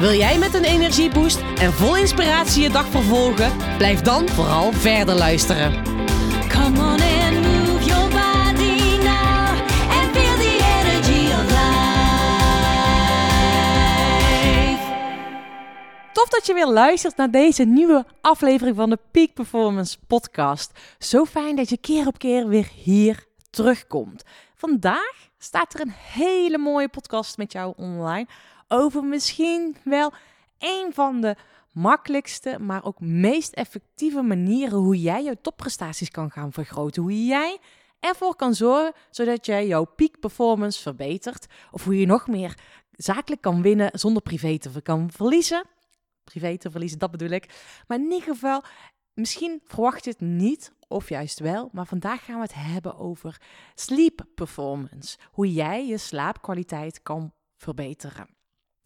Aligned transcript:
Wil 0.00 0.12
jij 0.12 0.38
met 0.38 0.54
een 0.54 0.64
energieboost 0.64 1.40
en 1.58 1.72
vol 1.72 1.96
inspiratie 1.96 2.62
je 2.62 2.70
dag 2.70 2.86
vervolgen? 2.86 3.76
Blijf 3.76 4.00
dan 4.00 4.28
vooral 4.28 4.72
verder 4.72 5.14
luisteren. 5.14 5.84
Come 6.48 6.78
on 6.78 7.00
and 7.00 7.40
move 7.40 7.84
your 7.84 8.08
body 8.08 8.96
now 9.02 9.48
and 9.90 10.10
feel 10.12 10.36
the 10.36 10.58
energy 10.80 11.32
of 11.32 11.44
life. 11.50 11.70
Tof 16.12 16.28
dat 16.28 16.46
je 16.46 16.54
weer 16.54 16.68
luistert 16.68 17.16
naar 17.16 17.30
deze 17.30 17.64
nieuwe 17.64 18.04
aflevering 18.20 18.76
van 18.76 18.90
de 18.90 18.98
Peak 19.10 19.34
Performance 19.34 19.98
Podcast. 20.06 20.78
Zo 20.98 21.24
fijn 21.24 21.56
dat 21.56 21.68
je 21.68 21.76
keer 21.76 22.06
op 22.06 22.18
keer 22.18 22.48
weer 22.48 22.68
hier 22.74 23.24
terugkomt. 23.50 24.24
Vandaag 24.54 25.28
staat 25.38 25.74
er 25.74 25.80
een 25.80 25.94
hele 26.12 26.58
mooie 26.58 26.88
podcast 26.88 27.36
met 27.36 27.52
jou 27.52 27.72
online 27.76 28.26
over 28.72 29.04
misschien 29.04 29.76
wel 29.84 30.12
een 30.58 30.90
van 30.94 31.20
de 31.20 31.36
makkelijkste, 31.72 32.58
maar 32.58 32.84
ook 32.84 33.00
meest 33.00 33.52
effectieve 33.52 34.22
manieren 34.22 34.78
hoe 34.78 35.00
jij 35.00 35.24
jouw 35.24 35.36
topprestaties 35.42 36.10
kan 36.10 36.30
gaan 36.30 36.52
vergroten. 36.52 37.02
Hoe 37.02 37.26
jij 37.26 37.58
ervoor 38.00 38.36
kan 38.36 38.54
zorgen 38.54 38.92
zodat 39.10 39.46
jij 39.46 39.66
jouw 39.66 39.84
peak 39.84 40.20
performance 40.20 40.82
verbetert. 40.82 41.46
Of 41.70 41.84
hoe 41.84 41.98
je 41.98 42.06
nog 42.06 42.28
meer 42.28 42.58
zakelijk 42.90 43.42
kan 43.42 43.62
winnen 43.62 43.90
zonder 43.98 44.22
privé 44.22 44.58
te 44.58 44.82
kan 44.82 45.10
verliezen. 45.10 45.64
Privé 46.24 46.58
te 46.58 46.70
verliezen, 46.70 46.98
dat 46.98 47.10
bedoel 47.10 47.30
ik. 47.30 47.82
Maar 47.86 47.98
in 47.98 48.04
ieder 48.04 48.22
geval, 48.22 48.62
misschien 49.14 49.60
verwacht 49.64 50.04
je 50.04 50.10
het 50.10 50.20
niet, 50.20 50.72
of 50.88 51.08
juist 51.08 51.38
wel. 51.38 51.68
Maar 51.72 51.86
vandaag 51.86 52.24
gaan 52.24 52.36
we 52.36 52.42
het 52.42 52.54
hebben 52.54 52.98
over 52.98 53.40
sleep 53.74 54.24
performance. 54.34 55.18
Hoe 55.30 55.52
jij 55.52 55.86
je 55.86 55.98
slaapkwaliteit 55.98 57.02
kan 57.02 57.32
verbeteren. 57.56 58.39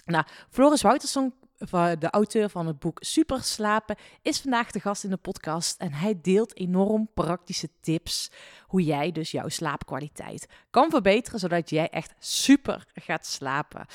Nou, 0.05 0.25
Floris 0.51 0.83
Wouterson, 0.83 1.35
de 1.99 2.11
auteur 2.11 2.49
van 2.49 2.67
het 2.67 2.79
boek 2.79 2.99
Super 3.01 3.43
Slapen, 3.43 3.97
is 4.23 4.41
vandaag 4.41 4.71
de 4.71 4.81
gast 4.81 5.05
in 5.05 5.11
de 5.11 5.17
podcast 5.17 5.81
en 5.81 5.93
hij 5.93 6.19
deelt 6.23 6.57
enorm 6.57 7.09
praktische 7.15 7.69
tips 7.81 8.31
hoe 8.67 8.85
jij 8.85 9.13
dus 9.13 9.31
jouw 9.31 9.49
slaapkwaliteit 9.49 10.49
kan 10.71 10.91
verbeteren, 10.91 11.39
zodat 11.39 11.71
jij 11.71 11.89
echt 11.89 12.15
super 12.19 12.87
gaat 12.95 13.27
slapen. 13.27 13.87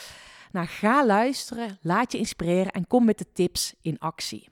Nou, 0.51 0.67
ga 0.67 1.05
luisteren, 1.05 1.77
laat 1.81 2.11
je 2.11 2.17
inspireren 2.17 2.71
en 2.71 2.87
kom 2.87 3.05
met 3.05 3.17
de 3.17 3.31
tips 3.33 3.73
in 3.81 3.99
actie. 3.99 4.49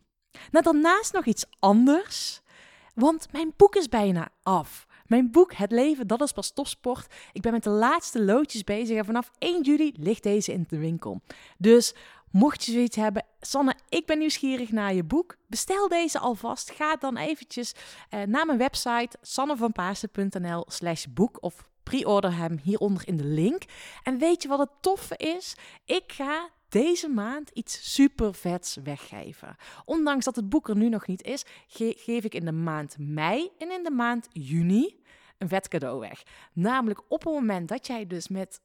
Nou, 0.52 0.63
daarnaast 0.63 1.13
nog 1.13 1.25
iets 1.25 1.45
anders, 1.59 2.41
want 2.94 3.31
mijn 3.31 3.53
boek 3.55 3.75
is 3.75 3.89
bijna 3.89 4.30
af. 4.44 4.87
Mijn 5.08 5.31
boek 5.31 5.53
Het 5.53 5.72
leven, 5.72 6.08
dat 6.08 6.22
is 6.22 6.31
pas 6.31 6.52
topsport. 6.52 7.13
Ik 7.33 7.41
ben 7.41 7.52
met 7.52 7.63
de 7.63 7.69
laatste 7.69 8.23
loodjes 8.23 8.63
bezig 8.63 8.97
en 8.97 9.05
vanaf 9.05 9.31
1 9.38 9.61
juli 9.61 9.94
ligt 10.00 10.23
deze 10.23 10.53
in 10.53 10.66
de 10.69 10.77
winkel. 10.77 11.22
Dus 11.58 11.94
mocht 12.31 12.66
je 12.66 12.72
zoiets 12.72 12.95
hebben, 12.95 13.25
Sanne, 13.41 13.75
ik 13.89 14.05
ben 14.05 14.17
nieuwsgierig 14.17 14.72
naar 14.72 14.94
je 14.94 15.03
boek. 15.03 15.35
Bestel 15.47 15.88
deze 15.88 16.19
alvast. 16.19 16.72
Ga 16.72 16.95
dan 16.95 17.17
eventjes 17.17 17.73
eh, 18.09 18.22
naar 18.22 18.45
mijn 18.45 18.58
website 18.58 19.17
sannevanpaasen.nl 19.22 20.66
slash 20.67 21.05
boek 21.09 21.38
of 21.44 21.69
pre-order 21.83 22.35
hem 22.35 22.59
hieronder 22.63 23.07
in 23.07 23.17
de 23.17 23.25
link. 23.25 23.62
En 24.03 24.17
weet 24.17 24.41
je 24.41 24.47
wat 24.47 24.59
het 24.59 24.72
toffe 24.81 25.17
is? 25.17 25.56
Ik 25.85 26.03
ga 26.07 26.50
deze 26.69 27.07
maand 27.07 27.50
iets 27.50 27.94
super 27.94 28.33
vets 28.33 28.78
weggeven. 28.83 29.55
Ondanks 29.85 30.25
dat 30.25 30.35
het 30.35 30.50
boek 30.50 30.69
er 30.69 30.75
nu 30.75 30.89
nog 30.89 31.07
niet 31.07 31.23
is, 31.23 31.45
geef 31.67 32.23
ik 32.23 32.33
in 32.33 32.45
de 32.45 32.51
maand 32.51 32.95
mei 33.00 33.50
en 33.57 33.72
in 33.72 33.83
de 33.83 33.91
maand 33.91 34.28
juni 34.31 35.03
een 35.38 35.47
vet 35.47 35.67
cadeau 35.67 36.00
weg. 36.00 36.23
Namelijk 36.53 37.01
op 37.07 37.23
het 37.23 37.33
moment 37.33 37.67
dat 37.67 37.88
jij 37.88 38.07
dus 38.07 38.28
met 38.28 38.61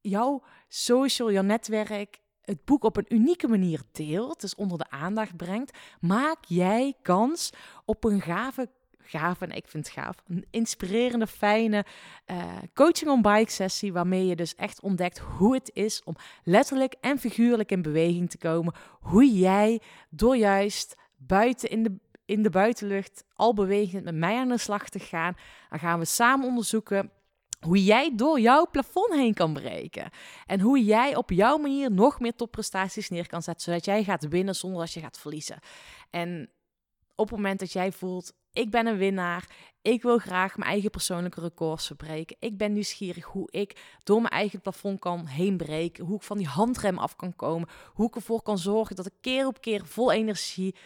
jouw 0.00 0.42
social, 0.68 1.32
jouw 1.32 1.42
netwerk, 1.42 2.20
het 2.40 2.64
boek 2.64 2.84
op 2.84 2.96
een 2.96 3.14
unieke 3.14 3.48
manier 3.48 3.80
deelt, 3.92 4.40
dus 4.40 4.54
onder 4.54 4.78
de 4.78 4.90
aandacht 4.90 5.36
brengt, 5.36 5.78
maak 6.00 6.44
jij 6.44 6.94
kans 7.02 7.52
op 7.84 8.04
een 8.04 8.20
gave 8.20 8.70
gaaf 9.04 9.40
en 9.40 9.50
ik 9.50 9.68
vind 9.68 9.86
het 9.86 9.94
gaaf. 9.94 10.16
Een 10.26 10.46
inspirerende, 10.50 11.26
fijne 11.26 11.84
uh, 12.26 12.44
coaching 12.74 13.10
on 13.10 13.22
bike 13.22 13.50
sessie 13.50 13.92
waarmee 13.92 14.26
je 14.26 14.36
dus 14.36 14.54
echt 14.54 14.80
ontdekt 14.80 15.18
hoe 15.18 15.54
het 15.54 15.70
is 15.74 16.02
om 16.04 16.16
letterlijk 16.44 16.94
en 17.00 17.18
figuurlijk 17.18 17.70
in 17.70 17.82
beweging 17.82 18.30
te 18.30 18.38
komen. 18.38 18.74
Hoe 19.00 19.32
jij 19.32 19.80
door 20.10 20.36
juist 20.36 20.96
buiten 21.16 21.70
in 21.70 21.82
de, 21.82 21.92
in 22.24 22.42
de 22.42 22.50
buitenlucht 22.50 23.24
al 23.34 23.54
bewegend 23.54 24.04
met 24.04 24.14
mij 24.14 24.36
aan 24.36 24.48
de 24.48 24.58
slag 24.58 24.88
te 24.88 24.98
gaan. 24.98 25.36
Dan 25.70 25.78
gaan 25.78 25.98
we 25.98 26.04
samen 26.04 26.46
onderzoeken 26.46 27.10
hoe 27.60 27.84
jij 27.84 28.12
door 28.16 28.40
jouw 28.40 28.66
plafond 28.70 29.14
heen 29.14 29.34
kan 29.34 29.52
breken. 29.52 30.10
En 30.46 30.60
hoe 30.60 30.84
jij 30.84 31.16
op 31.16 31.30
jouw 31.30 31.56
manier 31.56 31.90
nog 31.90 32.20
meer 32.20 32.34
topprestaties 32.34 33.08
neer 33.08 33.26
kan 33.26 33.42
zetten, 33.42 33.64
zodat 33.64 33.84
jij 33.84 34.04
gaat 34.04 34.28
winnen 34.28 34.54
zonder 34.54 34.80
dat 34.80 34.92
je 34.92 35.00
gaat 35.00 35.18
verliezen. 35.18 35.58
En 36.10 36.50
op 37.14 37.28
het 37.28 37.36
moment 37.36 37.58
dat 37.58 37.72
jij 37.72 37.92
voelt, 37.92 38.32
ik 38.52 38.70
ben 38.70 38.86
een 38.86 38.96
winnaar. 38.96 39.46
Ik 39.82 40.02
wil 40.02 40.18
graag 40.18 40.56
mijn 40.56 40.70
eigen 40.70 40.90
persoonlijke 40.90 41.40
records 41.40 41.86
verbreken. 41.86 42.36
Ik 42.38 42.56
ben 42.56 42.72
nieuwsgierig 42.72 43.24
hoe 43.24 43.50
ik 43.50 43.98
door 44.02 44.20
mijn 44.20 44.32
eigen 44.32 44.60
plafond 44.60 44.98
kan 44.98 45.26
heen 45.26 45.56
breken. 45.56 46.04
Hoe 46.04 46.16
ik 46.16 46.22
van 46.22 46.38
die 46.38 46.46
handrem 46.46 46.98
af 46.98 47.16
kan 47.16 47.36
komen. 47.36 47.68
Hoe 47.92 48.06
ik 48.06 48.14
ervoor 48.14 48.42
kan 48.42 48.58
zorgen 48.58 48.96
dat 48.96 49.06
ik 49.06 49.12
keer 49.20 49.46
op 49.46 49.60
keer 49.60 49.86
vol 49.86 50.12
energie 50.12 50.76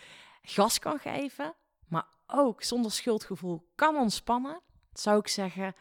gas 0.43 0.79
kan 0.79 0.99
geven. 0.99 1.55
Maar 1.89 2.07
ook 2.27 2.63
zonder 2.63 2.93
schuldgevoel 2.93 3.69
kan 3.75 3.97
ontspannen. 3.97 4.61
Zou 4.93 5.19
ik 5.19 5.29
zeggen, 5.29 5.75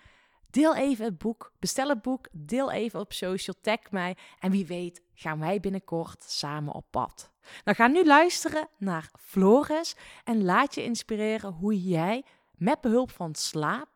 deel 0.55 0.75
even 0.75 1.05
het 1.05 1.17
boek. 1.17 1.51
Bestel 1.59 1.89
het 1.89 2.01
boek. 2.01 2.27
Deel 2.31 2.71
even 2.71 2.99
op 2.99 3.13
social. 3.13 3.55
Tag 3.61 3.91
mij. 3.91 4.17
En 4.39 4.51
wie 4.51 4.65
weet 4.65 5.01
gaan 5.13 5.39
wij 5.39 5.59
binnenkort 5.59 6.23
samen 6.23 6.73
op 6.73 6.85
pad. 6.89 7.31
Nou, 7.63 7.77
ga 7.77 7.87
nu 7.87 8.05
luisteren 8.05 8.67
naar 8.77 9.09
Flores 9.19 9.95
en 10.23 10.43
laat 10.43 10.75
je 10.75 10.83
inspireren 10.83 11.51
hoe 11.51 11.83
jij 11.83 12.23
met 12.51 12.81
behulp 12.81 13.11
van 13.11 13.35
slaap 13.35 13.87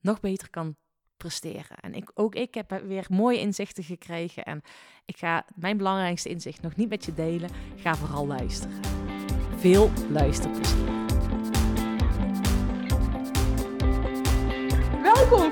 nog 0.00 0.20
beter 0.20 0.50
kan 0.50 0.76
presteren. 1.16 1.76
En 1.76 1.94
ik, 1.94 2.10
ook 2.14 2.34
ik 2.34 2.54
heb 2.54 2.80
weer 2.84 3.06
mooie 3.10 3.38
inzichten 3.38 3.84
gekregen 3.84 4.44
en 4.44 4.62
ik 5.04 5.16
ga 5.16 5.44
mijn 5.54 5.76
belangrijkste 5.76 6.28
inzicht 6.28 6.62
nog 6.62 6.76
niet 6.76 6.88
met 6.88 7.04
je 7.04 7.14
delen. 7.14 7.50
Ga 7.76 7.94
vooral 7.94 8.26
luisteren. 8.26 8.80
Veel 9.56 9.90
luisterplezier. 10.10 11.09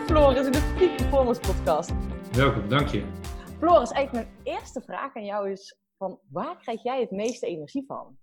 Floris 0.08 0.46
in 0.46 0.52
de 0.52 0.74
Peak 0.78 0.96
Performance 0.96 1.41
Podcast. 1.41 1.92
Welkom, 2.32 2.69
dank 2.69 2.88
je. 2.88 3.04
Floris, 3.58 3.91
eigenlijk 3.91 4.12
mijn 4.26 4.56
eerste 4.56 4.80
vraag 4.80 5.16
aan 5.16 5.24
jou 5.24 5.50
is 5.50 5.78
van 5.96 6.20
waar 6.30 6.58
krijg 6.58 6.82
jij 6.82 7.00
het 7.00 7.10
meeste 7.10 7.46
energie 7.46 7.84
van? 7.86 8.19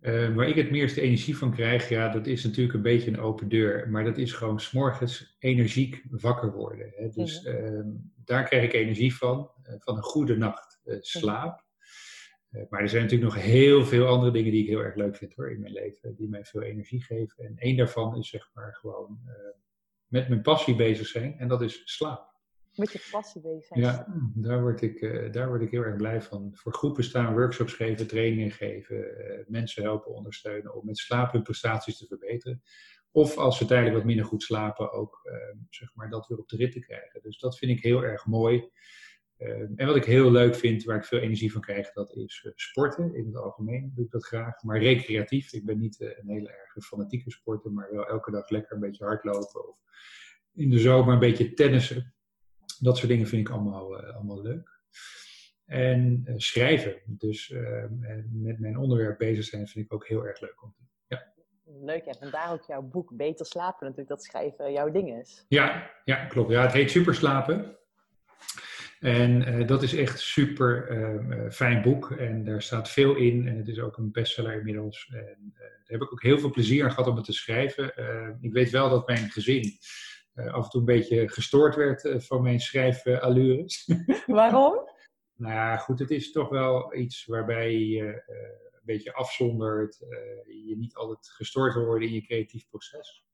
Uh, 0.00 0.34
waar 0.34 0.48
ik 0.48 0.54
het 0.54 0.70
meeste 0.70 1.00
energie 1.00 1.36
van 1.36 1.52
krijg, 1.52 1.88
ja, 1.88 2.08
dat 2.08 2.26
is 2.26 2.44
natuurlijk 2.44 2.74
een 2.74 2.82
beetje 2.82 3.10
een 3.10 3.20
open 3.20 3.48
deur. 3.48 3.88
Maar 3.90 4.04
dat 4.04 4.18
is 4.18 4.32
gewoon 4.32 4.60
s'morgens 4.60 5.36
energiek 5.38 6.04
wakker 6.10 6.52
worden. 6.52 6.92
Hè. 6.96 7.08
Dus 7.08 7.44
uh, 7.44 7.80
daar 8.24 8.44
krijg 8.44 8.64
ik 8.64 8.72
energie 8.72 9.16
van, 9.16 9.50
uh, 9.62 9.74
van 9.78 9.96
een 9.96 10.02
goede 10.02 10.36
nacht 10.36 10.80
uh, 10.84 10.96
slaap. 11.00 11.64
maar 12.68 12.80
er 12.80 12.88
zijn 12.88 13.02
natuurlijk 13.02 13.34
nog 13.34 13.42
heel 13.42 13.84
veel 13.84 14.06
andere 14.06 14.32
dingen 14.32 14.52
die 14.52 14.62
ik 14.62 14.68
heel 14.68 14.84
erg 14.84 14.94
leuk 14.94 15.16
vind 15.16 15.34
hoor, 15.34 15.50
in 15.50 15.60
mijn 15.60 15.72
leven. 15.72 16.14
Die 16.16 16.28
mij 16.28 16.44
veel 16.44 16.62
energie 16.62 17.02
geven. 17.02 17.44
En 17.44 17.56
één 17.56 17.76
daarvan 17.76 18.16
is 18.16 18.28
zeg 18.28 18.50
maar 18.54 18.74
gewoon 18.80 19.18
met 20.08 20.28
mijn 20.28 20.42
passie 20.42 20.74
bezig 20.74 21.06
zijn. 21.06 21.38
En 21.38 21.48
dat 21.48 21.62
is 21.62 21.82
slaap 21.84 22.28
met 22.78 22.92
je 22.92 23.08
passie 23.10 23.40
bezig 23.40 23.64
zijn. 23.64 23.80
Ja, 23.80 24.06
daar 24.34 24.60
word, 24.60 24.82
ik, 24.82 25.00
uh, 25.00 25.32
daar 25.32 25.48
word 25.48 25.62
ik 25.62 25.70
heel 25.70 25.82
erg 25.82 25.96
blij 25.96 26.22
van. 26.22 26.50
Voor 26.54 26.72
groepen 26.74 27.04
staan, 27.04 27.32
workshops 27.32 27.72
geven, 27.72 28.06
trainingen 28.06 28.50
geven, 28.50 28.96
uh, 28.96 29.46
mensen 29.46 29.82
helpen 29.82 30.14
ondersteunen 30.14 30.74
om 30.74 30.86
met 30.86 30.98
slaap 30.98 31.32
hun 31.32 31.42
prestaties 31.42 31.98
te 31.98 32.06
verbeteren. 32.06 32.62
Of 33.10 33.36
als 33.36 33.58
ze 33.58 33.64
tijdelijk 33.64 33.96
wat 33.96 34.04
minder 34.04 34.24
goed 34.24 34.42
slapen, 34.42 34.92
ook 34.92 35.20
uh, 35.24 35.60
zeg 35.70 35.94
maar 35.94 36.10
dat 36.10 36.26
weer 36.26 36.38
op 36.38 36.48
de 36.48 36.56
rit 36.56 36.72
te 36.72 36.80
krijgen. 36.80 37.22
Dus 37.22 37.38
dat 37.38 37.58
vind 37.58 37.72
ik 37.72 37.82
heel 37.82 38.02
erg 38.02 38.26
mooi. 38.26 38.70
En 39.76 39.86
wat 39.86 39.96
ik 39.96 40.04
heel 40.04 40.30
leuk 40.30 40.54
vind, 40.54 40.84
waar 40.84 40.96
ik 40.96 41.04
veel 41.04 41.18
energie 41.18 41.52
van 41.52 41.60
krijg, 41.60 41.92
dat 41.92 42.16
is 42.16 42.46
sporten. 42.54 43.14
In 43.14 43.26
het 43.26 43.36
algemeen 43.36 43.92
doe 43.94 44.04
ik 44.04 44.10
dat 44.10 44.26
graag, 44.26 44.62
maar 44.62 44.78
recreatief. 44.78 45.52
Ik 45.52 45.64
ben 45.64 45.78
niet 45.78 46.00
een 46.00 46.28
hele 46.28 46.48
erg 46.48 46.86
fanatieke 46.86 47.30
sporter, 47.30 47.72
maar 47.72 47.88
wel 47.92 48.08
elke 48.08 48.30
dag 48.30 48.50
lekker 48.50 48.74
een 48.74 48.80
beetje 48.80 49.04
hardlopen. 49.04 49.68
Of 49.68 49.78
in 50.54 50.70
de 50.70 50.78
zomer 50.78 51.12
een 51.12 51.18
beetje 51.18 51.54
tennissen 51.54 52.12
dat 52.78 52.96
soort 52.96 53.08
dingen 53.08 53.26
vind 53.26 53.48
ik 53.48 53.54
allemaal, 53.54 54.02
uh, 54.02 54.14
allemaal 54.14 54.42
leuk. 54.42 54.80
En 55.64 56.22
eh, 56.24 56.34
schrijven. 56.36 57.02
Dus 57.06 57.50
eh, 57.50 57.82
en 57.82 58.28
met 58.32 58.58
mijn 58.58 58.78
onderwerp 58.78 59.18
bezig 59.18 59.44
zijn 59.44 59.66
vind 59.66 59.84
ik 59.84 59.92
ook 59.92 60.06
heel 60.06 60.26
erg 60.26 60.40
leuk 60.40 60.62
om 60.62 60.72
te 60.72 60.78
doen. 60.78 60.86
Leuk, 61.80 62.04
en 62.04 62.16
vandaar 62.18 62.52
ook 62.52 62.64
jouw 62.64 62.82
boek 62.82 63.16
Beter 63.16 63.46
Slapen 63.46 63.86
natuurlijk, 63.86 64.08
dat 64.08 64.24
schrijven 64.24 64.72
jouw 64.72 64.90
ding 64.90 65.20
is. 65.20 65.44
Ja, 65.48 65.90
ja, 66.04 66.24
klopt. 66.24 66.50
Ja, 66.50 66.62
het 66.62 66.72
heet 66.72 66.90
Superslapen. 66.90 67.77
En 69.00 69.44
eh, 69.44 69.66
dat 69.66 69.82
is 69.82 69.94
echt 69.94 70.20
super 70.20 70.88
ehm, 70.88 71.32
eh, 71.32 71.50
fijn 71.50 71.82
boek. 71.82 72.10
En 72.10 72.44
daar 72.44 72.62
staat 72.62 72.90
veel 72.90 73.14
in. 73.14 73.48
En 73.48 73.56
het 73.56 73.68
is 73.68 73.80
ook 73.80 73.96
een 73.96 74.12
bestseller 74.12 74.58
inmiddels. 74.58 75.10
En 75.12 75.52
eh, 75.54 75.60
daar 75.60 75.84
heb 75.84 76.02
ik 76.02 76.12
ook 76.12 76.22
heel 76.22 76.38
veel 76.38 76.50
plezier 76.50 76.84
aan 76.84 76.90
gehad 76.90 77.06
om 77.10 77.16
het 77.16 77.24
te 77.24 77.32
schrijven. 77.32 77.96
Ehm, 77.96 78.34
ik 78.40 78.52
weet 78.52 78.70
wel 78.70 78.90
dat 78.90 79.06
mijn 79.06 79.30
gezin 79.30 79.78
af 80.34 80.64
en 80.64 80.70
toe 80.70 80.80
een 80.80 80.86
beetje 80.86 81.28
gestoord 81.28 81.74
werd 81.74 82.14
van 82.16 82.42
mijn 82.42 82.60
schrijfallures. 82.60 83.90
Waarom? 84.26 84.74
nou 85.36 85.52
ja, 85.52 85.76
goed, 85.76 85.98
het 85.98 86.10
is 86.10 86.32
toch 86.32 86.48
wel 86.48 86.94
iets 86.94 87.24
waarbij 87.26 87.74
je 87.74 88.22
een 88.26 88.80
beetje 88.82 89.12
afzondert. 89.12 89.98
je 90.66 90.74
niet 90.76 90.94
altijd 90.94 91.28
gestoord 91.28 91.74
wil 91.74 91.84
worden 91.84 92.08
in 92.08 92.14
je 92.14 92.20
creatief 92.20 92.68
proces. 92.68 93.24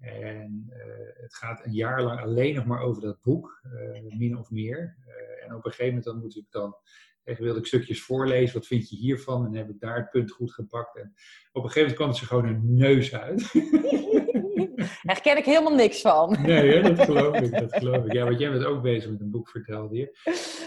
En 0.00 0.66
eh, 0.70 1.22
het 1.22 1.34
gaat 1.34 1.64
een 1.64 1.72
jaar 1.72 2.02
lang 2.02 2.20
alleen 2.20 2.54
nog 2.54 2.64
maar 2.64 2.80
over 2.80 3.02
dat 3.02 3.22
boek, 3.22 3.60
eh, 3.62 4.18
min 4.18 4.38
of 4.38 4.50
meer. 4.50 4.96
Eh, 5.06 5.44
en 5.44 5.54
op 5.54 5.64
een 5.64 5.70
gegeven 5.70 5.86
moment 5.86 6.04
dan 6.04 6.18
moet 6.18 6.36
ik 6.36 6.46
dan, 6.50 6.76
echt 7.24 7.38
wilde 7.38 7.58
ik 7.58 7.66
stukjes 7.66 8.02
voorlezen, 8.02 8.54
wat 8.54 8.66
vind 8.66 8.88
je 8.88 8.96
hiervan? 8.96 9.46
En 9.46 9.54
heb 9.54 9.68
ik 9.68 9.80
daar 9.80 9.96
het 9.96 10.10
punt 10.10 10.30
goed 10.30 10.52
gepakt. 10.52 10.96
En 10.96 11.14
op 11.52 11.64
een 11.64 11.70
gegeven 11.70 11.80
moment 11.80 11.96
kwam 11.96 12.08
het 12.08 12.16
ze 12.16 12.26
gewoon 12.26 12.46
een 12.46 12.74
neus 12.74 13.14
uit. 13.14 13.42
Herken 15.12 15.36
ik 15.36 15.44
helemaal 15.44 15.74
niks 15.74 16.00
van. 16.00 16.36
nee, 16.42 16.72
hè, 16.72 16.94
dat 16.94 17.04
geloof 17.04 17.36
ik, 17.36 17.50
dat 17.50 17.74
geloof 17.74 18.04
ik. 18.04 18.12
Ja, 18.12 18.24
want 18.24 18.38
jij 18.38 18.50
bent 18.50 18.64
ook 18.64 18.82
bezig 18.82 19.10
met 19.10 19.20
een 19.20 19.30
boek, 19.30 19.48
vertelde 19.48 19.96
je. 19.96 20.18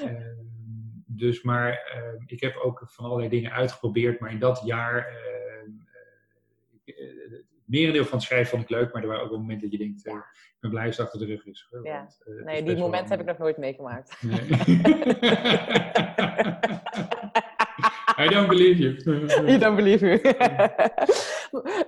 Ehm, 0.03 0.35
dus 1.05 1.41
maar 1.41 1.73
ehm, 1.73 2.23
ik 2.25 2.41
heb 2.41 2.55
ook 2.55 2.83
van 2.85 3.05
allerlei 3.05 3.29
dingen 3.29 3.51
uitgeprobeerd, 3.51 4.19
maar 4.19 4.31
in 4.31 4.39
dat 4.39 4.61
jaar... 4.65 5.19
merendeel 7.71 8.05
van 8.05 8.17
het 8.17 8.27
schrijven 8.27 8.49
vond 8.49 8.63
ik 8.63 8.69
leuk, 8.69 8.93
maar 8.93 9.01
er 9.01 9.07
waren 9.07 9.23
ook 9.23 9.29
wel 9.29 9.39
momenten 9.39 9.69
dat 9.69 9.79
je 9.79 9.85
denkt, 9.85 10.05
eh, 10.05 10.13
ik 10.13 10.57
ben 10.59 10.69
blij 10.69 10.85
als 10.85 10.97
het 10.97 11.05
achter 11.05 11.19
de 11.19 11.25
rug 11.25 11.45
is. 11.45 11.67
hoor, 11.69 11.85
Ja. 11.85 11.97
want, 11.97 12.21
eh, 12.25 12.45
Nee, 12.45 12.53
is 12.53 12.59
die 12.59 12.63
best 12.65 12.77
wel 12.77 12.87
moment 12.89 13.09
heb 13.09 13.19
ik 13.19 13.25
nog 13.25 13.37
nooit 13.37 13.57
meegemaakt. 13.57 14.17
Nee. 14.21 14.39
I 18.17 18.27
don't 18.29 18.47
believe 18.47 18.79
you. 18.81 18.95
You 19.49 19.57
don't 19.57 19.75
believe 19.75 20.05
you. 20.05 20.21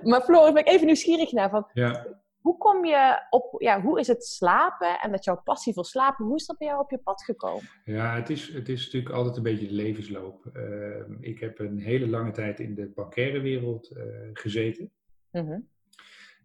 maar 0.02 0.20
Floris, 0.22 0.52
ben 0.52 0.62
ik 0.64 0.68
even 0.68 0.86
nieuwsgierig 0.86 1.32
naar. 1.32 1.50
Van, 1.50 1.66
ja, 1.72 2.06
hoe 2.40 2.58
kom 2.58 2.84
je 2.84 3.26
op, 3.30 3.62
ja, 3.62 3.80
hoe 3.80 4.00
is 4.00 4.06
het 4.06 4.24
slapen 4.24 5.00
en 5.00 5.10
dat 5.10 5.24
jouw 5.24 5.40
passie 5.44 5.72
voor 5.74 5.84
slapen, 5.84 6.24
hoe 6.24 6.36
is 6.36 6.46
dat 6.46 6.58
bij 6.58 6.66
jou 6.66 6.80
op 6.80 6.90
je 6.90 6.98
pad 6.98 7.22
gekomen? 7.24 7.68
ja 7.84 8.14
het, 8.14 8.30
is, 8.30 8.52
het 8.52 8.68
is 8.68 8.84
natuurlijk 8.84 9.14
altijd 9.14 9.36
een 9.36 9.42
beetje 9.42 9.66
de 9.66 9.72
levensloop. 9.74 10.46
Ehm, 10.52 11.12
ik 11.20 11.40
heb 11.40 11.58
een 11.58 11.78
hele 11.78 12.08
lange 12.08 12.30
tijd 12.30 12.60
in 12.60 12.74
de 12.74 12.90
bankaire 12.94 13.40
wereld 13.40 13.90
eh, 13.90 14.04
gezeten. 14.32 14.90
Mhm. 15.30 15.58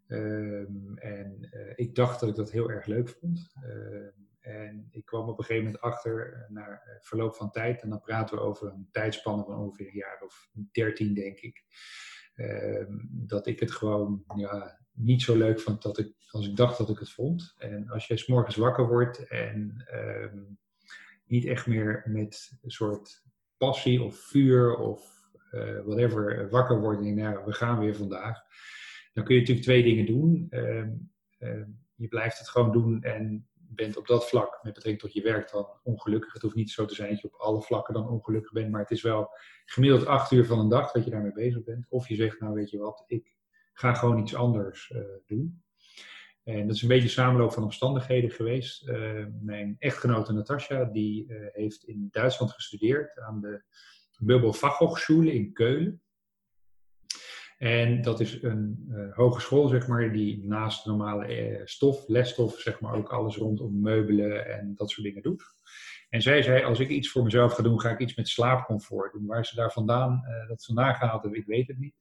Ehm, 0.10 0.96
en 0.96 1.48
eh, 1.52 1.74
ik 1.76 1.96
dacht 1.96 2.20
dat 2.20 2.30
ik 2.30 2.36
dat 2.36 2.52
heel 2.52 2.70
erg 2.70 2.86
leuk 2.86 3.10
vond. 3.10 3.52
Ehm, 3.64 4.10
en 4.40 4.88
ik 4.92 5.06
kwam 5.06 5.30
op 5.30 5.38
een 5.38 5.44
gegeven 5.44 5.64
moment 5.66 5.82
achter, 5.84 6.34
eh, 6.34 6.50
na 6.50 6.68
eh, 6.70 6.96
verloop 7.00 7.36
van 7.36 7.52
tijd, 7.52 7.82
en 7.82 7.90
dan 7.90 8.00
praten 8.00 8.36
we 8.36 8.42
over 8.42 8.68
een 8.68 8.88
tijdspanne 8.92 9.44
van 9.44 9.58
ongeveer 9.58 9.88
een 9.88 9.94
jaar 9.94 10.22
of 10.22 10.50
dertien, 10.72 11.14
denk 11.14 11.40
ik. 11.40 11.64
ehm, 12.36 12.98
dat 13.10 13.48
ik 13.48 13.60
het 13.60 13.72
gewoon 13.72 14.24
ja, 14.36 14.80
niet 14.92 15.22
zo 15.22 15.38
leuk 15.38 15.60
vond 15.60 15.82
dat 15.82 15.98
ik, 15.98 16.14
als 16.30 16.48
ik 16.48 16.56
dacht 16.56 16.78
dat 16.78 16.90
ik 16.90 17.00
het 17.00 17.12
vond. 17.12 17.56
En 17.58 17.90
als 17.90 18.08
jij 18.08 18.18
's 18.18 18.28
morgens 18.28 18.56
wakker 18.56 18.88
wordt 18.88 19.28
en 19.28 19.86
niet 21.26 21.46
echt 21.46 21.68
meer 21.68 22.04
met 22.06 22.58
een 22.62 22.72
soort 22.72 23.24
passie 23.58 24.02
of 24.02 24.16
vuur 24.16 24.76
of 24.76 25.30
whatever 25.86 26.50
wakker 26.50 26.80
wordt 26.80 27.00
en 27.00 27.06
je 27.06 27.14
nou, 27.14 27.46
we 27.46 27.54
gaan 27.54 27.80
weer 27.80 27.96
vandaag 27.96 28.40
dan 29.14 29.24
kun 29.24 29.34
je 29.34 29.40
natuurlijk 29.40 29.68
twee 29.68 29.84
dingen 29.84 30.06
doen. 30.06 30.48
Ehm, 30.50 30.92
ehm, 31.38 31.70
je 31.96 32.08
blijft 32.08 32.38
het 32.38 32.50
gewoon 32.50 32.72
doen 32.72 33.04
en 33.04 33.50
bent 33.56 33.98
op 33.98 34.08
dat 34.08 34.30
vlak 34.30 34.60
met 34.64 34.74
betrekking 34.74 35.02
tot 35.02 35.14
je 35.14 35.22
werk 35.22 35.52
dan 35.52 35.68
ongelukkig. 35.84 36.34
Het 36.34 36.42
hoeft 36.42 36.56
niet 36.56 36.72
zo 36.72 36.86
te 36.86 36.96
zijn 36.96 37.10
dat 37.10 37.22
je 37.22 37.28
op 37.28 37.40
alle 37.40 37.62
vlakken 37.62 37.94
dan 37.94 38.10
ongelukkig 38.10 38.52
bent, 38.52 38.72
maar 38.72 38.82
het 38.82 38.92
is 38.92 39.02
wel 39.02 39.30
gemiddeld 39.66 40.06
acht 40.06 40.32
uur 40.32 40.46
van 40.46 40.60
een 40.60 40.70
dag 40.70 40.92
dat 40.92 41.04
je 41.04 41.12
daarmee 41.12 41.34
bezig 41.34 41.64
bent. 41.64 41.86
Of 41.90 42.08
je 42.08 42.16
zegt, 42.16 42.40
nou 42.40 42.54
weet 42.54 42.70
je 42.70 42.78
wat, 42.78 43.04
ik 43.08 43.36
ga 43.74 43.94
gewoon 43.94 44.20
iets 44.20 44.36
anders 44.36 44.92
eh, 44.92 45.02
doen. 45.26 45.64
En 46.44 46.68
dat 46.68 46.76
is 46.76 46.82
een 46.82 46.88
beetje 46.88 47.04
een 47.04 47.10
samenloop 47.10 47.54
van 47.54 47.64
omstandigheden 47.64 48.32
geweest. 48.32 48.88
Eh, 48.88 49.26
mijn 49.42 49.76
echtgenote 49.80 50.34
Natasja, 50.34 50.86
die 50.86 51.28
eh, 51.28 51.48
heeft 51.52 51.84
in 51.84 52.08
Duitsland 52.12 52.52
gestudeerd 52.52 53.20
aan 53.20 53.42
de 53.42 53.64
Möbel 54.24 54.54
Fachhochschule 54.54 55.34
in 55.34 55.54
Keulen. 55.54 56.02
En 57.60 58.02
dat 58.02 58.20
is 58.20 58.42
een 58.42 58.88
eh, 58.92 59.16
hogeschool, 59.16 59.68
zeg 59.68 59.88
maar, 59.88 60.12
die 60.12 60.46
naast 60.46 60.86
normale 60.86 61.26
eh, 61.26 61.62
stof, 61.66 62.08
lesstof, 62.08 62.60
zeg 62.60 62.80
maar, 62.80 62.94
ook 62.94 63.10
alles 63.10 63.36
rondom 63.36 63.82
meubelen 63.82 64.48
en 64.60 64.76
dat 64.76 64.90
soort 64.90 65.06
dingen 65.08 65.22
doet. 65.22 65.44
En 66.10 66.22
zij 66.22 66.42
zei, 66.42 66.64
als 66.64 66.80
ik 66.80 66.90
iets 66.90 67.10
voor 67.10 67.24
mezelf 67.24 67.54
ga 67.54 67.64
doen, 67.64 67.82
ga 67.82 67.90
ik 67.90 68.00
iets 68.00 68.16
met 68.16 68.28
slaapcomfort 68.28 69.14
doen. 69.14 69.26
Waar 69.26 69.46
ze 69.46 69.56
daar 69.56 69.72
vandaan, 69.72 70.26
eh, 70.26 70.48
dat 70.48 70.66
vandaan 70.66 70.96
gehaald 70.96 71.22
hebben, 71.22 71.40
ik 71.40 71.46
weet 71.46 71.68
het 71.68 71.80
niet. 71.80 71.96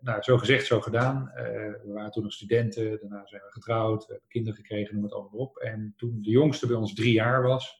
Nou, 0.00 0.22
zo 0.22 0.38
gezegd, 0.38 0.66
zo 0.66 0.80
gedaan. 0.80 1.30
We 1.34 1.90
waren 1.94 2.10
toen 2.10 2.22
nog 2.22 2.32
studenten, 2.32 2.98
daarna 3.00 3.26
zijn 3.26 3.42
we 3.42 3.52
getrouwd, 3.52 4.06
we 4.06 4.12
hebben 4.12 4.28
kinderen 4.28 4.56
gekregen, 4.56 4.94
noem 4.94 5.04
het 5.04 5.12
allemaal 5.12 5.40
op. 5.40 5.56
En 5.56 5.94
toen 5.96 6.18
de 6.22 6.30
jongste 6.30 6.66
bij 6.66 6.76
ons 6.76 6.94
drie 6.94 7.12
jaar 7.12 7.42
was, 7.42 7.78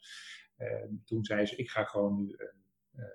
toen 1.05 1.25
zei 1.25 1.47
ze, 1.47 1.57
ik 1.57 1.71
ga 1.71 1.85
gewoon 1.85 2.17
nu 2.17 2.35
een 2.39 2.66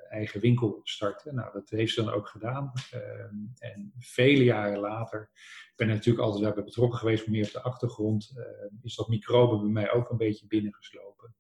eigen 0.10 0.42
winkel 0.42 0.80
starten. 0.84 1.36
Nou, 1.36 1.54
dat 1.54 1.70
heeft 1.70 1.94
ze 1.94 2.04
dan 2.04 2.14
ook 2.14 2.28
gedaan. 2.28 2.72
Ehm, 2.92 3.36
en 3.58 3.94
vele 4.00 4.44
jaren 4.44 4.80
later, 4.80 5.30
ik 5.34 5.74
ben 5.76 5.88
er 5.88 5.94
natuurlijk 5.94 6.26
altijd 6.26 6.44
wel 6.44 6.54
bij 6.54 6.64
betrokken 6.64 7.00
geweest, 7.00 7.26
maar 7.26 7.36
meer 7.36 7.46
op 7.46 7.52
de 7.52 7.62
achtergrond, 7.62 8.34
eh, 8.36 8.46
is 8.82 8.96
dat 8.96 9.08
microbe 9.08 9.58
bij 9.58 9.72
mij 9.72 9.92
ook 9.92 10.10
een 10.10 10.18
beetje 10.18 10.48
binnengeslopen. 10.48 11.36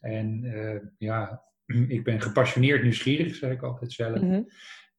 En 0.00 0.44
eh, 0.44 0.80
ja, 0.98 1.42
ik 1.96 2.04
ben 2.04 2.20
gepassioneerd 2.20 2.82
nieuwsgierig, 2.82 3.34
zeg 3.34 3.52
ik 3.52 3.62
altijd 3.62 3.92
zelf. 3.92 4.20
Mhm. 4.20 4.42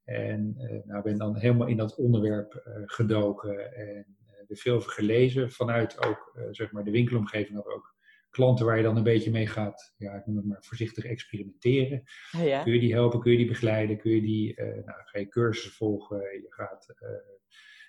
En 0.04 0.56
eh 0.58 0.86
nou, 0.86 1.04
ben 1.04 1.18
dan 1.18 1.38
helemaal 1.38 1.68
in 1.68 1.78
dat 1.78 1.96
onderwerp 1.96 2.54
eh, 2.54 2.74
gedoken 2.86 3.76
en 3.76 4.18
eh, 4.28 4.50
er 4.50 4.58
veel 4.58 4.76
over 4.76 4.92
gelezen. 4.92 5.52
Vanuit 5.52 6.06
ook 6.06 6.32
zeg 6.34 6.56
zeg 6.56 6.72
maar 6.72 6.84
de 6.84 6.92
winkelomgeving 6.92 7.56
hadden 7.56 7.74
we 7.74 7.78
ook 7.78 7.96
klanten 8.30 8.66
waar 8.66 8.78
je 8.78 8.84
dan 8.84 8.98
een 8.98 9.04
beetje 9.04 9.32
mee 9.32 9.48
gaat, 9.48 9.94
ja, 9.98 10.14
ik 10.14 10.26
noem 10.26 10.36
het 10.36 10.46
maar 10.46 10.64
voorzichtig 10.64 11.04
experimenteren. 11.04 12.04
Ja. 12.32 12.64
Kun 12.64 12.74
je 12.74 12.80
die 12.80 12.94
helpen, 12.94 13.20
kun 13.20 13.32
je 13.32 13.38
die 13.38 13.48
begeleiden, 13.48 13.98
kun 13.98 14.12
je 14.12 14.22
die, 14.22 14.56
eh, 14.56 14.86
nou, 14.86 15.02
ga 15.04 15.20
je 15.20 15.28
cursussen 15.28 15.72
volgen, 15.72 16.18
je 16.18 16.46
gaat 16.50 16.94
eh, 16.98 17.10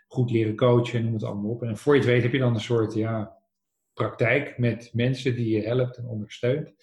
goed 0.06 0.30
leren 0.30 0.56
coachen, 0.56 1.04
noem 1.04 1.12
het 1.12 1.24
allemaal 1.24 1.50
op. 1.50 1.62
En 1.62 1.76
voor 1.76 1.94
je 1.94 2.00
het 2.00 2.08
weet 2.08 2.22
heb 2.22 2.32
je 2.32 2.38
dan 2.38 2.54
een 2.54 2.60
soort 2.60 2.94
ja, 2.94 3.38
praktijk 3.92 4.58
met 4.58 4.90
mensen 4.92 5.34
die 5.34 5.56
je 5.56 5.62
helpt 5.62 5.96
en 5.96 6.06
ondersteunt. 6.06 6.74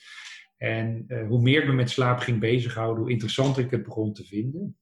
En 0.57 1.03
eh, 1.07 1.27
hoe 1.27 1.41
meer 1.41 1.61
ik 1.61 1.67
me 1.67 1.73
met 1.73 1.89
slaap 1.89 2.19
ging 2.19 2.39
bezighouden, 2.39 3.03
hoe 3.03 3.11
interessanter 3.11 3.63
ik 3.63 3.71
het 3.71 3.83
begon 3.83 4.13
te 4.13 4.23
vinden. 4.23 4.77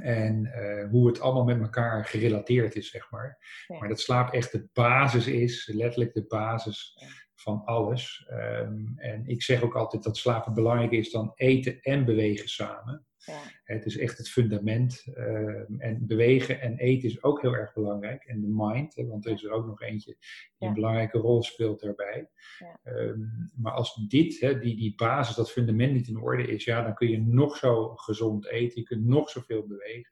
En 0.00 0.50
hoe 0.90 1.06
het 1.06 1.20
allemaal 1.20 1.44
met 1.44 1.60
elkaar 1.60 2.04
gerelateerd 2.04 2.74
is, 2.74 2.90
zeg 2.90 3.10
maar. 3.10 3.38
Ja. 3.66 3.78
Maar 3.78 3.88
dat 3.88 4.00
slaap 4.00 4.32
echt 4.32 4.52
de 4.52 4.68
basis 4.72 5.26
is, 5.26 5.70
letterlijk 5.74 6.14
de 6.14 6.24
basis. 6.26 6.96
Van 7.34 7.62
alles. 7.64 8.26
Ehm, 8.28 8.86
en 8.96 9.26
ik 9.26 9.42
zeg 9.42 9.62
ook 9.62 9.76
altijd 9.76 10.02
dat 10.02 10.16
slapen 10.16 10.54
belangrijker 10.54 10.98
is 10.98 11.10
dan 11.10 11.32
eten 11.34 11.80
en 11.80 12.04
bewegen 12.04 12.48
samen. 12.48 13.06
Ja. 13.24 13.40
Het 13.64 13.84
is 13.86 13.98
echt 13.98 14.18
het 14.18 14.28
fundament. 14.28 15.04
ehm, 15.14 15.74
en 15.78 16.06
bewegen 16.06 16.60
en 16.60 16.76
eten 16.76 17.08
is 17.08 17.22
ook 17.22 17.42
heel 17.42 17.54
erg 17.54 17.72
belangrijk. 17.74 18.24
En 18.24 18.40
de 18.40 18.48
mind, 18.50 18.94
hè, 18.94 19.06
want 19.06 19.26
er 19.26 19.32
is 19.32 19.44
er 19.44 19.50
ook 19.50 19.66
nog 19.66 19.80
eentje 19.82 20.10
die 20.18 20.28
Ja. 20.58 20.66
een 20.68 20.74
belangrijke 20.74 21.18
rol 21.18 21.42
speelt 21.42 21.80
daarbij. 21.80 22.30
Ja. 22.58 22.78
Ehm, 22.82 23.20
maar 23.56 23.72
als 23.72 23.94
dit, 24.08 24.40
hè, 24.40 24.58
die, 24.58 24.76
die 24.76 24.94
basis, 24.94 25.34
dat 25.36 25.50
fundament 25.52 25.92
niet 25.92 26.08
in 26.08 26.16
orde 26.20 26.46
is, 26.46 26.64
ja, 26.64 26.82
dan 26.82 26.94
kun 26.94 27.08
je 27.08 27.20
nog 27.20 27.56
zo 27.56 27.94
gezond 27.96 28.46
eten, 28.46 28.80
je 28.80 28.86
kunt 28.86 29.04
nog 29.04 29.30
zoveel 29.30 29.66
bewegen. 29.66 30.10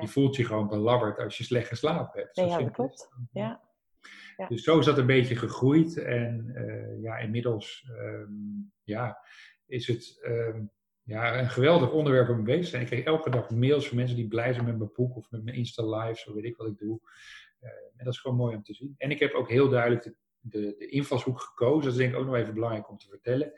Je 0.00 0.08
voelt 0.08 0.36
je 0.36 0.44
gewoon 0.44 0.68
belabberd 0.68 1.18
als 1.18 1.38
je 1.38 1.44
slecht 1.44 1.68
geslapen 1.68 2.20
hebt. 2.20 2.36
Zo 2.36 2.46
ja, 2.46 2.58
dat 2.58 2.70
klopt. 2.70 3.08
Ja. 3.32 3.62
Ja. 4.42 4.48
Dus 4.48 4.62
zo 4.62 4.78
is 4.78 4.84
dat 4.84 4.98
een 4.98 5.06
beetje 5.06 5.36
gegroeid. 5.36 5.96
En 5.96 6.50
eh, 6.54 7.02
ja, 7.02 7.16
inmiddels 7.16 7.90
ehm, 7.96 8.32
ja, 8.82 9.18
is 9.66 9.86
het 9.86 10.18
ehm, 10.22 10.64
ja, 11.02 11.38
een 11.38 11.50
geweldig 11.50 11.90
onderwerp 11.90 12.28
om 12.28 12.36
mee 12.36 12.44
bezig 12.44 12.64
te 12.64 12.70
zijn. 12.70 12.82
Ik 12.82 12.88
krijg 12.88 13.04
elke 13.04 13.30
dag 13.30 13.50
mails 13.50 13.88
van 13.88 13.96
mensen 13.96 14.16
die 14.16 14.28
blij 14.28 14.52
zijn 14.52 14.64
met 14.64 14.78
mijn 14.78 14.90
boek 14.94 15.16
of 15.16 15.30
met 15.30 15.44
mijn 15.44 15.56
Insta 15.56 15.84
Live, 15.84 16.20
zo 16.20 16.34
weet 16.34 16.44
ik 16.44 16.56
wat 16.56 16.66
ik 16.66 16.78
doe. 16.78 17.00
Eh, 17.58 17.70
en 17.70 18.04
dat 18.04 18.12
is 18.12 18.20
gewoon 18.20 18.36
mooi 18.36 18.56
om 18.56 18.62
te 18.62 18.74
zien. 18.74 18.94
En 18.98 19.10
ik 19.10 19.18
heb 19.18 19.32
ook 19.32 19.50
heel 19.50 19.68
duidelijk 19.68 20.02
de, 20.02 20.16
de, 20.40 20.74
de 20.78 20.86
invalshoek 20.86 21.40
gekozen. 21.40 21.82
Dat 21.82 21.92
is 21.92 21.98
denk 21.98 22.12
ik 22.12 22.18
ook 22.18 22.26
nog 22.26 22.36
even 22.36 22.54
belangrijk 22.54 22.90
om 22.90 22.98
te 22.98 23.08
vertellen. 23.08 23.52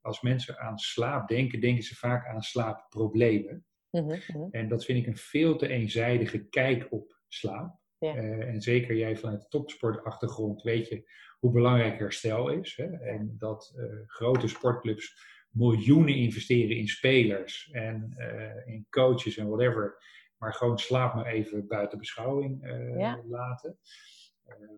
Als 0.00 0.20
mensen 0.20 0.58
aan 0.58 0.78
slaap 0.78 1.28
denken, 1.28 1.60
denken 1.60 1.84
ze 1.84 1.94
vaak 1.94 2.26
aan 2.26 2.42
slaapproblemen. 2.42 3.66
Mhm, 3.90 4.18
mhm. 4.26 4.48
En 4.50 4.68
dat 4.68 4.84
vind 4.84 4.98
ik 4.98 5.06
een 5.06 5.16
veel 5.16 5.56
te 5.56 5.68
eenzijdige 5.68 6.44
kijk 6.48 6.86
op 6.90 7.18
slaap. 7.28 7.78
Ja. 7.98 8.14
Eh, 8.16 8.48
en 8.48 8.60
zeker 8.62 8.96
jij 8.96 9.16
vanuit 9.16 9.40
de 9.40 9.48
topsportachtergrond 9.48 10.62
weet 10.62 10.88
je 10.88 11.10
hoe 11.38 11.52
belangrijk 11.52 11.98
herstel 11.98 12.48
is. 12.48 12.76
Hè? 12.76 12.84
En 12.84 13.34
dat 13.38 13.72
eh, 13.76 13.84
grote 14.06 14.48
sportclubs 14.48 15.34
miljoenen 15.50 16.14
investeren 16.14 16.76
in 16.76 16.88
spelers 16.88 17.68
en 17.72 18.12
eh, 18.16 18.74
in 18.74 18.86
coaches 18.90 19.36
en 19.36 19.48
whatever, 19.48 19.98
maar 20.38 20.54
gewoon 20.54 20.78
slaap 20.78 21.14
maar 21.14 21.26
even 21.26 21.66
buiten 21.66 21.98
beschouwing 21.98 22.58
Ja. 22.98 23.22
laten. 23.28 23.78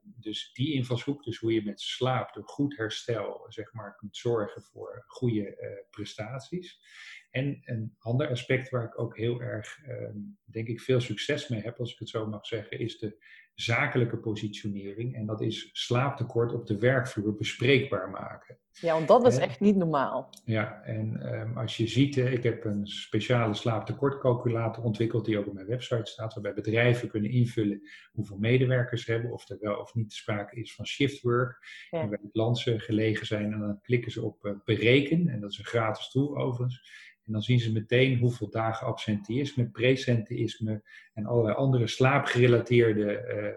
Dus 0.02 0.52
die 0.52 0.72
invalshoek, 0.74 1.24
dus 1.24 1.38
hoe 1.38 1.52
je 1.52 1.64
met 1.64 1.80
slaap, 1.80 2.34
door 2.34 2.44
goed 2.48 2.76
herstel, 2.76 3.44
zeg 3.48 3.72
maar, 3.72 3.96
kunt 3.96 4.16
zorgen 4.16 4.62
voor 4.62 5.04
goede 5.06 5.86
prestaties. 5.90 6.80
En 7.30 7.60
een 7.64 7.94
ander 7.98 8.28
aspect 8.30 8.70
waar 8.70 8.84
ik 8.84 9.00
ook 9.00 9.16
heel 9.16 9.40
erg, 9.40 9.78
ehm, 9.86 10.16
denk 10.44 10.68
ik, 10.68 10.80
veel 10.80 11.00
succes 11.00 11.48
mee 11.48 11.60
heb, 11.60 11.78
als 11.78 11.92
ik 11.92 11.98
het 11.98 12.08
zo 12.08 12.26
mag 12.26 12.46
zeggen, 12.46 12.78
is 12.78 12.98
de 12.98 13.16
zakelijke 13.54 14.16
positionering. 14.18 15.14
En 15.14 15.26
dat 15.26 15.40
is 15.40 15.68
slaaptekort 15.72 16.52
op 16.52 16.66
de 16.66 16.78
werkvloer 16.78 17.34
bespreekbaar 17.34 18.10
maken. 18.10 18.58
Ja, 18.72 18.92
want 18.92 19.08
dat 19.08 19.26
is 19.26 19.36
Hè? 19.36 19.42
echt 19.42 19.60
niet 19.60 19.76
normaal. 19.76 20.30
Ja, 20.44 20.82
en 20.82 21.22
ehm, 21.22 21.58
als 21.58 21.76
je 21.76 21.86
ziet, 21.86 22.16
ik 22.16 22.42
heb 22.42 22.64
een 22.64 22.86
speciale 22.86 23.54
slaaptekortcalculator 23.54 24.84
ontwikkeld 24.84 25.24
die 25.24 25.38
ook 25.38 25.46
op 25.46 25.52
mijn 25.54 25.66
website 25.66 26.10
staat, 26.10 26.34
waarbij 26.34 26.54
bedrijven 26.54 27.08
kunnen 27.08 27.30
invullen 27.30 27.80
hoeveel 28.12 28.38
medewerkers 28.38 29.04
ze 29.04 29.12
hebben, 29.12 29.32
of 29.32 29.48
er 29.48 29.58
wel 29.60 29.76
of 29.80 29.94
niet 29.94 30.12
sprake 30.12 30.56
is 30.56 30.74
van 30.74 30.86
shiftwork, 30.86 31.58
Ja. 31.90 32.02
in 32.02 32.08
welk 32.08 32.20
land 32.32 32.58
ze 32.58 32.78
gelegen 32.78 33.26
zijn. 33.26 33.52
En 33.52 33.58
dan 33.60 33.80
klikken 33.80 34.12
ze 34.12 34.22
op 34.22 34.44
eh, 34.44 34.52
bereken, 34.64 35.28
en 35.28 35.40
dat 35.40 35.50
is 35.50 35.58
een 35.58 35.64
gratis 35.64 36.10
tool 36.10 36.36
overigens. 36.36 37.06
En 37.28 37.34
dan 37.34 37.42
zien 37.42 37.60
ze 37.60 37.72
meteen 37.72 38.18
hoeveel 38.18 38.50
dagen 38.50 38.86
absenteïsme, 38.86 39.70
presenteïsme 39.70 40.82
en 41.14 41.26
allerlei 41.26 41.54
andere 41.54 41.86
slaapgerelateerde 41.86 43.16
eh, 43.16 43.46
eh, 43.46 43.54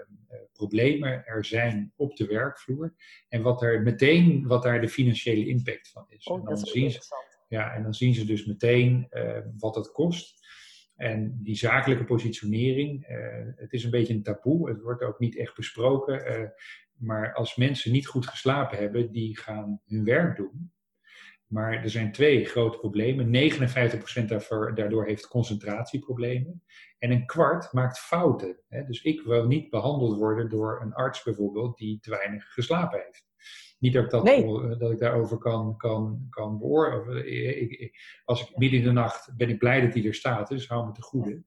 problemen 0.54 1.26
er 1.26 1.46
zijn 1.46 1.94
op 1.96 2.16
de 2.16 2.26
werkvloer. 2.26 2.94
En 3.30 3.42
wat 3.42 3.62
er 3.62 3.82
meteen, 3.82 4.48
wat 4.48 4.64
daar 4.64 4.82
de 4.82 4.90
financiële 4.90 5.48
impact 5.48 5.90
van 5.90 6.06
is. 6.10 6.26
en 6.26 6.34
Oh, 6.34 6.44
dan 6.44 6.54
is 6.54 6.60
ook 6.60 6.68
zien 6.68 6.92
ze, 6.92 7.00
ja, 7.48 7.74
en 7.74 7.84
dan 7.84 7.94
zien 7.94 8.14
ze 8.14 8.26
dus 8.26 8.46
meteen 8.46 9.08
eh, 9.10 9.40
wat 9.58 9.76
het 9.76 9.92
kost. 9.92 10.50
En 10.96 11.40
die 11.44 11.56
zakelijke 11.56 12.06
positionering, 12.06 13.06
het 13.56 13.74
is 13.74 13.84
een 13.84 13.90
beetje 13.90 14.14
een 14.14 14.24
taboe. 14.24 14.70
Het 14.70 14.82
wordt 14.82 15.04
ook 15.04 15.20
niet 15.20 15.38
echt 15.38 15.56
besproken. 15.56 16.54
maar 16.94 17.34
als 17.34 17.56
mensen 17.56 17.92
niet 17.92 18.08
goed 18.08 18.28
geslapen 18.28 18.78
hebben, 18.78 19.12
die 19.12 19.38
gaan 19.38 19.82
hun 19.86 20.04
werk 20.04 20.36
doen. 20.36 20.72
Maar 21.52 21.72
er 21.74 21.90
zijn 21.90 22.12
twee 22.12 22.46
grote 22.46 22.78
problemen. 22.78 23.30
59% 23.32 24.26
daarvoor, 24.28 24.76
daardoor 24.76 25.06
heeft 25.06 25.28
concentratieproblemen. 25.28 26.64
En 27.00 27.12
een 27.12 27.26
kwart 27.26 27.74
maakt 27.74 28.00
fouten. 28.00 28.58
Dus 28.88 29.02
ik 29.02 29.22
wil 29.22 29.48
niet 29.48 29.70
behandeld 29.70 30.18
worden 30.18 30.50
door 30.50 30.82
een 30.82 30.94
arts 30.94 31.24
bijvoorbeeld 31.24 31.78
die 31.78 32.00
te 32.00 32.10
weinig 32.10 32.54
geslapen 32.54 33.00
heeft. 33.06 33.26
Niet 33.80 33.94
dat 33.94 34.04
ik, 34.04 34.10
dat, 34.10 34.24
Nee. 34.24 34.78
dat 34.78 34.92
ik 34.92 35.00
daarover 35.00 35.38
kan, 35.38 35.78
kan, 35.78 36.28
kan 36.30 36.58
beoordelen. 36.60 37.18
Ik- 37.62 37.72
ik- 37.72 38.22
Als 38.26 38.42
ik 38.50 38.58
midden 38.58 38.80
in 38.80 38.86
de 38.86 38.92
nacht 38.92 39.36
ben 39.38 39.50
ik 39.50 39.60
blij 39.60 39.82
dat 39.82 39.94
hij 39.94 40.06
er 40.06 40.14
staat, 40.16 40.48
dus 40.50 40.68
hou 40.68 40.86
me 40.88 40.92
te 40.92 41.02
goede. 41.02 41.44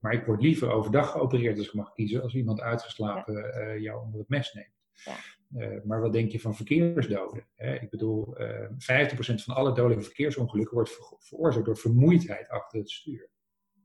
Maar 0.00 0.12
ik 0.12 0.24
word 0.26 0.42
liever 0.42 0.70
overdag 0.70 1.10
geopereerd 1.10 1.58
als 1.58 1.66
ik 1.66 1.74
mag 1.74 1.92
kiezen, 1.92 2.22
als 2.22 2.34
iemand 2.34 2.60
uitgeslapen 2.60 3.52
eh, 3.54 3.80
jou 3.82 4.04
onder 4.04 4.20
het 4.20 4.28
mes 4.28 4.52
neemt. 4.52 4.74
Ja. 4.92 5.14
Eh, 5.54 5.68
maar 5.84 6.00
wat 6.00 6.12
denk 6.12 6.30
je 6.30 6.40
van 6.40 6.56
verkeersdoden? 6.56 7.46
Hè? 7.56 7.74
Ik 7.74 7.90
bedoel, 7.90 8.36
eh 8.36 8.68
50% 8.78 9.42
van 9.42 9.54
alle 9.54 9.72
dodelijke 9.74 10.04
verkeersongelukken 10.04 10.74
wordt 10.74 10.90
ver- 10.90 11.16
veroorzaakt 11.18 11.66
door 11.66 11.76
vermoeidheid 11.76 12.48
achter 12.48 12.78
het 12.78 12.90
stuur. 12.90 13.28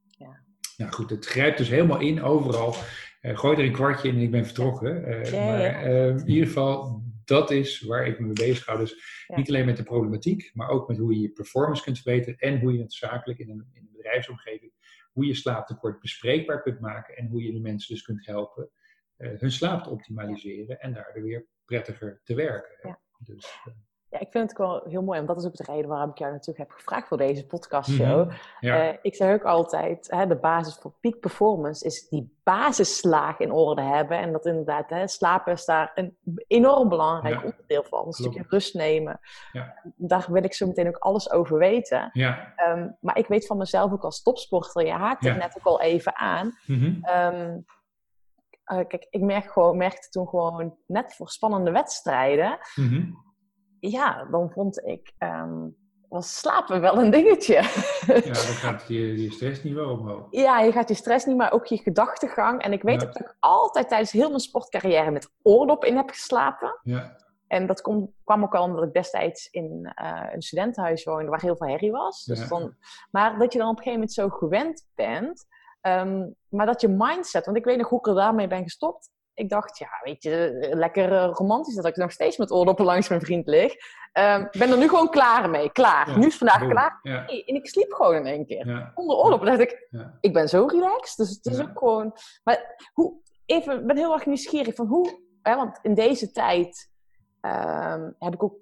Ja. 0.08 0.40
Nou 0.78 0.92
goed, 0.92 1.10
het 1.10 1.26
grijpt 1.26 1.58
dus 1.58 1.70
helemaal 1.70 2.00
in 2.00 2.22
overal. 2.22 2.76
Eh, 3.22 3.38
gooi 3.38 3.58
er 3.58 3.66
een 3.66 3.72
kwartje 3.72 4.08
in 4.08 4.16
en 4.16 4.22
ik 4.22 4.32
ben 4.32 4.46
vertrokken. 4.46 4.96
Ja, 5.32 5.46
maar 5.46 5.84
in 5.86 6.28
ieder 6.28 6.48
geval, 6.48 7.04
dat 7.26 7.52
is 7.52 7.82
waar 7.82 8.08
ik 8.08 8.20
me 8.20 8.26
mee 8.26 8.34
bezig 8.34 8.66
hou. 8.66 8.80
Dus 8.80 9.26
Ja. 9.28 9.36
niet 9.38 9.48
alleen 9.50 9.66
met 9.66 9.78
de 9.78 9.84
problematiek, 9.84 10.52
maar 10.54 10.70
ook 10.70 10.88
met 10.88 10.98
hoe 10.98 11.14
je 11.14 11.20
je 11.22 11.30
performance 11.30 11.84
kunt 11.84 12.00
verbeteren 12.00 12.38
en 12.40 12.60
hoe 12.60 12.74
je 12.74 12.82
het 12.82 12.94
zakelijk 12.94 13.40
in 13.40 13.50
een, 13.50 13.66
in 13.74 13.82
een 13.82 13.90
bedrijfsomgeving, 13.98 14.72
hoe 15.12 15.26
je 15.26 15.34
slaaptekort 15.34 16.00
bespreekbaar 16.00 16.62
kunt 16.62 16.80
maken 16.80 17.18
en 17.18 17.28
hoe 17.28 17.44
je 17.44 17.52
de 17.52 17.60
mensen 17.60 17.94
dus 17.94 18.04
kunt 18.04 18.26
helpen 18.26 18.70
hun 19.22 19.52
slaap 19.52 19.84
te 19.84 19.90
optimaliseren 19.90 20.80
en 20.80 20.94
daardoor 20.94 21.24
weer 21.24 21.46
prettiger 21.66 22.22
te 22.24 22.36
werken. 22.36 22.98
Dus, 23.18 23.62
eh, 23.66 23.74
Ja, 24.10 24.20
ik 24.20 24.32
vind 24.32 24.50
het 24.52 24.60
ook 24.60 24.68
wel 24.68 24.84
heel 24.92 25.02
mooi, 25.04 25.18
want 25.18 25.28
dat 25.28 25.38
is 25.38 25.46
ook 25.46 25.56
de 25.56 25.72
reden 25.74 25.90
waarom 25.90 26.10
ik 26.10 26.18
jou 26.18 26.32
natuurlijk 26.32 26.58
heb 26.58 26.72
gevraagd 26.72 27.08
voor 27.08 27.18
deze 27.18 27.46
podcastshow. 27.48 28.26
mhm. 28.28 28.36
ja, 28.60 28.90
Eh, 28.90 28.98
ik 29.02 29.16
zeg 29.16 29.34
ook 29.34 29.44
altijd, 29.44 30.12
hè, 30.12 30.28
de 30.28 30.36
basis 30.36 30.76
voor 30.76 30.94
peak 31.02 31.20
performance 31.20 31.86
is 31.86 32.08
die 32.10 32.40
basislaag 32.44 33.40
in 33.40 33.52
orde 33.52 33.82
hebben. 33.82 34.18
En 34.18 34.32
dat 34.32 34.46
inderdaad, 34.46 34.90
hè, 34.90 35.08
slapen 35.08 35.54
is 35.54 35.66
daar 35.66 35.92
een 35.96 36.18
enorm 36.48 36.90
belangrijk 36.90 37.36
Ja, 37.36 37.44
onderdeel 37.46 37.84
van. 37.84 38.06
Een 38.06 38.12
stukje 38.14 38.44
rust 38.48 38.74
nemen. 38.74 39.20
Ja. 39.52 39.74
Daar 39.96 40.26
wil 40.32 40.44
ik 40.44 40.54
zo 40.54 40.68
meteen 40.68 40.88
ook 40.88 40.98
alles 40.98 41.32
over 41.32 41.58
weten. 41.58 42.10
ja. 42.14 42.54
Ehm, 42.56 42.90
maar 43.00 43.18
ik 43.18 43.28
weet 43.28 43.46
van 43.48 43.58
mezelf 43.58 43.92
ook 43.92 44.04
als 44.04 44.22
topsporter, 44.22 44.86
je 44.86 44.92
haakt 44.92 45.26
het 45.26 45.38
net 45.38 45.56
ook 45.58 45.66
al 45.66 45.82
even 45.82 46.16
aan. 46.16 46.58
mhm. 46.66 46.94
Ehm, 47.02 47.58
eh, 48.72 48.88
kijk, 48.88 49.08
ik 49.10 49.22
merk 49.22 49.52
gewoon, 49.52 49.78
merkte 49.78 50.10
toen 50.10 50.28
gewoon 50.28 50.76
net 50.88 51.16
voor 51.16 51.30
spannende 51.30 51.72
wedstrijden. 51.72 52.58
mhm. 52.76 53.06
Ja, 53.80 54.26
dan 54.32 54.52
vond 54.52 54.86
ik, 54.86 55.14
ehm, 55.18 55.68
was 56.10 56.38
slapen 56.40 56.82
wel 56.82 56.98
een 57.02 57.12
dingetje. 57.12 57.54
Ja, 58.06 58.22
dan 58.22 58.36
gaat 58.66 58.88
je, 58.88 59.22
je 59.22 59.32
stressniveau 59.32 60.00
omhoog. 60.00 60.28
Ja, 60.30 60.60
je 60.60 60.72
gaat 60.72 60.90
je 60.90 60.96
stress 60.96 61.26
niet, 61.26 61.38
maar 61.38 61.52
ook 61.52 61.66
je 61.66 61.78
gedachtegang. 61.78 62.62
En 62.62 62.74
ik 62.74 62.82
weet 62.82 63.02
Ja. 63.02 63.08
dat 63.08 63.20
ik 63.20 63.36
altijd 63.40 63.88
tijdens 63.90 64.12
heel 64.12 64.28
mijn 64.28 64.40
sportcarrière 64.40 65.12
met 65.12 65.32
oordop 65.42 65.86
in 65.86 65.96
heb 65.96 66.10
geslapen. 66.10 66.80
Ja, 66.84 67.16
En 67.48 67.68
dat 67.68 67.82
kom- 67.82 68.14
kwam 68.24 68.44
ook 68.44 68.56
al 68.56 68.64
omdat 68.64 68.84
ik 68.84 68.94
destijds 68.94 69.48
in 69.50 69.92
eh, 69.96 70.24
een 70.34 70.42
studentenhuis 70.42 71.04
woonde 71.04 71.30
waar 71.30 71.42
heel 71.42 71.56
veel 71.58 71.68
herrie 71.68 71.92
was. 71.92 72.24
Dus 72.24 72.40
Ja. 72.40 72.48
dan, 72.48 72.76
maar 73.12 73.38
dat 73.40 73.54
je 73.54 73.60
dan 73.60 73.70
op 73.70 73.78
een 73.78 73.84
gegeven 73.84 74.00
moment 74.00 74.14
zo 74.14 74.30
gewend 74.30 74.88
bent. 74.96 75.46
Ehm, 75.82 76.30
maar 76.50 76.66
dat 76.66 76.82
je 76.82 76.88
mindset, 76.88 77.46
want 77.46 77.58
ik 77.58 77.66
weet 77.66 77.78
nog 77.78 77.90
hoe 77.90 78.00
ik 78.00 78.08
er 78.08 78.16
daarmee 78.16 78.48
ben 78.48 78.64
gestopt. 78.64 79.10
Ik 79.34 79.50
dacht, 79.50 79.78
ja, 79.78 79.88
weet 80.04 80.24
je, 80.24 80.58
lekker 80.74 81.12
eh, 81.14 81.30
romantisch 81.34 81.76
dat 81.76 81.86
ik 81.86 81.96
nog 81.96 82.12
steeds 82.12 82.38
met 82.38 82.52
oordoppen 82.52 82.86
langs 82.86 83.10
mijn 83.10 83.22
vriend 83.22 83.48
lig. 83.48 83.74
Ehm, 84.12 84.42
Ik 84.52 84.60
ben 84.60 84.70
er 84.72 84.78
nu 84.78 84.88
gewoon 84.90 85.10
klaar 85.10 85.50
mee, 85.50 85.72
klaar. 85.72 86.10
Ja, 86.10 86.18
Nu 86.18 86.26
is 86.28 86.38
vandaag 86.38 86.60
boom. 86.60 86.70
klaar. 86.70 87.00
Ja, 87.02 87.24
Hey, 87.26 87.44
en 87.46 87.56
ik 87.56 87.68
sliep 87.68 87.92
gewoon 87.94 88.16
in 88.16 88.26
één 88.26 88.46
keer. 88.46 88.68
ja, 88.68 88.92
Onder 88.96 89.18
oordoppen 89.18 89.48
dacht 89.48 89.60
ik, 89.60 89.88
ik 90.22 90.34
ben 90.34 90.50
zo 90.50 90.66
relaxed. 90.66 91.18
Dus 91.18 91.30
het 91.30 91.46
is 91.46 91.62
ook 91.62 91.78
gewoon. 91.80 92.14
Maar 92.44 92.90
hoe, 92.94 93.14
even, 93.46 93.80
ik 93.80 93.86
ben 93.88 93.98
heel 93.98 94.14
erg 94.14 94.26
nieuwsgierig 94.26 94.76
van 94.76 94.88
hoe. 94.88 95.20
Hè, 95.42 95.56
want 95.56 95.80
in 95.82 95.94
deze 95.94 96.32
tijd 96.32 96.90
ehm, 97.42 98.12
heb 98.20 98.34
ik 98.34 98.44
ook 98.44 98.58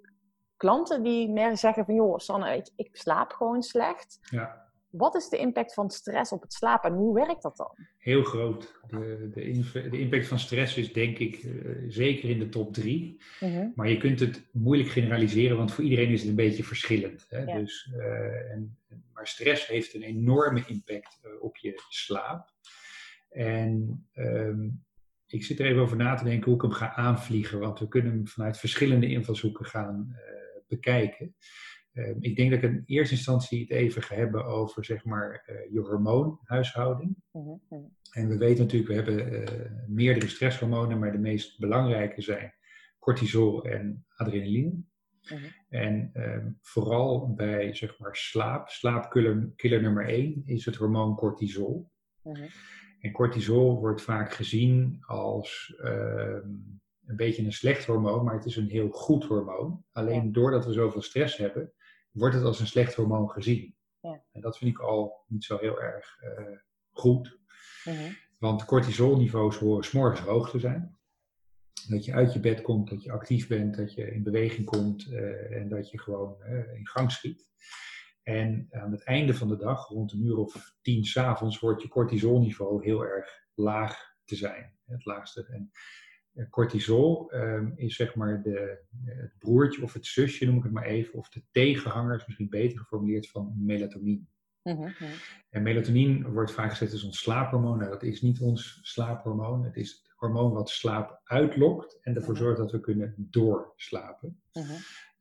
klanten 0.58 1.04
die 1.04 1.30
meer 1.30 1.58
zeggen 1.58 1.86
van 1.86 1.94
joh, 1.96 2.18
Sanne, 2.18 2.50
weet 2.50 2.68
je, 2.68 2.84
ik 2.84 2.90
slaap 2.98 3.32
gewoon 3.32 3.62
slecht. 3.64 4.18
ja. 4.22 4.68
Wat 4.90 5.16
is 5.16 5.30
de 5.30 5.38
impact 5.38 5.74
van 5.74 5.90
stress 5.90 6.32
op 6.32 6.42
het 6.42 6.54
slapen 6.54 6.90
en 6.90 6.96
hoe 6.96 7.14
werkt 7.14 7.42
dat 7.42 7.58
dan? 7.58 7.76
Heel 7.98 8.24
groot. 8.24 8.80
De, 8.88 9.30
de, 9.34 9.90
de 9.90 10.00
impact 10.00 10.28
van 10.28 10.40
stress 10.40 10.78
is 10.78 10.94
denk 10.94 11.18
ik 11.18 11.36
eh, 11.36 11.52
zeker 11.88 12.30
in 12.30 12.40
de 12.40 12.50
top 12.50 12.74
drie. 12.74 13.22
Maar 13.76 13.90
je 13.90 13.98
kunt 13.98 14.20
het 14.20 14.48
moeilijk 14.52 14.90
generaliseren, 14.90 15.58
want 15.58 15.74
voor 15.74 15.84
iedereen 15.84 16.10
is 16.10 16.20
het 16.20 16.30
een 16.30 16.36
beetje 16.36 16.64
verschillend. 16.64 17.26
Hè? 17.30 17.44
Ja. 17.44 17.58
Dus, 17.58 17.92
eh, 17.98 18.52
en, 18.52 18.78
maar 19.14 19.28
stress 19.28 19.68
heeft 19.68 19.94
een 19.94 20.04
enorme 20.04 20.64
impact 20.68 21.20
eh, 21.24 21.44
op 21.44 21.58
je 21.58 21.82
slaap. 21.90 22.54
En 23.30 24.08
ehm, 24.14 24.70
ik 25.28 25.44
zit 25.44 25.60
er 25.60 25.66
even 25.66 25.82
over 25.82 25.98
na 25.98 26.16
te 26.16 26.24
denken 26.24 26.46
hoe 26.46 26.56
ik 26.56 26.62
hem 26.62 26.72
ga 26.72 26.94
aanvliegen, 26.94 27.60
want 27.60 27.80
we 27.80 27.88
kunnen 27.88 28.12
hem 28.12 28.28
vanuit 28.28 28.58
verschillende 28.58 29.08
invalshoeken 29.08 29.66
gaan 29.66 30.16
bekijken. 30.68 31.36
Ehm, 32.00 32.18
ik 32.20 32.36
denk 32.36 32.52
dat 32.52 32.64
ik 32.64 32.70
in 32.70 32.84
eerste 32.86 33.16
instantie 33.16 33.62
het 33.62 33.70
even 33.70 34.02
ga 34.02 34.16
hebben 34.16 34.46
over 34.46 34.86
zeg 34.86 35.06
maar, 35.06 35.44
eh, 35.46 35.72
je 35.72 35.80
hormoonhuishouding. 35.80 37.16
En 38.12 38.28
we 38.28 38.38
weten 38.38 38.64
natuurlijk, 38.64 38.90
we 38.90 38.96
hebben 38.96 39.48
eh, 39.48 39.72
meerdere 39.88 40.28
stresshormonen, 40.28 41.00
maar 41.00 41.12
de 41.12 41.18
meest 41.18 41.60
belangrijke 41.60 42.22
zijn 42.22 42.54
cortisol 43.00 43.64
en 43.64 44.06
adrenaline. 44.16 44.74
Mhm. 45.24 45.46
En 45.70 46.10
ehm, 46.14 46.52
vooral 46.62 47.34
bij 47.34 47.76
zeg 47.76 48.00
maar, 48.00 48.16
slaap, 48.16 48.70
slaapkiller 48.70 49.52
killer 49.56 49.82
nummer 49.82 50.10
1 50.10 50.42
is 50.46 50.66
het 50.66 50.76
hormoon 50.76 51.16
cortisol. 51.16 51.92
En 53.00 53.12
cortisol 53.12 53.80
wordt 53.80 54.02
vaak 54.02 54.34
gezien 54.34 54.98
als 55.06 55.76
ehm, 55.84 56.48
een 57.06 57.16
beetje 57.16 57.44
een 57.44 57.54
slecht 57.54 57.86
hormoon, 57.86 58.26
maar 58.26 58.36
het 58.36 58.46
is 58.46 58.56
een 58.56 58.70
heel 58.70 58.90
goed 58.90 59.26
hormoon. 59.26 59.84
Alleen 59.92 60.32
doordat 60.32 60.66
we 60.66 60.74
zoveel 60.74 61.02
stress 61.02 61.38
hebben, 61.38 61.74
wordt 62.12 62.36
het 62.36 62.44
als 62.44 62.60
een 62.60 62.68
slecht 62.68 62.94
hormoon 62.94 63.30
gezien. 63.30 63.76
Ja. 64.02 64.24
En 64.32 64.42
dat 64.42 64.58
vind 64.58 64.72
ik 64.72 64.80
al 64.80 65.26
niet 65.28 65.44
zo 65.44 65.58
heel 65.58 65.82
erg 65.82 66.22
eh, 66.22 66.58
goed. 66.90 67.38
Want 68.38 68.66
cortisolniveaus 68.66 69.58
horen 69.58 69.84
's 69.84 69.92
morgens 69.92 70.20
hoog 70.20 70.50
te 70.50 70.60
zijn. 70.60 70.98
Dat 71.88 72.06
je 72.06 72.14
uit 72.14 72.34
je 72.34 72.40
bed 72.40 72.62
komt, 72.62 72.90
dat 72.90 73.04
je 73.04 73.12
actief 73.12 73.48
bent, 73.48 73.76
dat 73.76 73.94
je 73.94 74.12
in 74.12 74.24
beweging 74.24 74.66
komt 74.66 75.12
eh, 75.12 75.56
en 75.56 75.70
dat 75.70 75.90
je 75.90 76.00
gewoon 76.00 76.42
eh, 76.42 76.74
in 76.74 76.88
gang 76.88 77.12
schiet. 77.12 77.50
En 78.24 78.68
aan 78.70 78.92
het 78.92 79.04
einde 79.04 79.34
van 79.34 79.48
de 79.48 79.58
dag, 79.58 79.88
rond 79.88 80.12
een 80.12 80.26
uur 80.26 80.38
of 80.38 80.76
tien 80.82 81.06
s'avonds, 81.06 81.60
wordt 81.60 81.82
je 81.82 81.88
cortisolniveau 81.88 82.84
heel 82.84 83.06
erg 83.06 83.48
laag 83.54 84.16
te 84.26 84.36
zijn. 84.36 84.78
Het 84.86 85.06
laagste. 85.06 85.46
En 85.46 85.72
cortisol 86.50 87.32
ehm, 87.32 87.72
is 87.76 87.96
zeg 87.96 88.16
maar 88.16 88.42
de, 88.42 88.60
eh, 89.06 89.18
het 89.18 89.34
broertje 89.40 89.84
of 89.84 89.94
het 89.94 90.06
zusje, 90.06 90.46
noem 90.46 90.58
ik 90.58 90.64
het 90.64 90.72
maar 90.72 90.84
even, 90.86 91.14
of 91.14 91.30
de 91.30 91.44
tegenhanger, 91.52 92.16
is 92.16 92.26
misschien 92.26 92.50
beter 92.50 92.80
geformuleerd, 92.80 93.30
van 93.30 93.54
melatonine. 93.58 94.26
Mhm. 94.64 94.90
En 95.50 95.64
melatonine 95.64 96.30
wordt 96.32 96.52
vaak 96.52 96.70
gezet 96.70 96.92
als 96.92 97.04
ons 97.04 97.20
slaaphormoon. 97.20 97.78
Nou, 97.78 97.90
dat 97.90 98.04
is 98.04 98.22
niet 98.22 98.40
ons 98.40 98.80
slaaphormoon. 98.82 99.64
Het 99.64 99.76
is 99.76 99.92
het 99.92 100.14
hormoon 100.16 100.54
wat 100.54 100.70
slaap 100.70 101.22
uitlokt 101.24 102.00
en 102.02 102.16
ervoor 102.16 102.34
Mhm. 102.34 102.44
zorgt 102.44 102.58
dat 102.58 102.72
we 102.72 102.80
kunnen 102.80 103.14
doorslapen. 103.18 104.42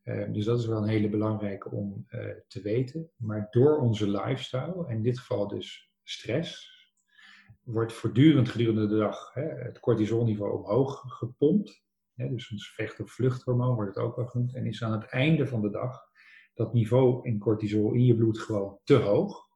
Eh, 0.03 0.33
dus 0.33 0.45
dat 0.45 0.59
is 0.59 0.67
wel 0.67 0.83
een 0.83 0.89
hele 0.89 1.09
belangrijke 1.09 1.71
om 1.71 2.05
eh, 2.09 2.21
te 2.49 2.63
weten. 2.63 3.11
Maar 3.17 3.47
door 3.51 3.79
onze 3.79 4.11
lifestyle, 4.11 4.87
en 4.87 4.97
in 4.97 5.03
dit 5.03 5.19
geval 5.19 5.49
dus 5.49 5.91
stress, 6.03 6.78
wordt 7.73 7.93
voortdurend 7.93 8.49
gedurende 8.49 8.87
de 8.89 8.99
dag 8.99 9.35
hè, 9.35 9.43
het 9.43 9.81
cortisolniveau 9.81 10.59
omhoog 10.59 11.05
gepompt. 11.07 11.83
Hè, 12.15 12.29
dus 12.29 12.51
ons 12.51 12.75
vecht- 12.75 13.01
of 13.01 13.11
vluchthormoon 13.11 13.75
wordt 13.75 13.95
het 13.95 14.05
ook 14.05 14.17
wel 14.17 14.27
genoemd. 14.27 14.55
En 14.55 14.67
is 14.67 14.83
aan 14.83 14.93
het 14.93 15.05
einde 15.05 15.47
van 15.47 15.61
de 15.61 15.71
dag 15.71 16.01
dat 16.55 16.73
niveau 16.73 17.29
in 17.29 17.39
cortisol 17.39 17.93
in 17.93 18.05
je 18.05 18.17
bloed 18.17 18.39
gewoon 18.39 18.79
te 18.85 18.95
hoog. 18.95 19.47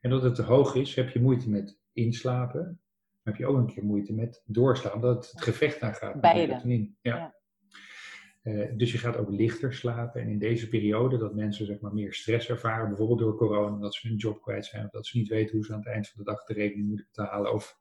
En 0.00 0.10
dat 0.10 0.22
het 0.22 0.34
te 0.34 0.42
hoog 0.42 0.74
is, 0.74 0.94
heb 0.94 1.08
je 1.08 1.20
moeite 1.20 1.50
met 1.50 1.78
inslapen. 1.92 2.80
Maar 3.22 3.34
heb 3.34 3.36
je 3.36 3.46
ook 3.46 3.56
een 3.56 3.66
keer 3.74 3.84
moeite 3.84 4.14
met 4.14 4.42
doorslapen, 4.44 5.00
dat 5.00 5.30
het 5.30 5.42
gevecht 5.42 5.80
aangaat 5.80 6.12
met 6.12 6.22
Beide. 6.22 6.92
Ja. 7.00 7.16
Ja. 7.16 7.34
Eh, 8.46 8.76
dus 8.76 8.92
je 8.92 8.98
gaat 8.98 9.16
ook 9.16 9.30
lichter 9.30 9.74
slapen. 9.74 10.20
En 10.20 10.28
in 10.28 10.38
deze 10.38 10.68
periode 10.68 11.18
dat 11.18 11.34
mensen 11.34 11.66
zeg 11.66 11.80
maar, 11.80 11.92
meer 11.92 12.14
stress 12.14 12.48
ervaren, 12.48 12.88
bijvoorbeeld 12.88 13.18
door 13.18 13.36
corona, 13.36 13.74
omdat 13.74 13.94
ze 13.94 14.08
hun 14.08 14.16
job 14.16 14.42
kwijt 14.42 14.64
zijn, 14.64 14.84
of 14.84 14.90
dat 14.90 15.06
ze 15.06 15.18
niet 15.18 15.28
weten 15.28 15.56
hoe 15.56 15.64
ze 15.64 15.72
aan 15.72 15.78
het 15.78 15.88
eind 15.88 16.08
van 16.08 16.24
de 16.24 16.30
dag 16.30 16.44
de 16.44 16.52
rekening 16.52 16.88
moeten 16.88 17.06
betalen, 17.06 17.52
of 17.52 17.78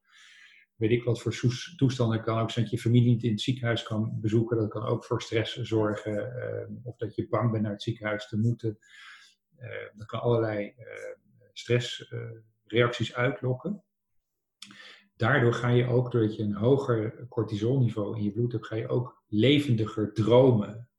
weet 0.76 0.92
ik 0.92 1.04
wat 1.04 1.22
voor 1.22 1.36
toestanden. 1.76 2.24
Kan 2.24 2.40
ook 2.40 2.52
zijn 2.52 2.66
dat 2.66 2.74
je 2.74 2.80
familie 2.80 3.10
niet 3.10 3.24
in 3.24 3.32
het 3.32 3.42
ziekenhuis 3.42 3.84
kan 3.84 4.20
bezoeken. 4.22 4.58
Dat 4.58 4.70
kan 4.70 4.84
ook 4.84 5.06
voor 5.06 5.22
stress 5.22 5.56
zorgen. 5.56 6.42
eh, 6.42 6.68
of 6.84 6.96
dat 6.98 7.16
je 7.16 7.28
bang 7.28 7.52
bent 7.52 7.64
naar 7.64 7.72
het 7.72 7.84
ziekenhuis 7.84 8.28
te 8.28 8.38
moeten. 8.38 8.78
Eh, 9.58 9.70
dat 9.94 10.08
kan 10.08 10.22
allerlei 10.22 10.76
stressreacties 11.54 13.16
uitlokken. 13.16 13.84
Daardoor 15.16 15.54
ga 15.54 15.70
je 15.70 15.88
ook, 15.88 16.12
doordat 16.12 16.36
je 16.36 16.44
een 16.44 16.56
hoger 16.56 17.28
cortisolniveau 17.30 18.18
in 18.18 18.24
je 18.24 18.32
bloed 18.32 18.52
hebt, 18.52 18.68
ga 18.68 18.76
je 18.76 18.88
ook 18.88 19.24
levendiger 19.28 20.14
dromen. 20.14 20.90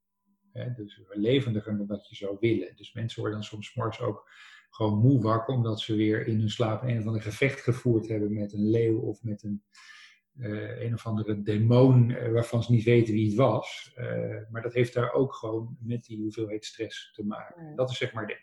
Hè, 0.52 0.73
dus 0.73 1.02
levendiger 1.08 1.76
dan 1.76 1.87
dat 1.87 2.08
je 2.08 2.16
zou 2.16 2.37
willen. 2.40 2.76
Dus 2.76 2.92
mensen 2.92 3.20
worden 3.20 3.38
dan 3.38 3.49
soms 3.49 3.75
morgens 3.75 4.00
ook 4.00 4.30
gewoon 4.70 4.99
moe 4.99 5.23
wakker, 5.23 5.54
omdat 5.54 5.80
ze 5.80 5.96
weer 5.96 6.26
in 6.26 6.38
hun 6.38 6.50
slaap 6.50 6.82
een 6.82 6.99
of 6.99 7.06
ander 7.06 7.23
gevecht 7.23 7.61
gevoerd 7.61 8.08
hebben 8.08 8.35
met 8.35 8.52
een 8.52 8.70
leeuw 8.70 8.99
of 8.99 9.23
met 9.23 9.42
een, 9.42 9.62
eh, 10.38 10.81
een 10.81 10.95
of 10.95 11.07
andere 11.07 11.43
demon 11.43 12.11
eh, 12.11 12.33
waarvan 12.33 12.62
ze 12.62 12.73
niet 12.73 12.85
weten 12.85 13.14
wie 13.14 13.26
het 13.26 13.35
was. 13.35 13.93
Eh, 13.95 14.50
maar 14.50 14.62
dat 14.62 14.73
heeft 14.73 14.95
daar 14.95 15.12
ook 15.12 15.35
gewoon 15.35 15.76
met 15.81 16.05
die 16.05 16.19
hoeveelheid 16.19 16.64
stress 16.64 17.12
te 17.12 17.25
maken. 17.25 17.76
Dat 17.76 17.90
is 17.90 17.97
zeg 17.97 18.12
maar 18.12 18.26
de 18.26 18.38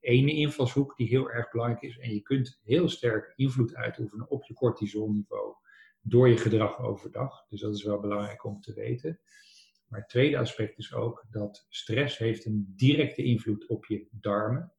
ene 0.00 0.32
invalshoek 0.32 0.96
die 0.96 1.08
heel 1.08 1.30
erg 1.30 1.50
belangrijk 1.50 1.82
is. 1.82 1.98
En 1.98 2.14
je 2.14 2.20
kunt 2.20 2.60
heel 2.62 2.88
sterk 2.88 3.32
invloed 3.36 3.74
uitoefenen 3.74 4.30
op 4.30 4.44
je 4.44 4.54
cortisolniveau 4.54 5.54
door 6.00 6.28
je 6.28 6.36
gedrag 6.36 6.80
overdag. 6.80 7.46
Dus 7.48 7.60
dat 7.60 7.74
is 7.74 7.84
wel 7.84 8.00
belangrijk 8.00 8.44
om 8.44 8.60
te 8.60 8.74
weten. 8.74 9.20
Maar 9.86 10.00
het 10.00 10.08
tweede 10.08 10.38
aspect 10.38 10.78
is 10.78 10.94
ook 10.94 11.26
dat 11.30 11.66
stress 11.68 12.18
heeft 12.18 12.44
een 12.44 12.72
directe 12.76 13.22
invloed 13.22 13.66
op 13.66 13.86
je 13.86 14.06
darmen. 14.10 14.72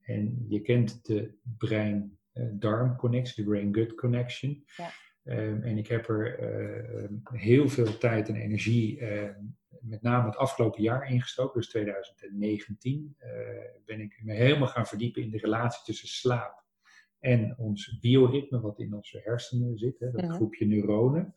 En 0.00 0.44
je 0.48 0.60
kent 0.60 1.06
de 1.06 1.34
brein-darm-connectie, 1.58 3.44
de 3.44 3.50
brain-gut 3.50 3.94
connection. 3.94 4.64
Ja. 4.76 4.90
Ehm, 5.26 5.62
en 5.62 5.78
ik 5.78 5.86
heb 5.86 6.08
er 6.08 6.38
eh, 6.38 7.08
heel 7.40 7.68
veel 7.68 7.98
tijd 7.98 8.28
en 8.28 8.36
energie, 8.36 9.00
ehm, 9.00 9.40
met 9.80 10.02
name 10.02 10.26
het 10.26 10.36
afgelopen 10.36 10.82
jaar 10.82 11.10
ingestoken, 11.10 11.60
dus 11.60 11.68
2019, 11.68 13.14
eh, 13.18 13.30
ben 13.84 14.00
ik 14.00 14.20
me 14.22 14.34
helemaal 14.34 14.68
gaan 14.68 14.86
verdiepen 14.86 15.22
in 15.22 15.30
de 15.30 15.38
relatie 15.38 15.84
tussen 15.84 16.08
slaap 16.08 16.64
en 17.18 17.54
ons 17.58 17.98
bioritme, 17.98 18.60
wat 18.60 18.78
in 18.78 18.94
onze 18.94 19.20
hersenen 19.24 19.78
zit, 19.78 19.98
hè, 19.98 20.10
dat 20.10 20.22
Mhm. 20.22 20.32
groepje 20.32 20.66
neuronen. 20.66 21.34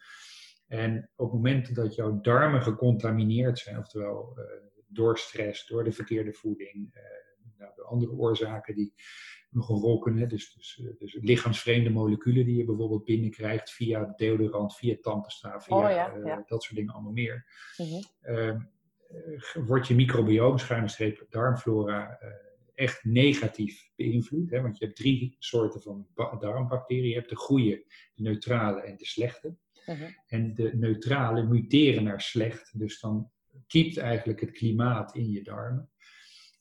En 0.68 1.10
op 1.16 1.26
het 1.26 1.36
moment 1.36 1.76
dat 1.76 1.96
jouw 1.96 2.22
darmen 2.22 2.62
gecontamineerd 2.62 3.60
zijn, 3.60 3.78
oftewel 3.78 4.38
eh, 4.38 4.44
door 4.88 5.18
stress, 5.18 5.68
door 5.68 5.84
de 5.84 5.92
verkeerde 5.92 6.34
voeding, 6.34 6.94
nou, 7.58 7.72
door 7.76 7.86
andere 7.86 8.12
oorzaken 8.12 8.76
die 8.76 8.94
nog 9.50 9.70
een 9.70 9.80
rol 9.80 10.00
kunnen, 10.00 10.22
hè, 10.22 10.28
dus, 10.28 10.54
dus, 10.54 10.82
eh, 10.84 11.00
dus 11.00 11.18
lichaamsvreemde 11.22 11.90
moleculen 11.90 12.46
die 12.46 12.58
je 12.58 12.66
bijvoorbeeld 12.66 13.04
binnenkrijgt 13.04 13.72
via 13.72 14.14
deodorant, 14.16 14.76
via 14.76 14.96
tandpasta, 15.02 15.60
via 15.62 15.76
Oh 15.76 15.92
ja, 15.92 16.14
eh, 16.14 16.26
ja. 16.26 16.44
dat 16.48 16.64
soort 16.64 16.76
dingen 16.76 16.94
allemaal 16.94 17.12
meer, 17.12 17.46
eh, 18.22 18.56
wordt 19.54 19.88
je 19.88 19.96
microbioom, 19.96 20.58
schuine 20.58 20.88
streep 20.88 21.26
darmflora, 21.30 22.20
echt 22.80 23.04
negatief 23.04 23.90
beïnvloed. 23.96 24.50
Hè? 24.50 24.62
Want 24.62 24.78
je 24.78 24.86
hebt 24.86 24.98
drie 24.98 25.36
soorten 25.40 25.82
van 25.82 26.08
ba- 26.14 26.36
darmbacteriën. 26.38 27.08
Je 27.10 27.16
hebt 27.16 27.30
de 27.30 27.36
goede, 27.36 27.84
de 28.14 28.22
neutrale 28.24 28.82
en 28.82 28.98
de 28.98 29.06
slechte. 29.06 29.56
Mhm. 29.86 30.12
En 30.28 30.54
de 30.54 30.72
neutrale 30.76 31.44
muteren 31.44 32.04
naar 32.04 32.22
slecht. 32.22 32.80
Dus 32.80 33.00
dan 33.00 33.32
kiept 33.68 33.98
eigenlijk 33.98 34.40
het 34.40 34.52
klimaat 34.52 35.16
in 35.16 35.30
je 35.30 35.44
darmen. 35.44 35.90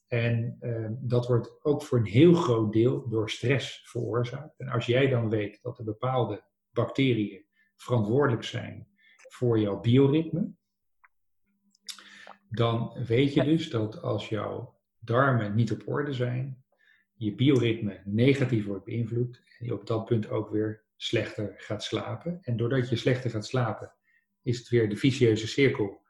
En 0.08 0.56
ehm, 0.60 0.94
dat 0.98 1.26
wordt 1.26 1.64
ook 1.64 1.82
voor 1.82 1.98
een 1.98 2.06
heel 2.06 2.34
groot 2.34 2.72
deel 2.72 3.08
door 3.08 3.30
stress 3.30 3.82
veroorzaakt. 3.84 4.58
En 4.58 4.68
als 4.68 4.86
jij 4.86 5.08
dan 5.08 5.28
weet 5.28 5.62
dat 5.62 5.78
er 5.78 5.84
bepaalde 5.84 6.44
bacteriën 6.70 7.46
verantwoordelijk 7.76 8.44
zijn 8.44 8.88
voor 9.28 9.58
jouw 9.58 9.80
bioritme, 9.80 10.52
dan 12.48 13.04
weet 13.06 13.34
je 13.34 13.44
dus 13.44 13.70
dat 13.70 14.02
als 14.02 14.28
jouw 14.28 14.78
darmen 14.98 15.54
niet 15.54 15.72
op 15.72 15.82
orde 15.88 16.12
zijn, 16.12 16.64
je 17.14 17.34
bioritme 17.34 18.00
negatief 18.04 18.66
wordt 18.66 18.84
beïnvloed 18.84 19.42
en 19.58 19.66
je 19.66 19.74
op 19.74 19.86
dat 19.86 20.04
punt 20.04 20.30
ook 20.30 20.50
weer 20.50 20.84
slechter 20.96 21.54
gaat 21.56 21.82
slapen. 21.82 22.38
En 22.42 22.56
doordat 22.56 22.88
je 22.88 22.96
slechter 22.96 23.30
gaat 23.30 23.46
slapen, 23.46 23.92
is 24.42 24.58
het 24.58 24.68
weer 24.68 24.88
de 24.88 24.96
vicieuze 24.96 25.46
cirkel. 25.46 26.06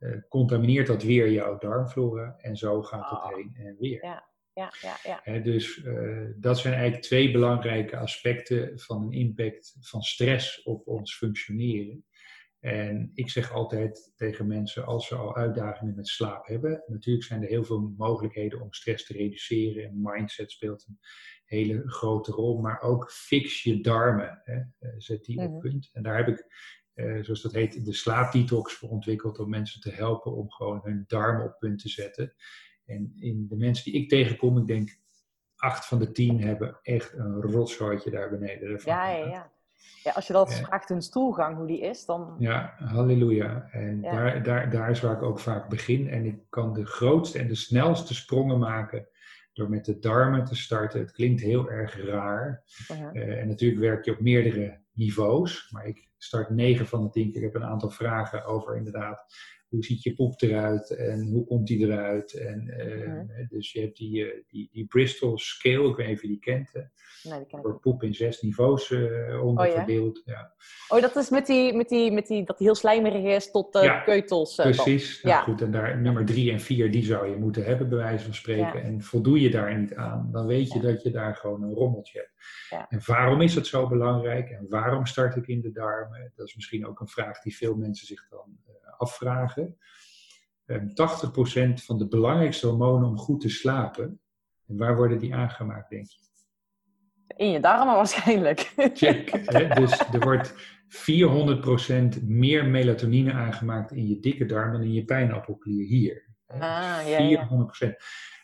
Eh, 0.00 0.16
contamineert 0.28 0.86
dat 0.86 1.02
weer 1.02 1.30
jouw 1.30 1.58
darmflora 1.58 2.34
en 2.38 2.56
zo 2.56 2.82
gaat 2.82 3.10
het 3.10 3.18
Ah. 3.18 3.34
heen 3.34 3.52
en 3.54 3.76
weer. 3.78 4.04
Ja, 4.04 4.28
ja, 4.52 4.72
ja. 5.02 5.20
Hè, 5.22 5.42
dus 5.42 5.82
eh, 5.82 6.26
dat 6.36 6.58
zijn 6.58 6.74
eigenlijk 6.74 7.02
twee 7.04 7.30
belangrijke 7.30 7.96
aspecten 7.96 8.78
van 8.78 9.02
een 9.02 9.12
impact 9.12 9.76
van 9.80 10.02
stress 10.02 10.62
op 10.62 10.86
ons 10.86 11.16
functioneren. 11.16 12.04
En 12.60 13.10
ik 13.14 13.30
zeg 13.30 13.52
altijd 13.52 14.12
tegen 14.16 14.46
mensen, 14.46 14.86
als 14.86 15.06
ze 15.06 15.14
al 15.14 15.36
uitdagingen 15.36 15.94
met 15.94 16.08
slaap 16.08 16.46
hebben, 16.46 16.82
natuurlijk 16.86 17.26
zijn 17.26 17.42
er 17.42 17.48
heel 17.48 17.64
veel 17.64 17.94
mogelijkheden 17.96 18.60
om 18.60 18.72
stress 18.72 19.06
te 19.06 19.12
reduceren. 19.12 19.84
En 19.84 20.00
mindset 20.02 20.50
speelt 20.50 20.86
een 20.88 20.98
hele 21.44 21.82
grote 21.88 22.32
rol, 22.32 22.60
maar 22.60 22.80
ook 22.80 23.10
fix 23.12 23.62
je 23.62 23.80
darmen. 23.80 24.40
Hè, 24.44 24.54
eh, 24.78 24.94
zet 24.96 25.24
die 25.24 25.40
Mhm. 25.40 25.52
op 25.52 25.60
punt. 25.60 25.90
En 25.92 26.02
daar 26.02 26.16
heb 26.16 26.28
ik, 26.28 26.44
eh, 26.94 27.22
zoals 27.22 27.42
dat 27.42 27.52
heet, 27.52 27.84
de 27.84 27.92
slaapdetox 27.92 28.74
voor 28.74 28.88
ontwikkeld 28.88 29.38
om 29.38 29.48
mensen 29.48 29.80
te 29.80 29.90
helpen 29.90 30.32
om 30.32 30.50
gewoon 30.50 30.80
hun 30.82 31.04
darmen 31.06 31.44
op 31.44 31.58
punt 31.58 31.78
te 31.78 31.88
zetten. 31.88 32.32
En 32.86 33.12
in 33.16 33.46
de 33.48 33.56
mensen 33.56 33.92
die 33.92 34.02
ik 34.02 34.08
tegenkom, 34.08 34.58
ik 34.58 34.66
denk 34.66 34.98
acht 35.56 35.86
van 35.86 35.98
de 35.98 36.12
tien 36.12 36.40
hebben 36.40 36.78
echt 36.82 37.12
een 37.12 37.40
rotzooitje 37.40 38.10
daar 38.10 38.30
beneden. 38.30 38.68
ervan 38.70 38.92
Ja, 38.92 39.08
ja, 39.10 39.26
ja. 39.26 39.50
Ja, 40.02 40.12
als 40.12 40.26
je 40.26 40.32
dat 40.32 40.50
Ja. 40.50 40.56
vraagt 40.64 40.88
hun 40.88 41.02
stoelgang, 41.02 41.56
hoe 41.56 41.66
die 41.66 41.80
is, 41.80 42.04
dan... 42.04 42.36
Ja, 42.38 42.74
halleluja. 42.78 43.68
En 43.70 44.00
Ja. 44.02 44.10
Daar, 44.10 44.42
daar, 44.42 44.70
daar 44.70 44.90
is 44.90 45.00
waar 45.00 45.16
ik 45.16 45.22
ook 45.22 45.40
vaak 45.40 45.68
begin. 45.68 46.08
En 46.08 46.24
ik 46.24 46.38
kan 46.48 46.72
de 46.72 46.86
grootste 46.86 47.38
en 47.38 47.48
de 47.48 47.54
snelste 47.54 48.14
sprongen 48.14 48.58
maken 48.58 49.08
door 49.52 49.70
met 49.70 49.84
de 49.84 49.98
darmen 49.98 50.44
te 50.44 50.56
starten. 50.56 51.00
Het 51.00 51.12
klinkt 51.12 51.40
heel 51.40 51.70
erg 51.70 52.04
raar. 52.06 52.62
Mhm. 52.88 53.16
Eh, 53.16 53.40
en 53.40 53.48
natuurlijk 53.48 53.80
werk 53.80 54.04
je 54.04 54.12
op 54.12 54.20
meerdere 54.20 54.79
niveaus. 54.92 55.70
Maar 55.70 55.86
ik 55.86 56.08
start 56.18 56.50
9 56.50 56.86
van 56.86 57.02
de 57.02 57.10
10 57.10 57.32
keer. 57.32 57.42
Ik 57.42 57.52
heb 57.52 57.62
een 57.62 57.68
aantal 57.68 57.90
vragen 57.90 58.44
over 58.44 58.76
inderdaad. 58.76 59.24
Hoe 59.70 59.84
ziet 59.84 60.02
je 60.02 60.14
poep 60.14 60.42
eruit 60.42 60.90
en 60.90 61.26
hoe 61.28 61.44
komt 61.46 61.66
die 61.66 61.78
eruit? 61.86 62.32
En, 62.32 62.68
eh, 62.68 63.06
Mhm. 63.06 63.46
Dus 63.48 63.72
je 63.72 63.80
hebt 63.80 63.96
die, 63.96 64.24
eh, 64.24 64.40
die, 64.48 64.68
die 64.72 64.86
Bristol 64.86 65.38
Scale, 65.38 65.88
ik 65.88 65.96
weet 65.96 66.06
niet 66.06 66.16
of 66.16 66.22
je 66.22 66.28
die 66.28 66.38
kent. 66.38 66.70
hè. 66.72 66.80
Nee, 67.30 67.38
die 67.38 67.46
ken 67.46 67.60
niet. 67.64 67.80
poep 67.80 68.02
in 68.02 68.14
zes 68.14 68.42
niveaus 68.42 68.90
eh 68.90 69.44
Oh 69.44 69.66
ja? 69.66 69.72
verdeeld. 69.72 70.22
Ja. 70.24 70.52
Oh, 70.88 71.00
dat 71.00 71.16
is 71.16 71.30
met 71.30 71.46
die, 71.46 71.72
met 71.74 71.88
die, 71.88 72.12
met 72.12 72.26
die, 72.26 72.44
dat 72.44 72.58
die 72.58 72.66
heel 72.66 72.76
slijmerig 72.76 73.22
is 73.36 73.50
tot 73.50 73.72
de 73.72 73.78
Ja, 73.78 74.00
keutels. 74.00 74.58
eh, 74.58 74.64
dan. 74.64 74.74
Precies. 74.74 75.22
Nou 75.22 75.34
Ja. 75.36 75.42
goed, 75.42 75.62
en 75.62 75.70
daar, 75.70 76.00
nummer 76.00 76.24
drie 76.24 76.52
en 76.52 76.60
vier, 76.60 76.90
die 76.90 77.04
zou 77.04 77.28
je 77.28 77.36
moeten 77.36 77.64
hebben, 77.64 77.88
bij 77.88 77.98
wijze 77.98 78.24
van 78.24 78.34
spreken. 78.34 78.82
En 78.82 79.00
voldoe 79.02 79.40
je 79.40 79.50
daar 79.50 79.78
niet 79.78 79.94
aan, 79.94 80.28
dan 80.32 80.46
weet 80.46 80.72
je 80.72 80.80
dat 80.80 81.02
je 81.02 81.10
daar 81.10 81.36
gewoon 81.36 81.62
een 81.62 81.74
rommeltje 81.74 82.18
hebt. 82.18 82.32
Ja. 82.70 82.86
En 82.88 83.00
waarom 83.06 83.40
is 83.40 83.54
het 83.54 83.66
zo 83.66 83.88
belangrijk? 83.88 84.50
En 84.50 84.66
waarom 84.68 85.06
start 85.06 85.36
ik 85.36 85.46
in 85.46 85.60
de 85.60 85.70
darmen? 85.72 86.32
Dat 86.36 86.46
is 86.46 86.54
misschien 86.54 86.86
ook 86.86 87.00
een 87.00 87.08
vraag 87.08 87.40
die 87.42 87.56
veel 87.56 87.76
mensen 87.76 88.06
zich 88.06 88.28
dan 88.28 88.58
afvragen. 89.00 89.76
Ehm 90.66 90.86
80% 90.88 91.84
van 91.84 91.98
de 91.98 92.08
belangrijkste 92.08 92.66
hormonen 92.66 93.08
om 93.08 93.18
goed 93.18 93.40
te 93.40 93.48
slapen, 93.48 94.20
en 94.66 94.76
waar 94.76 94.96
worden 94.96 95.18
die 95.18 95.34
aangemaakt, 95.34 95.90
denk 95.90 96.06
je? 96.06 96.18
In 97.36 97.50
je 97.50 97.60
darmen 97.60 97.94
waarschijnlijk. 97.94 98.72
Check. 98.94 99.30
hè? 99.54 99.68
Dus 99.68 99.98
er 100.12 100.20
wordt 100.20 100.54
400% 102.18 102.22
meer 102.22 102.64
melatonine 102.66 103.32
aangemaakt 103.32 103.92
in 103.92 104.08
je 104.08 104.20
dikke 104.20 104.46
darm 104.46 104.72
dan 104.72 104.82
in 104.82 104.92
je 104.92 105.04
pijnappelklier 105.04 105.86
hier. 105.86 106.28
Ah, 106.46 106.60
ja, 107.06 107.18
ja. 107.18 107.48
400%. 107.48 107.94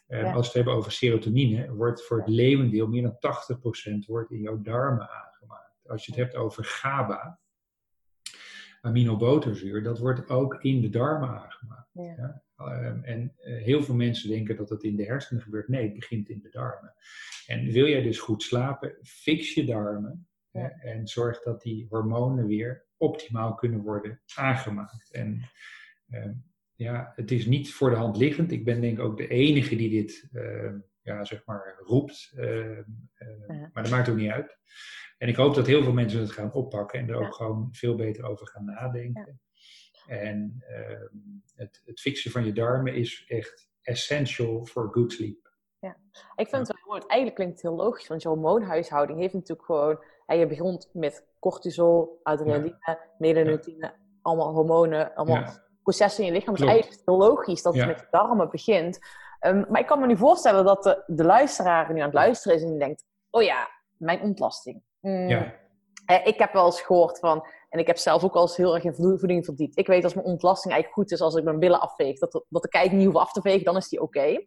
Eh, 0.06 0.20
Ja. 0.20 0.32
Als 0.32 0.34
we 0.34 0.44
het 0.46 0.52
hebben 0.52 0.74
over 0.74 0.92
serotonine, 0.92 1.74
wordt 1.74 2.02
voor 2.06 2.18
het 2.18 2.28
leeuwendeel 2.28 2.86
meer 2.86 3.02
dan 3.02 3.18
80% 3.18 4.06
wordt 4.06 4.30
in 4.30 4.40
jouw 4.40 4.60
darmen 4.60 5.10
aangemaakt. 5.10 5.88
Als 5.88 6.06
je 6.06 6.12
het 6.12 6.20
hebt 6.20 6.34
over 6.34 6.64
GABA, 6.64 7.38
aminoboterzuur, 8.80 9.82
dat 9.82 9.98
wordt 9.98 10.28
ook 10.28 10.62
in 10.62 10.80
de 10.80 10.88
darmen 10.88 11.28
aangemaakt. 11.28 11.90
Ja. 11.92 12.02
Ja? 12.02 12.42
Ehm, 12.56 13.02
en 13.02 13.34
eh, 13.36 13.62
heel 13.62 13.82
veel 13.82 13.94
mensen 13.94 14.28
denken 14.28 14.56
dat 14.56 14.68
het 14.68 14.82
in 14.82 14.96
de 14.96 15.04
hersenen 15.04 15.42
gebeurt. 15.42 15.68
Nee, 15.68 15.82
het 15.84 15.94
begint 15.94 16.28
in 16.28 16.40
de 16.40 16.50
darmen. 16.50 16.94
En 17.46 17.72
wil 17.72 17.86
jij 17.86 18.02
dus 18.02 18.18
goed 18.18 18.42
slapen, 18.42 18.98
fix 19.02 19.54
je 19.54 19.64
darmen 19.64 20.28
Ja. 20.50 20.70
en 20.70 21.06
zorg 21.06 21.42
dat 21.42 21.62
die 21.62 21.86
hormonen 21.88 22.46
weer 22.46 22.86
optimaal 22.96 23.54
kunnen 23.54 23.80
worden 23.80 24.20
aangemaakt. 24.34 25.12
En 25.12 25.50
ehm, 26.08 26.32
ja, 26.74 27.12
het 27.14 27.30
is 27.30 27.46
niet 27.46 27.72
voor 27.72 27.90
de 27.90 27.96
hand 27.96 28.16
liggend. 28.16 28.52
Ik 28.52 28.64
ben 28.64 28.80
denk 28.80 28.98
ik 28.98 29.04
ook 29.04 29.16
de 29.16 29.28
enige 29.28 29.76
die 29.76 29.90
dit 29.90 30.28
ehm, 30.32 30.78
ja, 31.06 31.24
zeg 31.24 31.42
maar 31.44 31.76
roept. 31.84 32.32
Ehm, 32.36 32.82
ehm, 33.14 33.52
Ja. 33.52 33.70
Maar 33.72 33.82
dat 33.82 33.92
maakt 33.92 34.08
ook 34.08 34.16
niet 34.16 34.30
uit. 34.30 34.56
En 35.18 35.28
ik 35.28 35.36
hoop 35.36 35.54
dat 35.54 35.66
heel 35.66 35.82
veel 35.82 35.92
mensen 35.92 36.20
het 36.20 36.32
gaan 36.32 36.52
oppakken 36.52 36.98
en 37.00 37.08
er 37.08 37.20
Ja. 37.20 37.26
ook 37.26 37.34
gewoon 37.34 37.68
veel 37.72 37.94
beter 37.94 38.24
over 38.24 38.46
gaan 38.46 38.64
nadenken. 38.64 39.40
En 40.06 40.56
ehm, 40.68 41.16
het, 41.54 41.82
het 41.84 42.00
fixen 42.00 42.30
van 42.30 42.44
je 42.44 42.52
darmen 42.52 42.94
is 42.94 43.24
echt 43.28 43.70
essential 43.82 44.64
for 44.66 44.88
good 44.92 45.12
sleep. 45.12 45.44
Ik 46.36 46.48
vind 46.48 46.68
het 46.68 46.76
wel 46.76 46.86
mooi. 46.92 47.00
Eigenlijk 47.06 47.34
klinkt 47.34 47.52
het 47.54 47.62
heel 47.62 47.76
logisch, 47.84 48.06
want 48.08 48.22
je 48.22 48.28
hormoonhuishouding 48.28 49.18
heeft 49.20 49.34
natuurlijk 49.34 49.66
gewoon... 49.66 50.04
hè, 50.26 50.34
je 50.34 50.46
begint 50.46 50.88
met 50.92 51.26
cortisol, 51.38 52.20
adrenaline, 52.22 52.98
melanotine, 53.18 53.94
allemaal 54.22 54.52
hormonen, 54.52 55.14
allemaal 55.14 55.36
Ja. 55.36 55.62
processen 55.82 56.24
in 56.24 56.32
je 56.32 56.38
lichaam. 56.38 56.54
Dus 56.54 56.62
eigenlijk 56.64 56.92
is 57.00 57.02
het 57.06 57.14
logisch 57.16 57.62
dat 57.62 57.74
Ja. 57.74 57.80
het 57.80 57.88
met 57.88 58.00
je 58.00 58.06
darmen 58.10 58.50
begint. 58.50 58.98
Ehm, 59.38 59.64
maar 59.68 59.80
ik 59.80 59.86
kan 59.86 60.00
me 60.00 60.06
nu 60.06 60.16
voorstellen 60.16 60.64
dat 60.64 60.82
de, 60.82 61.02
de 61.06 61.24
luisteraar 61.24 61.92
nu 61.92 61.98
aan 61.98 62.06
het 62.06 62.14
luisteren 62.14 62.56
is 62.56 62.62
en 62.62 62.70
die 62.70 62.78
denkt... 62.78 63.04
Oh 63.30 63.42
ja, 63.42 63.68
mijn 63.96 64.20
ontlasting. 64.20 64.82
Hmm. 65.00 65.28
Ja, 65.28 65.54
Eh, 66.06 66.26
ik 66.26 66.38
heb 66.38 66.52
wel 66.52 66.64
eens 66.64 66.80
gehoord 66.80 67.18
van, 67.18 67.46
en 67.68 67.78
ik 67.78 67.86
heb 67.86 67.96
zelf 67.96 68.24
ook 68.24 68.34
al 68.34 68.42
eens 68.42 68.56
heel 68.56 68.74
erg 68.74 68.84
in 68.84 68.94
voeding 68.94 69.44
verdiept. 69.44 69.78
Ik 69.78 69.86
weet 69.86 70.04
als 70.04 70.14
mijn 70.14 70.26
ontlasting 70.26 70.72
eigenlijk 70.74 71.02
goed 71.02 71.12
is 71.18 71.24
als 71.24 71.34
ik 71.34 71.44
mijn 71.44 71.58
billen 71.58 71.80
afveeg. 71.80 72.18
Dat, 72.18 72.44
dat 72.48 72.64
ik 72.64 72.74
eigenlijk 72.74 73.04
niet 73.04 73.14
hoef 73.14 73.24
af 73.24 73.32
te 73.32 73.40
vegen, 73.40 73.64
dan 73.64 73.76
is 73.76 73.88
die 73.88 74.02
oké. 74.02 74.46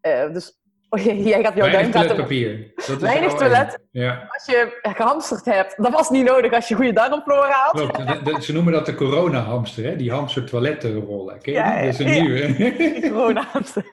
Eh, 0.00 0.32
dus 0.32 0.59
oh, 0.90 1.00
jij 1.30 1.42
gaat 1.42 1.54
jouw 1.54 1.70
duim 1.70 1.90
toiletpapier. 1.90 2.72
Dat 2.74 2.88
is 2.88 2.96
Weinig 2.96 3.32
toilet. 3.34 3.78
Ja, 3.90 4.28
Als 4.32 4.46
je 4.46 4.78
gehamsterd 4.82 5.44
hebt, 5.44 5.82
dat 5.82 5.92
was 5.92 6.10
niet 6.10 6.24
nodig 6.24 6.52
als 6.52 6.68
je 6.68 6.74
goede 6.74 6.92
darmflora 6.92 7.50
had. 7.50 7.70
klopt. 7.70 7.96
De- 7.96 8.32
de- 8.32 8.42
ze 8.42 8.52
noemen 8.52 8.72
dat 8.72 8.86
de 8.86 8.94
corona-hamster, 8.94 9.84
hè? 9.84 9.96
die 9.96 10.12
hamster 10.12 10.44
toilettenrollen. 10.46 11.38
Ja, 11.42 11.74
die? 11.76 11.84
Dat 11.84 11.92
is 11.92 11.98
een 11.98 12.12
ja. 12.14 12.22
nieuwe. 12.22 13.00
Gewoon 13.08 13.36
hamster. 13.36 13.84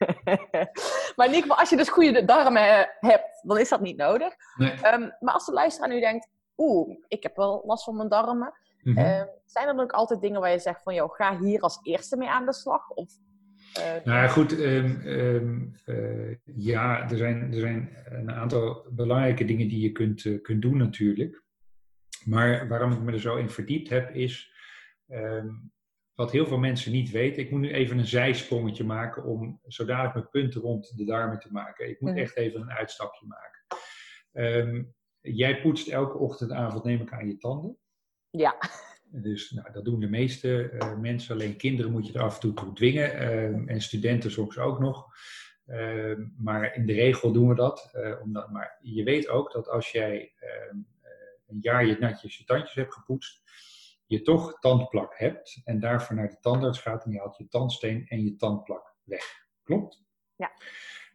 maar 1.16 1.26
in 1.26 1.34
ieder 1.34 1.40
geval, 1.42 1.56
als 1.58 1.70
je 1.70 1.76
dus 1.76 1.88
goede 1.88 2.24
darmen 2.24 2.88
hebt, 3.00 3.40
dan 3.42 3.58
is 3.58 3.68
dat 3.68 3.80
niet 3.80 3.96
nodig. 3.96 4.34
Nee. 4.56 4.72
Ehm, 4.82 5.08
maar 5.20 5.34
als 5.34 5.46
de 5.46 5.52
luisteraar 5.52 5.88
nu 5.88 6.00
denkt, 6.00 6.28
oeh, 6.56 6.96
ik 7.08 7.22
heb 7.22 7.36
wel 7.36 7.62
last 7.66 7.84
van 7.84 7.96
mijn 7.96 8.08
darmen. 8.08 8.52
Mhm. 8.82 8.98
Eh, 8.98 9.22
zijn 9.46 9.68
er 9.68 9.74
dan 9.74 9.80
ook 9.84 9.92
altijd 9.92 10.20
dingen 10.20 10.40
waar 10.40 10.50
je 10.50 10.58
zegt 10.58 10.82
van, 10.82 10.94
joh, 10.94 11.14
ga 11.14 11.38
hier 11.38 11.60
als 11.60 11.78
eerste 11.82 12.16
mee 12.16 12.28
aan 12.28 12.46
de 12.46 12.52
slag? 12.52 12.88
Of, 12.90 13.08
eh, 13.74 14.04
Nou 14.04 14.28
goed. 14.28 14.60
ehm, 14.60 15.00
ehm, 15.00 15.66
eh, 15.84 16.34
ja, 16.44 17.10
er 17.10 17.16
zijn, 17.16 17.52
er 17.52 17.60
zijn 17.60 17.96
een 18.04 18.30
aantal 18.30 18.86
belangrijke 18.90 19.44
dingen 19.44 19.68
die 19.68 19.80
je 19.80 19.92
kunt, 19.92 20.24
eh, 20.24 20.42
kunt 20.42 20.62
doen 20.62 20.76
natuurlijk. 20.76 21.42
Maar 22.24 22.68
waarom 22.68 22.92
ik 22.92 23.00
me 23.00 23.12
er 23.12 23.20
zo 23.20 23.36
in 23.36 23.50
verdiept 23.50 23.88
heb, 23.88 24.14
is 24.14 24.52
ehm, 25.08 25.48
wat 26.14 26.32
heel 26.32 26.46
veel 26.46 26.58
mensen 26.58 26.92
niet 26.92 27.10
weten. 27.10 27.42
Ik 27.42 27.50
moet 27.50 27.60
nu 27.60 27.72
even 27.72 27.98
een 27.98 28.06
zijsprongetje 28.06 28.84
maken 28.84 29.24
om 29.24 29.60
zo 29.66 29.84
dadelijk 29.84 30.14
mijn 30.14 30.28
punten 30.30 30.60
rond 30.60 30.96
de 30.96 31.04
darmen 31.04 31.38
te 31.38 31.52
maken. 31.52 31.88
Ik 31.88 32.00
moet 32.00 32.10
Mhm. 32.10 32.18
echt 32.20 32.36
even 32.36 32.60
een 32.60 32.70
uitstapje 32.70 33.26
maken. 33.26 34.94
Jij 35.20 35.60
poetst 35.60 35.88
elke 35.88 36.18
ochtend 36.18 36.50
en 36.50 36.56
avond, 36.56 36.84
neem 36.84 37.00
ik 37.00 37.12
aan, 37.12 37.26
je 37.28 37.36
tanden. 37.36 37.76
Ja, 38.30 38.56
Dus 39.10 39.50
nou, 39.50 39.72
dat 39.72 39.84
doen 39.84 40.00
de 40.00 40.08
meeste 40.08 40.70
eh, 40.70 40.98
mensen. 40.98 41.34
Alleen 41.34 41.56
kinderen 41.56 41.92
moet 41.92 42.06
je 42.06 42.12
er 42.12 42.20
af 42.20 42.34
en 42.34 42.40
toe 42.40 42.54
toe 42.54 42.72
dwingen. 42.72 43.12
ehm, 43.18 43.68
en 43.68 43.80
studenten 43.80 44.30
soms 44.30 44.58
ook 44.58 44.78
nog. 44.78 45.06
Ehm, 45.66 46.26
maar 46.36 46.74
in 46.74 46.86
de 46.86 46.92
regel 46.92 47.32
doen 47.32 47.48
we 47.48 47.54
dat. 47.54 47.90
eh, 47.92 48.22
omdat, 48.22 48.50
maar 48.50 48.78
je 48.82 49.02
weet 49.02 49.28
ook 49.28 49.52
dat 49.52 49.68
als 49.68 49.90
jij 49.90 50.32
ehm, 50.38 50.76
eh, 51.02 51.10
een 51.46 51.58
jaar 51.60 51.86
je 51.86 51.96
natjes 52.00 52.38
je 52.38 52.44
tandjes 52.44 52.74
hebt 52.74 52.94
gepoetst. 52.94 53.42
Je 54.06 54.22
toch 54.22 54.58
tandplak 54.58 55.18
hebt. 55.18 55.60
En 55.64 55.80
daarvoor 55.80 56.16
naar 56.16 56.28
de 56.28 56.38
tandarts 56.40 56.80
gaat. 56.80 57.04
En 57.04 57.10
je 57.12 57.18
haalt 57.18 57.36
je 57.36 57.48
tandsteen 57.48 58.06
en 58.08 58.24
je 58.24 58.36
tandplak 58.36 58.94
weg. 59.04 59.24
Klopt? 59.62 60.04
Ja. 60.36 60.50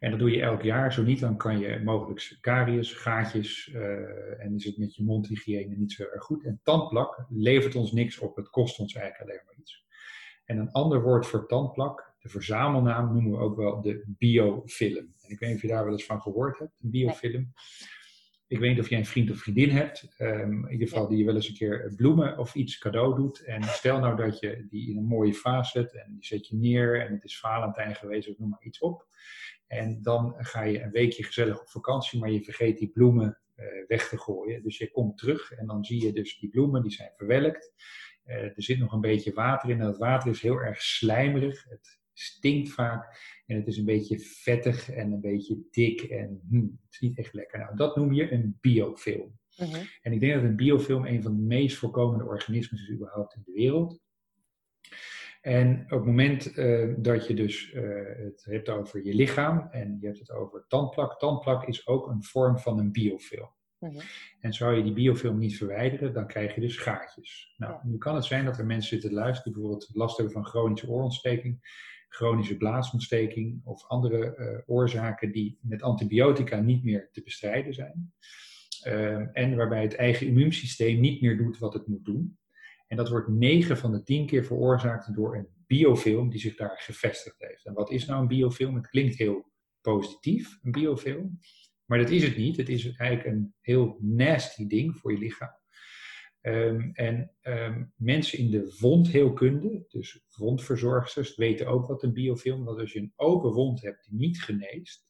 En 0.04 0.10
dat 0.10 0.18
doe 0.18 0.30
je 0.30 0.40
elk 0.40 0.62
jaar. 0.62 0.92
Zo 0.92 1.02
niet, 1.02 1.20
dan 1.20 1.36
kan 1.36 1.58
je 1.58 1.80
mogelijk 1.84 2.36
karies, 2.40 2.92
gaatjes 2.92 3.70
eh, 3.72 4.44
en 4.44 4.54
is 4.54 4.64
het 4.64 4.78
met 4.78 4.94
je 4.94 5.04
mondhygiëne 5.04 5.76
niet 5.76 5.92
zo 5.92 6.02
erg 6.02 6.22
goed. 6.22 6.44
En 6.44 6.60
tandplak 6.62 7.26
levert 7.28 7.74
ons 7.74 7.92
niks 7.92 8.18
op. 8.18 8.36
Het 8.36 8.50
kost 8.50 8.78
ons 8.78 8.94
eigenlijk 8.94 9.30
alleen 9.30 9.44
maar 9.46 9.54
iets. 9.58 9.86
En 10.44 10.58
een 10.58 10.70
ander 10.70 11.02
woord 11.02 11.26
voor 11.26 11.46
tandplak, 11.46 12.14
de 12.18 12.28
verzamelnaam 12.28 13.12
noemen 13.12 13.32
we 13.32 13.38
ook 13.38 13.56
wel 13.56 13.80
de 13.80 14.04
biofilm. 14.06 15.14
En 15.20 15.30
ik 15.30 15.38
weet 15.38 15.48
niet 15.48 15.56
of 15.56 15.62
je 15.62 15.68
daar 15.68 15.84
wel 15.84 15.92
eens 15.92 16.06
van 16.06 16.22
gehoord 16.22 16.58
hebt, 16.58 16.80
een 16.82 16.90
biofilm. 16.90 17.52
Ik 18.46 18.58
weet 18.58 18.70
niet 18.70 18.80
of 18.80 18.88
jij 18.88 18.98
een 18.98 19.06
vriend 19.06 19.30
of 19.30 19.38
vriendin 19.38 19.70
hebt, 19.70 20.14
ehm, 20.16 20.64
in 20.64 20.72
ieder 20.72 20.88
geval 20.88 21.08
die 21.08 21.18
je 21.18 21.24
wel 21.24 21.34
eens 21.34 21.48
een 21.48 21.54
keer 21.54 21.92
bloemen 21.96 22.38
of 22.38 22.54
iets 22.54 22.78
cadeau 22.78 23.16
doet. 23.16 23.44
En 23.44 23.62
stel 23.62 24.00
nou 24.00 24.16
dat 24.16 24.38
je 24.40 24.66
die 24.68 24.90
in 24.90 24.96
een 24.96 25.06
mooie 25.06 25.34
vaas 25.34 25.70
zet 25.70 25.92
en 25.92 26.12
die 26.12 26.24
zet 26.24 26.48
je 26.48 26.56
neer 26.56 27.00
en 27.06 27.12
het 27.12 27.24
is 27.24 27.40
Valentijn 27.40 27.94
geweest 27.94 28.28
of 28.28 28.38
noem 28.38 28.48
maar 28.48 28.62
iets 28.62 28.78
op. 28.78 29.06
En 29.74 30.02
dan 30.02 30.34
ga 30.38 30.62
je 30.62 30.82
een 30.82 30.90
weekje 30.90 31.24
gezellig 31.24 31.60
op 31.60 31.68
vakantie, 31.68 32.20
maar 32.20 32.30
je 32.30 32.42
vergeet 32.42 32.78
die 32.78 32.88
bloemen 32.88 33.38
eh, 33.54 33.66
weg 33.86 34.08
te 34.08 34.18
gooien. 34.18 34.62
Dus 34.62 34.78
je 34.78 34.90
komt 34.90 35.18
terug 35.18 35.52
en 35.52 35.66
dan 35.66 35.84
zie 35.84 36.02
je 36.04 36.12
dus 36.12 36.38
die 36.38 36.48
bloemen, 36.48 36.82
die 36.82 36.92
zijn 36.92 37.12
verwelkt. 37.16 37.72
Eh, 38.24 38.42
er 38.42 38.62
zit 38.62 38.78
nog 38.78 38.92
een 38.92 39.00
beetje 39.00 39.32
water 39.32 39.70
in 39.70 39.80
en 39.80 39.86
dat 39.86 39.98
water 39.98 40.30
is 40.30 40.42
heel 40.42 40.58
erg 40.58 40.82
slijmerig. 40.82 41.64
Het 41.68 41.98
stinkt 42.12 42.68
vaak 42.70 43.18
en 43.46 43.56
het 43.56 43.66
is 43.66 43.76
een 43.76 43.84
beetje 43.84 44.18
vettig 44.18 44.90
en 44.90 45.12
een 45.12 45.20
beetje 45.20 45.58
dik 45.70 46.00
en 46.00 46.40
hm, 46.48 46.56
het 46.56 46.90
is 46.90 47.00
niet 47.00 47.18
echt 47.18 47.34
lekker. 47.34 47.58
Nou, 47.58 47.76
dat 47.76 47.96
noem 47.96 48.12
je 48.12 48.32
een 48.32 48.58
biofilm. 48.60 49.38
Mhm. 49.56 49.84
En 50.02 50.12
ik 50.12 50.20
denk 50.20 50.34
dat 50.34 50.42
een 50.42 50.56
biofilm 50.56 51.06
een 51.06 51.22
van 51.22 51.36
de 51.36 51.42
meest 51.42 51.76
voorkomende 51.76 52.24
organismen 52.24 52.80
is 52.80 52.90
überhaupt 52.90 53.34
in 53.34 53.42
de 53.44 53.52
wereld. 53.52 54.00
En 55.44 55.82
op 55.84 55.90
het 55.90 56.04
moment 56.04 56.54
eh, 56.54 56.94
dat 56.96 57.26
je 57.26 57.34
dus 57.34 57.72
eh, 57.72 57.82
het 58.16 58.44
hebt 58.44 58.68
over 58.68 59.04
je 59.04 59.14
lichaam 59.14 59.68
en 59.70 59.96
je 60.00 60.06
hebt 60.06 60.18
het 60.18 60.30
over 60.30 60.64
tandplak, 60.68 61.18
tandplak 61.18 61.66
is 61.66 61.86
ook 61.86 62.08
een 62.08 62.22
vorm 62.22 62.58
van 62.58 62.78
een 62.78 62.92
biofilm. 62.92 63.54
Mhm. 63.78 64.00
En 64.40 64.52
zou 64.52 64.76
je 64.76 64.82
die 64.82 64.92
biofilm 64.92 65.38
niet 65.38 65.56
verwijderen, 65.56 66.12
dan 66.12 66.26
krijg 66.26 66.54
je 66.54 66.60
dus 66.60 66.76
gaatjes. 66.76 67.54
Nou, 67.56 67.72
Ja. 67.72 67.80
nu 67.82 67.98
kan 67.98 68.14
het 68.14 68.24
zijn 68.24 68.44
dat 68.44 68.58
er 68.58 68.66
mensen 68.66 68.88
zitten 68.88 69.08
te 69.08 69.14
luisteren 69.14 69.52
die 69.52 69.62
bijvoorbeeld 69.62 69.94
last 69.94 70.16
hebben 70.16 70.34
van 70.34 70.46
chronische 70.46 70.88
oorontsteking, 70.88 71.58
chronische 72.08 72.56
blaasontsteking 72.56 73.60
of 73.64 73.88
andere 73.88 74.34
eh, 74.34 74.58
oorzaken 74.66 75.32
die 75.32 75.58
met 75.60 75.82
antibiotica 75.82 76.60
niet 76.60 76.84
meer 76.84 77.08
te 77.12 77.22
bestrijden 77.22 77.74
zijn. 77.74 78.12
Ehm, 78.82 79.26
en 79.32 79.56
waarbij 79.56 79.82
het 79.82 79.94
eigen 79.94 80.26
immuunsysteem 80.26 81.00
niet 81.00 81.20
meer 81.20 81.36
doet 81.36 81.58
wat 81.58 81.74
het 81.74 81.86
moet 81.86 82.04
doen. 82.04 82.38
En 82.86 82.96
dat 82.96 83.08
wordt 83.08 83.28
9 83.28 83.76
van 83.76 83.92
de 83.92 84.02
10 84.02 84.26
keer 84.26 84.44
veroorzaakt 84.44 85.14
door 85.14 85.36
een 85.36 85.48
biofilm 85.66 86.30
die 86.30 86.40
zich 86.40 86.56
daar 86.56 86.78
gevestigd 86.78 87.36
heeft. 87.38 87.66
En 87.66 87.74
wat 87.74 87.90
is 87.90 88.06
nou 88.06 88.20
een 88.20 88.28
biofilm? 88.28 88.74
Het 88.74 88.88
klinkt 88.88 89.16
heel 89.16 89.52
positief, 89.80 90.58
een 90.62 90.72
biofilm. 90.72 91.38
Maar 91.84 91.98
dat 91.98 92.10
is 92.10 92.22
het 92.22 92.36
niet. 92.36 92.56
Het 92.56 92.68
is 92.68 92.96
eigenlijk 92.96 93.36
een 93.36 93.54
heel 93.60 93.98
nasty 94.00 94.66
ding 94.66 94.96
voor 94.96 95.12
je 95.12 95.18
lichaam. 95.18 95.62
Ehm, 96.40 96.90
en 96.92 97.34
ehm, 97.40 97.84
mensen 97.96 98.38
in 98.38 98.50
de 98.50 98.76
wondheelkunde, 98.80 99.84
dus 99.88 100.24
wondverzorgsters, 100.36 101.36
weten 101.36 101.66
ook 101.66 101.86
wat 101.86 102.02
een 102.02 102.12
biofilm. 102.12 102.64
Want 102.64 102.78
als 102.78 102.92
je 102.92 102.98
een 102.98 103.12
open 103.16 103.52
wond 103.52 103.82
hebt 103.82 104.04
die 104.04 104.18
niet 104.18 104.42
geneest, 104.42 105.06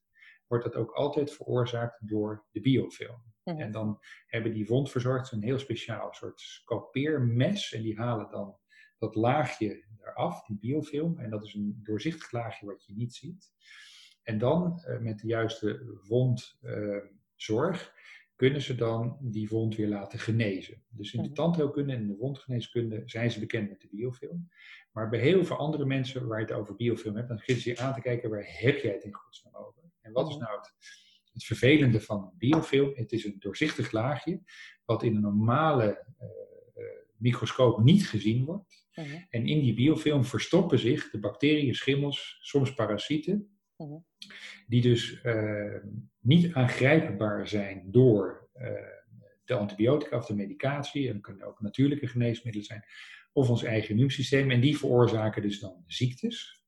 wordt 0.47 0.65
dat 0.65 0.75
ook 0.75 0.91
altijd 0.91 1.33
veroorzaakt 1.33 2.09
door 2.09 2.47
de 2.51 2.61
biofilm. 2.61 3.34
Mhm. 3.45 3.59
En 3.61 3.71
dan 3.73 4.01
hebben 4.27 4.53
die 4.53 4.67
wondverzorgers 4.67 5.33
een 5.33 5.43
heel 5.43 5.59
speciaal 5.59 6.13
soort 6.13 6.41
scalpeermes. 6.41 7.73
En 7.73 7.83
die 7.83 7.97
halen 7.97 8.31
dan 8.31 8.57
dat 8.99 9.15
laagje 9.15 9.85
eraf, 10.01 10.43
die 10.47 10.59
biofilm. 10.59 11.19
En 11.19 11.31
dat 11.31 11.45
is 11.45 11.55
een 11.55 11.81
doorzichtig 11.83 12.33
laagje 12.33 12.67
wat 12.67 12.85
je 12.85 12.95
niet 12.95 13.15
ziet. 13.15 13.53
En 14.23 14.39
dan 14.39 14.79
eh, 14.85 14.99
met 14.99 15.19
de 15.19 15.27
juiste 15.27 15.99
wondzorg 16.09 17.93
kunnen 18.37 18.63
ze 18.63 18.75
dan 18.75 19.19
die 19.21 19.49
wond 19.49 19.77
weer 19.77 19.89
laten 19.89 20.19
genezen. 20.19 20.83
Dus 20.89 21.13
in 21.15 21.23
de 21.23 21.29
Mhm. 21.29 21.37
tandheelkunde 21.37 21.93
en 21.93 22.07
de 22.07 22.17
wondgeneeskunde 22.17 23.03
zijn 23.07 23.31
ze 23.31 23.41
bekend 23.41 23.69
met 23.69 23.81
de 23.81 23.89
biofilm. 23.91 24.49
Maar 24.93 25.09
bij 25.09 25.21
heel 25.21 25.45
veel 25.45 25.57
andere 25.57 25.85
mensen 25.85 26.27
waar 26.27 26.41
je 26.41 26.47
het 26.47 26.55
over 26.55 26.75
biofilm 26.77 27.17
hebt, 27.17 27.29
dan 27.29 27.39
zitten 27.39 27.61
ze 27.61 27.71
je 27.71 27.79
aan 27.79 27.95
te 27.95 28.01
kijken 28.01 28.31
waar 28.31 28.45
heb 28.47 28.79
jij 28.79 28.93
het 28.93 29.05
in 29.05 29.15
godsnaam 29.15 29.55
over? 29.55 29.83
En 30.01 30.13
wat 30.13 30.29
is 30.29 30.35
Mhm. 30.37 30.45
nou 30.45 30.57
het, 30.59 30.73
het 31.35 31.45
vervelende 31.45 32.01
van 32.01 32.23
een 32.23 32.39
biofilm? 32.39 32.93
Het 32.95 33.13
is 33.13 33.25
een 33.25 33.37
doorzichtig 33.39 33.93
laagje 33.93 34.41
wat 34.85 35.03
in 35.03 35.15
een 35.15 35.21
normale 35.21 35.85
eh, 35.85 36.27
eh, 36.75 36.85
microscoop 37.17 37.83
niet 37.83 38.09
gezien 38.09 38.45
wordt. 38.45 38.87
Mhm. 38.95 39.17
En 39.31 39.47
in 39.47 39.61
die 39.61 39.75
biofilm 39.75 40.25
verstoppen 40.25 40.79
zich 40.79 41.11
de 41.11 41.19
bacteriën, 41.19 41.75
schimmels, 41.75 42.39
soms 42.41 42.75
parasieten, 42.75 43.49
Mhm. 43.77 43.99
die 44.67 44.83
dus 44.83 45.21
eh, 45.21 45.77
niet 46.21 46.53
aangrijpbaar 46.53 47.49
zijn 47.49 47.91
door 47.91 48.49
de 49.45 49.55
antibiotica 49.55 50.17
of 50.17 50.27
de 50.27 50.35
medicatie. 50.35 51.09
En 51.09 51.21
kunnen 51.21 51.47
ook 51.47 51.61
natuurlijke 51.61 52.07
geneesmiddelen 52.07 52.67
zijn, 52.67 52.85
of 53.33 53.51
ons 53.51 53.63
eigen 53.63 53.91
immuunsysteem. 53.91 54.51
En 54.51 54.61
die 54.61 54.79
veroorzaken 54.79 55.43
dus 55.43 55.61
dan 55.61 55.85
ziektes. 55.87 56.64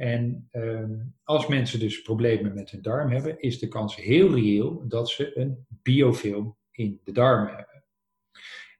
En 0.00 0.48
ehm, 0.50 0.98
als 1.24 1.46
mensen 1.46 1.78
dus 1.78 2.02
problemen 2.02 2.54
met 2.54 2.70
hun 2.70 2.82
darm 2.82 3.10
hebben, 3.10 3.40
is 3.40 3.58
de 3.58 3.68
kans 3.68 3.96
heel 3.96 4.34
reëel 4.34 4.88
dat 4.88 5.08
ze 5.08 5.38
een 5.38 5.66
biofilm 5.68 6.56
in 6.70 7.00
de 7.04 7.12
darm 7.12 7.46
hebben. 7.46 7.84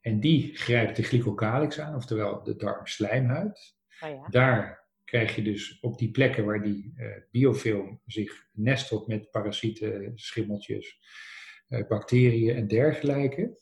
En 0.00 0.20
die 0.20 0.56
grijpt 0.56 0.96
de 0.96 1.02
glycocalyx 1.02 1.80
aan, 1.80 1.94
oftewel 1.94 2.42
de 2.42 2.56
darmslijmhuid. 2.56 3.76
Oh 4.00 4.08
ja. 4.08 4.26
Daar 4.28 4.88
krijg 5.04 5.36
je 5.36 5.42
dus 5.42 5.80
op 5.80 5.98
die 5.98 6.10
plekken 6.10 6.44
waar 6.44 6.62
die 6.62 6.92
eh, 6.96 7.06
biofilm 7.30 8.00
zich 8.06 8.46
nestelt 8.52 9.06
met 9.06 9.30
parasieten, 9.30 10.12
schimmeltjes, 10.14 10.98
eh, 11.68 11.86
bacteriën 11.88 12.54
en 12.56 12.66
dergelijke, 12.66 13.58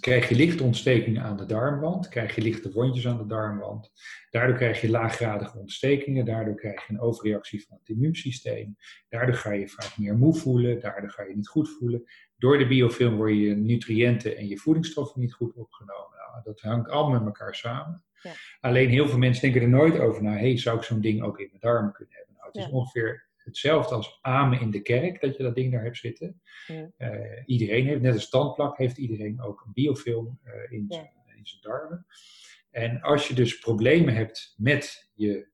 krijg 0.00 0.28
je 0.28 0.34
lichte 0.34 0.62
ontstekingen 0.62 1.22
aan 1.22 1.36
de 1.36 1.46
darmwand, 1.46 2.08
krijg 2.08 2.34
je 2.34 2.42
lichte 2.42 2.72
wondjes 2.72 3.06
aan 3.06 3.18
de 3.18 3.26
darmwand. 3.26 3.92
Daardoor 4.30 4.56
krijg 4.56 4.80
je 4.80 4.90
laaggradige 4.90 5.58
ontstekingen, 5.58 6.24
daardoor 6.24 6.54
krijg 6.54 6.86
je 6.86 6.92
een 6.92 7.00
overreactie 7.00 7.64
van 7.66 7.76
het 7.78 7.88
immuunsysteem. 7.88 8.76
Daardoor 9.08 9.34
ga 9.34 9.52
je 9.52 9.68
vaak 9.68 9.98
meer 9.98 10.16
moe 10.16 10.34
voelen, 10.34 10.80
daardoor 10.80 11.10
ga 11.10 11.22
je 11.22 11.36
niet 11.36 11.48
goed 11.48 11.70
voelen. 11.70 12.04
Door 12.36 12.58
de 12.58 12.66
biofilm 12.66 13.16
worden 13.16 13.36
je 13.36 13.54
nutriënten 13.54 14.36
en 14.36 14.48
je 14.48 14.58
voedingsstoffen 14.58 15.20
niet 15.20 15.32
goed 15.32 15.54
opgenomen. 15.54 16.18
Nou, 16.18 16.42
dat 16.44 16.60
hangt 16.60 16.90
allemaal 16.90 17.18
met 17.18 17.26
elkaar 17.26 17.54
samen. 17.54 18.04
Ja. 18.22 18.32
Alleen 18.60 18.88
heel 18.88 19.08
veel 19.08 19.18
mensen 19.18 19.42
denken 19.42 19.62
er 19.62 19.68
nooit 19.68 19.98
over 19.98 20.22
na, 20.22 20.36
hey, 20.36 20.58
zou 20.58 20.76
ik 20.76 20.82
zo'n 20.82 21.00
ding 21.00 21.22
ook 21.22 21.38
in 21.38 21.48
mijn 21.50 21.60
darmen 21.60 21.92
kunnen 21.92 22.14
hebben? 22.14 22.34
Nou, 22.34 22.46
het 22.52 22.56
is 22.56 22.70
ongeveer 22.70 23.28
hetzelfde 23.46 23.94
als 23.94 24.18
amen 24.20 24.60
in 24.60 24.70
de 24.70 24.80
kerk, 24.82 25.20
dat 25.20 25.36
je 25.36 25.42
dat 25.42 25.54
ding 25.54 25.72
daar 25.72 25.82
hebt 25.82 25.96
zitten. 25.96 26.40
Ja. 26.66 26.90
Eh, 26.96 27.42
iedereen 27.46 27.86
heeft, 27.86 28.00
net 28.00 28.14
als 28.14 28.28
tandplak, 28.28 28.78
heeft 28.78 28.96
iedereen 28.98 29.40
ook 29.40 29.62
een 29.66 29.72
biofilm 29.72 30.38
eh, 30.42 30.72
in, 30.72 30.84
Ja. 30.88 31.10
in 31.36 31.46
zijn 31.46 31.60
darmen. 31.62 32.06
En 32.70 33.00
als 33.00 33.28
je 33.28 33.34
dus 33.34 33.58
problemen 33.58 34.14
hebt 34.14 34.54
met 34.56 35.10
je 35.14 35.48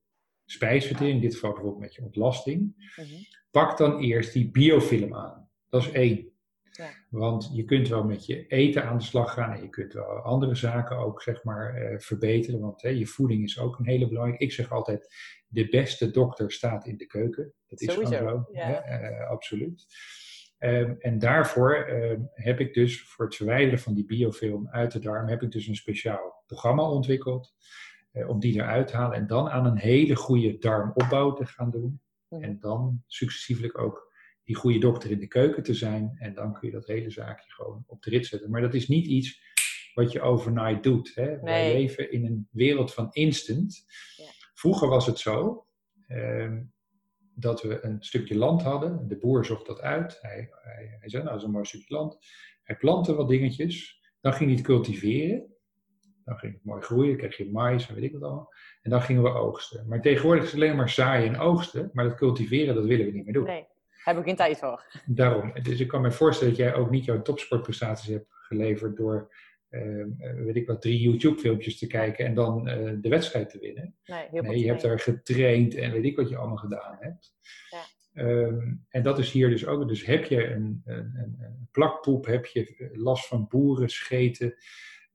spijsvertering, 0.45 1.15
in 1.15 1.21
dit 1.21 1.33
geval 1.33 1.51
bijvoorbeeld 1.51 1.81
met 1.81 1.95
je 1.95 2.01
ontlasting, 2.03 2.91
Mhm. 2.95 3.07
pak 3.51 3.77
dan 3.77 3.99
eerst 3.99 4.33
die 4.33 4.51
biofilm 4.51 5.15
aan. 5.15 5.49
Dat 5.69 5.81
is 5.81 5.91
één. 5.91 6.31
Ja. 6.71 6.89
Want 7.09 7.49
je 7.53 7.63
kunt 7.63 7.87
wel 7.87 8.03
met 8.03 8.25
je 8.25 8.47
eten 8.47 8.83
aan 8.85 8.97
de 8.97 9.03
slag 9.03 9.33
gaan 9.33 9.53
en 9.53 9.61
je 9.61 9.69
kunt 9.69 9.93
wel 9.93 10.05
andere 10.05 10.55
zaken 10.55 10.97
ook 10.97 11.21
zeg 11.21 11.43
maar 11.43 11.75
eh, 11.75 11.99
verbeteren. 11.99 12.59
Want 12.59 12.81
hè, 12.81 12.89
je 12.89 13.05
voeding 13.05 13.43
is 13.43 13.59
ook 13.59 13.79
een 13.79 13.85
hele 13.87 14.07
belangrijke. 14.07 14.43
Ik 14.43 14.51
zeg 14.51 14.71
altijd, 14.71 15.13
de 15.53 15.67
beste 15.69 16.11
dokter 16.11 16.51
staat 16.51 16.85
in 16.87 16.97
de 16.97 17.05
keuken. 17.05 17.53
Dat 17.67 17.81
is 17.81 17.93
Sowieso, 17.93 18.17
gewoon 18.17 18.45
zo. 18.51 18.57
ja. 18.57 18.81
eh, 18.83 19.29
absoluut. 19.29 19.85
Ehm, 20.57 20.93
en 20.99 21.19
daarvoor 21.19 21.73
ehm, 21.75 22.21
heb 22.33 22.59
ik 22.59 22.73
dus 22.73 23.01
voor 23.01 23.25
het 23.25 23.35
verwijderen 23.35 23.79
van 23.79 23.93
die 23.93 24.05
biofilm 24.05 24.67
uit 24.69 24.91
de 24.91 24.99
darm, 24.99 25.27
heb 25.27 25.41
ik 25.41 25.51
dus 25.51 25.67
een 25.67 25.75
speciaal 25.75 26.43
programma 26.45 26.89
ontwikkeld. 26.89 27.53
eh, 28.11 28.29
om 28.29 28.39
die 28.39 28.53
eruit 28.55 28.87
te 28.87 28.95
halen 28.95 29.17
en 29.17 29.27
dan 29.27 29.49
aan 29.49 29.65
een 29.65 29.77
hele 29.77 30.15
goede 30.15 30.57
darmopbouw 30.57 31.33
te 31.33 31.45
gaan 31.45 31.71
doen. 31.71 32.01
Mhm. 32.29 32.43
En 32.43 32.59
dan 32.59 33.03
successievelijk 33.07 33.77
ook 33.77 34.11
die 34.43 34.55
goede 34.55 34.79
dokter 34.79 35.11
in 35.11 35.19
de 35.19 35.27
keuken 35.27 35.63
te 35.63 35.73
zijn. 35.73 36.15
En 36.19 36.33
dan 36.33 36.53
kun 36.53 36.67
je 36.67 36.73
dat 36.73 36.87
hele 36.87 37.09
zaakje 37.09 37.51
gewoon 37.51 37.83
op 37.87 38.03
de 38.03 38.09
rit 38.09 38.25
zetten. 38.25 38.49
Maar 38.49 38.61
dat 38.61 38.73
is 38.73 38.87
niet 38.87 39.05
iets 39.07 39.41
wat 39.93 40.11
je 40.11 40.21
overnight 40.21 40.83
doet. 40.83 41.11
Hè? 41.15 41.39
Wij 41.39 41.73
leven 41.73 42.11
in 42.11 42.25
een 42.25 42.47
wereld 42.51 42.93
van 42.93 43.07
instant. 43.11 43.85
Ja. 44.17 44.25
Vroeger 44.53 44.87
was 44.87 45.05
het 45.05 45.19
zo 45.19 45.65
ehm, 46.07 46.63
dat 47.35 47.61
we 47.61 47.83
een 47.83 48.03
stukje 48.03 48.37
land 48.37 48.61
hadden. 48.61 49.07
De 49.07 49.17
boer 49.17 49.45
zocht 49.45 49.65
dat 49.65 49.81
uit. 49.81 50.17
Hij, 50.21 50.49
hij, 50.61 50.97
hij 50.99 51.09
zei, 51.09 51.23
nou, 51.23 51.33
dat 51.33 51.41
is 51.41 51.43
een 51.43 51.53
mooi 51.53 51.65
stukje 51.65 51.95
land. 51.95 52.17
Hij 52.63 52.77
plantte 52.77 53.15
wat 53.15 53.29
dingetjes. 53.29 54.01
Dan 54.21 54.33
ging 54.33 54.49
hij 54.49 54.57
het 54.57 54.67
cultiveren. 54.67 55.51
Dan 56.23 56.37
ging 56.37 56.53
het 56.53 56.65
mooi 56.65 56.81
groeien. 56.81 57.09
Dan 57.09 57.17
kreeg 57.17 57.37
je 57.37 57.51
mais 57.51 57.87
en 57.87 57.95
weet 57.95 58.03
ik 58.03 58.13
wat 58.13 58.23
allemaal. 58.23 58.53
En 58.81 58.89
dan 58.89 59.01
gingen 59.01 59.23
we 59.23 59.29
oogsten. 59.29 59.87
Maar 59.87 60.01
tegenwoordig 60.01 60.43
is 60.43 60.51
het 60.51 60.61
alleen 60.61 60.75
maar 60.75 60.89
zaaien 60.89 61.33
en 61.33 61.39
oogsten. 61.39 61.89
Maar 61.93 62.05
dat 62.05 62.17
cultiveren, 62.17 62.75
dat 62.75 62.85
willen 62.85 63.05
we 63.05 63.11
niet 63.11 63.23
meer 63.23 63.33
doen. 63.33 63.43
Nee, 63.43 63.67
heb 64.03 64.17
ik 64.17 64.23
geen 64.23 64.35
tijd 64.35 64.57
voor. 64.57 65.01
Daarom. 65.05 65.53
Dus 65.61 65.79
ik 65.79 65.87
kan 65.87 66.01
me 66.01 66.11
voorstellen 66.11 66.53
dat 66.53 66.63
jij 66.63 66.75
ook 66.75 66.89
niet 66.89 67.05
jouw 67.05 67.21
topsportprestaties 67.21 68.09
hebt 68.09 68.27
geleverd 68.29 68.97
door, 68.97 69.35
weet 70.35 70.55
ik 70.55 70.67
wat, 70.67 70.81
drie 70.81 70.99
YouTube-filmpjes 70.99 71.77
te 71.77 71.87
kijken 71.87 72.25
en 72.25 72.33
dan 72.33 72.67
eh, 72.67 72.93
de 73.01 73.09
wedstrijd 73.09 73.49
te 73.49 73.59
winnen. 73.59 73.95
Nee, 74.05 74.27
heel 74.31 74.41
Nee, 74.41 74.59
je 74.59 74.67
hebt 74.67 74.81
daar 74.81 74.99
getraind 74.99 75.75
en 75.75 75.91
weet 75.91 76.03
ik 76.05 76.15
wat 76.15 76.29
je 76.29 76.37
allemaal 76.37 76.57
gedaan 76.57 76.97
hebt. 76.99 77.33
Ja. 77.69 77.83
Ehm, 78.13 78.73
en 78.89 79.03
dat 79.03 79.19
is 79.19 79.31
hier 79.31 79.49
dus 79.49 79.65
ook. 79.65 79.87
Dus 79.87 80.05
heb 80.05 80.23
je 80.25 80.45
een, 80.47 80.81
een, 80.85 80.97
een, 81.15 81.35
een 81.39 81.67
plakpoep, 81.71 82.25
heb 82.25 82.45
je 82.45 82.75
eh, 82.75 82.87
last 82.93 83.27
van 83.27 83.47
boeren, 83.49 83.89
scheten, 83.89 84.55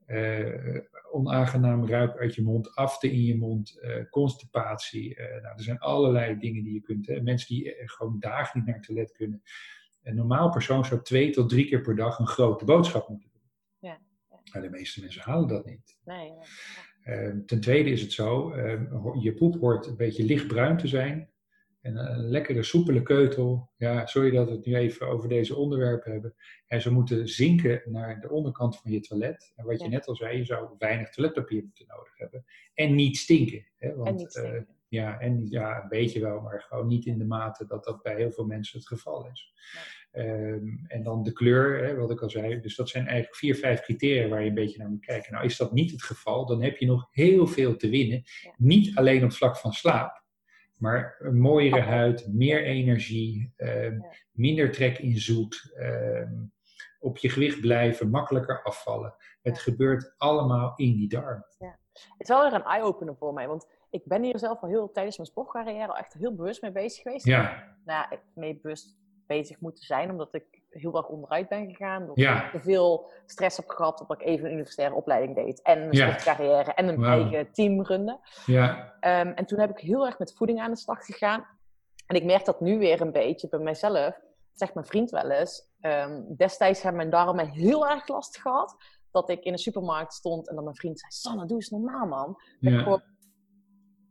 eh, 0.07 0.81
onaangenaam 1.11 1.87
ruik 1.87 2.17
uit 2.19 2.35
je 2.35 2.43
mond, 2.43 2.75
afte 2.75 3.13
in 3.13 3.23
je 3.25 3.37
mond, 3.37 3.79
eh, 3.81 4.05
constipatie. 4.11 5.15
eh, 5.15 5.43
nou, 5.43 5.55
er 5.57 5.63
zijn 5.63 5.79
allerlei 5.79 6.39
dingen 6.39 6.63
die 6.63 6.73
je 6.75 6.81
kunt. 6.81 7.07
Hè. 7.07 7.21
Mensen 7.23 7.55
die 7.55 7.75
eh, 7.75 7.89
gewoon 7.89 8.17
dagen 8.19 8.59
niet 8.59 8.67
naar 8.67 8.77
het 8.77 8.85
toilet 8.87 9.13
kunnen. 9.13 9.43
Een 10.03 10.15
normaal 10.15 10.51
persoon 10.51 10.85
zou 10.85 11.03
twee 11.03 11.31
tot 11.31 11.49
drie 11.49 11.65
keer 11.67 11.81
per 11.81 11.97
dag 11.97 12.19
een 12.19 12.27
grote 12.27 12.65
boodschap 12.65 13.09
moeten. 13.09 13.28
Maar 14.53 14.63
de 14.63 14.71
meeste 14.71 15.01
mensen 15.01 15.23
halen 15.23 15.49
dat 15.49 15.65
niet. 15.65 15.97
Nee, 16.05 16.31
nee. 16.31 16.39
Ehm, 17.17 17.45
ten 17.45 17.61
tweede 17.61 17.91
is 17.91 18.01
het 18.01 18.13
zo, 18.13 18.51
ehm, 18.51 19.19
je 19.21 19.35
poep 19.35 19.61
hoort 19.61 19.87
een 19.87 19.97
beetje 19.97 20.25
lichtbruin 20.25 20.77
te 20.77 20.89
zijn. 20.89 21.31
En 21.81 21.97
een 21.97 22.29
lekkere 22.29 22.63
soepele 22.63 23.03
keutel. 23.03 23.71
Ja, 23.77 24.07
sorry 24.07 24.31
dat 24.31 24.49
we 24.49 24.55
het 24.57 24.67
nu 24.67 24.75
even 24.77 25.09
over 25.09 25.29
deze 25.29 25.57
onderwerpen 25.57 26.13
hebben. 26.13 26.35
En 26.67 26.81
ze 26.83 26.93
moeten 26.93 27.29
zinken 27.29 27.83
naar 27.85 28.21
de 28.21 28.31
onderkant 28.31 28.77
van 28.81 28.91
je 28.91 29.01
toilet. 29.01 29.53
En 29.57 29.65
wat 29.65 29.79
je 29.79 29.85
Ja. 29.85 29.91
net 29.91 30.07
al 30.07 30.17
zei, 30.17 30.37
je 30.37 30.45
zou 30.45 30.69
weinig 30.79 31.11
toiletpapier 31.11 31.63
moeten 31.63 31.87
nodig 31.87 32.19
hebben. 32.19 32.45
En 32.75 32.95
niet 32.95 33.17
stinken. 33.17 33.67
Hè? 33.77 33.95
Want, 33.95 34.09
en 34.09 34.15
niet 34.15 34.37
eh, 34.37 34.43
steken. 34.45 34.67
Ja, 34.89 35.19
en 35.21 35.47
ja, 35.49 35.83
een 35.83 35.89
beetje 35.89 36.21
wel, 36.21 36.41
maar 36.41 36.61
gewoon 36.63 36.87
niet 36.87 37.07
in 37.07 37.19
de 37.19 37.25
mate 37.25 37.67
dat 37.67 37.85
dat 37.85 38.03
bij 38.03 38.15
heel 38.17 38.33
veel 38.33 38.45
mensen 38.47 38.79
het 38.79 38.89
geval 38.89 39.27
is. 39.33 39.53
Ehm, 40.11 40.67
en 40.87 41.03
dan 41.03 41.23
de 41.23 41.33
kleur, 41.33 41.85
hè, 41.85 41.95
wat 41.97 42.11
ik 42.11 42.21
al 42.23 42.31
zei. 42.31 42.61
Dus 42.61 42.77
dat 42.77 42.89
zijn 42.89 43.07
eigenlijk 43.07 43.37
vier, 43.37 43.55
vijf 43.55 43.81
criteria 43.81 44.29
waar 44.29 44.43
je 44.43 44.49
een 44.49 44.55
beetje 44.55 44.79
naar 44.79 44.89
moet 44.89 45.05
kijken. 45.05 45.33
Nou, 45.33 45.45
is 45.45 45.57
dat 45.57 45.73
niet 45.73 45.91
het 45.91 46.03
geval, 46.03 46.47
dan 46.47 46.63
heb 46.63 46.77
je 46.77 46.87
nog 46.87 47.09
heel 47.11 47.47
veel 47.47 47.77
te 47.77 47.89
winnen. 47.89 48.23
Ja. 48.43 48.55
Niet 48.57 48.97
alleen 48.97 49.25
op 49.25 49.33
vlak 49.33 49.57
van 49.57 49.73
slaap, 49.73 50.23
maar 50.77 51.17
een 51.19 51.41
mooiere 51.41 51.81
huid, 51.81 52.29
meer 52.33 52.65
energie, 52.65 53.53
ehm, 53.57 53.95
Ja. 53.95 54.13
minder 54.33 54.73
trek 54.73 54.99
in 54.99 55.17
zoet, 55.19 55.73
ehm, 55.77 56.33
op 56.99 57.19
je 57.19 57.29
gewicht 57.29 57.61
blijven, 57.61 58.11
makkelijker 58.11 58.63
afvallen. 58.63 59.15
Het 59.43 59.59
gebeurt 59.59 60.15
allemaal 60.17 60.73
in 60.77 60.97
die 60.97 61.09
darm. 61.09 61.45
Het 61.59 62.15
is 62.19 62.29
wel 62.29 62.43
weer 62.43 62.53
een 62.53 62.65
eye-opener 62.65 63.17
voor 63.17 63.33
mij, 63.33 63.49
want 63.49 63.67
ik 63.91 64.03
ben 64.05 64.23
hier 64.23 64.39
zelf 64.39 64.61
al 64.63 64.69
heel 64.69 64.91
tijdens 64.93 65.17
mijn 65.17 65.29
sportcarrière 65.29 65.97
echt 65.97 66.13
heel 66.13 66.35
bewust 66.35 66.63
mee 66.63 66.73
bezig 66.73 67.03
geweest. 67.03 67.27
Ja, 67.27 67.65
Nou 67.85 68.07
ik 68.11 68.21
mee 68.35 68.59
bewust 68.63 68.97
bezig 69.27 69.61
moeten 69.61 69.85
zijn, 69.85 70.11
omdat 70.11 70.35
ik 70.35 70.45
heel 70.71 70.97
erg 70.97 71.07
onderuit 71.09 71.49
ben 71.49 71.67
gegaan. 71.71 72.07
Door 72.07 72.19
Ja. 72.21 72.51
te 72.51 72.61
veel 72.61 73.11
stress 73.27 73.57
heb 73.57 73.69
gehad, 73.69 74.01
omdat 74.01 74.21
ik 74.21 74.27
even 74.27 74.45
een 74.47 74.53
universitaire 74.53 74.95
opleiding 74.95 75.35
deed. 75.35 75.63
En 75.63 75.79
mijn 75.79 75.93
Ja. 75.93 76.07
sportcarrière 76.07 76.73
en 76.75 76.89
een 76.89 77.05
eigen 77.05 77.53
team 77.53 77.83
runde. 77.83 78.19
ja, 78.47 78.97
Ehm, 79.01 79.29
en 79.29 79.47
toen 79.47 79.59
heb 79.59 79.71
ik 79.71 79.79
heel 79.79 80.07
erg 80.07 80.19
met 80.19 80.35
voeding 80.37 80.61
aan 80.61 80.71
de 80.71 80.77
slag 80.77 81.05
gegaan. 81.05 81.47
En 82.07 82.17
ik 82.17 82.25
merk 82.25 82.45
dat 82.45 82.61
nu 82.61 82.79
weer 82.79 83.01
een 83.01 83.13
beetje 83.13 83.49
bij 83.49 83.59
mijzelf. 83.59 84.21
Zegt 84.53 84.75
mijn 84.75 84.87
vriend 84.87 85.11
wel 85.11 85.31
eens. 85.31 85.67
ehm, 85.81 86.23
destijds 86.37 86.83
hebben 86.83 87.01
mijn 87.01 87.25
darmen 87.25 87.49
heel 87.49 87.89
erg 87.89 88.09
last 88.09 88.39
gehad. 88.41 88.77
Dat 89.11 89.31
ik 89.31 89.45
in 89.45 89.53
een 89.53 89.59
supermarkt 89.59 90.13
stond 90.15 90.49
en 90.49 90.55
dat 90.55 90.65
mijn 90.65 90.77
vriend 90.77 91.01
zei: 91.01 91.13
Sanne, 91.13 91.47
doe 91.47 91.57
eens 91.57 91.71
normaal, 91.71 92.07
man. 92.07 92.27
Dat 92.27 92.73
ik 92.73 92.79
ja, 92.79 92.83
gewoon 92.83 93.03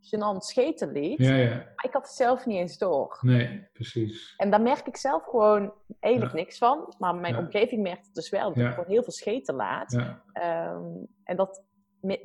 gênant 0.00 0.36
scheten 0.44 0.92
liet. 0.92 1.18
ja, 1.18 1.34
ja. 1.34 1.54
Maar 1.54 1.84
ik 1.84 1.92
had 1.92 2.02
het 2.02 2.10
zelf 2.14 2.46
niet 2.46 2.56
eens 2.56 2.78
door. 2.78 3.18
Nee, 3.20 3.68
precies. 3.72 4.34
En 4.36 4.50
daar 4.50 4.62
merk 4.62 4.86
ik 4.86 4.96
zelf 4.96 5.24
gewoon 5.24 5.72
eigenlijk 6.00 6.34
Ja. 6.34 6.40
niks 6.40 6.58
van. 6.58 6.94
Maar 6.98 7.14
mijn 7.14 7.36
omgeving 7.36 7.82
merkt 7.82 8.06
het 8.06 8.14
dus 8.14 8.30
wel. 8.30 8.48
Dat 8.54 8.64
ik 8.64 8.70
gewoon 8.70 8.90
heel 8.90 9.02
veel 9.02 9.12
scheten 9.12 9.54
laat. 9.54 9.94
Ehm, 10.32 10.82
en 11.24 11.36
dat, 11.36 11.62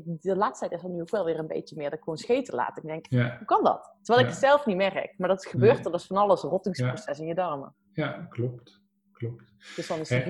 de 0.06 0.36
laatste 0.36 0.68
tijd 0.68 0.80
is 0.82 0.88
er 0.88 0.94
nu 0.94 1.02
ook 1.02 1.10
wel 1.10 1.26
weer 1.26 1.40
een 1.40 1.48
beetje 1.48 1.76
meer 1.76 1.90
dat 1.90 1.98
ik 1.98 2.04
gewoon 2.04 2.18
scheten 2.20 2.56
laat. 2.56 2.78
Ik 2.78 2.84
denk, 2.84 3.06
hoe 3.10 3.46
kan 3.46 3.64
dat? 3.64 3.96
Terwijl 4.02 4.26
ik 4.26 4.32
het 4.32 4.42
zelf 4.44 4.66
niet 4.66 4.78
merk. 4.78 5.14
Maar 5.18 5.30
dat 5.30 5.46
gebeurt 5.46 5.76
Nee. 5.76 5.84
er 5.86 5.92
dus 5.92 6.06
van 6.06 6.18
alles, 6.18 6.44
een 6.44 6.50
rottingsproces 6.50 7.20
in 7.20 7.26
je 7.28 7.36
darmen. 7.36 7.76
ja, 7.94 8.28
klopt. 8.30 8.82
Klopt. 9.28 9.54
Dus 9.76 9.88
dan 9.88 10.00
is 10.00 10.10
eh 10.10 10.28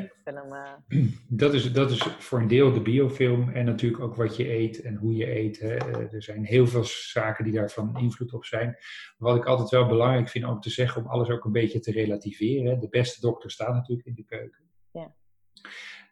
Dat 1.27 1.53
is, 1.53 1.71
dat 1.73 1.91
is 1.91 2.01
voor 2.01 2.39
een 2.39 2.47
deel 2.47 2.73
de 2.73 2.81
biofilm 2.81 3.49
en 3.49 3.65
natuurlijk 3.65 4.03
ook 4.03 4.15
wat 4.15 4.35
je 4.35 4.49
eet 4.53 4.81
en 4.81 4.95
hoe 4.95 5.15
je 5.15 5.35
eet. 5.37 5.59
Hè. 5.59 5.75
Eh, 5.75 6.13
Er 6.13 6.23
zijn 6.23 6.45
heel 6.45 6.67
veel 6.67 6.83
zaken 6.83 7.43
die 7.43 7.53
daarvan 7.53 7.97
invloed 7.97 8.33
op 8.33 8.45
zijn. 8.45 8.77
Wat 9.17 9.35
ik 9.35 9.45
altijd 9.45 9.69
wel 9.69 9.87
belangrijk 9.87 10.29
vind 10.29 10.45
om 10.45 10.59
te 10.59 10.69
zeggen, 10.69 11.01
om 11.01 11.07
alles 11.07 11.29
ook 11.29 11.45
een 11.45 11.51
beetje 11.51 11.79
te 11.79 11.91
relativeren. 11.91 12.79
De 12.79 12.89
beste 12.89 13.21
dokter 13.21 13.51
staat 13.51 13.73
natuurlijk 13.73 14.07
in 14.07 14.15
de 14.15 14.23
keuken. 14.23 14.63
Ja. 14.91 15.15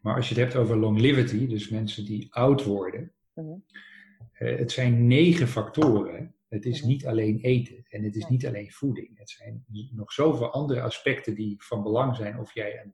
Maar 0.01 0.15
als 0.15 0.29
je 0.29 0.35
het 0.35 0.43
hebt 0.43 0.55
over 0.55 0.77
longevity, 0.77 1.47
dus 1.47 1.69
mensen 1.69 2.05
die 2.05 2.33
oud 2.33 2.63
worden, 2.63 3.11
Mhm. 3.33 3.57
Eh, 4.33 4.57
het 4.57 4.71
zijn 4.71 5.07
negen 5.07 5.47
factoren. 5.47 6.35
Het 6.51 6.65
is 6.65 6.79
Mhm. 6.79 6.89
niet 6.89 7.05
alleen 7.05 7.39
eten 7.39 7.85
en 7.89 8.03
het 8.03 8.15
is 8.15 8.27
niet 8.27 8.47
alleen 8.47 8.71
voeding. 8.71 9.17
Het 9.17 9.29
zijn 9.29 9.65
nog 9.91 10.11
zoveel 10.11 10.51
andere 10.51 10.81
aspecten 10.81 11.35
die 11.35 11.63
van 11.63 11.83
belang 11.83 12.15
zijn 12.15 12.39
of 12.39 12.53
jij 12.53 12.81
een 12.83 12.93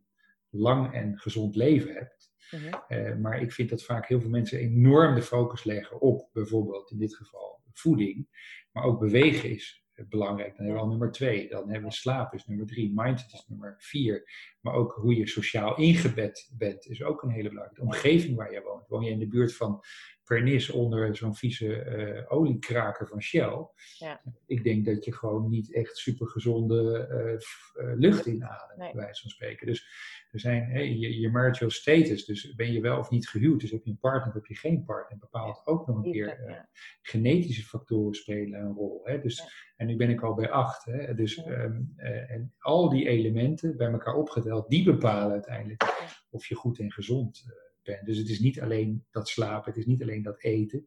lang 0.49 0.93
en 0.93 1.17
gezond 1.17 1.55
leven 1.55 1.93
hebt. 1.93 2.31
Mhm. 2.51 2.73
Eh, 2.87 3.15
maar 3.15 3.41
ik 3.41 3.51
vind 3.51 3.69
dat 3.69 3.83
vaak 3.83 4.07
heel 4.07 4.21
veel 4.21 4.29
mensen 4.29 4.59
enorm 4.59 5.15
de 5.15 5.21
focus 5.21 5.63
leggen 5.63 6.01
op 6.01 6.29
bijvoorbeeld 6.33 6.91
in 6.91 6.97
dit 6.97 7.15
geval 7.15 7.61
voeding. 7.73 8.27
Maar 8.71 8.83
ook 8.83 8.99
bewegen 8.99 9.49
is 9.49 9.85
eh, 9.93 10.05
belangrijk. 10.05 10.55
Dan 10.55 10.57
hebben 10.57 10.75
we 10.75 10.81
al 10.81 10.89
nummer 10.89 11.11
twee. 11.11 11.49
Dan 11.49 11.69
hebben 11.69 11.89
we 11.89 11.95
slaap 11.95 12.33
is 12.33 12.45
nummer 12.45 12.65
drie. 12.65 12.91
Mindset 12.95 13.33
is 13.33 13.45
nummer 13.47 13.75
vier. 13.77 14.31
Maar 14.61 14.73
ook 14.73 14.93
hoe 14.93 15.15
je 15.15 15.27
sociaal 15.27 15.77
ingebed 15.77 16.49
bent 16.57 16.85
is 16.85 17.03
ook 17.03 17.21
een 17.23 17.29
hele 17.29 17.49
belangrijke. 17.49 17.81
De 17.81 17.87
omgeving 17.87 18.35
waar 18.35 18.51
je 18.51 18.61
woont. 18.61 18.87
Woon 18.87 19.03
je 19.03 19.11
in 19.11 19.19
de 19.19 19.27
buurt 19.27 19.55
van 19.55 19.83
Pernis 20.27 20.69
onder 20.69 21.15
zo'n 21.15 21.35
vieze 21.35 21.81
eh, 21.81 22.31
oliekraker 22.31 23.07
van 23.07 23.21
Shell. 23.21 23.67
Ja. 23.97 24.21
Ik 24.45 24.63
denk 24.63 24.85
dat 24.85 25.05
je 25.05 25.13
gewoon 25.13 25.49
niet 25.49 25.73
echt 25.73 25.97
supergezonde 25.97 27.07
eh, 27.07 27.93
lucht 27.97 28.25
inademt, 28.25 28.77
Nee. 28.77 28.91
bij 28.91 29.01
wijze 29.01 29.21
van 29.21 29.29
spreken. 29.29 29.67
Dus 29.67 29.87
er 30.31 30.39
zijn 30.39 30.99
je, 30.99 31.19
je 31.19 31.29
marital 31.29 31.69
status, 31.69 32.25
dus 32.25 32.55
ben 32.55 32.71
je 32.71 32.81
wel 32.81 32.97
of 32.99 33.09
niet 33.09 33.29
gehuwd, 33.29 33.59
dus 33.59 33.71
heb 33.71 33.83
je 33.83 33.89
een 33.91 33.97
partner 33.99 34.27
of 34.27 34.33
heb 34.33 34.45
je 34.45 34.55
geen 34.55 34.83
partner, 34.83 35.17
bepaalt 35.19 35.61
ook 35.65 35.87
nog 35.87 35.95
een 36.05 36.11
keer. 36.11 36.67
Genetische 37.01 37.63
factoren 37.63 38.13
spelen 38.13 38.59
een 38.59 38.73
rol. 38.73 39.01
Hè? 39.03 39.21
Dus, 39.21 39.65
En 39.75 39.87
nu 39.87 39.95
ben 39.95 40.09
ik 40.09 40.21
al 40.21 40.33
bij 40.33 40.49
acht. 40.49 40.85
Hè? 40.85 41.15
Dus, 41.15 41.43
ehm, 41.43 41.81
eh, 41.95 42.31
en 42.31 42.53
al 42.59 42.89
die 42.89 43.07
elementen 43.07 43.77
bij 43.77 43.91
elkaar 43.91 44.15
opgeteld, 44.15 44.69
die 44.69 44.83
bepalen 44.83 45.31
uiteindelijk 45.31 45.83
of 46.29 46.45
je 46.45 46.55
goed 46.55 46.79
en 46.79 46.91
gezond 46.91 47.45
bent. 47.87 48.05
Dus 48.05 48.17
het 48.17 48.29
is 48.29 48.39
niet 48.39 48.61
alleen 48.61 49.05
dat 49.11 49.27
slapen, 49.27 49.69
het 49.71 49.77
is 49.79 49.85
niet 49.85 50.01
alleen 50.01 50.21
dat 50.23 50.41
eten, 50.43 50.85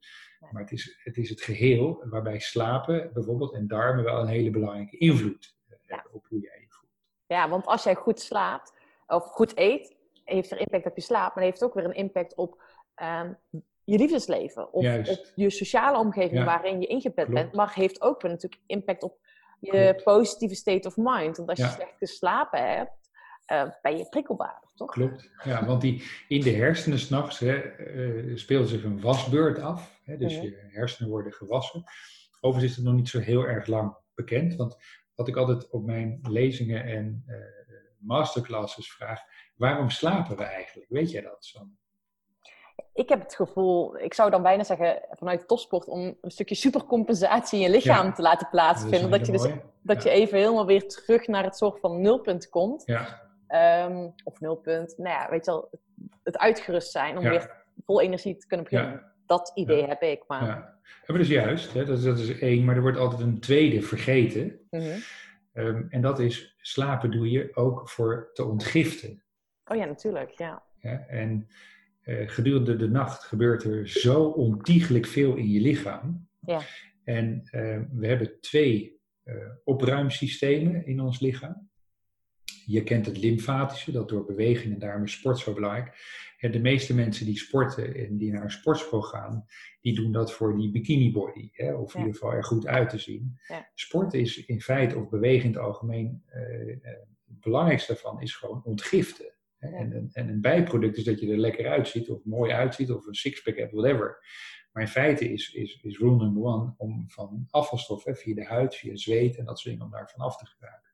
maar 0.51 0.63
het 0.63 0.73
is, 0.73 1.01
het 1.03 1.17
is 1.17 1.29
het 1.31 1.41
geheel 1.41 2.03
waarbij 2.09 2.39
slapen 2.39 3.11
bijvoorbeeld 3.13 3.55
en 3.55 3.67
darmen 3.67 4.05
wel 4.05 4.21
een 4.21 4.27
hele 4.27 4.51
belangrijke 4.51 4.99
invloed 4.99 5.57
eh, 5.69 5.77
hebben 5.87 6.13
op 6.13 6.27
hoe 6.29 6.41
jij 6.41 6.61
je 6.61 6.67
voelt. 6.69 6.93
Ja, 7.27 7.49
want 7.49 7.67
als 7.67 7.83
jij 7.83 7.95
goed 7.95 8.21
slaapt 8.21 8.73
of 9.07 9.25
goed 9.25 9.53
eet, 9.59 9.97
heeft 10.25 10.51
er 10.51 10.59
impact 10.61 10.87
op 10.87 10.97
je 10.97 11.03
slaap, 11.03 11.35
maar 11.35 11.45
heeft 11.45 11.65
ook 11.65 11.75
weer 11.75 11.85
een 11.85 11.95
impact 11.95 12.35
op 12.35 12.63
ehm, 12.95 13.33
je 13.85 13.99
liefdesleven. 13.99 14.73
Of 14.73 14.83
Juist. 14.83 15.19
op 15.19 15.33
je 15.35 15.51
sociale 15.51 15.99
omgeving 15.99 16.39
Ja. 16.39 16.45
waarin 16.45 16.81
je 16.81 16.87
ingebed 16.87 17.29
bent. 17.29 17.53
Maar 17.53 17.75
heeft 17.75 18.03
ook 18.03 18.23
weer 18.23 18.31
natuurlijk 18.31 18.63
impact 18.67 19.03
op 19.03 19.19
je 19.61 19.71
Klopt. 19.71 20.03
positieve 20.05 20.55
state 20.55 20.89
of 20.89 20.97
mind. 20.97 21.37
Want 21.37 21.49
als 21.49 21.59
je 21.59 21.67
slecht 21.67 21.97
geslapen 21.99 22.77
hebt, 22.77 23.11
eh, 23.47 23.69
ben 23.83 23.97
je 23.97 24.09
prikkelbaarder, 24.09 24.70
toch? 24.81 24.91
Klopt. 24.91 25.31
Ja, 25.45 25.67
want 25.67 25.81
die, 25.81 26.03
in 26.29 26.41
de 26.41 26.51
hersenen 26.51 26.99
s'nachts 26.99 27.43
uh, 27.43 28.37
speelt 28.37 28.69
zich 28.69 28.85
een 28.85 29.01
wasbeurt 29.01 29.59
af. 29.59 30.01
Hè, 30.05 30.17
dus 30.17 30.35
je 30.35 30.69
hersenen 30.71 31.11
worden 31.11 31.33
gewassen. 31.33 31.85
Overigens 32.41 32.71
is 32.71 32.77
het 32.77 32.87
nog 32.87 32.95
niet 32.95 33.09
zo 33.09 33.19
heel 33.19 33.47
erg 33.47 33.67
lang 33.67 33.97
bekend. 34.15 34.57
Want 34.57 34.77
wat 35.15 35.29
ik 35.29 35.37
altijd 35.37 35.71
op 35.71 35.85
mijn 35.85 36.19
lezingen 36.23 36.85
en 36.85 37.25
eh, 37.27 37.37
masterclasses 37.99 38.93
vraag. 38.93 39.21
Waarom 39.57 39.91
slapen 39.91 40.37
we 40.37 40.43
eigenlijk? 40.43 40.91
Weet 40.91 41.11
jij 41.11 41.23
dat, 41.23 41.45
Sam? 41.45 41.79
Ik 42.93 43.09
heb 43.09 43.23
het 43.23 43.35
gevoel, 43.35 43.99
ik 43.99 44.15
zou 44.15 44.31
dan 44.31 44.43
bijna 44.43 44.65
zeggen 44.65 45.03
vanuit 45.11 45.49
topsport, 45.49 45.87
om 45.87 46.17
een 46.21 46.31
stukje 46.31 46.55
supercompensatie 46.55 47.59
in 47.59 47.65
je 47.65 47.71
lichaam 47.71 48.07
Ja. 48.07 48.13
te 48.13 48.23
laten 48.23 48.49
plaatsvinden. 48.51 49.11
Dat, 49.11 49.27
je 49.27 49.33
dus 49.33 49.49
dat 49.83 50.03
ja. 50.03 50.11
je 50.11 50.17
even 50.17 50.39
helemaal 50.39 50.67
weer 50.67 50.89
terug 50.89 51.27
naar 51.27 51.45
het 51.45 51.57
soort 51.57 51.81
van 51.81 52.01
nulpunt 52.01 52.49
komt. 52.49 52.83
Ja, 52.87 53.30
Ehm, 53.51 54.09
of 54.25 54.41
nulpunt, 54.41 54.99
nou 54.99 55.09
ja, 55.09 55.31
weet 55.31 55.45
je 55.45 55.51
wel, 55.51 55.71
het 56.23 56.39
uitgerust 56.39 56.91
zijn 56.91 57.17
om 57.17 57.25
ja, 57.25 57.31
weer 57.31 57.65
vol 57.85 58.01
energie 58.01 58.37
te 58.37 58.47
kunnen 58.47 58.67
beginnen. 58.67 58.93
ja, 58.93 59.13
Dat 59.27 59.53
idee 59.55 59.87
heb 59.87 60.03
ik, 60.03 60.25
maar... 60.27 60.45
ja. 60.45 60.79
Maar 61.07 61.17
dat 61.19 61.27
is 61.27 61.29
juist. 61.29 61.73
Hè, 61.73 61.85
dat, 61.85 61.99
is, 61.99 62.05
dat 62.05 62.19
is 62.19 62.39
één, 62.39 62.65
maar 62.65 62.77
er 62.77 62.83
wordt 62.83 62.99
altijd 62.99 63.21
een 63.21 63.41
tweede 63.41 63.83
vergeten. 63.83 64.61
Mhm. 64.71 64.99
Ehm, 65.53 65.83
en 65.89 66.01
dat 66.01 66.19
is, 66.19 66.57
slapen 66.61 67.11
doe 67.11 67.31
je 67.31 67.57
ook 67.57 67.89
voor 67.89 68.31
te 68.33 68.45
ontgiften. 68.45 69.23
Oh 69.65 69.77
ja, 69.77 69.85
natuurlijk, 69.85 70.31
ja. 70.31 70.63
Ja, 70.81 71.07
en 71.07 71.49
eh, 72.01 72.29
gedurende 72.29 72.77
de 72.77 72.89
nacht 72.89 73.25
gebeurt 73.25 73.65
er 73.65 73.89
zo 73.89 74.25
ontiegelijk 74.25 75.07
veel 75.07 75.35
in 75.35 75.49
je 75.49 75.61
lichaam. 75.61 76.29
Ja. 76.41 76.61
En 77.05 77.43
eh, 77.51 77.81
we 77.93 78.07
hebben 78.07 78.41
twee 78.41 79.01
eh, 79.23 79.35
opruimsystemen 79.65 80.87
in 80.87 81.01
ons 81.01 81.21
lichaam. 81.21 81.70
Je 82.71 82.83
kent 82.83 83.07
het 83.07 83.17
lymfatische, 83.19 83.93
dat 83.93 84.09
door 84.09 84.25
beweging 84.25 84.73
en 84.75 84.79
daarom 84.79 85.03
is 85.05 85.13
sport 85.13 85.39
zo 85.39 85.55
belangrijk. 85.55 85.97
En 86.39 86.51
de 86.53 86.59
meeste 86.61 86.95
mensen 86.95 87.27
die 87.27 87.39
sporten 87.39 87.95
en 87.95 88.17
die 88.17 88.33
naar 88.33 88.43
een 88.43 88.51
sportschool 88.51 89.03
gaan, 89.03 89.45
die 89.81 89.95
doen 89.95 90.13
dat 90.13 90.33
voor 90.33 90.57
die 90.57 90.71
bikini 90.71 91.13
body. 91.13 91.49
Hè, 91.53 91.75
of 91.75 91.95
in 91.95 92.01
Ja. 92.01 92.07
ieder 92.07 92.21
geval 92.21 92.37
er 92.37 92.45
goed 92.45 92.67
uit 92.67 92.89
te 92.91 92.99
zien. 92.99 93.39
Ja. 93.49 93.71
Sport 93.75 94.15
is 94.15 94.45
in 94.47 94.61
feite, 94.61 94.97
of 94.99 95.09
bewegen 95.09 95.45
in 95.49 95.53
het 95.55 95.63
algemeen, 95.63 96.23
eh, 96.27 96.43
het 96.85 97.41
belangrijkste 97.41 97.93
daarvan 97.93 98.21
is 98.21 98.35
gewoon 98.37 98.65
ontgiften. 98.65 99.33
Hè. 99.59 99.69
Ja. 99.69 99.77
En, 99.77 99.97
een- 99.97 100.11
en 100.13 100.29
een 100.29 100.41
bijproduct 100.41 100.97
is 100.97 101.05
dat 101.05 101.21
je 101.21 101.31
er 101.31 101.39
lekker 101.39 101.69
uitziet, 101.69 102.11
of 102.11 102.25
mooi 102.25 102.53
uitziet, 102.53 102.91
of 102.91 103.07
een 103.07 103.15
sixpack 103.15 103.57
hebt, 103.57 103.73
whatever. 103.73 104.19
Maar 104.73 104.83
in 104.83 104.89
feite 104.89 105.33
is, 105.33 105.53
is, 105.53 105.81
is 105.83 105.99
rule 105.99 106.17
number 106.17 106.43
one 106.43 106.75
om 106.77 107.05
van 107.11 107.47
afvalstoffen 107.51 108.17
via 108.17 108.35
de 108.35 108.45
huid, 108.45 108.75
via 108.75 108.97
zweet 108.97 109.37
en 109.37 109.45
dat 109.45 109.59
soort 109.59 109.71
dingen, 109.75 109.85
om 109.85 109.93
daarvan 109.93 110.21
af 110.27 110.37
te 110.37 110.47
geraken. 110.47 110.90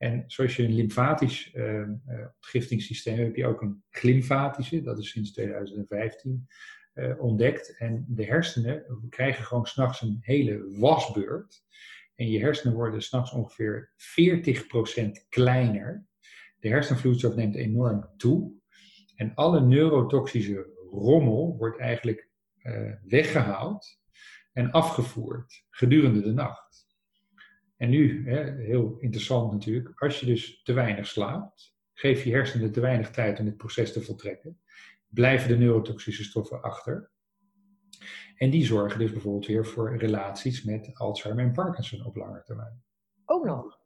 En 0.00 0.24
zoals 0.26 0.56
je 0.56 0.62
een 0.62 0.74
lymfatisch 0.74 1.52
eh, 1.52 1.88
ontgiftingssysteem 2.34 3.14
hebt, 3.14 3.26
heb 3.26 3.36
je 3.36 3.46
ook 3.46 3.62
een 3.62 3.82
glymfatische, 3.90 4.82
dat 4.82 4.98
is 4.98 5.10
sinds 5.10 5.32
2015 5.32 6.46
eh, 6.92 7.20
ontdekt. 7.22 7.76
En 7.78 8.04
de 8.08 8.24
hersenen 8.24 9.06
krijgen 9.08 9.44
gewoon 9.44 9.66
s'nachts 9.66 10.02
een 10.02 10.18
hele 10.20 10.78
wasbeurt. 10.78 11.64
En 12.14 12.30
je 12.30 12.38
hersenen 12.38 12.74
worden 12.74 13.02
s'nachts 13.02 13.32
ongeveer 13.32 13.92
40% 13.96 15.28
kleiner. 15.28 16.06
De 16.58 16.68
hersenvloeistof 16.68 17.34
neemt 17.34 17.54
enorm 17.54 18.08
toe. 18.16 18.52
En 19.16 19.34
alle 19.34 19.60
neurotoxische 19.60 20.70
rommel 20.90 21.56
wordt 21.58 21.78
eigenlijk 21.78 22.28
eh, 22.56 22.92
weggehaald 23.02 24.00
en 24.52 24.70
afgevoerd 24.70 25.64
gedurende 25.70 26.22
de 26.22 26.32
nacht. 26.32 26.69
En 27.80 27.90
nu, 27.90 28.28
hè, 28.28 28.62
heel 28.62 28.96
interessant 28.98 29.52
natuurlijk, 29.52 30.00
als 30.00 30.20
je 30.20 30.26
dus 30.26 30.62
te 30.62 30.72
weinig 30.72 31.06
slaapt, 31.06 31.76
geef 31.92 32.24
je 32.24 32.30
hersenen 32.30 32.72
te 32.72 32.80
weinig 32.80 33.10
tijd 33.10 33.38
om 33.38 33.44
dit 33.44 33.56
proces 33.56 33.92
te 33.92 34.02
voltrekken, 34.02 34.60
blijven 35.06 35.48
de 35.48 35.56
neurotoxische 35.56 36.24
stoffen 36.24 36.62
achter. 36.62 37.10
En 38.36 38.50
die 38.50 38.64
zorgen 38.64 38.98
dus 38.98 39.12
bijvoorbeeld 39.12 39.46
weer 39.46 39.66
voor 39.66 39.96
relaties 39.96 40.64
met 40.64 40.90
Alzheimer 40.94 41.44
en 41.44 41.52
Parkinson 41.52 42.04
op 42.04 42.16
lange 42.16 42.42
termijn. 42.42 42.82
Ook 43.24 43.44
nog. 43.44 43.78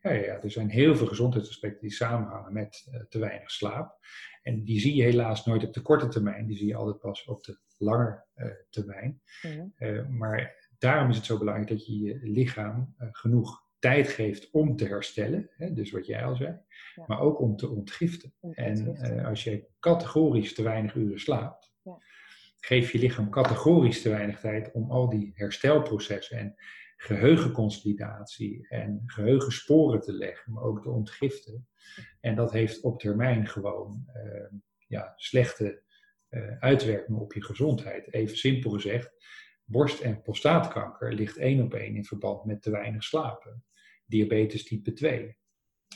Ja, 0.00 0.10
ja, 0.10 0.42
er 0.42 0.50
zijn 0.50 0.68
heel 0.68 0.96
veel 0.96 1.06
gezondheidsaspecten 1.06 1.80
die 1.80 1.96
samenhangen 1.96 2.52
met 2.52 2.88
eh, 2.90 3.00
te 3.08 3.18
weinig 3.18 3.50
slaap. 3.50 3.98
En 4.42 4.64
die 4.64 4.80
zie 4.80 4.94
je 4.94 5.02
helaas 5.02 5.44
nooit 5.44 5.64
op 5.64 5.72
de 5.72 5.82
korte 5.82 6.08
termijn, 6.08 6.46
die 6.46 6.56
zie 6.56 6.66
je 6.66 6.74
altijd 6.74 6.98
pas 6.98 7.24
op 7.24 7.44
de 7.44 7.58
lange 7.78 8.24
eh, 8.34 8.46
termijn. 8.70 9.22
Mhm. 9.42 9.66
Eh, 9.76 10.06
maar 10.06 10.59
daarom 10.80 11.10
is 11.10 11.16
het 11.16 11.24
zo 11.24 11.38
belangrijk 11.38 11.68
dat 11.68 11.86
je 11.86 11.98
je 11.98 12.18
lichaam 12.22 12.94
eh, 12.98 13.08
genoeg 13.12 13.68
tijd 13.78 14.08
geeft 14.08 14.50
om 14.50 14.76
te 14.76 14.86
herstellen. 14.86 15.50
Hè, 15.56 15.72
dus 15.72 15.90
wat 15.90 16.06
jij 16.06 16.24
al 16.24 16.36
zei. 16.36 16.58
Ja. 16.94 17.04
Maar 17.06 17.20
ook 17.20 17.40
om 17.40 17.56
te 17.56 17.68
ontgiften. 17.68 18.34
En 18.40 18.96
eh, 18.96 19.26
als 19.26 19.44
je 19.44 19.66
categorisch 19.80 20.54
te 20.54 20.62
weinig 20.62 20.94
uren 20.94 21.20
slaapt, 21.20 21.72
Ja. 21.82 21.98
geef 22.60 22.92
je 22.92 22.98
lichaam 22.98 23.30
categorisch 23.30 24.02
te 24.02 24.08
weinig 24.08 24.40
tijd 24.40 24.72
om 24.72 24.90
al 24.90 25.08
die 25.08 25.32
herstelprocessen 25.34 26.38
en 26.38 26.54
geheugenconsolidatie 26.96 28.66
en 28.68 29.02
geheugensporen 29.06 30.00
te 30.00 30.12
leggen, 30.12 30.52
maar 30.52 30.62
ook 30.62 30.82
te 30.82 30.90
ontgiften. 30.90 31.68
En 32.20 32.34
dat 32.34 32.52
heeft 32.52 32.80
op 32.80 33.00
termijn 33.00 33.46
gewoon 33.46 34.04
eh, 34.12 34.58
ja, 34.86 35.12
slechte 35.16 35.82
eh, 36.28 36.58
uitwerkingen 36.58 37.20
op 37.20 37.32
je 37.32 37.44
gezondheid. 37.44 38.12
Even 38.12 38.36
simpel 38.36 38.70
gezegd, 38.70 39.12
borst- 39.70 40.00
en 40.00 40.22
prostaatkanker 40.22 41.12
ligt 41.12 41.36
één 41.36 41.62
op 41.62 41.74
één 41.74 41.96
in 41.96 42.04
verband 42.04 42.44
met 42.44 42.62
te 42.62 42.70
weinig 42.70 43.04
slapen. 43.04 43.64
Diabetes 44.06 44.64
type 44.64 44.92
2, 44.92 45.36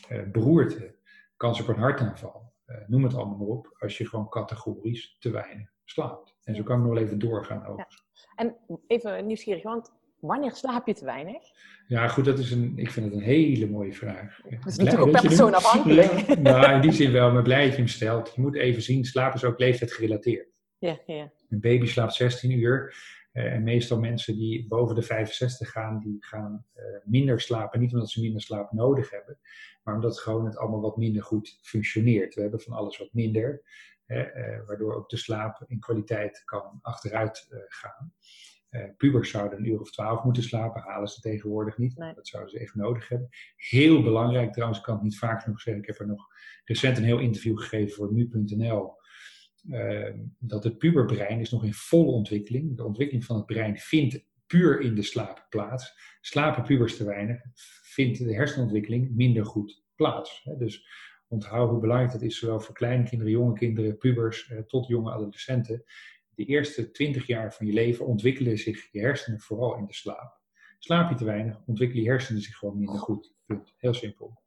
eh, 0.08 0.22
beroerte, 0.22 0.96
kans 1.36 1.60
op 1.60 1.68
een 1.68 1.78
hartaanval, 1.78 2.52
eh, 2.64 2.76
noem 2.86 3.04
het 3.04 3.14
allemaal 3.14 3.36
maar 3.36 3.46
op, 3.46 3.76
als 3.78 3.98
je 3.98 4.08
gewoon 4.08 4.28
categorisch 4.28 5.16
te 5.18 5.30
weinig 5.30 5.72
slaapt. 5.84 6.36
En 6.42 6.54
zo 6.54 6.62
kan 6.62 6.76
ik 6.78 6.84
nog 6.84 6.92
wel 6.92 7.02
even 7.02 7.18
doorgaan 7.18 7.66
over. 7.66 8.02
En 8.36 8.56
even 8.86 9.26
nieuwsgierig, 9.26 9.62
want 9.62 9.92
wanneer 10.20 10.52
slaap 10.52 10.86
je 10.86 10.94
te 10.94 11.04
weinig? 11.04 11.42
Ja, 11.86 12.08
goed, 12.08 12.24
dat 12.24 12.38
is 12.38 12.50
een, 12.50 12.72
ik 12.76 12.90
vind 12.90 13.06
het 13.06 13.14
een 13.14 13.20
hele 13.20 13.70
mooie 13.70 13.92
vraag. 13.92 14.40
Dat 14.42 14.52
is 14.52 14.58
Blij 14.58 14.84
natuurlijk 14.84 15.02
ook 15.02 15.10
per 15.10 15.28
persoon 15.28 15.54
afhankelijk. 15.54 16.38
nou, 16.38 16.74
in 16.74 16.80
die 16.80 16.92
zin 16.92 17.12
wel, 17.12 17.32
maar 17.32 17.42
blij 17.42 17.62
dat 17.62 17.72
je 17.72 17.78
hem 17.78 17.88
stelt. 17.88 18.32
Je 18.34 18.40
moet 18.40 18.56
even 18.56 18.82
zien, 18.82 19.04
slaap 19.04 19.34
is 19.34 19.44
ook 19.44 19.58
leeftijd 19.58 19.92
gerelateerd. 19.92 20.48
Ja, 20.78 20.98
ja. 21.06 21.32
Een 21.48 21.60
baby 21.60 21.86
slaapt 21.86 22.14
16 22.14 22.50
uur. 22.50 22.94
Eh, 23.34 23.52
en 23.52 23.62
meestal 23.62 23.98
mensen 23.98 24.34
die 24.34 24.66
boven 24.68 24.94
de 24.94 25.02
65 25.02 25.70
gaan, 25.70 26.00
die 26.00 26.16
gaan 26.20 26.66
eh, 26.72 26.84
minder 27.04 27.40
slapen. 27.40 27.80
Niet 27.80 27.92
omdat 27.92 28.10
ze 28.10 28.20
minder 28.20 28.40
slaap 28.40 28.72
nodig 28.72 29.10
hebben, 29.10 29.38
maar 29.82 29.94
omdat 29.94 30.20
gewoon 30.20 30.44
het 30.44 30.56
allemaal 30.56 30.80
wat 30.80 30.96
minder 30.96 31.22
goed 31.22 31.58
functioneert. 31.62 32.34
We 32.34 32.40
hebben 32.40 32.60
van 32.60 32.76
alles 32.76 32.98
wat 32.98 33.12
minder. 33.12 33.62
Hè, 34.06 34.20
eh, 34.20 34.66
waardoor 34.66 34.94
ook 34.94 35.08
de 35.08 35.16
slaap 35.16 35.64
in 35.66 35.80
kwaliteit 35.80 36.42
kan 36.44 36.78
achteruit 36.82 37.48
gaan. 37.68 38.12
Eh, 38.74 38.82
pubers 38.96 39.30
zouden 39.30 39.58
een 39.58 39.66
uur 39.66 39.80
of 39.80 39.90
twaalf 39.90 40.24
moeten 40.24 40.42
slapen, 40.42 40.82
halen 40.82 41.08
ze 41.08 41.20
tegenwoordig 41.20 41.78
niet. 41.78 41.96
Nee. 41.96 42.14
Dat 42.14 42.28
zouden 42.28 42.52
ze 42.52 42.58
echt 42.58 42.74
nodig 42.74 43.08
hebben. 43.08 43.28
Heel 43.56 44.02
belangrijk 44.02 44.52
trouwens, 44.52 44.78
ik 44.78 44.84
kan 44.84 44.94
het 44.94 45.04
niet 45.04 45.18
vaak 45.18 45.42
genoeg 45.42 45.60
zeggen. 45.60 45.82
Ik 45.82 45.88
heb 45.88 45.98
er 45.98 46.06
nog 46.06 46.26
recent 46.64 46.98
een 46.98 47.04
heel 47.04 47.18
interview 47.18 47.58
gegeven 47.58 47.94
voor 47.94 48.12
nu.nl. 48.12 48.96
eh, 49.70 50.12
dat 50.38 50.64
het 50.64 50.78
puberbrein 50.78 51.40
is 51.40 51.50
nog 51.50 51.64
in 51.64 51.74
volle 51.74 52.10
ontwikkeling. 52.10 52.76
De 52.76 52.84
ontwikkeling 52.84 53.24
van 53.24 53.36
het 53.36 53.46
brein 53.46 53.78
vindt 53.78 54.24
puur 54.46 54.80
in 54.80 54.94
de 54.94 55.02
slaap 55.02 55.46
plaats. 55.48 55.98
Slapen 56.20 56.62
pubers 56.62 56.96
te 56.96 57.04
weinig, 57.04 57.40
vindt 57.82 58.18
de 58.18 58.34
hersenontwikkeling 58.34 59.14
minder 59.14 59.44
goed 59.46 59.82
plaats. 59.94 60.40
Hè. 60.44 60.56
Dus 60.56 60.86
onthoud 61.28 61.70
hoe 61.70 61.80
belangrijk 61.80 62.12
dat 62.12 62.22
is, 62.22 62.38
zowel 62.38 62.60
voor 62.60 62.74
kleine 62.74 63.04
kinderen, 63.08 63.32
jonge 63.32 63.52
kinderen, 63.52 63.98
pubers, 63.98 64.48
eh, 64.48 64.58
tot 64.58 64.86
jonge 64.86 65.12
adolescenten. 65.12 65.84
De 66.34 66.44
eerste 66.44 66.90
twintig 66.90 67.26
jaar 67.26 67.54
van 67.54 67.66
je 67.66 67.72
leven 67.72 68.06
ontwikkelen 68.06 68.58
zich 68.58 68.88
je 68.92 69.00
hersenen 69.00 69.40
vooral 69.40 69.76
in 69.76 69.86
de 69.86 69.94
slaap. 69.94 70.40
Slaap 70.78 71.10
je 71.10 71.16
te 71.16 71.24
weinig, 71.24 71.60
ontwikkelen 71.66 72.02
je 72.04 72.10
hersenen 72.10 72.42
zich 72.42 72.56
gewoon 72.56 72.78
minder 72.78 72.98
goed. 72.98 73.34
Punt. 73.46 73.74
Heel 73.76 73.94
simpel. 73.94 74.42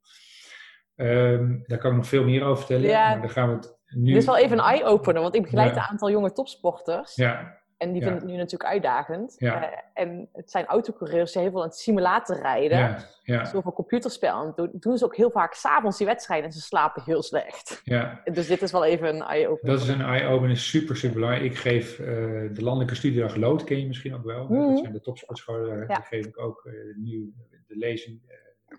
Ehm, 0.95 1.57
daar 1.65 1.78
kan 1.78 1.91
ik 1.91 1.97
nog 1.97 2.07
veel 2.07 2.24
meer 2.24 2.43
over 2.43 2.57
vertellen, 2.57 2.89
Ja. 2.89 3.09
maar 3.09 3.22
dan 3.22 3.30
gaan 3.30 3.49
we 3.49 3.55
het 3.55 3.76
nu... 3.95 4.05
Dit 4.05 4.15
is 4.15 4.25
wel 4.25 4.38
even 4.38 4.57
een 4.57 4.63
eye-opener, 4.63 5.21
want 5.21 5.35
ik 5.35 5.41
begeleid 5.41 5.75
Ja. 5.75 5.81
een 5.81 5.88
aantal 5.89 6.09
jonge 6.11 6.31
topsporters. 6.31 7.15
Ja, 7.15 7.57
En 7.77 7.91
die 7.91 8.01
vinden 8.01 8.19
het 8.21 8.29
nu 8.29 8.35
natuurlijk 8.38 8.69
uitdagend. 8.69 9.38
Eh, 9.38 9.63
en 9.93 10.29
het 10.33 10.51
zijn 10.51 10.65
autocoureurs 10.65 11.31
die 11.31 11.41
heel 11.41 11.51
veel 11.51 11.61
aan 11.61 11.67
het 11.67 11.77
simulator 11.77 12.35
rijden. 12.35 12.97
ja, 13.23 13.45
Zoveel 13.45 13.73
computerspel. 13.73 14.43
En 14.43 14.53
doen, 14.55 14.69
doen 14.73 14.97
ze 14.97 15.05
ook 15.05 15.15
heel 15.15 15.31
vaak 15.31 15.53
s'avonds 15.53 15.97
die 15.97 16.07
wedstrijden 16.07 16.45
en 16.45 16.51
ze 16.53 16.61
slapen 16.61 17.03
heel 17.05 17.21
slecht. 17.23 17.81
ja. 17.83 18.21
Dus 18.33 18.47
dit 18.47 18.61
is 18.61 18.71
wel 18.71 18.85
even 18.85 19.07
een 19.15 19.21
eye-opener. 19.21 19.75
Dat 19.75 19.83
is 19.83 19.89
een 19.89 20.01
eye-opener, 20.01 20.57
super, 20.57 20.95
super 20.97 21.15
belangrijk. 21.15 21.45
Ik 21.51 21.57
geef 21.57 21.99
eh, 21.99 22.05
de 22.53 22.61
landelijke 22.61 22.95
studiedag 22.95 23.35
Lood, 23.35 23.63
ken 23.63 23.79
je 23.79 23.88
misschien 23.88 24.15
ook 24.15 24.23
wel. 24.25 24.43
Mhm. 24.47 24.67
Dat 24.69 24.79
zijn 24.79 24.93
de 24.93 25.01
topsportscholen, 25.01 25.88
daar 25.88 26.03
geef 26.03 26.25
ik 26.25 26.39
ook 26.39 26.65
eh, 26.65 26.73
nu 26.95 27.33
de 27.67 27.75
lezing 27.77 28.21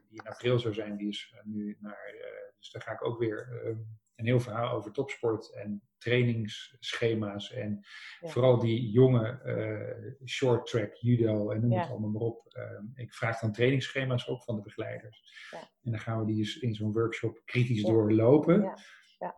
die 0.09 0.21
in 0.23 0.29
april 0.31 0.59
zou 0.59 0.75
zijn, 0.75 0.97
die 0.97 1.09
is 1.09 1.35
nu 1.45 1.77
naar, 1.81 2.15
dus 2.59 2.71
daar 2.71 2.83
ga 2.83 2.93
ik 2.93 3.05
ook 3.05 3.19
weer 3.19 3.61
eh, 3.65 3.73
een 4.19 4.27
heel 4.27 4.41
verhaal 4.41 4.71
over 4.77 4.93
topsport 4.93 5.53
en 5.55 5.83
trainingsschema's 5.99 7.53
en 7.53 7.87
Ja. 8.21 8.29
vooral 8.29 8.59
die 8.59 8.91
jonge 8.91 9.41
eh, 9.43 10.29
short 10.29 10.67
track, 10.67 10.95
judo 10.95 11.51
en 11.51 11.61
noem 11.61 11.73
Ja. 11.73 11.81
het 11.81 11.91
allemaal 11.91 12.11
maar 12.11 12.23
op. 12.23 12.47
Eh, 12.49 12.63
ik 12.95 13.15
vraag 13.15 13.39
dan 13.41 13.53
trainingsschema's 13.53 14.29
ook 14.29 14.43
van 14.43 14.57
de 14.57 14.63
begeleiders. 14.63 15.49
Ja. 15.51 15.59
En 15.83 15.91
dan 15.91 16.01
gaan 16.01 16.19
we 16.21 16.27
die 16.27 16.39
eens 16.39 16.59
in 16.59 16.75
zo'n 16.75 16.93
workshop 16.93 17.41
kritisch 17.45 17.83
doorlopen. 17.83 18.73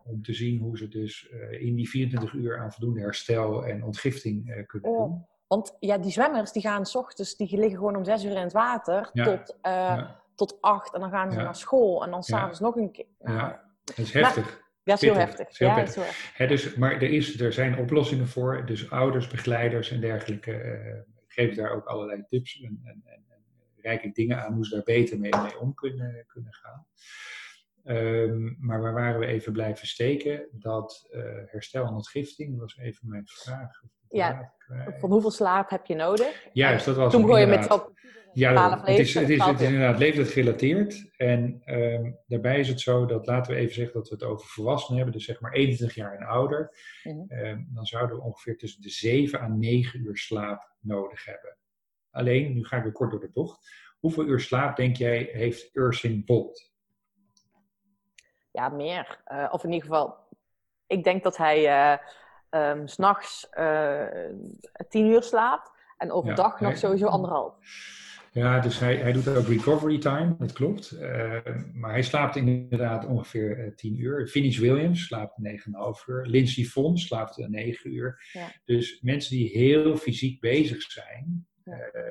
Om 0.03 0.21
te 0.23 0.33
zien 0.33 0.59
hoe 0.59 0.77
ze 0.77 0.87
dus 0.87 1.29
eh, 1.29 1.61
in 1.61 1.75
die 1.75 1.89
24 1.89 2.33
uur 2.33 2.59
aan 2.59 2.71
voldoende 2.71 2.99
herstel 3.01 3.65
en 3.65 3.83
ontgifting 3.83 4.51
eh, 4.51 4.65
kunnen 4.67 4.91
doen. 4.91 5.25
Want 5.47 5.75
ja, 5.79 5.97
die 5.97 6.11
zwemmers 6.11 6.51
die 6.51 6.61
gaan 6.61 6.85
s 6.85 6.95
ochtends, 6.95 7.35
die 7.35 7.57
liggen 7.57 7.77
gewoon 7.77 7.95
om 7.95 8.03
zes 8.03 8.23
uur 8.23 8.31
in 8.35 8.37
het 8.41 8.53
water 8.53 9.09
tot, 9.13 9.57
tot 10.35 10.61
acht. 10.61 10.93
En 10.93 10.99
dan 10.99 11.09
gaan 11.09 11.31
ze 11.31 11.37
naar 11.37 11.55
school 11.55 12.03
en 12.03 12.11
dan 12.11 12.23
s'avonds 12.23 12.59
nog 12.59 12.75
een 12.75 12.91
keer. 12.91 13.05
Nou, 13.19 13.37
Ja. 13.37 13.69
Dat 13.83 13.97
is 13.97 14.13
heftig. 14.13 14.61
Dat 14.83 14.95
is 14.95 15.01
heel 15.01 15.13
pittig. 15.13 15.27
heftig. 15.27 15.49
Is 15.49 15.59
heel 15.59 15.67
ja, 15.67 15.75
dat 15.75 15.87
is 15.87 15.95
heel 15.95 16.03
heftig. 16.03 16.37
Hè, 16.37 16.47
dus, 16.47 16.75
maar 16.75 16.93
er, 16.93 17.09
is, 17.09 17.39
er 17.39 17.53
zijn 17.53 17.77
oplossingen 17.77 18.27
voor. 18.27 18.65
Dus 18.65 18.89
ouders, 18.89 19.27
begeleiders 19.27 19.91
en 19.91 19.99
dergelijke 19.99 20.53
eh, 20.53 20.99
geven 21.27 21.55
daar 21.55 21.71
ook 21.71 21.85
allerlei 21.85 22.23
tips 22.29 22.61
en, 22.61 22.81
en, 22.83 23.01
en, 23.05 23.25
en 23.29 23.43
reik 23.81 24.03
ik 24.03 24.15
dingen 24.15 24.43
aan 24.43 24.53
hoe 24.53 24.65
ze 24.65 24.75
daar 24.75 24.83
beter 24.83 25.19
mee, 25.19 25.31
mee 25.41 25.59
om 25.59 25.73
kunnen, 25.73 26.23
kunnen 26.27 26.53
gaan. 26.53 26.85
Ehm, 27.83 28.65
maar 28.65 28.81
waar 28.81 28.93
waren 28.93 29.19
we 29.19 29.25
even 29.25 29.53
blijven 29.53 29.87
steken? 29.87 30.47
Dat 30.51 31.07
eh, 31.11 31.21
herstel 31.45 31.85
en 31.85 31.93
ontgifting 31.93 32.59
was 32.59 32.77
even 32.77 33.09
mijn 33.09 33.23
vraag. 33.25 33.81
Ja. 34.09 34.53
Van 34.99 35.11
hoeveel 35.11 35.31
slaap 35.31 35.69
heb 35.69 35.85
je 35.85 35.95
nodig? 35.95 36.47
Juist, 36.53 36.85
dat 36.85 36.95
was 36.95 37.11
Toen 37.11 37.21
begon 37.21 37.39
je 37.39 37.45
met 37.45 37.61
inderdaad. 37.61 37.91
Ja, 38.33 38.79
het 38.79 38.87
is, 38.87 38.97
het, 38.97 38.99
is, 38.99 39.13
leeftijd, 39.13 39.23
het 39.23 39.29
is 39.29 39.37
twaalf 39.37 39.61
inderdaad 39.61 39.99
leeftijdsgerelateerd. 39.99 41.11
En 41.17 41.61
ehm, 41.65 42.11
daarbij 42.27 42.59
is 42.59 42.67
het 42.67 42.79
zo 42.79 43.05
dat, 43.05 43.25
laten 43.25 43.53
we 43.53 43.59
even 43.59 43.73
zeggen 43.73 43.93
dat 43.93 44.09
we 44.09 44.15
het 44.15 44.23
over 44.23 44.47
volwassenen 44.47 44.95
hebben, 44.97 45.15
dus 45.17 45.25
zeg 45.25 45.39
maar 45.41 45.51
21 45.51 45.95
jaar 45.97 46.17
en 46.17 46.25
ouder. 46.25 46.77
Mhm. 47.03 47.19
Ehm, 47.27 47.63
dan 47.67 47.85
zouden 47.85 48.15
we 48.17 48.23
ongeveer 48.23 48.57
tussen 48.57 48.81
de 48.81 48.89
7 48.89 49.39
à 49.41 49.47
9 49.47 49.99
uur 50.05 50.17
slaap 50.17 50.71
nodig 50.79 51.25
hebben. 51.25 51.57
Alleen, 52.11 52.53
nu 52.53 52.65
ga 52.65 52.77
ik 52.77 52.83
weer 52.83 52.91
kort 52.91 53.11
door 53.11 53.19
de 53.19 53.29
bocht. 53.33 53.69
Hoeveel 53.99 54.25
uur 54.25 54.39
slaap 54.39 54.75
denk 54.75 54.95
jij 54.95 55.29
heeft 55.31 55.69
Ursing 55.73 56.25
Bolt? 56.25 56.71
Ja, 58.51 58.69
meer. 58.69 59.21
Eh, 59.25 59.47
of 59.51 59.63
in 59.63 59.71
ieder 59.71 59.87
geval, 59.87 60.15
ik 60.87 61.03
denk 61.03 61.23
dat 61.23 61.37
hij 61.37 61.67
eh 61.67 61.97
ehm, 62.49 62.87
s'nachts 62.87 63.49
eh 63.49 64.05
tien 64.89 65.05
uur 65.05 65.23
slaapt. 65.23 65.71
En 65.97 66.11
overdag 66.11 66.51
Ja, 66.59 66.61
nog 66.61 66.71
hij- 66.71 66.79
sowieso 66.81 67.05
anderhalf. 67.07 67.55
Ja, 68.33 68.59
dus 68.59 68.79
hij, 68.79 68.95
hij 68.95 69.11
doet 69.11 69.27
ook 69.27 69.47
recovery 69.47 69.97
time, 69.99 70.35
dat 70.37 70.51
klopt. 70.53 70.91
Eh, 70.91 71.37
maar 71.73 71.91
hij 71.91 72.01
slaapt 72.01 72.35
inderdaad 72.35 73.05
ongeveer 73.05 73.59
eh, 73.59 73.71
10 73.75 73.99
uur. 73.99 74.27
Finish 74.27 74.57
Williams 74.57 75.05
slaapt 75.05 75.37
9,5 75.43 76.05
uur. 76.07 76.25
Lindsey 76.25 76.63
Vonn 76.63 76.97
slaapt 76.97 77.37
eh, 77.39 77.47
9 77.47 77.93
uur. 77.93 78.29
Ja. 78.31 78.51
Dus 78.65 79.01
mensen 79.01 79.35
die 79.37 79.49
heel 79.49 79.97
fysiek 79.97 80.39
bezig 80.39 80.81
zijn. 80.81 81.47
Ja. 81.65 81.77
eh, 81.77 82.03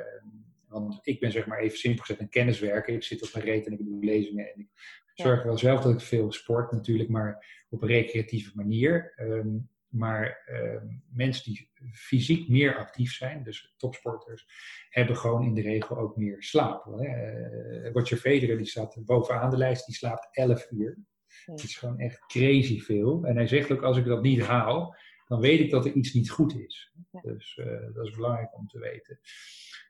want 0.68 0.98
ik 1.02 1.20
ben 1.20 1.32
zeg 1.32 1.46
maar 1.46 1.58
even 1.58 1.78
simpel 1.78 2.00
gezegd 2.00 2.20
een 2.20 2.28
kenniswerker. 2.28 2.94
Ik 2.94 3.02
zit 3.02 3.22
op 3.22 3.30
mijn 3.32 3.44
reet 3.44 3.66
en 3.66 3.72
ik 3.72 3.84
doe 3.84 4.04
lezingen. 4.04 4.44
En 4.54 4.60
ik 4.60 4.68
Ja. 5.14 5.24
zorg 5.24 5.42
wel 5.42 5.58
zelf 5.58 5.80
dat 5.82 5.92
ik 5.92 6.00
veel 6.00 6.32
sport 6.32 6.72
natuurlijk, 6.72 7.08
maar 7.08 7.46
op 7.68 7.82
een 7.82 7.88
recreatieve 7.88 8.50
manier. 8.54 9.12
Ehm, 9.16 9.48
maar 9.88 10.42
ehm, 10.46 10.86
mensen 11.12 11.44
die 11.52 11.69
fysiek 11.92 12.48
meer 12.48 12.76
actief 12.76 13.12
zijn, 13.12 13.42
dus 13.42 13.74
topsporters, 13.76 14.46
hebben 14.88 15.16
gewoon 15.16 15.44
in 15.44 15.54
de 15.54 15.62
regel 15.62 15.98
ook 15.98 16.16
meer 16.16 16.42
slaap. 16.42 16.84
Hè. 16.84 17.06
Eh, 17.06 17.92
Roger 17.92 18.16
Federer 18.16 18.56
die 18.56 18.66
staat 18.66 19.04
bovenaan 19.04 19.50
de 19.50 19.56
lijst, 19.56 19.86
die 19.86 19.94
slaapt 19.94 20.28
11 20.30 20.70
uur. 20.70 20.98
Ja. 21.44 21.54
Dat 21.54 21.62
is 21.62 21.76
gewoon 21.76 21.98
echt 21.98 22.26
crazy 22.26 22.80
veel. 22.80 23.24
En 23.24 23.36
hij 23.36 23.46
zegt 23.46 23.72
ook, 23.72 23.82
als 23.82 23.96
ik 23.96 24.04
dat 24.04 24.22
niet 24.22 24.42
haal, 24.42 24.96
dan 25.26 25.40
weet 25.40 25.60
ik 25.60 25.70
dat 25.70 25.84
er 25.84 25.92
iets 25.92 26.12
niet 26.12 26.30
goed 26.30 26.58
is. 26.58 26.92
Ja. 27.10 27.20
Dus 27.20 27.58
eh, 27.58 27.94
dat 27.94 28.06
is 28.06 28.14
belangrijk 28.14 28.56
om 28.56 28.66
te 28.66 28.78
weten. 28.78 29.20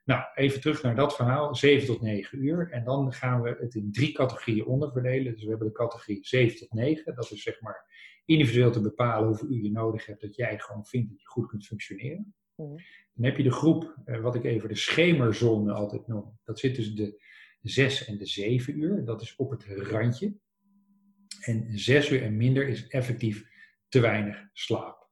Nou, 0.04 0.22
even 0.34 0.60
terug 0.60 0.82
naar 0.82 0.94
dat 0.94 1.16
verhaal, 1.16 1.54
7 1.54 1.86
tot 1.86 2.00
9 2.00 2.44
uur. 2.44 2.70
En 2.70 2.84
dan 2.84 3.12
gaan 3.12 3.42
we 3.42 3.56
het 3.60 3.74
in 3.74 3.92
drie 3.92 4.12
categorieën 4.12 4.64
onderverdelen. 4.64 5.32
Dus 5.32 5.42
we 5.42 5.48
hebben 5.48 5.66
de 5.66 5.72
categorie 5.72 6.18
7 6.26 6.58
tot 6.58 6.72
9. 6.72 7.14
Dat 7.14 7.30
is 7.30 7.42
zeg 7.42 7.60
maar 7.60 7.84
individueel 8.30 8.70
te 8.70 8.80
bepalen 8.80 9.28
hoeveel 9.28 9.48
uur 9.48 9.62
je 9.62 9.70
nodig 9.70 10.06
hebt, 10.06 10.20
dat 10.20 10.36
jij 10.36 10.58
gewoon 10.58 10.86
vindt 10.86 11.08
dat 11.08 11.20
je 11.20 11.26
goed 11.26 11.46
kunt 11.46 11.66
functioneren. 11.66 12.34
Mhm. 12.56 12.76
Dan 13.14 13.24
heb 13.24 13.36
je 13.36 13.42
de 13.42 13.52
groep, 13.52 13.96
eh, 14.04 14.20
wat 14.20 14.34
ik 14.34 14.44
even 14.44 14.68
de 14.68 14.74
schemerzone 14.74 15.72
altijd 15.72 16.06
noem. 16.06 16.38
Dat 16.44 16.58
zit 16.58 16.74
tussen 16.74 16.96
de 16.96 17.22
6 17.62 18.04
en 18.04 18.18
de 18.18 18.26
7 18.26 18.78
uur. 18.78 19.04
Dat 19.04 19.22
is 19.22 19.36
op 19.36 19.50
het 19.50 19.64
randje. 19.64 20.34
En 21.40 21.78
6 21.78 22.10
uur 22.10 22.22
en 22.22 22.36
minder 22.36 22.68
is 22.68 22.88
effectief 22.88 23.48
te 23.88 24.00
weinig 24.00 24.48
slaap. 24.52 25.08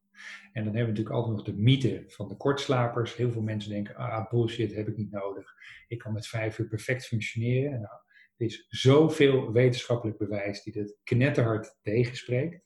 En 0.52 0.64
dan 0.64 0.74
hebben 0.74 0.94
we 0.94 1.00
natuurlijk 1.00 1.14
altijd 1.14 1.36
nog 1.36 1.44
de 1.44 1.62
mythe 1.62 2.04
van 2.06 2.28
de 2.28 2.36
kortslapers. 2.36 3.16
Heel 3.16 3.32
veel 3.32 3.42
mensen 3.42 3.70
denken, 3.70 3.94
ah 3.94 4.30
bullshit, 4.30 4.74
heb 4.74 4.88
ik 4.88 4.96
niet 4.96 5.10
nodig. 5.10 5.54
Ik 5.88 5.98
kan 5.98 6.12
met 6.12 6.26
5 6.26 6.58
uur 6.58 6.68
perfect 6.68 7.06
functioneren. 7.06 7.72
En 7.72 7.80
nou, 7.80 7.94
er 8.36 8.46
is 8.46 8.66
zoveel 8.68 9.52
wetenschappelijk 9.52 10.18
bewijs 10.18 10.62
die 10.62 10.72
dit 10.72 10.98
knetterhard 11.04 11.78
tegenspreekt. 11.82 12.62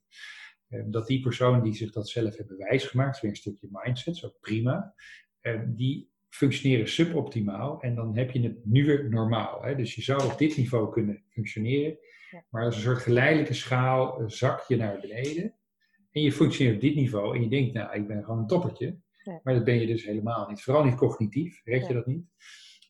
Eh, 0.72 0.80
Dat 0.86 1.06
die 1.06 1.20
personen 1.20 1.62
die 1.62 1.74
zich 1.74 1.92
dat 1.92 2.08
zelf 2.08 2.36
hebben 2.36 2.56
wijsgemaakt, 2.58 3.20
weer 3.20 3.30
een 3.30 3.36
stukje 3.36 3.68
mindset, 3.70 4.16
zo 4.16 4.32
prima. 4.40 4.94
eh, 5.40 5.60
Die 5.66 6.10
functioneren 6.28 6.88
suboptimaal 6.88 7.80
en 7.80 7.94
dan 7.94 8.16
heb 8.16 8.30
je 8.30 8.40
het 8.40 8.64
nieuwe 8.64 9.08
normaal. 9.08 9.62
Hè? 9.62 9.76
Dus 9.76 9.94
je 9.94 10.02
zou 10.02 10.24
op 10.32 10.38
dit 10.38 10.56
niveau 10.56 10.92
kunnen 10.92 11.22
functioneren, 11.28 11.98
maar 12.50 12.64
als 12.64 12.76
een 12.76 12.82
soort 12.82 12.98
geleidelijke 12.98 13.54
schaal 13.54 14.20
eh, 14.20 14.28
zak 14.28 14.60
je 14.68 14.76
naar 14.76 15.00
beneden. 15.00 15.54
En 16.10 16.22
je 16.22 16.32
functioneert 16.32 16.74
op 16.74 16.80
dit 16.80 16.94
niveau 16.94 17.36
en 17.36 17.42
je 17.42 17.48
denkt, 17.48 17.72
nou, 17.72 17.94
ik 17.94 18.06
ben 18.06 18.24
gewoon 18.24 18.38
een 18.38 18.46
toppertje. 18.46 18.96
Maar 19.42 19.54
dat 19.54 19.64
ben 19.64 19.80
je 19.80 19.86
dus 19.86 20.04
helemaal 20.04 20.48
niet. 20.48 20.62
Vooral 20.62 20.84
niet 20.84 20.94
cognitief, 20.94 21.60
red 21.64 21.86
je 21.86 21.94
dat 21.94 22.06
niet. 22.06 22.24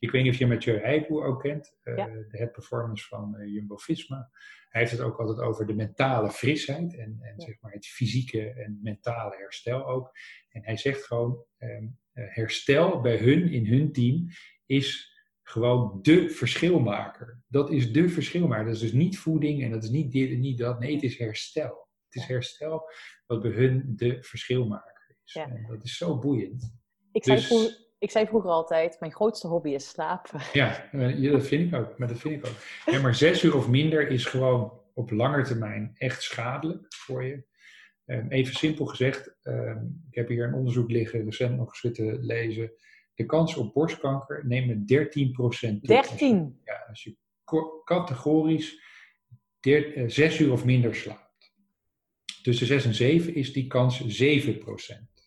Ik 0.03 0.11
weet 0.11 0.23
niet 0.23 0.33
of 0.33 0.39
je 0.39 0.47
Mathieu 0.47 0.79
Heijboer 0.81 1.25
ook 1.25 1.41
kent, 1.41 1.77
eh, 1.83 1.97
Ja. 1.97 2.07
de 2.07 2.27
head 2.37 2.53
performance 2.53 3.07
van 3.07 3.37
eh, 3.37 3.53
Jumbo-Visma. 3.53 4.31
Hij 4.69 4.81
heeft 4.81 4.93
het 4.93 5.01
ook 5.01 5.19
altijd 5.19 5.39
over 5.39 5.67
de 5.67 5.75
mentale 5.75 6.31
frisheid 6.31 6.97
en, 6.97 7.19
en 7.21 7.35
Ja. 7.37 7.45
zeg 7.45 7.61
maar 7.61 7.73
het 7.73 7.87
fysieke 7.87 8.51
en 8.53 8.79
mentale 8.83 9.37
herstel 9.37 9.87
ook. 9.87 10.11
En 10.49 10.65
hij 10.65 10.77
zegt 10.77 11.05
gewoon, 11.05 11.45
ehm, 11.59 11.87
eh, 12.13 12.25
herstel 12.29 13.01
bij 13.01 13.17
hun, 13.19 13.49
in 13.51 13.67
hun 13.67 13.93
team, 13.93 14.27
is 14.67 15.11
gewoon 15.43 15.99
de 16.03 16.31
verschilmaker. 16.31 17.43
Dat 17.49 17.71
is 17.71 17.93
de 17.93 18.09
verschilmaker. 18.09 18.65
Dat 18.65 18.75
is 18.75 18.81
dus 18.81 18.93
niet 18.93 19.19
voeding 19.19 19.63
en 19.63 19.71
dat 19.71 19.83
is 19.85 19.91
niet 19.91 20.13
dit 20.13 20.31
en 20.31 20.41
niet 20.41 20.59
dat. 20.59 20.79
Nee, 20.81 20.95
het 20.95 21.03
is 21.03 21.19
herstel. 21.19 21.89
Het 22.09 22.23
is 22.23 22.27
herstel 22.27 22.91
wat 23.27 23.43
bij 23.43 23.51
hun 23.51 23.93
de 23.97 24.23
verschilmaker 24.23 25.17
is. 25.25 25.33
Ja. 25.33 25.49
En 25.49 25.67
dat 25.69 25.85
is 25.85 25.97
zo 25.97 26.19
boeiend. 26.19 26.75
Ik, 27.13 27.25
zei 27.25 27.37
Dus- 27.37 27.49
ik 28.03 28.11
zei 28.11 28.27
vroeger 28.27 28.51
altijd, 28.51 28.97
mijn 29.01 29.13
grootste 29.13 29.47
hobby 29.47 29.71
is 29.71 29.89
slapen. 29.89 30.41
Ja, 30.53 30.91
eh, 30.93 31.33
dat 31.33 31.47
vind 31.47 31.73
ik 31.73 31.79
ook. 31.81 31.99
Maar 31.99 32.09
dat 32.09 32.19
vind 32.19 32.35
ik 32.35 32.47
ook. 32.47 32.57
Ja, 32.95 33.01
maar 33.01 33.15
zes 33.15 33.43
uur 33.43 33.57
of 33.57 33.69
minder 33.69 34.09
is 34.09 34.25
gewoon 34.25 34.81
op 34.95 35.11
lange 35.11 35.43
termijn 35.45 35.93
echt 35.99 36.23
schadelijk 36.23 36.87
voor 36.89 37.25
je. 37.25 37.45
Ehm, 38.07 38.27
even 38.29 38.55
simpel 38.55 38.87
gezegd, 38.87 39.37
ehm, 39.43 39.85
ik 40.11 40.15
heb 40.15 40.29
hier 40.29 40.45
een 40.47 40.55
onderzoek 40.55 40.91
liggen, 40.91 41.25
recent 41.25 41.57
nog 41.57 41.77
zitten 41.77 42.25
lezen. 42.25 42.73
De 43.15 43.27
kans 43.27 43.57
op 43.57 43.73
borstkanker 43.75 44.47
neemt 44.47 44.67
met 44.67 44.89
13% 44.89 45.85
toe. 45.85 45.97
Als 45.97 46.07
je- 46.09 46.17
13. 46.17 46.61
ja, 46.65 46.85
als 46.89 47.03
je 47.03 47.17
categorisch 47.85 48.81
eh, 49.61 50.05
zes 50.07 50.39
uur 50.39 50.53
of 50.53 50.65
minder 50.65 50.95
slaapt. 50.95 51.53
Tussen 52.43 52.67
6 52.67 52.85
en 52.85 52.95
7 52.95 53.35
is 53.35 53.53
die 53.53 53.67
kans 53.67 54.07
7%. 54.07 55.22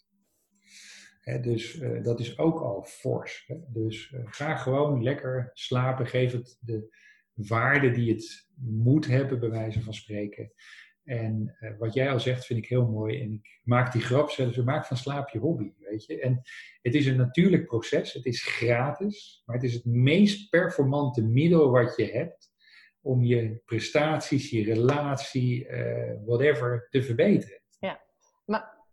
Dus 1.26 1.80
eh, 1.80 2.03
dat 2.03 2.19
is 2.19 2.38
ook 2.38 2.59
al 2.59 2.84
fors. 2.84 3.51
Dus 3.67 4.11
eh, 4.11 4.21
ga 4.26 4.55
gewoon 4.55 5.03
lekker 5.03 5.49
slapen. 5.53 6.07
Geef 6.07 6.32
het 6.32 6.57
de 6.59 6.95
waarde 7.34 7.91
die 7.91 8.11
het 8.11 8.49
moet 8.55 9.07
hebben, 9.07 9.39
bij 9.39 9.49
wijze 9.49 9.82
van 9.82 9.93
spreken. 9.93 10.51
En 11.03 11.55
eh, 11.59 11.78
wat 11.78 11.93
jij 11.93 12.11
al 12.11 12.19
zegt, 12.19 12.45
vind 12.45 12.59
ik 12.59 12.69
heel 12.69 12.88
mooi. 12.88 13.21
En 13.21 13.34
ik 13.34 13.59
maak 13.63 13.91
die 13.91 14.01
grap 14.01 14.30
zelfs. 14.30 14.57
Maak 14.57 14.86
van 14.86 14.97
slaap 14.97 15.30
je 15.30 15.39
hobby, 15.39 15.73
weet 15.78 16.05
je. 16.05 16.19
En 16.19 16.41
het 16.82 16.95
is 16.95 17.05
een 17.05 17.17
natuurlijk 17.17 17.65
proces. 17.65 18.13
Het 18.13 18.26
is 18.26 18.43
gratis. 18.43 19.41
Maar 19.45 19.55
het 19.55 19.65
is 19.65 19.73
het 19.73 19.86
meest 19.86 20.49
performante 20.49 21.23
middel 21.23 21.71
wat 21.71 21.93
je 21.97 22.05
hebt 22.05 22.53
om 23.01 23.23
je 23.23 23.61
prestaties, 23.65 24.49
je 24.49 24.63
relatie, 24.63 25.67
whatever, 26.26 26.88
te 26.89 27.03
verbeteren. 27.03 27.63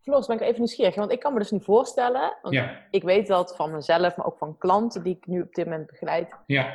Floris, 0.03 0.27
ben 0.27 0.37
ik 0.37 0.43
even 0.43 0.59
nieuwsgierig. 0.59 0.95
Want 0.95 1.13
ik 1.13 1.21
kan 1.21 1.33
me 1.33 1.39
dus 1.39 1.51
niet 1.51 1.65
voorstellen. 1.65 2.37
Want 2.43 2.55
Ja, 2.55 2.71
ik 2.91 3.03
weet 3.03 3.27
dat 3.27 3.57
van 3.57 3.71
mezelf, 3.71 4.17
maar 4.17 4.27
ook 4.27 4.39
van 4.39 4.59
klanten 4.59 5.03
die 5.03 5.17
ik 5.17 5.27
nu 5.27 5.43
op 5.43 5.55
dit 5.55 5.65
moment 5.65 5.87
begeleid. 5.87 6.37
ja, 6.47 6.75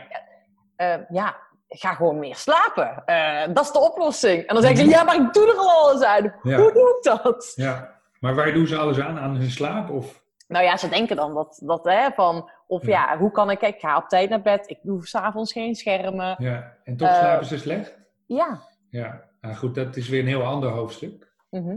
eh, 0.75 0.95
ja, 1.09 1.35
ga 1.69 1.93
gewoon 1.93 2.19
meer 2.19 2.35
slapen. 2.35 3.05
Eh, 3.05 3.53
dat 3.53 3.63
is 3.65 3.71
de 3.71 3.79
oplossing. 3.79 4.43
En 4.45 4.53
dan 4.53 4.63
zeg 4.63 4.79
ik, 4.79 4.89
ja, 4.89 5.03
maar 5.03 5.15
ik 5.15 5.33
doe 5.33 5.47
er 5.47 5.57
al 5.57 5.69
alles 5.69 6.03
aan. 6.03 6.33
Ja. 6.43 6.57
Hoe 6.57 6.71
doe 6.73 6.95
ik 6.97 7.03
dat? 7.03 7.51
ja. 7.55 7.95
Maar 8.19 8.35
waar 8.35 8.53
doen 8.53 8.67
ze 8.67 8.77
alles 8.77 8.99
aan? 8.99 9.19
Aan 9.19 9.35
hun 9.35 9.49
slaap? 9.51 9.89
Of? 9.89 10.23
Nou 10.47 10.63
ja, 10.63 10.77
ze 10.77 10.89
denken 10.89 11.15
dan 11.15 11.33
dat, 11.33 11.61
dat 11.63 11.83
hè, 11.85 12.11
van, 12.11 12.49
of 12.67 12.85
Ja. 12.85 13.11
ja. 13.11 13.17
hoe 13.17 13.31
kan 13.31 13.49
ik, 13.51 13.61
ik 13.61 13.79
ga 13.79 13.97
op 13.97 14.07
tijd 14.09 14.29
naar 14.29 14.41
bed, 14.41 14.69
ik 14.69 14.79
doe 14.81 15.07
s'avonds 15.07 15.51
geen 15.51 15.75
schermen. 15.75 16.35
Ja. 16.37 16.73
En 16.83 16.97
toch 16.97 17.15
slapen 17.15 17.45
ze 17.45 17.57
slecht? 17.57 17.97
Ja. 18.25 18.59
Ja, 18.89 19.23
nou 19.41 19.55
goed, 19.55 19.75
dat 19.75 19.95
is 19.95 20.09
weer 20.09 20.19
een 20.19 20.27
heel 20.27 20.43
ander 20.43 20.69
hoofdstuk. 20.69 21.31
Mhm. 21.49 21.75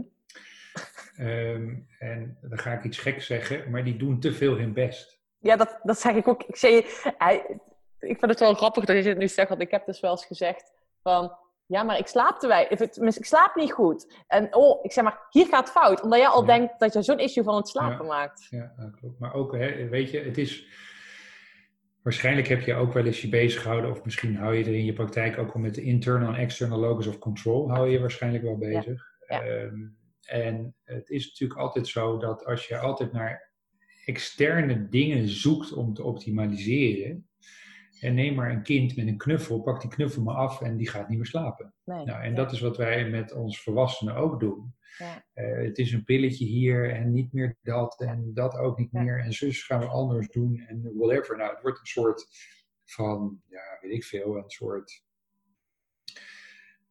Ehm, 1.17 1.75
en 1.99 2.37
dan 2.41 2.57
ga 2.59 2.71
ik 2.73 2.83
iets 2.83 2.97
geks 2.97 3.25
zeggen, 3.25 3.69
maar 3.69 3.83
die 3.83 3.97
doen 3.97 4.19
te 4.19 4.33
veel 4.33 4.57
hun 4.57 4.73
best. 4.73 5.19
Ja, 5.39 5.55
dat, 5.55 5.79
dat 5.83 5.99
zeg 5.99 6.15
ik 6.15 6.27
ook. 6.27 6.43
Ik, 6.43 6.55
zei, 6.55 6.75
ik 7.99 8.19
vind 8.19 8.21
het 8.27 8.39
wel 8.39 8.53
grappig 8.53 8.85
dat 8.85 9.03
je 9.03 9.09
het 9.09 9.17
nu 9.17 9.27
zegt, 9.27 9.49
want 9.49 9.61
ik 9.61 9.71
heb 9.71 9.85
dus 9.85 9.99
wel 9.99 10.11
eens 10.11 10.25
gezegd 10.25 10.73
van, 11.03 11.35
ja, 11.65 11.83
maar 11.83 11.97
ik 11.97 12.07
slaap 12.07 12.39
te 12.39 12.47
weinig. 12.47 12.79
Ik 12.79 13.25
slaap 13.25 13.55
niet 13.55 13.71
goed. 13.71 14.23
En 14.27 14.55
oh, 14.55 14.83
ik 14.83 14.91
zeg 14.91 15.03
maar, 15.03 15.19
hier 15.29 15.45
gaat 15.47 15.63
het 15.63 15.77
fout. 15.77 16.01
Omdat 16.01 16.19
jij 16.19 16.27
al 16.27 16.41
Ja. 16.41 16.47
denkt 16.57 16.79
dat 16.79 16.93
je 16.93 17.01
zo'n 17.01 17.19
issue 17.19 17.43
van 17.43 17.55
het 17.55 17.67
slapen 17.67 18.05
Ja. 18.05 18.11
maakt. 18.13 18.47
Ja, 18.49 18.73
dat 18.77 18.95
klopt. 18.99 19.19
Maar 19.19 19.33
ook, 19.33 19.53
hè, 19.57 19.87
weet 19.89 20.11
je, 20.11 20.19
het 20.19 20.37
is. 20.37 20.67
Waarschijnlijk 22.03 22.47
heb 22.47 22.61
je 22.61 22.73
ook 22.75 22.93
wel 22.93 23.05
eens 23.05 23.21
je 23.21 23.29
bezig 23.29 23.61
gehouden, 23.61 23.91
of 23.91 24.03
misschien 24.03 24.35
hou 24.35 24.55
je 24.55 24.63
er 24.63 24.73
in 24.75 24.85
je 24.85 24.93
praktijk 24.93 25.37
ook 25.37 25.51
al 25.53 25.59
met 25.59 25.75
de 25.75 25.81
internal 25.81 26.33
en 26.33 26.39
external 26.39 26.79
locus 26.79 27.07
of 27.07 27.19
control, 27.19 27.69
hou 27.69 27.85
je 27.85 27.91
je 27.91 27.99
waarschijnlijk 27.99 28.43
wel 28.43 28.57
bezig. 28.57 29.03
Ja. 29.27 29.41
Ehm, 29.43 29.75
en 30.31 30.75
het 30.83 31.09
is 31.09 31.27
natuurlijk 31.29 31.59
altijd 31.59 31.87
zo 31.87 32.17
dat 32.17 32.45
als 32.45 32.67
je 32.67 32.77
altijd 32.77 33.11
naar 33.11 33.51
externe 34.05 34.87
dingen 34.89 35.27
zoekt 35.27 35.73
om 35.73 35.93
te 35.93 36.03
optimaliseren, 36.03 37.25
en 37.99 38.13
neem 38.13 38.35
maar 38.35 38.51
een 38.51 38.63
kind 38.63 38.95
met 38.95 39.07
een 39.07 39.17
knuffel, 39.17 39.61
pak 39.61 39.81
die 39.81 39.89
knuffel 39.89 40.23
maar 40.23 40.35
af 40.35 40.61
en 40.61 40.77
die 40.77 40.89
gaat 40.89 41.07
niet 41.09 41.17
meer 41.17 41.27
slapen. 41.27 41.73
Nee. 41.83 42.05
Nou, 42.05 42.21
en 42.23 42.29
Ja. 42.29 42.35
dat 42.35 42.51
is 42.51 42.59
wat 42.59 42.77
wij 42.77 43.09
met 43.09 43.33
ons 43.33 43.61
volwassenen 43.63 44.15
ook 44.15 44.39
doen. 44.39 44.75
Ja. 44.97 45.25
Eh, 45.33 45.63
het 45.63 45.77
is 45.77 45.91
een 45.91 46.03
pilletje 46.03 46.45
hier 46.45 46.91
en 46.91 47.11
niet 47.11 47.33
meer 47.33 47.57
dat 47.61 48.01
en 48.01 48.31
dat 48.33 48.57
ook 48.57 48.77
niet 48.77 48.91
Ja. 48.91 49.01
meer. 49.01 49.19
En 49.19 49.33
zus 49.33 49.63
gaan 49.63 49.79
we 49.79 49.85
anders 49.87 50.27
doen 50.29 50.59
en 50.67 50.91
whatever. 50.93 51.37
Nou, 51.37 51.53
het 51.53 51.61
wordt 51.61 51.79
een 51.79 51.85
soort 51.85 52.27
van, 52.85 53.41
ja, 53.47 53.77
weet 53.81 53.91
ik 53.93 54.03
veel, 54.03 54.37
een 54.37 54.49
soort. 54.49 55.03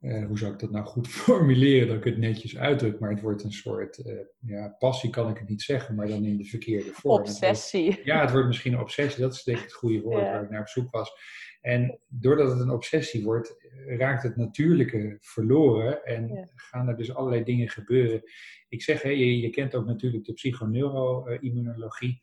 Eh, 0.00 0.26
hoe 0.26 0.38
zou 0.38 0.52
ik 0.52 0.58
dat 0.58 0.70
nou 0.70 0.84
goed 0.84 1.08
formuleren 1.24 1.88
dat 1.88 1.96
ik 1.96 2.04
het 2.04 2.18
netjes 2.18 2.56
uitdruk? 2.58 2.98
Maar 2.98 3.10
het 3.10 3.20
wordt 3.20 3.42
een 3.44 3.52
soort, 3.52 3.98
eh, 3.98 4.14
ja, 4.40 4.68
passie 4.78 5.10
kan 5.10 5.30
ik 5.30 5.38
het 5.38 5.48
niet 5.48 5.62
zeggen, 5.62 5.94
maar 5.94 6.08
dan 6.08 6.24
in 6.24 6.36
de 6.36 6.44
verkeerde 6.44 6.84
vorm. 6.84 6.94
Het 6.94 7.02
wordt- 7.02 7.28
Obsessie. 7.28 8.00
ja, 8.04 8.20
het 8.20 8.30
wordt 8.30 8.46
misschien 8.46 8.72
een 8.72 8.80
obsessie. 8.80 9.22
Dat 9.22 9.32
is 9.34 9.42
denk 9.42 9.58
ik 9.58 9.64
het 9.64 9.72
goede 9.72 10.00
woord 10.00 10.20
Ja. 10.24 10.30
waar 10.32 10.42
ik 10.42 10.50
naar 10.50 10.60
op 10.60 10.68
zoek 10.68 10.90
was. 10.90 11.12
En 11.60 11.98
doordat 12.08 12.50
het 12.50 12.60
een 12.60 12.70
obsessie 12.70 13.24
wordt, 13.24 13.56
raakt 13.86 14.22
het 14.22 14.36
natuurlijke 14.36 15.16
verloren. 15.20 16.04
En 16.04 16.28
Ja. 16.28 16.48
gaan 16.54 16.88
er 16.88 16.96
dus 16.96 17.14
allerlei 17.14 17.44
dingen 17.44 17.68
gebeuren. 17.68 18.22
Ik 18.68 18.82
zeg, 18.82 19.02
je, 19.02 19.40
je 19.40 19.50
kent 19.50 19.74
ook 19.74 19.86
natuurlijk 19.86 20.24
de 20.24 20.32
psychoneuroimmunologie. 20.32 22.22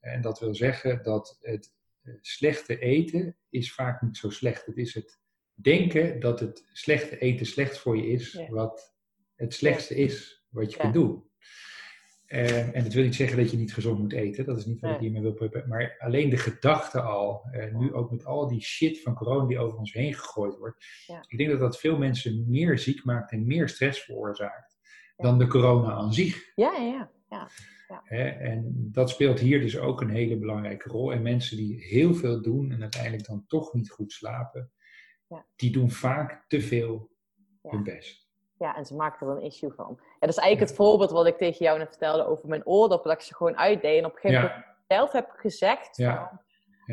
En 0.00 0.20
dat 0.20 0.38
wil 0.40 0.54
zeggen 0.54 1.02
dat 1.02 1.38
het 1.40 1.74
eh, 2.02 2.14
slechte 2.20 2.78
eten 2.78 3.36
is 3.50 3.72
vaak 3.74 4.02
niet 4.02 4.16
zo 4.16 4.30
slecht. 4.30 4.66
Het 4.66 4.76
is 4.76 4.94
het 4.94 5.19
denken 5.62 6.20
dat 6.20 6.40
het 6.40 6.68
slechte 6.72 7.18
eten 7.18 7.46
slecht 7.46 7.78
voor 7.78 7.96
je 7.96 8.06
is, 8.06 8.32
Ja. 8.32 8.48
wat 8.48 8.94
het 9.34 9.54
slechtste 9.54 9.94
is 9.94 10.44
wat 10.50 10.72
je 10.72 10.78
kunt 10.78 10.94
doen. 10.94 11.28
Eh, 12.26 12.76
en 12.76 12.84
dat 12.84 12.92
wil 12.92 13.04
niet 13.04 13.14
zeggen 13.14 13.36
dat 13.36 13.50
je 13.50 13.56
niet 13.56 13.74
gezond 13.74 13.98
moet 13.98 14.12
eten. 14.12 14.44
Dat 14.44 14.58
is 14.58 14.64
niet 14.66 14.80
wat 14.80 14.90
ik 14.90 14.98
hiermee 15.00 15.22
wil 15.22 15.32
proberen. 15.32 15.68
Maar 15.68 15.96
alleen 15.98 16.30
de 16.30 16.36
gedachte 16.36 17.00
al, 17.00 17.42
eh, 17.52 17.74
nu 17.74 17.92
ook 17.92 18.10
met 18.10 18.24
al 18.24 18.48
die 18.48 18.60
shit 18.62 19.02
van 19.02 19.14
corona 19.14 19.46
die 19.46 19.58
over 19.58 19.78
ons 19.78 19.92
heen 19.92 20.14
gegooid 20.14 20.56
wordt. 20.56 20.84
Ik 21.28 21.38
denk 21.38 21.50
dat 21.50 21.60
dat 21.60 21.78
veel 21.78 21.98
mensen 21.98 22.44
meer 22.48 22.78
ziek 22.78 23.04
maakt 23.04 23.32
en 23.32 23.46
meer 23.46 23.68
stress 23.68 24.00
veroorzaakt 24.00 24.78
dan 25.16 25.38
de 25.38 25.46
corona 25.46 25.92
aan 25.92 26.12
zich. 26.12 26.52
Ja, 26.54 26.72
ja, 26.76 27.10
ja. 27.28 27.48
ja. 27.88 28.04
En 28.38 28.88
dat 28.92 29.10
speelt 29.10 29.40
hier 29.40 29.60
dus 29.60 29.78
ook 29.78 30.00
een 30.00 30.10
hele 30.10 30.38
belangrijke 30.38 30.88
rol. 30.88 31.12
En 31.12 31.22
mensen 31.22 31.56
die 31.56 31.84
heel 31.84 32.14
veel 32.14 32.42
doen 32.42 32.72
en 32.72 32.80
uiteindelijk 32.82 33.26
dan 33.26 33.44
toch 33.46 33.72
niet 33.74 33.90
goed 33.90 34.12
slapen, 34.12 34.72
Ja. 35.30 35.44
die 35.56 35.72
doen 35.72 35.90
vaak 35.90 36.44
te 36.48 36.60
veel 36.60 37.08
Ja. 37.62 37.70
hun 37.70 37.82
best. 37.82 38.28
Ja, 38.58 38.76
en 38.76 38.86
ze 38.86 38.94
maken 38.94 39.26
er 39.26 39.36
een 39.36 39.42
issue 39.42 39.70
van. 39.72 39.98
Ja, 39.98 40.16
dat 40.18 40.28
is 40.28 40.36
eigenlijk 40.36 40.68
het 40.70 40.78
voorbeeld 40.78 41.10
wat 41.10 41.26
ik 41.26 41.36
tegen 41.36 41.64
jou 41.64 41.78
net 41.78 41.88
vertelde 41.88 42.26
over 42.26 42.48
mijn 42.48 42.66
oordop. 42.66 43.02
Dat 43.04 43.12
ik 43.12 43.20
ze 43.20 43.34
gewoon 43.34 43.56
uitdeed. 43.56 43.98
En 43.98 44.04
op 44.04 44.12
een 44.14 44.20
gegeven 44.20 44.42
moment 44.42 44.64
zelf 44.88 45.12
heb 45.12 45.30
gezegd 45.36 45.96
van... 45.96 46.04
Ja. 46.04 46.40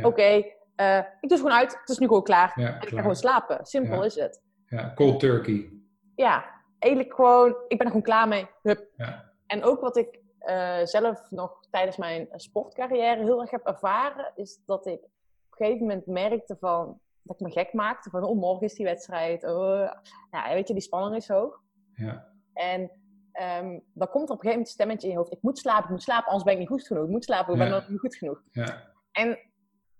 Oké, 0.01 0.43
eh, 0.75 0.97
ik 0.97 1.29
doe 1.29 1.29
het 1.29 1.39
gewoon 1.39 1.57
uit. 1.57 1.77
Het 1.79 1.89
is 1.89 1.97
nu 1.97 2.07
gewoon 2.07 2.23
klaar. 2.23 2.53
en 2.55 2.81
ik 2.81 2.89
ga 2.89 2.97
gewoon 2.97 3.15
slapen. 3.15 3.65
Simpel 3.65 4.03
is 4.03 4.15
het. 4.15 4.41
ja, 4.67 4.93
cold 4.95 5.19
turkey. 5.19 5.71
Ja, 6.15 6.61
eigenlijk 6.79 7.15
gewoon... 7.15 7.49
Ik 7.67 7.77
ben 7.77 7.79
er 7.79 7.87
gewoon 7.87 8.01
klaar 8.01 8.27
mee. 8.27 8.47
Hup. 8.61 8.87
Ja. 8.97 9.31
En 9.47 9.63
ook 9.63 9.81
wat 9.81 9.97
ik 9.97 10.19
eh, 10.39 10.79
zelf 10.83 11.31
nog 11.31 11.59
tijdens 11.69 11.97
mijn 11.97 12.27
sportcarrière 12.31 13.23
heel 13.23 13.41
erg 13.41 13.51
heb 13.51 13.65
ervaren... 13.65 14.31
is 14.35 14.61
dat 14.65 14.85
ik 14.85 14.99
op 15.03 15.59
een 15.59 15.65
gegeven 15.65 15.87
moment 15.87 16.05
merkte 16.05 16.57
van... 16.59 16.99
Dat 17.27 17.39
ik 17.39 17.45
me 17.47 17.51
gek 17.51 17.73
maakte 17.73 18.09
van, 18.09 18.23
oh, 18.23 18.37
morgen 18.39 18.65
is 18.65 18.73
die 18.73 18.85
wedstrijd. 18.85 19.43
Oh, 19.43 19.91
ja, 20.31 20.53
weet 20.53 20.67
je, 20.67 20.73
die 20.73 20.83
spanning 20.83 21.15
is 21.15 21.27
hoog. 21.27 21.61
Ja, 21.93 22.27
En 22.53 22.91
ehm, 23.31 23.79
dan 23.93 24.09
komt 24.09 24.29
er 24.29 24.35
op 24.35 24.43
een 24.43 24.49
gegeven 24.49 24.49
moment 24.49 24.67
een 24.67 24.73
stemmetje 24.73 25.07
in 25.07 25.13
je 25.13 25.19
hoofd. 25.19 25.31
Ik 25.31 25.41
moet 25.41 25.57
slapen, 25.57 25.83
ik 25.83 25.89
moet 25.89 26.03
slapen, 26.03 26.25
anders 26.25 26.43
ben 26.43 26.53
ik 26.53 26.59
niet 26.59 26.67
goed 26.67 26.87
genoeg. 26.87 27.03
Ik 27.03 27.09
moet 27.09 27.23
slapen, 27.23 27.53
ik 27.53 27.59
ben 27.59 27.67
Ja. 27.67 27.73
nog 27.75 27.89
niet 27.89 27.99
goed 27.99 28.15
genoeg. 28.15 28.41
ja, 28.51 28.91
En 29.11 29.27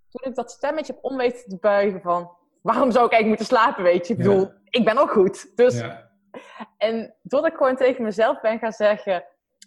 toen 0.10 0.30
ik 0.30 0.36
dat 0.36 0.52
stemmetje 0.52 0.94
heb 0.94 1.04
om 1.04 1.18
weten 1.18 1.50
te 1.50 1.58
buigen 1.58 2.02
van... 2.02 2.36
Waarom 2.62 2.92
zou 2.92 3.06
ik 3.06 3.12
eigenlijk 3.12 3.28
moeten 3.42 3.58
slapen, 3.58 3.84
weet 3.84 4.08
je? 4.08 4.14
Ik 4.14 4.20
Ja. 4.20 4.26
bedoel, 4.30 4.52
ik 4.64 4.86
ben 4.86 4.98
ook 4.98 5.12
goed. 5.12 5.52
Dus, 5.58 5.80
ja, 5.80 6.12
En 6.78 7.16
doordat 7.22 7.52
ik 7.52 7.58
gewoon 7.58 7.76
tegen 7.76 8.04
mezelf 8.04 8.42
ben 8.42 8.60
gaan 8.60 8.72
zeggen... 8.72 9.24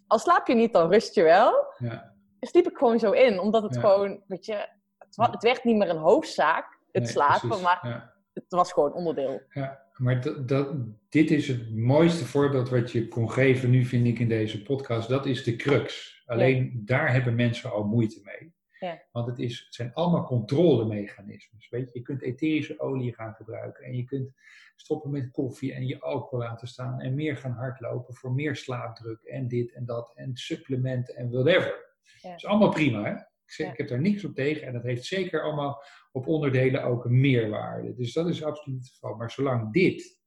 Al 0.07 0.19
slaap 0.19 0.47
je 0.47 0.55
niet, 0.55 0.73
dan 0.73 0.89
rust 0.91 1.15
je 1.15 1.23
wel. 1.23 1.73
ja. 1.79 2.13
Sliep 2.41 2.67
ik 2.71 2.77
gewoon 2.77 2.99
zo 2.99 3.11
in. 3.11 3.41
Omdat 3.41 3.63
het 3.63 3.79
gewoon, 3.79 4.23
weet 4.27 4.45
je... 4.47 4.55
Het, 4.99 5.17
het 5.33 5.43
werd 5.43 5.65
niet 5.65 5.77
meer 5.77 5.89
een 5.89 5.97
hoofdzaak, 5.97 6.79
het 6.93 7.03
Nee, 7.03 7.13
slapen. 7.13 7.49
precies. 7.49 7.65
Maar 7.65 7.81
Ja. 7.83 8.15
het 8.35 8.45
was 8.49 8.73
gewoon 8.73 8.93
onderdeel. 8.93 9.41
Ja, 9.51 9.87
maar 9.97 10.21
dat, 10.21 10.49
dat, 10.49 10.75
dit 11.09 11.31
is 11.31 11.49
het 11.49 11.75
mooiste 11.77 12.25
voorbeeld 12.25 12.69
wat 12.69 12.93
je 12.93 13.09
kon 13.09 13.31
geven 13.31 13.71
nu, 13.71 13.85
vind 13.85 14.07
ik, 14.07 14.19
in 14.19 14.29
deze 14.29 14.63
podcast. 14.63 15.09
Dat 15.09 15.27
is 15.27 15.45
de 15.45 15.57
crux. 15.57 16.19
Alleen 16.27 16.83
daar 16.85 17.13
hebben 17.13 17.35
mensen 17.35 17.71
al 17.73 17.85
moeite 17.85 18.21
mee. 18.25 18.53
Ja. 18.79 19.03
Want 19.13 19.27
het, 19.27 19.39
is, 19.39 19.63
het 19.65 19.75
zijn 19.75 19.95
allemaal 19.95 20.25
controlemechanismes. 20.25 21.69
Weet 21.69 21.93
je? 21.93 21.99
je 21.99 22.05
kunt 22.05 22.23
etherische 22.23 22.81
olie 22.81 23.15
gaan 23.15 23.35
gebruiken 23.35 23.85
en 23.85 23.97
je 23.97 24.05
kunt 24.05 24.31
stoppen 24.77 25.11
met 25.11 25.31
koffie 25.31 25.73
en 25.75 25.87
je 25.87 26.01
alcohol 26.01 26.39
laten 26.39 26.69
staan 26.69 27.01
en 27.01 27.15
meer 27.15 27.37
gaan 27.37 27.53
hardlopen 27.53 28.15
voor 28.15 28.33
meer 28.33 28.57
slaapdruk 28.57 29.23
en 29.23 29.49
dit 29.49 29.73
en 29.73 29.85
dat 29.85 30.13
en 30.15 30.37
supplementen 30.37 31.17
en 31.17 31.31
whatever. 31.31 31.89
Ja. 32.21 32.29
Dat 32.29 32.39
is 32.39 32.47
allemaal 32.47 32.69
prima, 32.71 33.03
hè? 33.05 33.15
Ik, 33.59 33.77
heb 33.77 33.89
daar 33.89 34.01
niks 34.01 34.25
op 34.25 34.35
tegen 34.35 34.67
en 34.67 34.73
dat 34.73 34.83
heeft 34.83 35.05
zeker 35.05 35.43
allemaal 35.43 35.83
op 36.13 36.27
onderdelen 36.27 36.85
ook 36.85 37.05
een 37.05 37.21
meerwaarde. 37.21 37.95
Dus 37.95 38.13
dat 38.13 38.29
is 38.29 38.43
absoluut 38.45 38.79
het 38.83 38.89
geval. 38.93 39.17
Maar 39.17 39.31
zolang 39.31 39.73
dit 39.73 40.19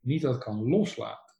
niet 0.00 0.22
dat 0.22 0.38
kan 0.38 0.68
loslaten, 0.68 1.34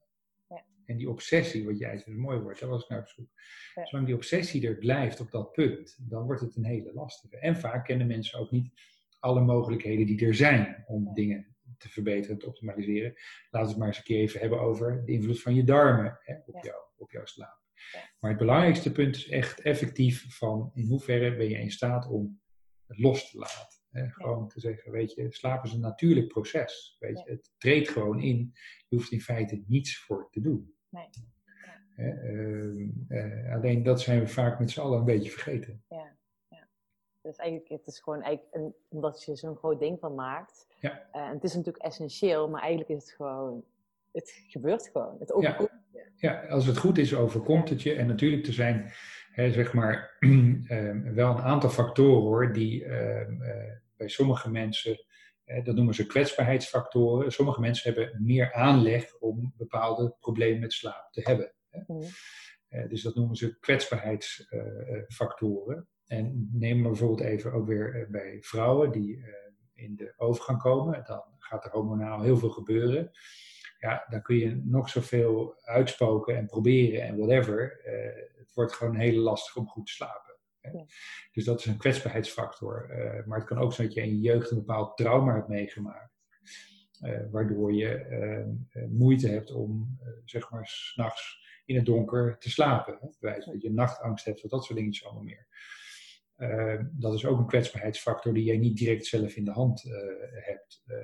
Ja. 0.48 0.64
en 0.84 0.96
die 0.96 1.10
obsessie, 1.10 1.64
wat 1.64 1.78
jij 1.78 2.02
een 2.04 2.18
mooi 2.18 2.38
woord, 2.38 2.60
daar 2.60 2.68
was 2.68 2.82
ik 2.82 2.88
naar 2.88 3.00
op 3.00 3.08
zoek. 3.08 3.28
Ja. 3.74 3.84
Zolang 3.86 4.06
die 4.06 4.16
obsessie 4.16 4.66
er 4.68 4.76
blijft 4.76 5.20
op 5.20 5.30
dat 5.30 5.52
punt, 5.52 5.96
dan 6.10 6.24
wordt 6.24 6.40
het 6.40 6.56
een 6.56 6.64
hele 6.64 6.92
lastige. 6.92 7.38
En 7.38 7.56
vaak 7.56 7.84
kennen 7.84 8.06
mensen 8.06 8.38
ook 8.38 8.50
niet 8.50 8.72
alle 9.18 9.40
mogelijkheden 9.40 10.06
die 10.06 10.26
er 10.26 10.34
zijn 10.34 10.84
om 10.86 11.04
Ja. 11.06 11.12
dingen 11.12 11.56
te 11.78 11.88
verbeteren, 11.88 12.38
te 12.38 12.46
optimaliseren. 12.46 13.12
Laten 13.50 13.60
we 13.60 13.68
het 13.68 13.76
maar 13.76 13.86
eens 13.88 13.96
een 13.96 14.02
keer 14.04 14.18
even 14.20 14.40
hebben 14.40 14.60
over 14.60 15.02
de 15.04 15.12
invloed 15.12 15.40
van 15.42 15.54
je 15.54 15.64
darmen 15.64 16.18
hè, 16.22 16.34
op, 16.46 16.54
Ja. 16.54 16.60
jou, 16.62 16.82
op 16.96 17.10
jouw 17.10 17.24
slaap. 17.24 17.61
Maar 18.18 18.30
het 18.30 18.38
belangrijkste 18.38 18.92
punt 18.92 19.16
is 19.16 19.28
echt 19.28 19.60
effectief 19.60 20.36
van 20.36 20.70
in 20.74 20.86
hoeverre 20.86 21.36
ben 21.36 21.48
je 21.48 21.58
in 21.58 21.70
staat 21.70 22.08
om 22.08 22.40
het 22.86 22.98
los 22.98 23.30
te 23.30 23.38
laten. 23.38 23.80
Hè? 23.90 24.08
Gewoon 24.08 24.48
te 24.48 24.60
zeggen, 24.60 24.92
weet 24.92 25.12
je, 25.12 25.26
slaap 25.32 25.64
is 25.64 25.72
een 25.72 25.80
natuurlijk 25.80 26.28
proces. 26.28 26.96
Weet 26.98 27.22
je, 27.24 27.30
het 27.30 27.50
treedt 27.58 27.88
gewoon 27.88 28.20
in. 28.20 28.52
Je 28.88 28.96
hoeft 28.96 29.12
in 29.12 29.20
feite 29.20 29.62
niets 29.66 29.98
voor 29.98 30.28
te 30.30 30.40
doen. 30.40 30.74
Nee. 30.88 31.08
Hè, 31.94 32.10
ehm, 32.10 32.88
eh, 33.08 33.54
alleen 33.54 33.82
dat 33.82 34.00
zijn 34.00 34.20
we 34.20 34.26
vaak 34.26 34.58
met 34.58 34.70
z'n 34.70 34.80
allen 34.80 34.98
een 34.98 35.04
beetje 35.04 35.30
vergeten. 35.30 35.84
Ja, 35.88 36.16
ja. 36.48 36.68
Dus 37.20 37.36
eigenlijk, 37.36 37.70
het 37.70 37.86
is 37.86 38.00
gewoon 38.00 38.22
eigenlijk 38.22 38.54
een, 38.54 38.74
omdat 38.88 39.24
je 39.24 39.36
zo'n 39.36 39.56
groot 39.56 39.78
ding 39.78 39.98
van 39.98 40.14
maakt. 40.14 40.66
Ja. 40.78 41.08
Eh, 41.12 41.22
en 41.22 41.34
het 41.34 41.44
is 41.44 41.54
natuurlijk 41.54 41.84
essentieel, 41.84 42.48
maar 42.48 42.60
eigenlijk 42.60 42.90
is 42.90 43.02
het 43.02 43.12
gewoon, 43.12 43.64
het 44.12 44.44
gebeurt 44.46 44.88
gewoon. 44.88 45.16
Het 45.18 45.32
overkomt. 45.32 45.81
Ja, 46.16 46.46
als 46.48 46.66
het 46.66 46.76
goed 46.76 46.98
is, 46.98 47.14
overkomt 47.14 47.68
het 47.68 47.82
je. 47.82 47.94
En 47.94 48.06
natuurlijk 48.06 48.46
er 48.46 48.52
zijn 48.52 48.92
hè, 49.32 49.52
zeg 49.52 49.72
maar, 49.72 50.16
ehm, 50.66 51.14
wel 51.14 51.30
een 51.30 51.42
aantal 51.42 51.70
factoren 51.70 52.22
hoor, 52.22 52.52
die 52.52 52.84
ehm, 52.84 53.42
eh, 53.42 53.72
bij 53.96 54.08
sommige 54.08 54.50
mensen, 54.50 55.04
dat 55.64 55.74
noemen 55.74 55.94
ze 55.94 56.06
kwetsbaarheidsfactoren. 56.06 57.32
Sommige 57.32 57.60
mensen 57.60 57.94
hebben 57.94 58.24
meer 58.24 58.52
aanleg 58.52 59.18
om 59.18 59.54
bepaalde 59.56 60.16
problemen 60.20 60.60
met 60.60 60.72
slaap 60.72 61.12
te 61.12 61.20
hebben. 61.20 61.52
Hè. 61.68 61.80
Mhm. 61.86 62.02
Eh, 62.68 62.88
dus 62.88 63.02
dat 63.02 63.14
noemen 63.14 63.36
ze 63.36 63.58
kwetsbaarheidsfactoren. 63.58 65.86
en 66.06 66.48
neem 66.52 66.80
maar 66.80 66.90
bijvoorbeeld 66.90 67.20
even 67.20 67.52
ook 67.52 67.66
weer 67.66 67.94
eh, 67.94 68.10
bij 68.10 68.36
vrouwen 68.40 68.92
die 68.92 69.24
in 69.74 69.96
de 69.96 70.14
overgang 70.16 70.58
komen. 70.58 71.04
Dan 71.04 71.22
gaat 71.38 71.64
er 71.64 71.70
hormonaal 71.70 72.22
heel 72.22 72.36
veel 72.36 72.50
gebeuren. 72.50 73.10
Ja, 73.82 74.06
dan 74.08 74.22
kun 74.22 74.36
je 74.36 74.60
nog 74.64 74.88
zoveel 74.88 75.54
uitspoken 75.62 76.36
en 76.36 76.46
proberen 76.46 77.02
en 77.02 77.16
whatever. 77.16 77.80
Eh, 77.84 78.22
het 78.38 78.52
wordt 78.54 78.72
gewoon 78.72 78.96
heel 78.96 79.20
lastig 79.20 79.56
om 79.56 79.66
goed 79.66 79.86
te 79.86 79.92
slapen. 79.92 80.34
hè. 80.60 80.70
Ja. 80.70 80.84
Dus 81.32 81.44
dat 81.44 81.58
is 81.60 81.66
een 81.66 81.76
kwetsbaarheidsfactor. 81.76 82.90
Eh, 82.90 83.24
maar 83.26 83.38
het 83.38 83.46
kan 83.48 83.58
ook 83.58 83.72
zijn 83.72 83.86
dat 83.86 83.96
je 83.96 84.02
in 84.02 84.08
je 84.14 84.20
jeugd 84.20 84.50
een 84.50 84.56
bepaald 84.58 84.96
trauma 84.96 85.34
hebt 85.34 85.48
meegemaakt. 85.48 86.10
eh, 87.00 87.20
waardoor 87.30 87.72
je 87.74 87.94
eh, 87.94 88.40
eh, 88.40 88.88
moeite 88.88 89.28
hebt 89.28 89.52
om, 89.52 89.98
zeg 90.24 90.50
maar, 90.50 90.66
s'nachts 90.66 91.40
in 91.64 91.76
het 91.76 91.86
donker 91.86 92.38
te 92.38 92.50
slapen. 92.50 92.98
Hè? 93.20 93.38
Dat 93.38 93.62
je 93.62 93.72
nachtangst 93.72 94.24
hebt, 94.24 94.44
of 94.44 94.50
dat 94.50 94.64
soort 94.64 94.78
dingetjes 94.78 95.04
allemaal 95.04 95.22
meer. 95.22 95.46
Eh, 96.42 96.78
dat 96.90 97.14
is 97.14 97.26
ook 97.26 97.38
een 97.38 97.46
kwetsbaarheidsfactor 97.46 98.34
die 98.34 98.44
jij 98.44 98.56
niet 98.56 98.76
direct 98.76 99.06
zelf 99.06 99.36
in 99.36 99.44
de 99.44 99.50
hand 99.50 99.84
eh, 99.84 99.92
hebt. 100.44 100.82
Eh, 100.86 100.96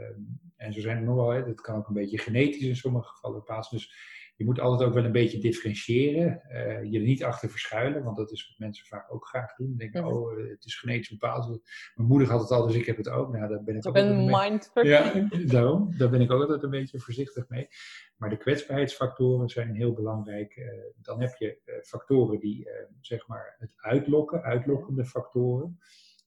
en 0.57 0.73
zo 0.73 0.81
zijn 0.81 0.97
er 0.97 1.03
nog 1.03 1.17
wel, 1.17 1.45
dat 1.45 1.61
kan 1.61 1.77
ook 1.77 1.89
een 1.89 1.95
beetje 1.95 2.19
genetisch 2.19 2.63
in 2.63 2.77
sommige 2.77 3.09
gevallen 3.09 3.43
plaatsen. 3.43 3.77
Dus 3.77 3.93
je 4.39 4.45
moet 4.45 4.61
altijd 4.61 4.89
ook 4.89 4.95
wel 4.95 5.05
een 5.05 5.13
beetje 5.13 5.39
differentiëren. 5.39 6.41
eh, 6.43 6.83
je 6.91 6.99
er 6.99 7.05
niet 7.05 7.25
achter 7.25 7.49
verschuilen, 7.51 8.03
want 8.05 8.17
dat 8.17 8.33
is 8.33 8.49
wat 8.49 8.59
mensen 8.59 8.87
vaak 8.87 9.15
ook 9.15 9.27
graag 9.27 9.55
doen. 9.57 9.75
Denken, 9.77 10.03
Mhm. 10.05 10.13
oh, 10.13 10.41
eh, 10.41 10.49
het 10.49 10.65
is 10.65 10.79
genetisch 10.79 11.09
bepaald. 11.11 11.47
Mijn 11.95 12.09
moeder 12.09 12.29
had 12.29 12.41
het 12.41 12.51
al, 12.51 12.67
dus 12.67 12.77
ik 12.77 12.87
heb 12.87 12.97
het 12.97 13.09
ook. 13.09 13.33
Nou, 13.33 13.49
daar 13.49 13.63
ben 13.63 13.77
ik 13.77 13.85
Het 13.85 13.87
ook 13.87 13.95
mee- 13.95 14.27
mindfuck. 14.49 14.85
ja, 14.85 15.29
daarom. 15.55 15.95
Daar 15.99 16.11
ben 16.11 16.21
ik 16.21 16.31
ook 16.33 16.41
altijd 16.41 16.63
een 16.63 16.71
beetje 16.71 16.99
voorzichtig 16.99 17.49
mee. 17.49 17.69
Maar 18.17 18.31
de 18.31 18.37
kwetsbaarheidsfactoren 18.37 19.49
zijn 19.49 19.75
heel 19.75 19.93
belangrijk. 19.93 20.53
Eh, 20.57 20.69
dan 21.03 21.21
heb 21.21 21.35
je 21.39 21.81
factoren 21.83 22.41
die, 22.41 22.69
zeg 23.01 23.27
maar, 23.27 23.57
het 23.59 23.73
uitlokken, 23.77 24.43
uitlokkende 24.43 25.05
factoren. 25.05 25.79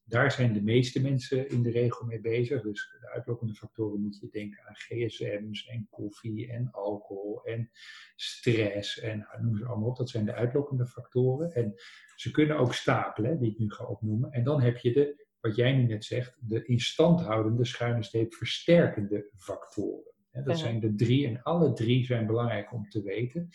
Daar 0.04 0.32
zijn 0.32 0.52
de 0.52 0.62
meeste 0.62 1.00
mensen 1.00 1.48
in 1.48 1.62
de 1.62 1.70
regel 1.70 2.06
mee 2.06 2.20
bezig. 2.20 2.62
Dus 2.62 2.96
de 3.00 3.10
uitlokkende 3.10 3.54
factoren 3.54 4.00
moet 4.00 4.18
je 4.20 4.28
denken 4.30 4.66
aan 4.66 4.74
gsm's 4.74 5.66
en 5.66 5.86
koffie 5.90 6.52
en 6.52 6.68
alcohol 6.70 7.44
en 7.44 7.70
stress 8.16 9.00
en 9.00 9.28
noem 9.40 9.56
ze 9.56 9.64
allemaal 9.64 9.88
op. 9.88 9.96
Dat 9.96 10.10
zijn 10.10 10.24
de 10.24 10.34
uitlokkende 10.34 10.86
factoren. 10.86 11.52
En 11.52 11.74
ze 12.16 12.30
kunnen 12.30 12.58
ook 12.58 12.74
stapelen, 12.74 13.38
die 13.38 13.50
ik 13.50 13.58
nu 13.58 13.70
ga 13.70 13.84
opnoemen. 13.84 14.32
En 14.32 14.44
dan 14.44 14.60
heb 14.60 14.76
je 14.76 14.92
de, 14.92 15.26
wat 15.40 15.56
jij 15.56 15.72
nu 15.72 15.82
net 15.82 16.04
zegt, 16.04 16.36
de 16.40 16.64
instandhoudende 16.64 17.64
schuine 17.64 18.02
streep 18.02 18.34
versterkende 18.34 19.28
factoren. 19.36 20.12
Dat 20.44 20.58
zijn 20.58 20.80
de 20.80 20.94
drie 20.94 21.26
en 21.26 21.42
alle 21.42 21.72
drie 21.72 22.04
zijn 22.04 22.26
belangrijk 22.26 22.72
om 22.72 22.88
te 22.88 23.02
weten. 23.02 23.48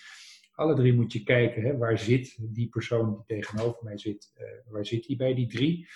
Alle 0.52 0.76
drie 0.76 0.94
moet 0.94 1.14
je 1.14 1.24
kijken, 1.24 1.64
hè, 1.64 1.78
waar 1.78 2.00
zit 2.00 2.38
die 2.42 2.70
persoon 2.70 3.14
die 3.14 3.38
tegenover 3.38 3.84
mij 3.84 3.98
zit, 3.98 4.32
eh, 4.36 4.46
waar 4.72 4.86
zit 4.86 5.06
die 5.06 5.16
bij 5.16 5.34
die 5.34 5.48
drie? 5.48 5.88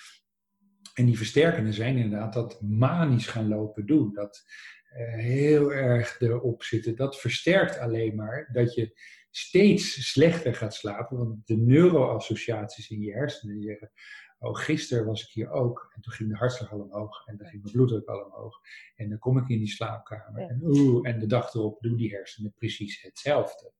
En 0.94 1.06
die 1.06 1.16
versterkende 1.16 1.72
zijn 1.72 1.96
inderdaad 1.96 2.32
dat 2.32 2.62
manisch 2.62 3.26
gaan 3.26 3.48
lopen 3.48 3.86
doen. 3.86 4.12
Dat 4.12 4.44
eh, 4.92 5.14
heel 5.14 5.72
erg 5.72 6.20
erop 6.20 6.62
zitten. 6.62 6.96
Dat 6.96 7.20
versterkt 7.20 7.78
alleen 7.78 8.14
maar 8.14 8.48
dat 8.52 8.74
je 8.74 9.00
steeds 9.30 10.10
slechter 10.10 10.54
gaat 10.54 10.74
slapen. 10.74 11.18
Want 11.18 11.46
de 11.46 11.56
neuroassociaties 11.56 12.90
in 12.90 13.00
je 13.00 13.12
hersenen 13.12 13.54
die 13.54 13.64
zeggen... 13.64 13.92
Oh, 14.38 14.54
gisteren 14.54 15.06
was 15.06 15.22
ik 15.22 15.28
hier 15.28 15.50
ook. 15.50 15.92
En 15.94 16.02
toen 16.02 16.12
ging 16.12 16.30
de 16.30 16.36
hartslag 16.36 16.72
al 16.72 16.80
omhoog. 16.80 17.26
En 17.26 17.36
dan 17.36 17.46
ging 17.46 17.62
mijn 17.62 17.74
bloeddruk 17.74 18.08
al 18.08 18.24
omhoog. 18.24 18.60
En 18.94 19.08
dan 19.08 19.18
kom 19.18 19.38
ik 19.38 19.48
in 19.48 19.58
die 19.58 19.68
slaapkamer. 19.68 20.40
Ja. 20.40 20.48
En, 20.48 20.60
oeh, 20.62 21.08
en 21.08 21.18
de 21.18 21.26
dag 21.26 21.54
erop 21.54 21.80
doen 21.80 21.96
die 21.96 22.10
hersenen 22.10 22.52
precies 22.58 23.02
hetzelfde. 23.02 23.72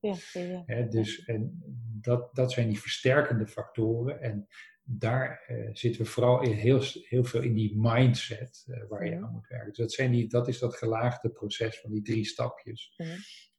Ja, 0.66 0.82
dus 0.82 1.24
en 1.24 1.62
dat, 2.00 2.34
dat 2.34 2.52
zijn 2.52 2.68
die 2.68 2.80
versterkende 2.80 3.46
factoren. 3.46 4.20
En 4.20 4.48
daar 4.84 5.44
eh, 5.46 5.68
zitten 5.72 6.02
we 6.02 6.08
vooral 6.08 6.42
in 6.42 6.52
heel, 6.52 6.82
heel 7.08 7.24
veel 7.24 7.42
in 7.42 7.54
die 7.54 7.72
mindset 7.76 8.64
eh, 8.68 8.82
waar 8.88 9.06
je 9.06 9.16
aan 9.16 9.32
moet 9.32 9.48
werken. 9.48 9.68
Dus 9.68 9.76
dat, 9.76 9.92
zijn 9.92 10.10
die, 10.10 10.28
dat 10.28 10.48
is 10.48 10.58
dat 10.58 10.76
gelaagde 10.76 11.30
proces 11.30 11.80
van 11.80 11.90
die 11.90 12.02
drie 12.02 12.24
stapjes. 12.24 12.94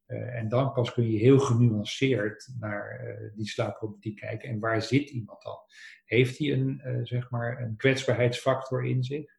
Eh, 0.06 0.36
en 0.36 0.50
dan 0.50 0.72
pas 0.72 0.94
kun 0.94 1.12
je 1.12 1.18
heel 1.18 1.40
genuanceerd 1.40 2.54
naar 2.60 3.32
die 3.36 3.48
slaapproblematiek 3.48 4.20
kijken. 4.20 4.50
En 4.50 4.60
waar 4.60 4.82
zit 4.82 5.10
iemand 5.10 5.42
dan? 5.42 5.58
Heeft 6.06 6.38
hij 6.38 6.52
een, 6.52 6.82
zeg 7.04 7.30
maar 7.30 7.62
een 7.62 7.76
kwetsbaarheidsfactor 7.76 8.86
in 8.86 9.04
zich? 9.04 9.33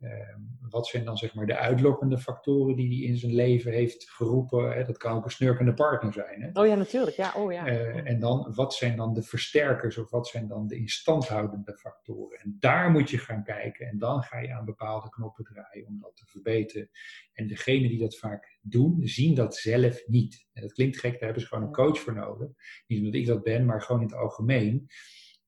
Ehm, 0.00 0.40
wat 0.68 0.86
zijn 0.86 1.04
dan 1.04 1.16
zeg 1.16 1.34
maar 1.34 1.46
de 1.46 1.56
uitlokkende 1.56 2.18
factoren 2.18 2.76
die 2.76 2.88
hij 2.88 3.08
in 3.08 3.16
zijn 3.16 3.34
leven 3.34 3.72
heeft 3.72 4.10
geroepen? 4.10 4.72
Hè? 4.72 4.84
Dat 4.84 4.96
kan 4.96 5.16
ook 5.16 5.24
een 5.24 5.30
snurkende 5.30 5.74
partner 5.74 6.12
zijn. 6.12 6.42
Hè? 6.42 6.60
Oh 6.60 6.66
ja, 6.66 6.74
natuurlijk. 6.74 7.16
Ja, 7.16 7.32
oh 7.36 7.52
ja. 7.52 7.66
Eh, 7.66 8.10
en 8.10 8.20
dan, 8.20 8.52
wat 8.54 8.74
zijn 8.74 8.96
dan 8.96 9.14
de 9.14 9.22
versterkers 9.22 9.98
of 9.98 10.10
wat 10.10 10.28
zijn 10.28 10.48
dan 10.48 10.66
de 10.66 10.76
instandhoudende 10.76 11.76
factoren? 11.76 12.38
En 12.38 12.56
daar 12.58 12.90
moet 12.90 13.10
je 13.10 13.18
gaan 13.18 13.44
kijken 13.44 13.86
en 13.86 13.98
dan 13.98 14.22
ga 14.22 14.38
je 14.38 14.52
aan 14.52 14.64
bepaalde 14.64 15.08
knoppen 15.08 15.44
draaien 15.44 15.86
om 15.86 15.98
dat 16.00 16.16
te 16.16 16.26
verbeteren. 16.26 16.90
En 17.32 17.46
degenen 17.46 17.88
die 17.88 18.00
dat 18.00 18.16
vaak 18.16 18.58
doen, 18.60 19.00
zien 19.02 19.34
dat 19.34 19.56
zelf 19.56 20.06
niet. 20.06 20.46
En 20.52 20.62
dat 20.62 20.72
klinkt 20.72 20.98
gek, 20.98 21.12
daar 21.12 21.20
hebben 21.20 21.42
ze 21.42 21.48
gewoon 21.48 21.64
een 21.64 21.72
coach 21.72 21.98
voor 21.98 22.14
nodig. 22.14 22.48
Niet 22.86 22.98
omdat 22.98 23.14
ik 23.14 23.26
dat 23.26 23.42
ben, 23.42 23.64
maar 23.64 23.82
gewoon 23.82 24.00
in 24.00 24.06
het 24.06 24.16
algemeen. 24.16 24.86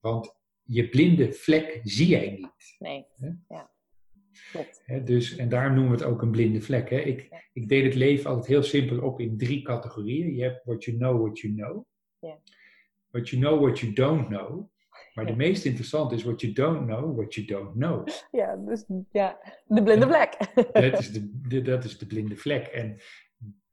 Want 0.01 0.39
je 0.63 0.89
blinde 0.89 1.33
vlek 1.33 1.81
zie 1.83 2.09
jij 2.09 2.31
niet. 2.31 2.77
Nee. 2.79 3.07
Hè? 3.17 3.31
Ja. 3.49 3.71
Dus, 5.05 5.37
en 5.37 5.49
daarom 5.49 5.75
noemen 5.75 5.93
we 5.93 5.99
het 6.05 6.13
ook 6.13 6.23
een 6.23 6.31
blinde 6.31 6.61
vlek. 6.61 6.91
Hè. 6.91 6.97
Ik, 6.99 7.27
Ja. 7.31 7.41
ik 7.53 7.69
deed 7.69 7.85
het 7.85 7.95
leven 7.95 8.31
altijd 8.31 8.47
heel 8.47 8.63
simpel 8.63 9.01
op 9.03 9.21
in 9.21 9.39
drie 9.39 9.63
categorieën. 9.63 10.35
Je 10.35 10.43
hebt 10.43 10.65
what 10.65 10.85
you 10.85 10.97
know, 10.97 11.21
what 11.21 11.39
you 11.39 11.55
know. 11.55 11.85
Ja. 12.19 12.39
What 13.11 13.29
you 13.29 13.43
know, 13.43 13.61
what 13.61 13.79
you 13.79 13.93
don't 13.93 14.27
know. 14.27 14.69
Maar 15.15 15.27
de 15.27 15.37
meest 15.37 15.65
interessante 15.65 16.15
is 16.15 16.23
what 16.25 16.41
you 16.41 16.53
don't 16.53 16.87
know, 16.87 17.17
what 17.17 17.35
you 17.35 17.47
don't 17.47 17.73
know. 17.73 18.09
Ja, 18.31 18.57
dus 18.57 18.85
ja, 19.13 19.39
de 19.67 19.83
blinde 19.83 20.07
vlek. 20.07 20.37
Dat 20.91 20.99
is 20.99 21.13
de, 21.13 21.41
de- 21.49 21.63
dat 21.63 21.85
is 21.85 21.99
de 21.99 22.07
blinde 22.07 22.37
vlek. 22.37 22.67
En 22.67 23.01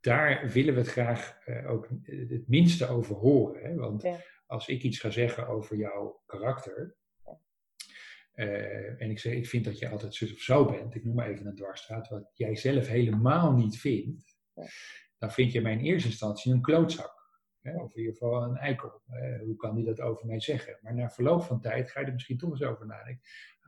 daar 0.02 0.50
willen 0.50 0.74
we 0.74 0.80
het 0.80 0.90
graag 0.90 1.38
eh, 1.46 1.72
ook 1.72 1.88
het 2.04 2.48
minste 2.48 2.88
over 2.90 3.16
horen. 3.16 3.62
Hè? 3.64 3.76
Want 3.76 4.02
Ja. 4.02 4.16
als 4.46 4.68
ik 4.68 4.84
iets 4.84 5.00
ga 5.00 5.10
zeggen 5.10 5.48
over 5.48 5.78
jouw 5.78 6.22
karakter. 6.26 6.96
Eh, 8.38 9.02
en 9.02 9.10
ik 9.10 9.20
zeg, 9.20 9.34
ik 9.34 9.48
vind 9.48 9.66
dat 9.66 9.80
je 9.80 9.90
altijd 9.90 10.16
zus 10.16 10.34
of 10.34 10.40
zo 10.40 10.66
bent. 10.66 10.96
Ik 10.96 11.04
noem 11.04 11.16
maar 11.16 11.30
even 11.30 11.46
een 11.46 11.56
dwarsstraat. 11.56 12.10
Wat 12.10 12.32
jij 12.34 12.56
zelf 12.56 12.88
helemaal 12.88 13.52
niet 13.52 13.80
vindt. 13.80 14.38
Dan 15.18 15.32
vind 15.32 15.52
je 15.52 15.62
mij 15.62 15.72
in 15.72 15.80
eerste 15.80 16.08
instantie 16.08 16.54
een 16.54 16.62
klootzak. 16.62 17.14
Hè? 17.62 17.76
Of 17.76 17.92
in 17.92 18.00
ieder 18.00 18.14
geval 18.14 18.44
een 18.44 18.56
eikel. 18.56 19.02
Eh, 19.08 19.40
hoe 19.40 19.56
kan 19.56 19.76
hij 19.76 19.84
dat 19.84 20.02
over 20.02 20.26
mij 20.26 20.40
zeggen? 20.40 20.78
Maar 20.82 20.94
na 20.94 21.10
verloop 21.10 21.44
van 21.44 21.62
tijd 21.62 21.92
ga 21.92 22.00
je 22.00 22.06
er 22.06 22.14
misschien 22.14 22.38
toch 22.38 22.50
eens 22.50 22.64
over 22.64 22.86
nadenken. 22.86 23.24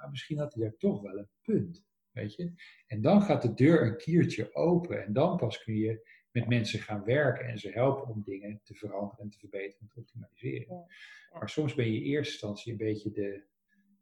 Misschien 0.09 0.37
had 0.37 0.53
hij 0.53 0.63
daar 0.63 0.77
toch 0.77 1.01
wel 1.01 1.17
een 1.17 1.29
punt. 1.41 1.85
Weet 2.11 2.35
je? 2.35 2.53
En 2.87 3.01
dan 3.01 3.21
gaat 3.21 3.41
de 3.41 3.53
deur 3.53 3.85
een 3.85 3.97
kiertje 3.97 4.55
open 4.55 5.05
en 5.05 5.13
dan 5.13 5.37
pas 5.37 5.63
kun 5.63 5.75
je 5.75 6.07
met 6.31 6.47
mensen 6.47 6.79
gaan 6.79 7.03
werken 7.03 7.45
en 7.45 7.57
ze 7.57 7.69
helpen 7.69 8.07
om 8.07 8.21
dingen 8.23 8.61
te 8.63 8.73
veranderen 8.73 9.23
en 9.23 9.29
te 9.29 9.37
verbeteren 9.37 9.79
en 9.81 9.87
te 9.87 9.99
optimaliseren. 9.99 10.75
Ja, 10.75 10.85
ja. 11.31 11.39
Maar 11.39 11.49
soms 11.49 11.75
ben 11.75 11.91
je 11.91 11.97
in 11.97 12.03
eerste 12.03 12.31
instantie 12.31 12.71
een 12.71 12.77
beetje 12.77 13.11
de, 13.11 13.43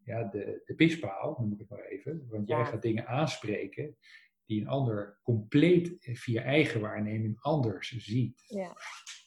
ja, 0.08 0.24
de, 0.24 0.62
de 0.66 0.74
pispaal, 0.76 1.36
noem 1.40 1.52
ik 1.52 1.60
het 1.60 1.70
maar 1.70 1.86
even. 1.86 2.28
Want 2.30 2.48
jij 2.48 2.66
gaat 2.66 2.82
dingen 2.82 3.08
aanspreken 3.08 3.98
die 4.46 4.62
een 4.62 4.68
ander 4.68 5.20
compleet 5.24 5.96
via 6.00 6.42
eigen 6.42 6.82
waarneming 6.82 7.38
anders 7.42 7.96
ziet. 7.98 8.44
Ja. 8.48 8.76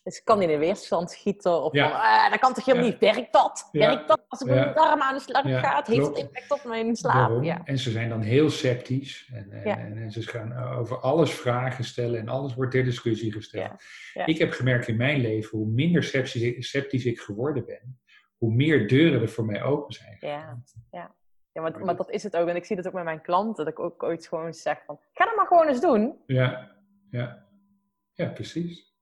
Dus 0.03 0.19
ik 0.19 0.25
kan 0.25 0.43
in 0.43 0.59
weerstand 0.59 1.11
schieten 1.11 1.63
of 1.63 1.73
Ja. 1.73 1.89
van, 1.91 2.01
ah, 2.01 2.31
dat 2.31 2.41
kan 2.41 2.55
toch 2.55 2.65
helemaal 2.65 2.87
Ja. 2.87 2.93
niet. 2.93 3.01
Werkt 3.01 3.33
dat? 3.33 3.69
Werkt 3.73 4.09
dat? 4.09 4.25
Als 4.29 4.41
ik 4.41 4.47
met 4.47 4.57
mijn 4.57 4.75
darm 4.75 5.01
aan 5.01 5.15
de 5.15 5.21
slag 5.21 5.43
ga, 5.43 5.83
heeft 5.87 6.01
dat 6.01 6.19
impact 6.19 6.51
op 6.51 6.65
mijn 6.65 6.97
slaap? 6.97 7.45
En 7.65 7.79
ze 7.79 7.91
zijn 7.91 8.09
dan 8.09 8.21
heel 8.21 8.51
sceptisch. 8.51 9.31
En, 9.33 9.53
en, 9.53 9.97
en, 9.97 10.11
ze 10.11 10.23
gaan 10.23 10.57
over 10.79 11.01
alles 11.01 11.31
vragen 11.31 11.85
stellen 11.85 12.21
en 12.21 12.29
alles 12.29 12.55
wordt 12.55 12.73
ter 12.73 12.85
discussie 12.85 13.33
gesteld. 13.33 13.73
Ik 14.25 14.39
heb 14.39 14.53
gemerkt 14.53 14.89
in 14.89 14.97
mijn 14.97 15.21
leven, 15.21 15.59
hoe 15.59 15.69
minder 15.69 16.03
sceptisch 16.03 16.69
sceptisch 16.69 17.05
ik 17.05 17.21
geworden 17.21 17.65
ben, 17.65 18.00
hoe 18.41 18.53
meer 18.55 18.89
deuren 18.89 19.21
er 19.21 19.29
voor 19.29 19.45
mij 19.45 19.63
open 19.63 19.93
zijn. 19.93 20.17
Ja, 20.21 20.59
ja. 20.91 21.15
ja 21.53 21.63
maar, 21.63 21.85
maar 21.85 21.97
dat 21.97 22.11
is 22.11 22.23
het 22.23 22.37
ook. 22.37 22.49
En 22.49 22.57
ik 22.57 22.65
zie 22.65 22.77
dat 22.77 22.87
ook 22.87 22.93
met 22.93 23.05
mijn 23.05 23.21
klanten, 23.21 23.65
dat 23.65 23.73
ik 23.73 23.79
ook 23.79 24.03
ooit 24.03 24.27
gewoon 24.27 24.55
zeg 24.55 24.83
van, 24.85 24.99
ga 25.13 25.25
dat 25.25 25.37
maar 25.37 25.47
gewoon 25.47 25.67
eens 25.69 25.81
doen. 25.81 26.23
Ja, 26.27 26.71
ja. 27.11 27.45
ja 28.13 28.29
precies. 28.29 28.95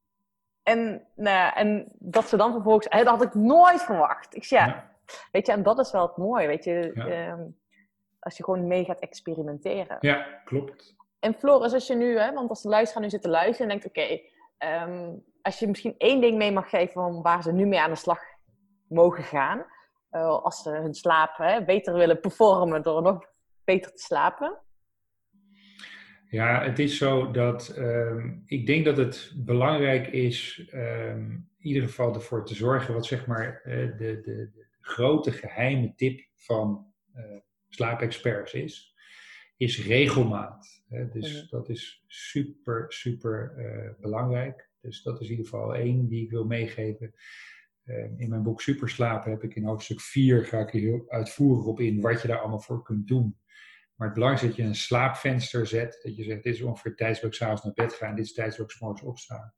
En, 0.62 1.06
nou 1.14 1.52
en 1.54 1.88
dat 1.98 2.28
ze 2.28 2.36
dan 2.36 2.52
vervolgens, 2.52 2.88
dat 2.88 3.06
had 3.06 3.22
ik 3.22 3.34
nooit 3.34 3.82
verwacht. 3.82 4.36
Ik 4.36 4.44
zeg, 4.44 4.58
ja, 4.60 4.66
Ja. 4.66 4.90
weet 5.32 5.46
je, 5.46 5.52
en 5.52 5.62
dat 5.62 5.78
is 5.78 5.92
wel 5.92 6.06
het 6.06 6.16
mooie, 6.16 6.46
weet 6.46 6.64
je, 6.64 6.90
Ja. 6.94 7.06
ehm, 7.06 7.40
als 8.18 8.36
je 8.36 8.44
gewoon 8.44 8.66
mee 8.66 8.84
gaat 8.84 8.98
experimenteren. 9.00 9.96
Ja, 10.00 10.40
klopt. 10.44 10.96
En 11.18 11.34
Floris, 11.34 11.72
als 11.72 11.86
je 11.86 11.94
nu, 11.94 12.18
hè, 12.18 12.32
want 12.32 12.48
als 12.48 12.62
de 12.62 12.68
luisteraar 12.68 13.02
nu 13.02 13.10
zit 13.10 13.22
te 13.22 13.28
luisteren 13.28 13.70
en 13.72 13.78
denkt, 13.78 13.86
oké, 13.98 14.20
ehm, 14.58 15.14
als 15.42 15.58
je 15.58 15.68
misschien 15.68 15.94
één 15.98 16.20
ding 16.20 16.36
mee 16.36 16.52
mag 16.52 16.68
geven 16.70 16.92
van 16.92 17.22
waar 17.22 17.42
ze 17.42 17.52
nu 17.52 17.66
mee 17.66 17.80
aan 17.80 17.90
de 17.90 17.96
slag 17.96 18.20
mogen 18.88 19.24
gaan, 19.24 19.66
eh, 20.10 20.42
als 20.42 20.62
ze 20.62 20.70
hun 20.70 20.94
slaap 20.94 21.36
hè, 21.36 21.64
beter 21.64 21.94
willen 21.94 22.20
performen 22.20 22.82
door 22.82 23.02
nog 23.02 23.24
beter 23.64 23.92
te 23.92 24.02
slapen. 24.02 24.58
Ja, 26.30 26.62
het 26.62 26.78
is 26.78 26.96
zo 26.98 27.30
dat 27.30 27.68
ehm, 27.68 28.36
ik 28.44 28.66
denk 28.66 28.84
dat 28.84 28.96
het 28.96 29.32
belangrijk 29.36 30.06
is, 30.06 30.66
ehm, 30.70 31.30
in 31.30 31.74
ieder 31.74 31.82
geval 31.82 32.14
ervoor 32.14 32.44
te 32.46 32.54
zorgen, 32.54 32.94
wat 32.94 33.06
zeg 33.06 33.26
maar 33.26 33.60
eh, 33.64 33.74
de, 33.74 34.20
de, 34.20 34.50
de 34.54 34.66
grote 34.80 35.32
geheime 35.32 35.94
tip 35.94 36.20
van 36.34 36.92
eh, 37.14 37.24
slaapexperts 37.68 38.54
is, 38.54 38.94
is 39.56 39.86
regelmaat. 39.86 40.82
Hè? 40.88 41.08
Dus 41.08 41.42
Mhm. 41.42 41.50
dat 41.50 41.68
is 41.68 42.04
super, 42.06 42.84
super 42.92 43.52
belangrijk. 44.00 44.68
Dus 44.80 45.02
dat 45.02 45.20
is 45.20 45.26
in 45.26 45.30
ieder 45.30 45.44
geval 45.50 45.74
één 45.74 46.08
die 46.08 46.24
ik 46.24 46.30
wil 46.30 46.44
meegeven. 46.44 47.14
Ehm, 47.88 48.14
in 48.16 48.28
mijn 48.28 48.42
boek 48.42 48.60
Superslapen 48.60 49.30
heb 49.30 49.42
ik 49.42 49.54
in 49.54 49.64
hoofdstuk 49.64 50.00
4 50.00 50.44
ga 50.44 50.58
ik 50.58 50.74
er 50.74 50.80
heel 50.80 51.04
uitvoerig 51.08 51.64
op 51.64 51.80
in 51.80 52.00
wat 52.00 52.22
je 52.22 52.28
daar 52.28 52.38
allemaal 52.40 52.60
voor 52.60 52.82
kunt 52.82 53.06
doen. 53.06 53.38
Maar 53.94 54.06
het 54.06 54.16
belangrijkste 54.16 54.48
is 54.50 54.56
dat 54.56 54.64
je 54.64 54.70
een 54.70 54.86
slaapvenster 54.86 55.66
zet. 55.66 56.00
Dat 56.02 56.16
je 56.16 56.22
zegt, 56.24 56.42
dit 56.42 56.54
is 56.54 56.62
ongeveer 56.62 56.94
tijdstip 56.94 57.22
dat 57.22 57.32
ik 57.32 57.38
s'avonds 57.38 57.62
naar 57.62 57.72
bed 57.86 57.92
ga 57.92 58.06
en 58.06 58.14
dit 58.16 58.24
is 58.24 58.32
tijdstip 58.32 58.60
dat 58.62 58.70
ik 58.70 58.76
's 58.76 58.80
morgens 58.80 59.02
opsta. 59.02 59.54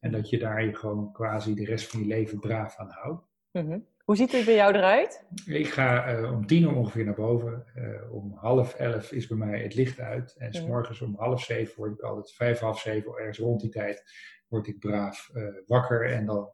En 0.00 0.10
dat 0.12 0.30
je 0.30 0.38
daar 0.38 0.64
je 0.64 0.74
gewoon 0.74 1.12
quasi 1.12 1.54
de 1.54 1.64
rest 1.64 1.90
van 1.90 2.00
je 2.00 2.06
leven 2.06 2.38
braaf 2.40 2.76
aan 2.76 2.90
houdt. 2.90 3.26
Mhm. 3.52 3.78
Hoe 4.04 4.16
ziet 4.16 4.32
het 4.32 4.44
bij 4.44 4.54
jou 4.54 4.74
eruit? 4.74 5.24
Ik 5.46 5.66
ga 5.68 6.06
eh, 6.06 6.32
om 6.32 6.46
tien 6.46 6.62
uur 6.62 6.74
ongeveer 6.74 7.04
naar 7.04 7.14
boven. 7.14 7.64
Eh, 7.74 8.12
om 8.14 8.32
half 8.34 8.74
elf 8.74 9.12
is 9.12 9.26
bij 9.26 9.36
mij 9.36 9.62
het 9.62 9.74
licht 9.74 10.00
uit. 10.00 10.34
En 10.38 10.52
s 10.52 10.58
Mhm. 10.60 10.68
morgens 10.68 11.00
om 11.00 11.14
half 11.16 11.42
zeven 11.42 11.74
word 11.76 11.92
ik 11.92 12.00
altijd, 12.00 12.32
vijf, 12.32 12.58
half 12.58 12.80
zeven, 12.80 13.12
ergens 13.16 13.38
rond 13.38 13.60
die 13.60 13.70
tijd, 13.70 14.02
word 14.48 14.66
ik 14.66 14.78
braaf 14.78 15.30
eh, 15.32 15.42
wakker. 15.66 16.10
En 16.10 16.26
dan 16.26 16.52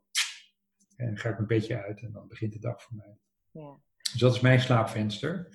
en 1.00 1.16
ga 1.18 1.28
ik 1.28 1.34
mijn 1.34 1.46
bedje 1.46 1.82
uit 1.82 2.00
en 2.02 2.12
dan 2.12 2.28
begint 2.28 2.52
de 2.52 2.58
dag 2.58 2.82
voor 2.82 2.96
mij. 2.96 3.16
Ja. 3.50 3.80
Dus 4.12 4.20
dat 4.20 4.34
is 4.34 4.40
mijn 4.40 4.60
slaapvenster. 4.60 5.48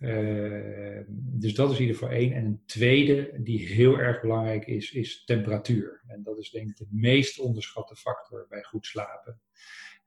Eh, 0.00 1.00
dus 1.16 1.54
dat 1.54 1.70
is 1.70 1.76
in 1.76 1.80
ieder 1.82 1.96
geval 1.98 2.14
één. 2.14 2.32
En 2.32 2.44
een 2.44 2.62
tweede 2.66 3.42
die 3.42 3.66
heel 3.68 3.98
erg 3.98 4.20
belangrijk 4.20 4.66
is, 4.66 4.92
is 4.92 5.24
temperatuur. 5.24 6.02
En 6.06 6.22
dat 6.22 6.38
is 6.38 6.50
denk 6.50 6.68
ik 6.68 6.76
de 6.76 6.86
meest 6.90 7.38
onderschatte 7.38 7.96
factor 7.96 8.46
bij 8.48 8.62
goed 8.62 8.86
slapen. 8.86 9.40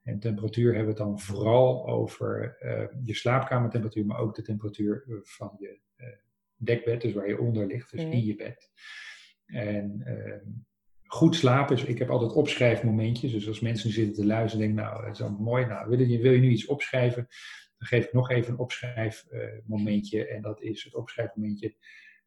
En 0.02 0.18
temperatuur 0.18 0.74
hebben 0.74 0.94
we 0.94 1.00
het 1.00 1.08
dan 1.08 1.20
vooral 1.20 1.88
over 1.88 2.56
eh, 2.58 2.86
je 3.04 3.14
slaapkamertemperatuur, 3.14 4.06
maar 4.06 4.18
ook 4.18 4.34
de 4.34 4.42
temperatuur 4.42 5.04
eh, 5.08 5.14
van 5.22 5.56
je 5.58 5.80
dekbed, 6.56 7.00
dus 7.00 7.12
waar 7.12 7.28
je 7.28 7.40
onder 7.40 7.66
ligt, 7.66 7.90
dus 7.90 8.02
Mhm. 8.02 8.12
in 8.12 8.24
je 8.24 8.34
bed. 8.36 8.70
En 9.46 10.02
ehm, 10.04 10.44
goed 11.16 11.36
slapen, 11.36 11.76
dus 11.76 11.84
ik 11.84 11.98
heb 11.98 12.10
altijd 12.10 12.32
opschrijfmomentjes. 12.32 13.32
Dus 13.32 13.48
als 13.48 13.60
mensen 13.60 13.90
zitten 13.90 14.14
te 14.14 14.26
luisteren 14.26 14.66
en 14.66 14.74
denken, 14.74 14.92
nou, 14.92 15.04
dat 15.04 15.14
is 15.14 15.22
allemaal 15.22 15.40
mooi. 15.40 15.66
Nou, 15.66 15.88
wil 15.88 16.00
je, 16.00 16.18
wil 16.18 16.32
je 16.32 16.40
nu 16.40 16.50
iets 16.50 16.66
opschrijven? 16.66 17.26
Dan 17.78 17.88
geef 17.88 18.04
ik 18.04 18.12
nog 18.12 18.30
even 18.30 18.52
een 18.52 18.58
opschrijfmomentje. 18.58 20.26
en 20.26 20.42
dat 20.42 20.60
is 20.60 20.84
het 20.84 20.94
opschrijfmomentje 20.94 21.74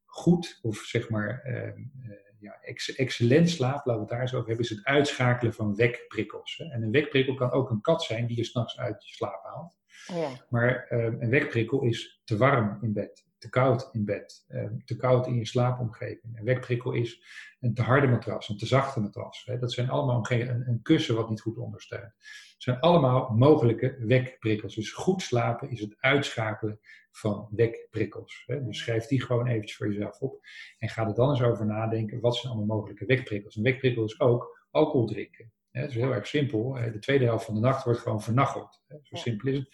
goed, 0.10 0.60
of 0.62 0.78
zeg 0.78 1.10
maar 1.10 1.42
ehm, 1.44 1.78
eh, 2.02 2.18
ja, 2.40 2.60
ex- 2.62 2.96
excellent 2.96 3.50
slaap, 3.50 3.86
laten 3.86 3.94
we 3.94 4.00
het 4.00 4.10
daar 4.10 4.22
eens 4.22 4.34
over 4.34 4.48
hebben, 4.48 4.66
is 4.66 4.72
het 4.72 4.86
uitschakelen 4.86 5.54
van 5.54 5.76
wekprikkels. 5.76 6.58
Hè. 6.58 6.66
En 6.66 6.82
een 6.82 6.92
wekprikkel 6.92 7.36
kan 7.36 7.52
ook 7.52 7.70
een 7.70 7.82
kat 7.82 8.04
zijn 8.04 8.28
die 8.28 8.38
je 8.38 8.44
s'nachts 8.44 8.78
uit 8.78 9.08
je 9.08 9.14
slaap 9.14 9.44
haalt. 9.44 9.78
Oh 10.12 10.18
ja. 10.18 10.46
Maar 10.50 10.86
ehm, 10.88 11.16
een 11.20 11.30
wekprikkel 11.30 11.84
is 11.84 12.22
te 12.24 12.38
warm 12.38 12.78
in 12.82 12.94
bed, 12.94 13.26
te 13.40 13.50
koud 13.50 13.90
in 13.92 14.06
bed, 14.06 14.46
ehm, 14.48 14.78
te 14.86 14.96
koud 14.96 15.28
in 15.28 15.36
je 15.36 15.46
slaapomgeving. 15.46 16.38
Een 16.38 16.44
wekprikkel 16.44 16.92
is 16.92 17.24
een 17.60 17.74
te 17.74 17.82
harde 17.82 18.08
matras, 18.08 18.50
een 18.50 18.58
te 18.58 18.66
zachte 18.66 19.00
matras. 19.00 19.50
Dat 19.60 19.72
zijn 19.72 19.90
allemaal 19.90 20.26
een, 20.30 20.68
een 20.68 20.82
kussen 20.82 21.16
wat 21.16 21.30
niet 21.30 21.42
goed 21.42 21.58
ondersteunt. 21.58 22.14
Het 22.54 22.64
zijn 22.64 22.80
allemaal 22.80 23.30
mogelijke 23.30 23.96
wekprikkels. 24.00 24.76
Dus 24.76 24.92
goed 24.92 25.22
slapen 25.22 25.70
is 25.70 25.80
het 25.80 25.96
uitschakelen 26.00 26.80
van 27.12 27.48
wekprikkels. 27.52 28.44
Dus 28.46 28.78
schrijf 28.78 29.06
die 29.06 29.22
gewoon 29.22 29.48
eventjes 29.48 29.78
voor 29.78 29.88
jezelf 29.88 30.20
op. 30.20 30.46
En 30.78 30.90
ga 30.90 31.08
er 31.08 31.14
dan 31.14 31.30
eens 31.30 31.42
over 31.42 31.66
nadenken, 31.66 32.20
wat 32.20 32.36
zijn 32.36 32.54
allemaal 32.54 32.78
mogelijke 32.78 33.06
wekprikkels? 33.06 33.56
Een 33.56 33.64
wekprikkel 33.64 34.04
is 34.04 34.20
ook 34.20 34.68
alcohol 34.72 35.08
drinken. 35.08 35.52
Dat 35.72 35.90
is 35.90 35.96
heel 35.96 36.12
erg 36.12 36.28
simpel. 36.28 36.74
De 36.74 37.00
tweede 37.00 37.26
helft 37.26 37.46
van 37.46 37.54
de 37.54 37.60
nacht 37.60 37.84
wordt 37.84 38.00
gewoon 38.00 38.22
vernacheld. 38.22 38.82
Zo 38.88 39.16
simpel 39.16 39.50
is 39.50 39.58
het. 39.58 39.70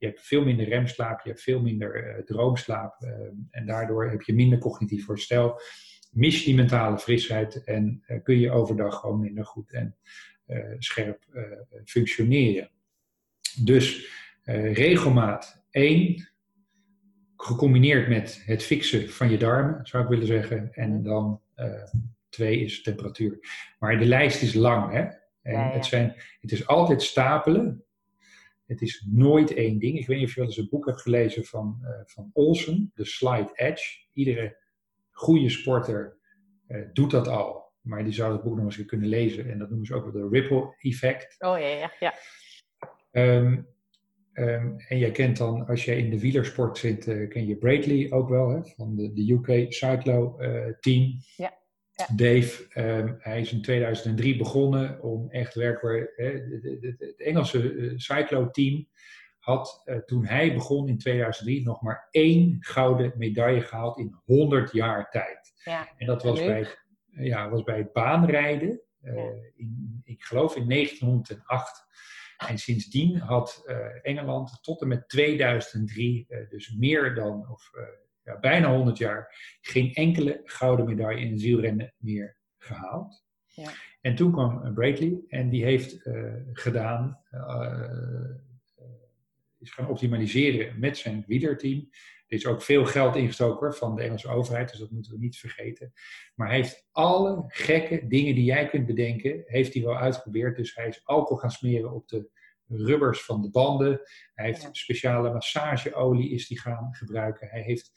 Je 0.00 0.06
hebt 0.06 0.20
veel 0.20 0.44
minder 0.44 0.68
remslaap, 0.68 1.20
je 1.20 1.28
hebt 1.28 1.42
veel 1.42 1.60
minder 1.60 2.04
eh, 2.04 2.22
droomslaap. 2.24 3.00
eh, 3.00 3.10
en 3.50 3.66
daardoor 3.66 4.10
heb 4.10 4.22
je 4.22 4.34
minder 4.34 4.58
cognitief 4.58 5.06
herstel. 5.06 5.60
Mis 6.10 6.38
je 6.38 6.44
die 6.44 6.54
mentale 6.54 6.98
frisheid 6.98 7.64
en 7.64 8.02
eh, 8.06 8.22
kun 8.22 8.38
je 8.38 8.50
overdag 8.50 9.00
gewoon 9.00 9.20
minder 9.20 9.44
goed 9.44 9.72
en 9.72 9.96
scherp 10.78 11.24
functioneren. 11.84 12.70
Dus 13.64 14.08
regelmaat 14.72 15.64
één, 15.70 16.28
gecombineerd 17.36 18.08
met 18.08 18.42
het 18.46 18.62
fixen 18.62 19.10
van 19.10 19.30
je 19.30 19.36
darmen, 19.38 19.86
zou 19.86 20.02
ik 20.02 20.08
willen 20.08 20.26
zeggen. 20.26 20.72
En 20.72 20.90
Mhm. 20.92 21.02
dan 21.02 21.40
twee 22.28 22.60
is 22.60 22.82
temperatuur. 22.82 23.38
Maar 23.78 23.98
de 23.98 24.04
lijst 24.06 24.42
is 24.42 24.54
lang, 24.54 24.92
hè? 24.92 25.00
En 25.42 25.52
Ja, 25.52 25.66
ja. 25.68 25.72
Het, 25.72 25.86
zijn, 25.86 26.14
het 26.40 26.52
is 26.52 26.66
altijd 26.66 27.02
stapelen. 27.02 27.84
Het 28.70 28.82
is 28.82 29.06
nooit 29.10 29.54
één 29.54 29.78
ding. 29.78 29.98
Ik 29.98 30.06
weet 30.06 30.18
niet 30.18 30.26
of 30.26 30.34
je 30.34 30.40
wel 30.40 30.48
eens 30.48 30.58
een 30.58 30.68
boek 30.70 30.86
hebt 30.86 31.00
gelezen 31.00 31.44
van, 31.44 31.78
eh, 31.82 31.90
van 32.04 32.30
Olsen, 32.32 32.90
The 32.94 33.04
Slight 33.04 33.58
Edge. 33.58 34.06
Iedere 34.12 34.56
goede 35.10 35.48
sporter 35.48 36.18
eh, 36.66 36.80
doet 36.92 37.10
dat 37.10 37.28
al. 37.28 37.72
Maar 37.80 38.04
die 38.04 38.12
zou 38.12 38.32
het 38.32 38.42
boek 38.42 38.56
nog 38.56 38.64
eens 38.64 38.84
kunnen 38.84 39.08
lezen. 39.08 39.50
En 39.50 39.58
dat 39.58 39.68
noemen 39.68 39.86
ze 39.86 39.94
ook 39.94 40.12
wel 40.12 40.22
de 40.22 40.38
ripple 40.38 40.74
effect. 40.78 41.34
Oh 41.38 41.58
ja, 41.58 41.66
ja, 41.66 41.92
ja. 42.00 42.14
Ehm, 43.10 43.62
ehm, 44.32 44.78
en 44.88 44.98
jij 44.98 45.10
kent 45.10 45.36
dan, 45.36 45.66
als 45.66 45.84
jij 45.84 45.98
in 45.98 46.10
de 46.10 46.20
wielersport 46.20 46.78
zit, 46.78 47.06
eh, 47.06 47.28
ken 47.28 47.46
je 47.46 47.56
Bradley 47.56 48.10
ook 48.10 48.28
wel, 48.28 48.48
hè, 48.48 48.64
van 48.64 48.96
de, 48.96 49.12
de 49.12 49.32
UK 49.32 49.72
Cyclo 49.72 50.36
team. 50.80 51.12
Ja, 51.36 51.59
ja. 52.08 52.14
Dave, 52.16 52.66
ehm, 52.68 53.14
hij 53.18 53.40
is 53.40 53.52
in 53.52 53.62
2003 53.62 54.36
begonnen 54.36 55.02
om 55.02 55.30
echt 55.30 55.54
werkbaar, 55.54 56.12
hè, 56.16 56.26
het 56.80 57.14
Engelse 57.16 57.74
eh, 57.74 57.92
Cyclo 57.96 58.50
team 58.50 58.88
had 59.40 59.82
eh, 59.84 59.96
toen 59.96 60.26
hij 60.26 60.54
begon 60.54 60.88
in 60.88 60.98
2003 60.98 61.64
nog 61.64 61.82
maar 61.82 62.08
één 62.10 62.56
gouden 62.60 63.12
medaille 63.16 63.60
gehaald 63.60 63.98
in 63.98 64.16
100 64.24 64.72
jaar 64.72 65.10
tijd. 65.10 65.52
ja. 65.64 65.88
En 65.96 66.06
dat 66.06 66.22
was 66.22 66.38
bij, 66.38 66.66
ja, 67.10 67.50
was 67.50 67.62
bij 67.62 67.78
het 67.78 67.92
baanrijden, 67.92 68.80
eh, 69.00 69.14
Ja. 69.14 69.30
in, 69.56 70.00
ik 70.04 70.22
geloof 70.22 70.56
in 70.56 70.68
1908. 70.68 71.88
En 72.48 72.58
sindsdien 72.58 73.16
had 73.16 73.64
Engeland 74.02 74.58
tot 74.62 74.80
en 74.80 74.88
met 74.88 75.08
2003, 75.08 76.24
eh, 76.28 76.48
dus 76.48 76.74
meer 76.76 77.14
dan, 77.14 77.48
of 77.50 77.70
ja, 78.30 78.40
bijna 78.40 78.74
100 78.74 78.98
jaar, 78.98 79.34
geen 79.60 79.94
enkele 79.94 80.40
gouden 80.44 80.86
medaille 80.86 81.20
in 81.20 81.32
het 81.32 81.40
wielrennen 81.40 81.94
meer 81.96 82.36
gehaald. 82.58 83.24
Ja. 83.46 83.70
En 84.00 84.14
toen 84.14 84.32
kwam 84.32 84.62
eh, 84.62 84.72
Bradley 84.72 85.20
en 85.28 85.48
die 85.48 85.64
heeft 85.64 86.02
eh, 86.02 86.32
gedaan, 86.52 87.18
eh, 87.30 88.30
is 89.58 89.70
gaan 89.70 89.88
optimaliseren 89.88 90.78
met 90.78 90.96
zijn 90.96 91.24
wielerteam. 91.26 91.88
Er 92.26 92.36
is 92.36 92.46
ook 92.46 92.62
veel 92.62 92.84
geld 92.84 93.16
ingestoken 93.16 93.58
hoor, 93.66 93.74
van 93.76 93.94
de 93.96 94.02
Engelse 94.02 94.28
overheid, 94.28 94.70
dus 94.70 94.78
dat 94.78 94.90
moeten 94.90 95.12
we 95.12 95.18
niet 95.18 95.38
vergeten. 95.38 95.92
Maar 96.34 96.46
hij 96.48 96.56
heeft 96.56 96.88
alle 96.92 97.44
gekke 97.46 98.06
dingen 98.06 98.34
die 98.34 98.44
jij 98.44 98.68
kunt 98.68 98.86
bedenken, 98.86 99.42
heeft 99.46 99.74
hij 99.74 99.82
wel 99.82 99.96
uitgeprobeerd. 99.96 100.56
Dus 100.56 100.74
hij 100.74 100.88
is 100.88 101.00
alcohol 101.04 101.36
gaan 101.36 101.50
smeren 101.50 101.92
op 101.92 102.08
de 102.08 102.30
rubbers 102.66 103.24
van 103.24 103.42
de 103.42 103.50
banden. 103.50 104.00
Hij 104.34 104.46
heeft 104.46 104.62
Ja. 104.62 104.68
speciale 104.72 105.32
massageolie 105.32 106.30
is 106.30 106.46
die 106.46 106.60
gaan 106.60 106.94
gebruiken. 106.94 107.48
Hij 107.48 107.62
heeft 107.62 107.92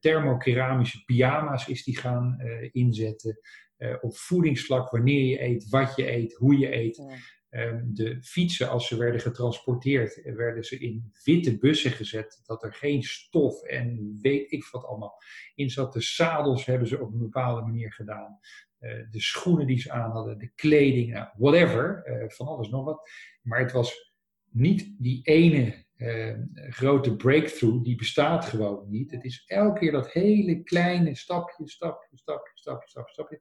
thermokeramische 0.00 1.04
pyjama's 1.04 1.68
is 1.68 1.84
die 1.84 1.98
gaan 1.98 2.38
eh, 2.40 2.68
inzetten. 2.72 3.38
Eh, 3.76 3.94
op 4.00 4.16
voedingsvlak, 4.16 4.90
wanneer 4.90 5.24
je 5.24 5.42
eet, 5.42 5.68
wat 5.68 5.96
je 5.96 6.10
eet, 6.12 6.34
hoe 6.34 6.58
je 6.58 6.74
eet. 6.74 6.96
Ja. 6.96 7.16
Ehm, 7.48 7.84
de 7.86 8.22
fietsen, 8.22 8.68
als 8.68 8.86
ze 8.86 8.96
werden 8.96 9.20
getransporteerd, 9.20 10.22
eh, 10.22 10.34
werden 10.34 10.64
ze 10.64 10.78
in 10.78 11.12
witte 11.24 11.58
bussen 11.58 11.90
gezet. 11.90 12.40
Dat 12.44 12.62
er 12.62 12.74
geen 12.74 13.02
stof 13.02 13.62
en 13.62 14.18
weet 14.20 14.52
ik 14.52 14.68
wat 14.70 14.84
allemaal 14.84 15.22
in 15.54 15.70
zat. 15.70 15.92
De 15.92 16.00
zadels 16.00 16.64
hebben 16.66 16.88
ze 16.88 17.00
op 17.00 17.12
een 17.12 17.18
bepaalde 17.18 17.62
manier 17.62 17.92
gedaan. 17.92 18.38
Eh, 18.78 19.10
de 19.10 19.20
schoenen 19.20 19.66
die 19.66 19.78
ze 19.78 19.92
aan 19.92 20.10
hadden, 20.10 20.38
de 20.38 20.52
kleding, 20.54 21.12
nou, 21.12 21.28
whatever. 21.36 22.02
eh, 22.04 22.28
van 22.28 22.46
alles 22.46 22.68
nog 22.68 22.84
wat. 22.84 23.10
Maar 23.42 23.60
het 23.60 23.72
was 23.72 24.12
niet 24.50 24.94
die 24.98 25.20
ene 25.22 25.86
eh, 25.98 26.34
grote 26.52 27.16
breakthrough, 27.16 27.84
die 27.84 27.96
bestaat 27.96 28.44
gewoon 28.44 28.90
niet. 28.90 29.10
Het 29.10 29.24
is 29.24 29.44
elke 29.46 29.78
keer 29.78 29.92
dat 29.92 30.12
hele 30.12 30.62
kleine 30.62 31.14
stapje, 31.14 31.68
stapje, 31.68 32.16
stapje, 32.16 32.50
stapje, 32.54 32.88
stapje, 32.88 33.12
stapje. 33.12 33.40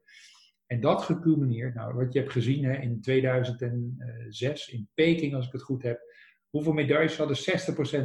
En 0.66 0.82
dat 0.82 1.02
gecumuleerd, 1.02 1.76
nou, 1.76 1.94
wat 1.94 2.14
je 2.14 2.20
hebt 2.20 2.32
gezien 2.32 2.64
hè, 2.64 2.78
in 2.78 3.02
2006 3.02 4.70
in 4.70 4.90
Peking, 4.94 5.36
als 5.36 5.46
ik 5.46 5.52
het 5.52 5.62
goed 5.62 5.84
heb. 5.84 6.02
Hoeveel 6.50 6.74
medailles 6.74 7.18
hadden 7.18 7.38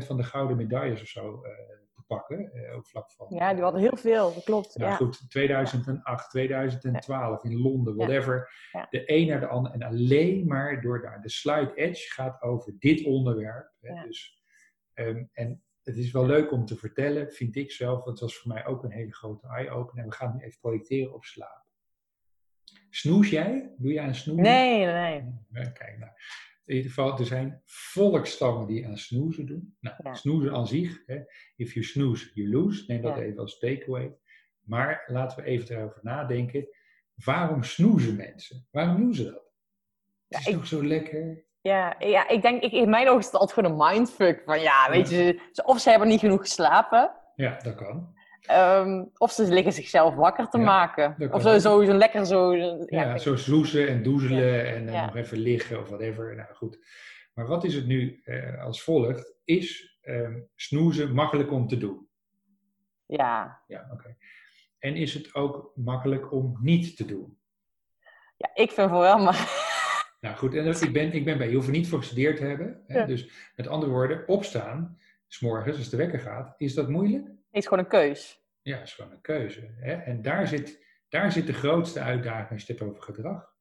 60% 0.02 0.06
van 0.06 0.16
de 0.16 0.22
gouden 0.22 0.56
medailles 0.56 1.02
of 1.02 1.08
zo 1.08 1.42
eh, 1.42 1.50
te 1.94 2.02
pakken? 2.06 2.52
eh, 2.52 2.76
op 2.76 2.86
vlak 2.86 3.12
van. 3.12 3.26
Ja, 3.30 3.54
die 3.54 3.62
hadden 3.62 3.80
heel 3.80 3.96
veel, 3.96 4.34
dat 4.34 4.44
klopt. 4.44 4.76
Nou 4.76 4.90
ja. 4.90 4.96
goed, 4.96 5.30
2008, 5.30 6.30
2012 6.30 7.44
in 7.44 7.56
Londen, 7.56 7.96
whatever. 7.96 8.52
Ja. 8.72 8.86
De 8.90 9.02
een 9.06 9.26
naar 9.26 9.40
de 9.40 9.46
ander. 9.46 9.72
En 9.72 9.82
alleen 9.82 10.46
maar 10.46 10.80
door 10.80 11.00
daar. 11.00 11.22
De 11.22 11.30
slide 11.30 11.74
edge 11.74 12.12
gaat 12.12 12.42
over 12.42 12.74
dit 12.78 13.04
onderwerp. 13.04 13.72
Hè, 13.80 14.06
dus, 14.06 14.41
ehm, 14.94 15.24
en 15.32 15.62
het 15.82 15.96
is 15.96 16.10
wel 16.10 16.26
leuk 16.26 16.52
om 16.52 16.64
te 16.64 16.76
vertellen, 16.76 17.32
vind 17.32 17.56
ik 17.56 17.70
zelf. 17.72 17.94
Want 18.04 18.08
het 18.10 18.20
was 18.20 18.36
voor 18.38 18.52
mij 18.52 18.66
ook 18.66 18.84
een 18.84 18.90
hele 18.92 19.14
grote 19.14 19.46
eye-opener. 19.46 20.04
En 20.04 20.10
we 20.10 20.16
gaan 20.16 20.36
nu 20.36 20.44
even 20.44 20.60
projecteren 20.60 21.14
op 21.14 21.24
slaap. 21.24 21.66
Snoes 22.90 23.30
jij? 23.30 23.74
Doe 23.78 23.92
jij 23.92 24.04
aan 24.04 24.14
snoezen? 24.14 24.42
Nee, 24.44 24.84
nee, 24.84 25.20
nee. 25.22 25.32
Ja, 25.64 25.70
kijk 25.70 25.98
nou. 25.98 26.10
In 26.64 26.74
ieder 26.76 26.90
geval, 26.90 27.18
er 27.18 27.26
zijn 27.26 27.62
volkstammen 27.64 28.66
die 28.66 28.86
aan 28.86 28.98
snoezen 28.98 29.46
doen. 29.46 29.76
Nou, 29.80 29.96
Ja. 30.02 30.14
snoezen 30.14 30.52
aan 30.52 30.66
zich, 30.66 31.02
hè, 31.06 31.20
if 31.56 31.72
you 31.74 31.84
snooze, 31.84 32.30
you 32.34 32.48
lose. 32.50 32.84
Neem 32.86 33.02
dat 33.02 33.16
Ja. 33.16 33.22
even 33.22 33.38
als 33.38 33.58
takeaway. 33.58 34.14
Maar 34.60 35.02
laten 35.06 35.36
we 35.38 35.44
even 35.50 35.76
erover 35.76 36.00
nadenken. 36.02 36.68
Waarom 37.14 37.62
snoezen 37.62 38.16
mensen? 38.16 38.66
Waarom 38.70 38.96
doen 38.96 39.14
ze 39.14 39.24
dat? 39.24 39.52
Ja, 40.26 40.38
het 40.38 40.46
is 40.46 40.46
ik- 40.46 40.54
toch 40.54 40.66
zo 40.66 40.84
lekker? 40.86 41.44
Ja, 41.62 41.94
ja, 41.98 42.28
ik 42.28 42.42
denk, 42.42 42.62
ik, 42.62 42.72
in 42.72 42.90
mijn 42.90 43.06
ogen 43.08 43.18
is 43.20 43.24
het 43.26 43.34
altijd 43.34 43.52
gewoon 43.52 43.70
een 43.80 43.94
mindfuck. 43.94 44.42
Van 44.44 44.60
ja, 44.60 44.90
weet 44.90 45.10
je, 45.10 45.40
of 45.64 45.80
ze 45.80 45.90
hebben 45.90 46.08
niet 46.08 46.20
genoeg 46.20 46.40
geslapen. 46.40 47.10
Ja, 47.34 47.56
dat 47.62 47.74
kan. 47.74 48.14
ehm, 48.42 49.04
of 49.16 49.30
ze 49.32 49.52
liggen 49.52 49.72
zichzelf 49.72 50.14
wakker 50.14 50.48
te 50.48 50.58
Ja, 50.58 50.64
maken. 50.64 51.16
Of 51.30 51.42
zo, 51.42 51.58
zo, 51.58 51.84
zo 51.84 51.92
lekker 51.92 52.26
zo. 52.26 52.54
Ja, 52.86 53.18
zo 53.18 53.36
snoezen 53.36 53.88
en 53.88 54.02
doezelen 54.02 54.66
en 54.74 54.88
eh, 54.88 55.02
nog 55.06 55.16
even 55.16 55.38
liggen 55.38 55.80
of 55.80 55.88
whatever. 55.88 56.34
Nou 56.36 56.54
goed. 56.54 56.78
Maar 57.34 57.46
wat 57.46 57.64
is 57.64 57.74
het 57.74 57.86
nu 57.86 58.20
eh, 58.24 58.64
als 58.64 58.82
volgt? 58.82 59.34
Is 59.44 59.98
ehm, 60.02 60.40
snoezen 60.54 61.14
makkelijk 61.14 61.52
om 61.52 61.68
te 61.68 61.78
doen? 61.78 62.08
ja. 63.06 63.62
Ja, 63.66 63.88
oké. 63.92 64.16
En 64.78 64.96
is 64.96 65.14
het 65.14 65.34
ook 65.34 65.72
makkelijk 65.74 66.32
om 66.32 66.58
niet 66.60 66.96
te 66.96 67.04
doen? 67.04 67.38
ja, 68.36 68.50
ik 68.54 68.70
vind 68.70 68.90
voor 68.90 68.98
wel, 69.00 69.18
maar 69.18 69.34
Nou 70.22 70.36
goed, 70.36 70.54
en 70.54 70.64
dat- 70.64 70.80
ik 70.82 70.92
ben, 70.92 71.12
ik 71.12 71.24
ben 71.24 71.38
bij, 71.38 71.48
je 71.48 71.54
hoeft 71.54 71.66
er 71.66 71.72
niet 71.72 71.88
voor 71.88 71.98
gestudeerd 71.98 72.36
te 72.36 72.44
hebben. 72.44 72.82
Hè? 72.86 72.98
Ja. 72.98 73.06
Dus 73.06 73.50
met 73.56 73.66
andere 73.66 73.92
woorden, 73.92 74.28
opstaan, 74.28 74.98
s'morgens 75.26 75.76
als 75.76 75.88
de 75.88 75.96
wekker 75.96 76.18
gaat, 76.18 76.54
is 76.56 76.74
dat 76.74 76.88
moeilijk? 76.88 77.26
het 77.26 77.62
is 77.62 77.66
gewoon 77.66 77.84
een 77.84 77.90
keus. 77.90 78.44
Ja, 78.62 78.80
is 78.80 78.94
gewoon 78.94 79.12
een 79.12 79.20
keuze. 79.20 79.74
Hè? 79.80 79.92
En 79.92 80.22
daar 80.22 80.48
zit, 80.48 80.84
daar 81.08 81.32
zit 81.32 81.46
de 81.46 81.52
grootste 81.52 82.00
uitdaging 82.00 82.50
als 82.50 82.66
je 82.66 82.72
het 82.72 82.78
hebt 82.80 82.90
over 82.90 83.02
gedrag. 83.02 83.54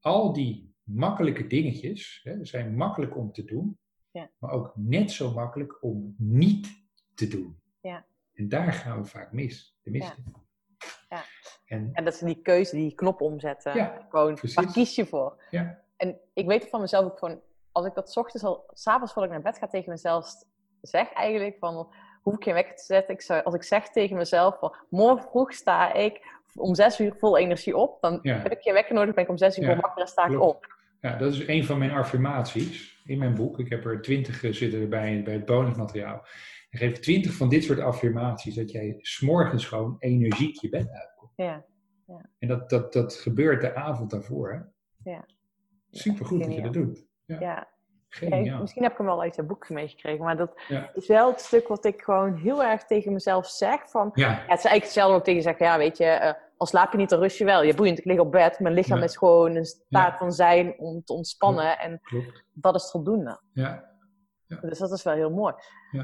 Al 0.00 0.32
die 0.32 0.74
makkelijke 0.82 1.46
dingetjes 1.46 2.20
hè, 2.22 2.44
zijn 2.44 2.76
makkelijk 2.76 3.16
om 3.16 3.32
te 3.32 3.44
doen, 3.44 3.78
Ja. 4.10 4.30
maar 4.38 4.50
ook 4.50 4.72
net 4.76 5.10
zo 5.10 5.32
makkelijk 5.32 5.82
om 5.82 6.14
niet 6.18 6.68
te 7.14 7.28
doen. 7.28 7.60
Ja. 7.80 8.06
En 8.34 8.48
daar 8.48 8.72
gaan 8.72 9.00
we 9.02 9.08
vaak 9.08 9.32
mis. 9.32 9.76
De 9.82 9.90
Ja. 9.90 10.14
Ja. 11.08 11.24
En 11.66 11.90
En 11.92 12.04
dat 12.04 12.14
ze 12.14 12.24
die 12.24 12.42
keuze, 12.42 12.76
die 12.76 12.94
knop 12.94 13.20
omzetten. 13.20 13.74
Ja, 13.74 14.06
gewoon, 14.10 14.34
precies. 14.34 14.56
waar 14.56 14.72
kies 14.72 14.94
je 14.94 15.06
voor? 15.06 15.42
ja, 15.50 15.84
En 15.96 16.18
ik 16.34 16.46
weet 16.46 16.68
van 16.68 16.80
mezelf 16.80 17.04
ook 17.04 17.18
gewoon, 17.18 17.40
als 17.72 17.86
ik 17.86 17.94
dat 17.94 18.10
's 18.12 18.16
ochtends 18.16 18.44
al, 18.44 18.64
s'avonds 18.72 19.12
voordat 19.12 19.32
ik 19.32 19.42
naar 19.42 19.52
bed 19.52 19.60
ga 19.60 19.66
tegen 19.68 19.90
mezelf 19.90 20.30
zeg 20.80 21.12
eigenlijk 21.12 21.56
van, 21.58 21.88
hoef 22.22 22.34
ik 22.34 22.42
geen 22.42 22.54
wekker 22.54 22.76
te 22.76 22.84
zetten. 22.84 23.14
Ik 23.14 23.20
zou, 23.22 23.42
als 23.44 23.54
ik 23.54 23.62
zeg 23.62 23.88
tegen 23.88 24.16
mezelf 24.16 24.58
van, 24.58 24.76
morgen 24.90 25.28
vroeg 25.30 25.52
sta 25.52 25.92
ik 25.92 26.34
om 26.54 26.74
zes 26.74 27.00
uur 27.00 27.14
vol 27.18 27.38
energie 27.38 27.76
op, 27.76 28.00
dan 28.00 28.18
Ja. 28.22 28.36
heb 28.38 28.52
ik 28.52 28.62
geen 28.62 28.72
wekker 28.74 28.94
nodig, 28.94 29.14
ben 29.14 29.24
ik 29.24 29.30
om 29.30 29.36
zes 29.36 29.58
uur 29.58 29.68
Ja, 29.68 29.76
wakker 29.76 30.02
en 30.02 30.08
sta 30.08 30.26
ik 30.26 30.40
op. 30.40 30.74
Ja, 31.00 31.16
dat 31.16 31.32
is 31.32 31.46
een 31.46 31.64
van 31.64 31.78
mijn 31.78 31.90
affirmaties 31.90 33.02
in 33.04 33.18
mijn 33.18 33.34
boek. 33.34 33.58
Ik 33.58 33.68
heb 33.68 33.84
er 33.84 34.02
twintig 34.02 34.42
eh, 34.44 34.52
zitten 34.52 34.80
erbij 34.80 35.22
bij 35.24 35.34
het 35.34 35.44
bonusmateriaal. 35.44 36.26
Ik 36.70 36.78
geef 36.78 36.98
twintig 36.98 37.32
van 37.32 37.48
dit 37.48 37.64
soort 37.64 37.80
affirmaties, 37.80 38.54
dat 38.54 38.70
jij 38.70 38.96
s'morgens 39.00 39.66
gewoon 39.66 39.96
energiek 39.98 40.60
je 40.60 40.68
bed 40.68 40.90
uitkomt. 40.90 41.32
Ja, 41.36 41.64
En 42.38 42.48
dat, 42.48 42.70
dat, 42.70 42.92
dat 42.92 43.14
gebeurt 43.14 43.60
de 43.60 43.74
avond 43.74 44.10
daarvoor. 44.10 44.52
Hè? 44.52 45.10
Ja. 45.10 45.24
Supergoed 45.90 46.40
dat 46.44 46.54
je 46.54 46.62
dat 46.62 46.72
doet. 46.72 47.04
ja. 47.26 47.68
Misschien 48.60 48.82
heb 48.82 48.92
ik 48.92 48.98
hem 48.98 49.06
wel 49.06 49.20
uit 49.22 49.36
je 49.36 49.42
boek 49.42 49.68
meegekregen, 49.68 50.24
maar 50.24 50.36
dat 50.36 50.62
Ja. 50.68 50.90
is 50.94 51.06
wel 51.06 51.30
het 51.30 51.40
stuk 51.40 51.68
wat 51.68 51.84
ik 51.84 52.02
gewoon 52.02 52.34
heel 52.34 52.64
erg 52.64 52.84
tegen 52.84 53.12
mezelf 53.12 53.46
zeg 53.46 53.90
van, 53.90 54.10
Ja, 54.14 54.28
Ja, 54.28 54.32
het 54.32 54.40
is 54.40 54.46
eigenlijk 54.48 54.82
hetzelfde 54.82 55.12
wat 55.12 55.20
ik 55.20 55.24
tegen 55.26 55.42
zeg. 55.42 55.58
Ja, 55.58 55.78
weet 55.78 55.96
je, 55.98 56.04
eh, 56.04 56.32
al 56.56 56.66
slaap 56.66 56.92
je 56.92 56.98
niet, 56.98 57.08
dan 57.10 57.18
rust 57.20 57.38
je 57.38 57.44
wel. 57.44 57.62
Je 57.62 57.74
boeiend, 57.74 57.98
ik 57.98 58.04
lig 58.04 58.18
op 58.18 58.32
bed. 58.32 58.58
Mijn 58.58 58.74
lichaam 58.74 59.02
is 59.02 59.16
gewoon 59.16 59.56
in 59.56 59.64
staat 59.64 60.18
van 60.18 60.32
zijn 60.32 60.78
om 60.78 61.02
te 61.04 61.12
ontspannen. 61.12 61.78
En 61.78 62.00
klopt. 62.02 62.44
dat 62.52 62.74
is 62.74 62.90
voldoende. 62.90 63.40
Ja, 63.52 63.94
Dus 64.60 64.78
dat 64.78 64.90
is 64.92 65.02
wel 65.02 65.14
heel 65.14 65.30
mooi. 65.30 65.54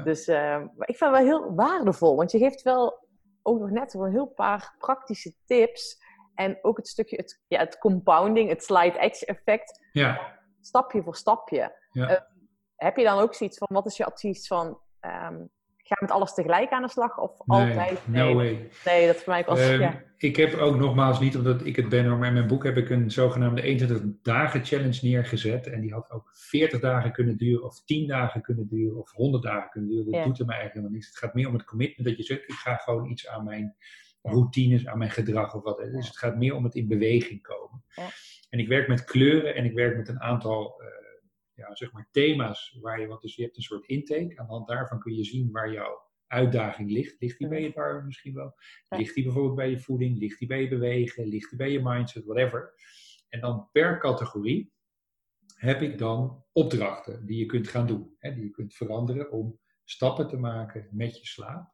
Dus 0.03 0.27
eh, 0.27 0.35
maar 0.57 0.87
ik 0.87 0.97
vind 0.97 0.99
het 0.99 1.09
wel 1.09 1.25
heel 1.39 1.55
waardevol. 1.55 2.15
Want 2.15 2.31
je 2.31 2.37
geeft 2.37 2.61
wel 2.61 3.07
ook 3.41 3.59
nog 3.59 3.69
net 3.69 3.93
een 3.93 4.11
heel 4.11 4.27
paar 4.27 4.75
praktische 4.77 5.33
tips. 5.45 6.02
En 6.35 6.57
ook 6.61 6.77
het 6.77 6.87
stukje, 6.87 7.15
het, 7.15 7.41
ja, 7.47 7.59
het 7.59 7.77
compounding, 7.77 8.49
het 8.49 8.63
slide 8.63 8.99
edge 8.99 9.25
effect. 9.25 9.87
ja, 9.91 10.41
Stapje 10.61 11.03
voor 11.03 11.15
stapje. 11.15 11.75
Ja. 11.91 12.07
Eh, 12.07 12.21
heb 12.75 12.97
je 12.97 13.03
dan 13.03 13.19
ook 13.19 13.33
zoiets 13.33 13.57
van, 13.57 13.67
wat 13.71 13.85
is 13.85 13.97
je 13.97 14.05
advies 14.05 14.47
van... 14.47 14.79
ehm, 14.99 15.41
ga 15.85 15.95
met 15.99 16.11
alles 16.11 16.33
tegelijk 16.33 16.69
aan 16.71 16.81
de 16.81 16.89
slag? 16.89 17.17
Of 17.17 17.45
nee, 17.45 17.59
altijd? 17.69 18.07
no 18.07 18.33
way. 18.33 18.69
Nee, 18.85 19.07
dat 19.07 19.15
is 19.15 19.23
voor 19.23 19.33
mij 19.33 19.47
ook. 19.47 19.57
Ehm, 19.57 19.79
ja. 19.79 20.01
Ik 20.17 20.35
heb 20.35 20.53
ook 20.53 20.75
nogmaals, 20.75 21.19
niet 21.19 21.35
omdat 21.37 21.65
ik 21.65 21.75
het 21.75 21.89
ben, 21.89 22.17
maar 22.17 22.27
in 22.27 22.33
mijn 22.33 22.47
boek 22.47 22.63
heb 22.63 22.77
ik 22.77 22.89
een 22.89 23.11
zogenaamde 23.11 23.61
21 23.61 24.01
dagen 24.21 24.65
challenge 24.65 24.99
neergezet. 25.01 25.67
En 25.67 25.81
die 25.81 25.93
had 25.93 26.11
ook 26.11 26.29
40 26.33 26.79
dagen 26.79 27.11
kunnen 27.11 27.37
duren, 27.37 27.63
of 27.65 27.83
10 27.85 28.07
dagen 28.07 28.41
kunnen 28.41 28.67
duren, 28.67 28.97
of 28.97 29.11
100 29.11 29.43
dagen 29.43 29.69
kunnen 29.69 29.89
duren. 29.89 30.05
Dat 30.05 30.15
Ja. 30.15 30.25
doet 30.25 30.39
er 30.39 30.45
mij 30.45 30.55
eigenlijk 30.55 30.73
helemaal 30.73 30.91
niks. 30.95 31.07
Het 31.07 31.17
gaat 31.17 31.33
meer 31.33 31.47
om 31.47 31.53
het 31.53 31.63
commitment 31.63 32.07
dat 32.07 32.17
je 32.17 32.23
zegt, 32.23 32.43
ik 32.43 32.55
ga 32.55 32.75
gewoon 32.75 33.09
iets 33.09 33.27
aan 33.27 33.43
mijn 33.43 33.75
routines, 34.23 34.87
aan 34.87 34.97
mijn 34.97 35.11
gedrag 35.11 35.55
of 35.55 35.63
wat. 35.63 35.77
Dus 35.77 36.07
het 36.07 36.17
gaat 36.17 36.37
meer 36.37 36.55
om 36.55 36.63
het 36.63 36.75
in 36.75 36.87
beweging 36.87 37.41
komen. 37.41 37.83
En 38.49 38.59
ik 38.59 38.67
werk 38.67 38.87
met 38.87 39.03
kleuren 39.03 39.55
en 39.55 39.65
ik 39.65 39.73
werk 39.73 39.97
met 39.97 40.07
een 40.07 40.21
aantal 40.21 40.81
eh, 40.81 40.87
ja, 41.53 41.75
zeg 41.75 41.91
maar 41.91 42.07
thema's 42.11 42.77
waar 42.81 42.99
je, 42.99 43.07
want 43.07 43.21
dus 43.21 43.35
je 43.35 43.43
hebt 43.43 43.57
een 43.57 43.63
soort 43.63 43.87
intake. 43.87 44.33
Aan 44.35 44.45
de 44.45 44.51
hand 44.51 44.67
daarvan 44.67 44.99
kun 44.99 45.15
je 45.15 45.23
zien 45.23 45.51
waar 45.51 45.71
jouw 45.71 46.11
uitdaging 46.27 46.91
ligt. 46.91 47.21
Ligt 47.21 47.37
die 47.37 47.47
bij 47.47 47.61
je 47.61 47.71
darmen 47.71 48.05
misschien 48.05 48.33
wel? 48.33 48.55
Ligt 48.89 49.15
die 49.15 49.23
bijvoorbeeld 49.23 49.55
bij 49.55 49.69
je 49.69 49.79
voeding? 49.79 50.17
Ligt 50.19 50.39
die 50.39 50.47
bij 50.47 50.61
je 50.61 50.67
bewegen? 50.67 51.27
Ligt 51.27 51.49
die 51.49 51.57
bij 51.57 51.71
je 51.71 51.81
mindset? 51.81 52.25
Whatever. 52.25 52.73
En 53.29 53.39
dan 53.39 53.69
per 53.71 53.99
categorie 53.99 54.73
heb 55.55 55.81
ik 55.81 55.97
dan 55.97 56.45
opdrachten 56.51 57.25
die 57.25 57.39
je 57.39 57.45
kunt 57.45 57.67
gaan 57.67 57.87
doen. 57.87 58.15
Hè, 58.19 58.33
die 58.33 58.43
je 58.43 58.49
kunt 58.49 58.73
veranderen 58.73 59.31
om 59.31 59.59
stappen 59.83 60.27
te 60.27 60.37
maken 60.37 60.87
met 60.91 61.19
je 61.19 61.25
slaap. 61.25 61.72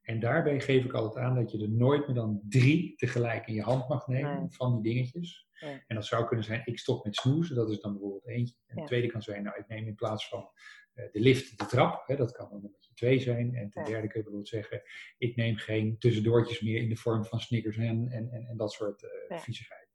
En 0.00 0.20
daarbij 0.20 0.60
geef 0.60 0.84
ik 0.84 0.92
altijd 0.92 1.24
aan 1.24 1.34
dat 1.34 1.50
je 1.52 1.62
er 1.62 1.70
nooit 1.70 2.06
meer 2.06 2.16
dan 2.16 2.40
drie 2.48 2.94
tegelijk 2.96 3.46
in 3.46 3.54
je 3.54 3.62
hand 3.62 3.88
mag 3.88 4.06
nemen 4.06 4.38
Nee. 4.38 4.50
van 4.50 4.82
die 4.82 4.92
dingetjes. 4.92 5.48
Ja. 5.52 5.68
En 5.86 5.94
dat 5.96 6.06
zou 6.06 6.26
kunnen 6.26 6.44
zijn, 6.44 6.62
ik 6.64 6.78
stop 6.78 7.04
met 7.04 7.16
snoezen, 7.16 7.56
dat 7.56 7.70
is 7.70 7.80
dan 7.80 7.92
bijvoorbeeld 7.92 8.26
eentje. 8.28 8.54
En 8.66 8.76
Ja. 8.76 8.80
de 8.82 8.88
tweede 8.88 9.06
kan 9.06 9.22
zijn, 9.22 9.42
nou 9.42 9.58
ik 9.58 9.68
neem 9.68 9.86
in 9.86 9.94
plaats 9.94 10.28
van 10.28 10.50
eh, 10.94 11.04
de 11.12 11.20
lift 11.20 11.58
de 11.58 11.66
trap, 11.66 12.02
hè, 12.06 12.16
dat 12.16 12.32
kan 12.32 12.48
dan 12.50 12.60
nummertje 12.62 12.94
twee 12.94 13.20
zijn. 13.20 13.54
En 13.54 13.70
ten 13.70 13.82
Ja. 13.82 13.88
derde 13.88 14.06
kun 14.06 14.18
je 14.18 14.22
bijvoorbeeld 14.24 14.48
zeggen, 14.48 14.82
ik 15.18 15.36
neem 15.36 15.56
geen 15.56 15.98
tussendoortjes 15.98 16.60
meer 16.60 16.80
in 16.82 16.88
de 16.88 16.96
vorm 16.96 17.24
van 17.24 17.40
Snickers 17.40 17.76
en, 17.76 18.08
en, 18.10 18.30
en, 18.30 18.46
en 18.46 18.56
dat 18.56 18.72
soort 18.72 19.06
Ja. 19.28 19.38
viezigheid. 19.38 19.88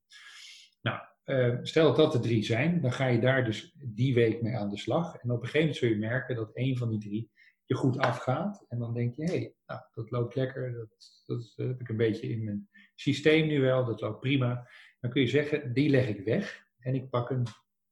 Nou, 0.81 0.99
eh, 1.23 1.57
stel 1.61 1.85
dat 1.87 1.95
dat 1.95 2.11
de 2.11 2.19
drie 2.19 2.43
zijn, 2.43 2.81
dan 2.81 2.91
ga 2.91 3.07
je 3.07 3.19
daar 3.19 3.45
dus 3.45 3.75
die 3.77 4.13
week 4.13 4.41
mee 4.41 4.55
aan 4.57 4.69
de 4.69 4.77
slag. 4.77 5.15
En 5.15 5.31
op 5.31 5.35
een 5.37 5.45
gegeven 5.45 5.59
moment 5.59 5.77
zul 5.77 5.89
je 5.89 5.95
merken 5.97 6.35
dat 6.35 6.53
één 6.53 6.77
van 6.77 6.89
die 6.89 6.99
drie 6.99 7.31
je 7.65 7.75
goed 7.75 7.97
afgaat. 7.97 8.65
En 8.67 8.79
dan 8.79 8.93
denk 8.93 9.15
je, 9.15 9.23
hé, 9.23 9.37
hey, 9.37 9.53
nou, 9.65 9.81
dat 9.93 10.11
loopt 10.11 10.35
lekker. 10.35 10.73
Dat, 10.73 11.23
dat 11.25 11.53
heb 11.55 11.81
ik 11.81 11.89
een 11.89 11.97
beetje 11.97 12.29
in 12.29 12.43
mijn 12.43 12.69
systeem 12.95 13.47
nu 13.47 13.61
wel. 13.61 13.85
Dat 13.85 14.01
loopt 14.01 14.19
prima. 14.19 14.67
Dan 14.99 15.11
kun 15.11 15.21
je 15.21 15.27
zeggen, 15.27 15.73
die 15.73 15.89
leg 15.89 16.07
ik 16.07 16.19
weg. 16.19 16.65
En 16.79 16.95
ik 16.95 17.09
pak 17.09 17.29
een 17.29 17.47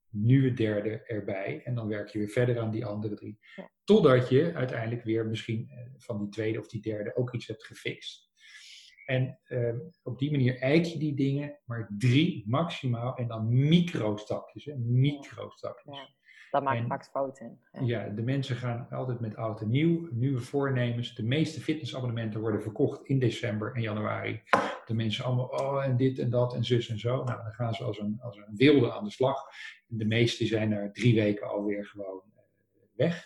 nieuwe 0.09 0.53
derde 0.53 1.03
erbij. 1.03 1.61
En 1.63 1.75
dan 1.75 1.87
werk 1.87 2.09
je 2.09 2.19
weer 2.19 2.29
verder 2.29 2.59
aan 2.59 2.71
die 2.71 2.85
andere 2.85 3.15
drie. 3.15 3.39
Totdat 3.83 4.29
je 4.29 4.53
uiteindelijk 4.53 5.03
weer 5.03 5.25
misschien 5.25 5.69
eh, 5.69 5.77
van 5.97 6.19
die 6.19 6.29
tweede 6.29 6.59
of 6.59 6.67
die 6.67 6.81
derde 6.81 7.15
ook 7.15 7.33
iets 7.33 7.47
hebt 7.47 7.65
gefixt. 7.65 8.31
En 9.05 9.39
ehm, 9.43 9.77
op 10.03 10.19
die 10.19 10.31
manier 10.31 10.57
eik 10.59 10.85
je 10.85 10.99
die 10.99 11.15
dingen, 11.15 11.59
maar 11.65 11.89
drie 11.97 12.43
maximaal 12.47 13.15
en 13.15 13.27
dan 13.27 13.67
micro-stapjes. 13.67 14.65
Hè? 14.65 14.75
Micro-stapjes. 14.75 16.15
Ja. 16.53 16.59
Daar 16.59 16.63
maak 16.63 16.73
ik 16.75 16.81
En- 16.81 16.87
vaak 16.87 17.05
fouten 17.05 17.45
in. 17.45 17.85
Ja. 17.85 18.03
Ja, 18.03 18.09
de 18.09 18.21
mensen 18.21 18.55
gaan 18.55 18.87
altijd 18.89 19.19
met 19.19 19.35
oud 19.35 19.61
en 19.61 19.69
nieuw, 19.69 20.07
nieuwe 20.11 20.39
voornemens. 20.39 21.15
De 21.15 21.23
meeste 21.23 21.61
fitnessabonnementen 21.61 22.39
worden 22.39 22.61
verkocht 22.61 23.03
in 23.05 23.19
december 23.19 23.73
en 23.75 23.81
januari. 23.81 24.41
De 24.85 24.93
mensen 24.93 25.25
allemaal, 25.25 25.45
oh 25.47 25.83
en 25.83 25.97
dit 25.97 26.19
en 26.19 26.29
dat 26.29 26.53
en 26.55 26.63
zus 26.63 26.89
en 26.89 26.99
zo. 26.99 27.23
Nou, 27.23 27.43
dan 27.43 27.51
gaan 27.53 27.73
ze 27.73 27.83
als 27.83 27.99
een, 27.99 28.19
als 28.21 28.37
een 28.37 28.55
wilde 28.55 28.91
aan 28.93 29.03
de 29.03 29.11
slag. 29.11 29.43
De 29.87 30.05
meeste 30.05 30.45
zijn 30.45 30.69
na 30.69 30.89
drie 30.91 31.15
weken 31.15 31.47
alweer 31.49 31.85
gewoon 31.85 32.21
eh, 32.35 32.41
weg. 32.95 33.25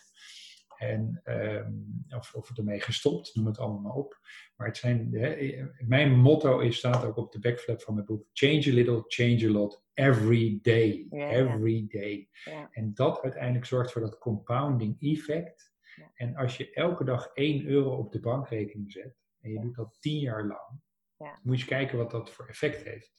En, 0.78 1.22
ehm, 1.24 1.72
of, 2.16 2.34
of 2.34 2.58
ermee 2.58 2.80
gestopt, 2.80 3.36
noem 3.36 3.46
het 3.46 3.60
allemaal 3.60 3.82
maar 3.82 3.94
op. 3.94 4.20
Maar 4.56 4.68
het 4.68 4.78
zijn, 4.78 5.14
hè, 5.14 5.64
mijn 5.78 6.20
motto 6.20 6.60
is, 6.60 6.78
staat 6.78 7.06
ook 7.06 7.18
op 7.18 7.32
de 7.32 7.40
backflap 7.40 7.82
van 7.82 7.94
mijn 7.94 8.06
boek: 8.06 8.28
Change 8.34 8.64
a 8.68 8.74
little, 8.74 9.04
change 9.08 9.46
a 9.48 9.52
lot, 9.52 9.86
every 9.94 10.60
day. 10.62 11.08
Every 11.10 11.86
day. 11.88 12.30
En 12.72 12.94
dat 12.94 13.22
uiteindelijk 13.22 13.66
zorgt 13.66 13.92
voor 13.92 14.02
dat 14.02 14.18
compounding 14.18 14.96
effect. 15.00 15.76
En 16.14 16.36
als 16.36 16.58
je 16.58 16.72
elke 16.72 17.04
dag 17.04 17.32
1 17.34 17.66
euro 17.66 17.96
op 17.96 18.12
de 18.12 18.20
bankrekening 18.20 18.92
zet, 18.92 19.18
en 19.42 19.52
je 19.52 19.60
doet 19.60 19.76
dat 19.76 19.98
10 20.00 20.20
jaar 20.20 20.46
lang, 20.46 20.82
moet 21.18 21.42
je 21.44 21.52
eens 21.52 21.66
kijken 21.66 21.98
wat 21.98 22.12
dat 22.12 22.30
voor 22.30 22.48
effect 22.48 22.84
heeft. 22.84 23.16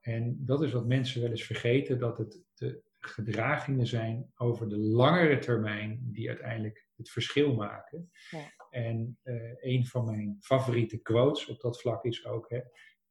En 0.00 0.36
dat 0.44 0.62
is 0.62 0.72
wat 0.72 0.86
mensen 0.86 1.20
wel 1.20 1.30
eens 1.30 1.44
vergeten, 1.44 1.98
dat 1.98 2.18
het 2.18 2.42
de 2.54 2.82
gedragingen 3.00 3.86
zijn 3.86 4.30
over 4.34 4.68
de 4.68 4.78
langere 4.78 5.38
termijn 5.38 6.00
die 6.02 6.28
uiteindelijk 6.28 6.88
het 6.96 7.10
verschil 7.10 7.54
maken. 7.54 8.10
Ja. 8.30 8.52
En 8.70 9.18
eh, 9.22 9.34
een 9.60 9.86
van 9.86 10.04
mijn 10.04 10.36
favoriete 10.40 10.98
quotes 10.98 11.46
op 11.46 11.60
dat 11.60 11.80
vlak 11.80 12.04
is 12.04 12.26
ook, 12.26 12.50
hè, 12.50 12.60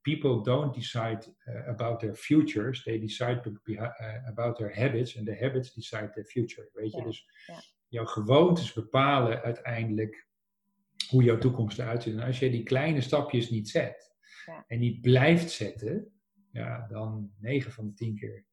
people 0.01 0.43
don't 0.43 0.73
decide 0.73 1.35
uh, 1.45 1.67
about 1.67 1.99
their 1.99 2.15
futures, 2.15 2.83
they 2.83 2.99
decide 2.99 3.59
uh, 3.63 4.27
about 4.27 4.55
their 4.55 4.75
habits, 4.75 5.17
and 5.17 5.25
the 5.25 5.37
habits 5.39 5.73
decide 5.73 6.09
their 6.09 6.25
future. 6.25 6.69
Weet 6.73 6.91
je, 6.91 6.97
Ja, 6.97 7.03
dus 7.03 7.25
ja. 7.45 7.61
jouw 7.87 8.05
gewoontes 8.05 8.73
bepalen 8.73 9.41
uiteindelijk 9.41 10.27
hoe 11.09 11.23
jouw 11.23 11.37
toekomst 11.37 11.79
eruit 11.79 12.03
ziet. 12.03 12.13
En 12.13 12.23
als 12.23 12.39
je 12.39 12.49
die 12.49 12.63
kleine 12.63 13.01
stapjes 13.01 13.49
niet 13.49 13.69
zet 13.69 14.15
Ja. 14.45 14.63
en 14.67 14.79
niet 14.79 15.01
blijft 15.01 15.51
zetten, 15.51 16.11
ja, 16.51 16.87
dan 16.87 17.31
9 17.39 17.71
van 17.71 17.85
de 17.87 17.93
10 17.93 18.15
keer. 18.15 18.45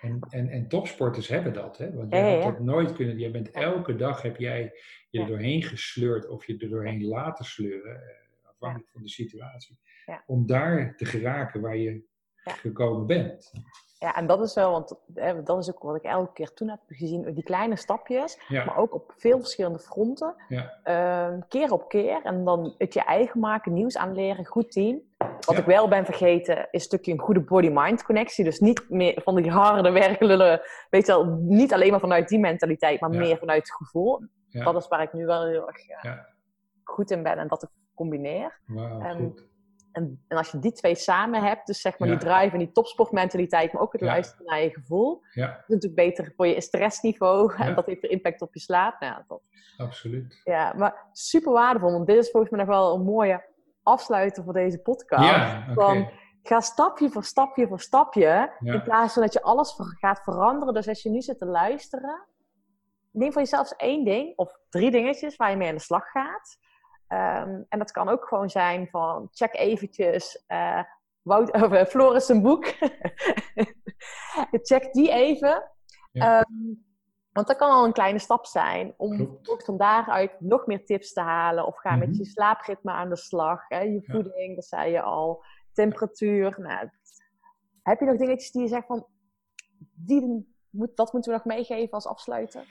En, 0.00 0.20
en, 0.30 0.48
en 0.48 0.68
topsporters 0.68 1.28
hebben 1.28 1.52
dat, 1.52 1.78
hè? 1.78 1.92
want 1.92 2.12
jij 2.12 2.36
ja, 2.36 2.42
had 2.42 2.52
dat 2.52 2.64
nooit 2.64 2.92
kunnen. 2.92 3.18
Je 3.18 3.30
bent 3.30 3.50
elke 3.50 3.96
dag 3.96 4.22
heb 4.22 4.36
jij 4.36 4.72
je 5.10 5.20
er 5.20 5.26
doorheen 5.26 5.62
gesleurd 5.62 6.28
of 6.28 6.46
je 6.46 6.56
er 6.56 6.68
doorheen 6.68 7.04
laten 7.04 7.44
sleuren, 7.44 7.96
eh, 7.96 8.48
afhankelijk 8.48 8.90
van 8.90 9.02
de 9.02 9.08
situatie. 9.08 9.78
Om 10.26 10.46
daar 10.46 10.96
te 10.96 11.04
geraken 11.04 11.60
waar 11.60 11.76
je 11.76 12.02
gekomen 12.44 13.06
bent. 13.06 13.52
Ja, 13.98 14.16
en 14.16 14.26
dat 14.26 14.40
is 14.40 14.54
wel, 14.54 14.70
want 14.70 14.94
hè, 15.14 15.42
dat 15.42 15.58
is 15.58 15.70
ook 15.70 15.82
wat 15.82 15.96
ik 15.96 16.02
elke 16.02 16.32
keer 16.32 16.52
toen 16.52 16.68
heb 16.68 16.80
gezien, 16.86 17.34
die 17.34 17.42
kleine 17.42 17.76
stapjes, 17.76 18.38
Ja, 18.48 18.64
maar 18.64 18.76
ook 18.76 18.94
op 18.94 19.14
veel 19.16 19.38
verschillende 19.38 19.78
fronten, 19.78 20.34
ja, 20.48 20.80
ehm, 20.82 21.40
keer 21.48 21.72
op 21.72 21.88
keer. 21.88 22.20
En 22.22 22.44
dan 22.44 22.74
het 22.78 22.94
je 22.94 23.04
eigen 23.04 23.40
maken, 23.40 23.72
nieuws 23.72 23.96
aanleren, 23.96 24.44
goed 24.44 24.72
team. 24.72 25.00
Wat 25.18 25.56
Ja. 25.56 25.58
ik 25.58 25.64
wel 25.64 25.88
ben 25.88 26.04
vergeten, 26.04 26.56
is 26.58 26.66
een 26.70 26.80
stukje 26.80 27.12
een 27.12 27.18
goede 27.18 27.40
body-mind 27.40 28.02
connectie. 28.04 28.44
Dus 28.44 28.58
niet 28.58 28.84
meer 28.88 29.20
van 29.24 29.34
die 29.36 29.50
harde 29.50 29.90
werklullen, 29.90 30.60
weet 30.90 31.06
je 31.06 31.12
wel, 31.12 31.24
niet 31.40 31.72
alleen 31.72 31.90
maar 31.90 32.00
vanuit 32.00 32.28
die 32.28 32.38
mentaliteit, 32.38 33.00
maar 33.00 33.12
Ja. 33.12 33.18
meer 33.18 33.38
vanuit 33.38 33.58
het 33.62 33.72
gevoel. 33.72 34.20
ja, 34.48 34.64
Dat 34.64 34.82
is 34.82 34.88
waar 34.88 35.02
ik 35.02 35.12
nu 35.12 35.26
wel 35.26 35.46
heel 35.46 35.68
erg 35.68 35.80
goed 36.84 37.10
in 37.10 37.22
ben 37.22 37.38
en 37.38 37.48
dat 37.48 37.62
ik 37.62 37.68
combineer. 37.94 38.60
En, 39.92 40.20
en 40.28 40.36
als 40.36 40.50
je 40.50 40.58
die 40.58 40.72
twee 40.72 40.94
samen 40.94 41.42
hebt, 41.42 41.66
dus 41.66 41.80
zeg 41.80 41.98
maar 41.98 42.08
die 42.08 42.18
drive 42.18 42.52
en 42.52 42.58
die 42.58 42.72
topsportmentaliteit, 42.72 43.72
maar 43.72 43.82
ook 43.82 43.92
het 43.92 44.00
luisteren 44.00 44.46
naar 44.46 44.62
je 44.62 44.70
gevoel, 44.70 45.20
is 45.34 45.42
natuurlijk 45.66 45.94
beter 45.94 46.32
voor 46.36 46.46
je 46.46 46.60
stressniveau 46.60 47.54
en 47.64 47.74
dat 47.74 47.86
heeft 47.86 48.04
er 48.04 48.10
impact 48.10 48.42
op 48.42 48.54
je 48.54 48.60
slaap. 48.60 49.00
Nou, 49.00 49.22
dat, 49.28 49.40
absoluut. 49.76 50.40
ja, 50.44 50.72
maar 50.76 51.06
super 51.12 51.52
waardevol, 51.52 51.92
want 51.92 52.06
dit 52.06 52.16
is 52.16 52.30
volgens 52.30 52.52
mij 52.52 52.60
nog 52.64 52.68
wel 52.68 52.94
een 52.94 53.02
mooie 53.04 53.44
afsluiter 53.88 54.44
voor 54.44 54.52
deze 54.52 54.78
podcast. 54.78 55.30
Ja. 55.30 55.64
Van, 55.74 56.10
ga 56.42 56.60
stapje 56.60 57.10
voor 57.10 57.24
stapje 57.24 57.68
voor 57.68 57.80
stapje, 57.80 58.52
Ja. 58.58 58.72
in 58.72 58.82
plaats 58.82 59.12
van 59.12 59.22
dat 59.22 59.32
je 59.32 59.42
alles 59.42 59.80
gaat 59.98 60.22
veranderen. 60.22 60.74
Dus 60.74 60.88
als 60.88 61.02
je 61.02 61.10
nu 61.10 61.20
zit 61.20 61.38
te 61.38 61.46
luisteren, 61.46 62.26
neem 63.10 63.32
voor 63.32 63.40
jezelf 63.40 63.70
één 63.70 64.04
ding 64.04 64.36
of 64.36 64.58
drie 64.68 64.90
dingetjes 64.90 65.36
waar 65.36 65.50
je 65.50 65.56
mee 65.56 65.68
aan 65.68 65.74
de 65.74 65.80
slag 65.80 66.10
gaat. 66.10 66.58
Ehm, 67.06 67.62
en 67.68 67.78
dat 67.78 67.90
kan 67.90 68.08
ook 68.08 68.28
gewoon 68.28 68.50
zijn 68.50 68.88
van 68.88 69.28
check 69.30 69.54
eventjes 69.54 70.44
eh 70.46 70.82
Wout, 71.22 71.50
eh, 71.72 71.84
Floris 71.84 72.26
zijn 72.26 72.42
boek. 72.42 72.64
check 74.68 74.92
die 74.92 75.10
even. 75.12 75.70
Ja. 76.12 76.38
Ehm, 76.38 76.52
want 77.38 77.50
dat 77.50 77.56
kan 77.56 77.70
al 77.70 77.84
een 77.84 77.92
kleine 77.92 78.18
stap 78.18 78.46
zijn 78.46 78.94
om 78.96 79.38
ook 79.44 79.62
van 79.64 79.76
daaruit 79.76 80.40
nog 80.40 80.66
meer 80.66 80.84
tips 80.84 81.12
te 81.12 81.20
halen. 81.20 81.66
Of 81.66 81.78
ga 81.78 81.90
Mhm. 81.90 81.98
met 81.98 82.16
je 82.16 82.24
slaapritme 82.24 82.90
aan 82.90 83.08
de 83.08 83.16
slag. 83.16 83.68
Hè? 83.68 83.80
Je 83.80 83.92
Ja. 84.06 84.12
voeding, 84.12 84.54
dat 84.54 84.64
zei 84.64 84.92
je 84.92 85.00
al. 85.02 85.44
Temperatuur. 85.72 86.54
Nou, 86.60 86.88
heb 87.82 88.00
je 88.00 88.06
nog 88.06 88.16
dingetjes 88.16 88.50
die 88.50 88.62
je 88.62 88.68
zegt 88.68 88.86
van... 88.86 89.06
Die 89.94 90.46
moet, 90.70 90.96
dat 90.96 91.12
moeten 91.12 91.32
we 91.32 91.36
nog 91.36 91.46
meegeven 91.46 91.90
als 91.92 92.06
afsluiter? 92.06 92.64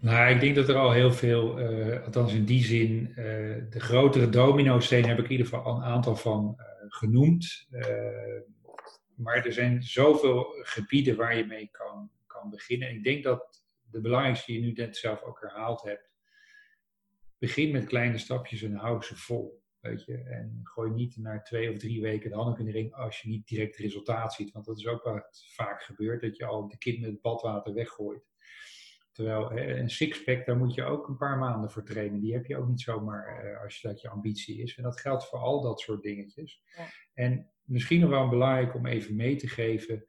Nou, 0.00 0.34
ik 0.34 0.40
denk 0.40 0.54
dat 0.56 0.68
er 0.68 0.76
al 0.76 0.92
heel 0.92 1.12
veel, 1.12 1.58
eh, 1.58 2.04
althans 2.04 2.32
in 2.32 2.44
die 2.44 2.64
zin, 2.64 3.08
eh, 3.16 3.24
de 3.70 3.80
grotere 3.80 4.28
domino-stenen 4.28 5.08
heb 5.08 5.18
ik 5.18 5.24
in 5.24 5.30
ieder 5.30 5.46
geval 5.46 5.62
al 5.64 5.76
een 5.76 5.82
aantal 5.82 6.16
van 6.16 6.54
eh, 6.58 6.64
genoemd. 6.88 7.68
Maar 9.14 9.44
er 9.46 9.52
zijn 9.52 9.82
zoveel 9.82 10.46
gebieden 10.62 11.16
waar 11.16 11.36
je 11.36 11.46
mee 11.46 11.68
kan, 11.72 12.10
kan 12.40 12.50
beginnen. 12.50 12.88
En 12.88 12.94
ik 12.94 13.04
denk 13.04 13.24
dat 13.24 13.64
de 13.90 14.00
belangrijkste 14.00 14.52
die 14.52 14.60
je 14.60 14.66
nu 14.66 14.72
net 14.72 14.96
zelf 14.96 15.22
ook 15.22 15.40
herhaald 15.40 15.82
hebt, 15.82 16.10
begin 17.38 17.72
met 17.72 17.86
kleine 17.86 18.18
stapjes 18.18 18.62
en 18.62 18.74
hou 18.74 19.02
ze 19.02 19.16
vol. 19.16 19.62
Weet 19.80 20.04
je? 20.04 20.18
En 20.18 20.60
gooi 20.62 20.90
niet 20.90 21.16
na 21.16 21.42
twee 21.42 21.70
of 21.70 21.78
drie 21.78 22.00
weken 22.00 22.30
de 22.30 22.36
handen 22.36 22.58
in 22.58 22.64
de 22.64 22.70
ring 22.70 22.94
als 22.94 23.20
je 23.20 23.28
niet 23.28 23.46
direct 23.46 23.76
resultaat 23.76 24.34
ziet. 24.34 24.52
Want 24.52 24.64
dat 24.64 24.78
is 24.78 24.86
ook 24.86 25.02
wat 25.02 25.44
vaak 25.54 25.82
gebeurt, 25.82 26.20
dat 26.20 26.36
je 26.36 26.44
al 26.44 26.68
de 26.68 26.78
kind 26.78 27.00
met 27.00 27.10
het 27.10 27.20
badwater 27.20 27.74
weggooit. 27.74 28.26
Terwijl 29.12 29.52
een 29.52 29.90
sixpack, 29.90 30.46
daar 30.46 30.56
moet 30.56 30.74
je 30.74 30.84
ook 30.84 31.08
een 31.08 31.16
paar 31.16 31.38
maanden 31.38 31.70
voor 31.70 31.84
trainen. 31.84 32.20
Die 32.20 32.32
heb 32.32 32.46
je 32.46 32.56
ook 32.56 32.68
niet 32.68 32.80
zomaar 32.80 33.44
eh, 33.44 33.62
als 33.62 33.80
je, 33.80 33.88
dat 33.88 34.00
je 34.00 34.08
ambitie 34.08 34.62
is. 34.62 34.76
En 34.76 34.82
dat 34.82 35.00
geldt 35.00 35.28
voor 35.28 35.38
al 35.38 35.62
dat 35.62 35.80
soort 35.80 36.02
dingetjes. 36.02 36.62
Ja. 36.76 36.86
En 37.14 37.50
misschien 37.62 38.00
nog 38.00 38.10
wel 38.10 38.28
belangrijk 38.28 38.74
om 38.74 38.86
even 38.86 39.16
mee 39.16 39.36
te 39.36 39.48
geven. 39.48 40.04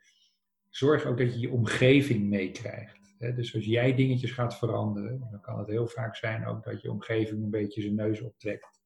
Zorg 0.80 1.06
ook 1.06 1.18
dat 1.18 1.34
je 1.34 1.40
je 1.40 1.52
omgeving 1.52 2.30
meekrijgt. 2.30 3.16
Dus 3.18 3.56
als 3.56 3.66
jij 3.66 3.96
dingetjes 3.96 4.32
gaat 4.32 4.58
veranderen, 4.58 5.28
dan 5.32 5.42
kan 5.42 5.60
het 5.60 5.68
heel 5.68 5.88
vaak 5.88 6.16
zijn 6.16 6.46
ook 6.46 6.64
dat 6.64 6.82
je 6.82 6.92
omgeving 6.92 7.44
een 7.44 7.50
beetje 7.50 7.82
zijn 7.82 7.96
neus 7.96 8.22
optrekt. 8.22 8.82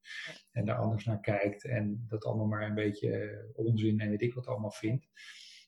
En 0.50 0.64
daar 0.64 0.76
anders 0.76 1.04
naar 1.04 1.20
kijkt. 1.20 1.64
En 1.64 2.04
dat 2.08 2.24
allemaal 2.24 2.46
maar 2.46 2.66
een 2.66 2.74
beetje 2.74 3.10
eh, 3.10 3.38
onzin 3.52 4.00
en 4.00 4.10
weet 4.10 4.22
ik 4.22 4.34
wat 4.34 4.46
allemaal 4.46 4.70
vindt. 4.70 5.08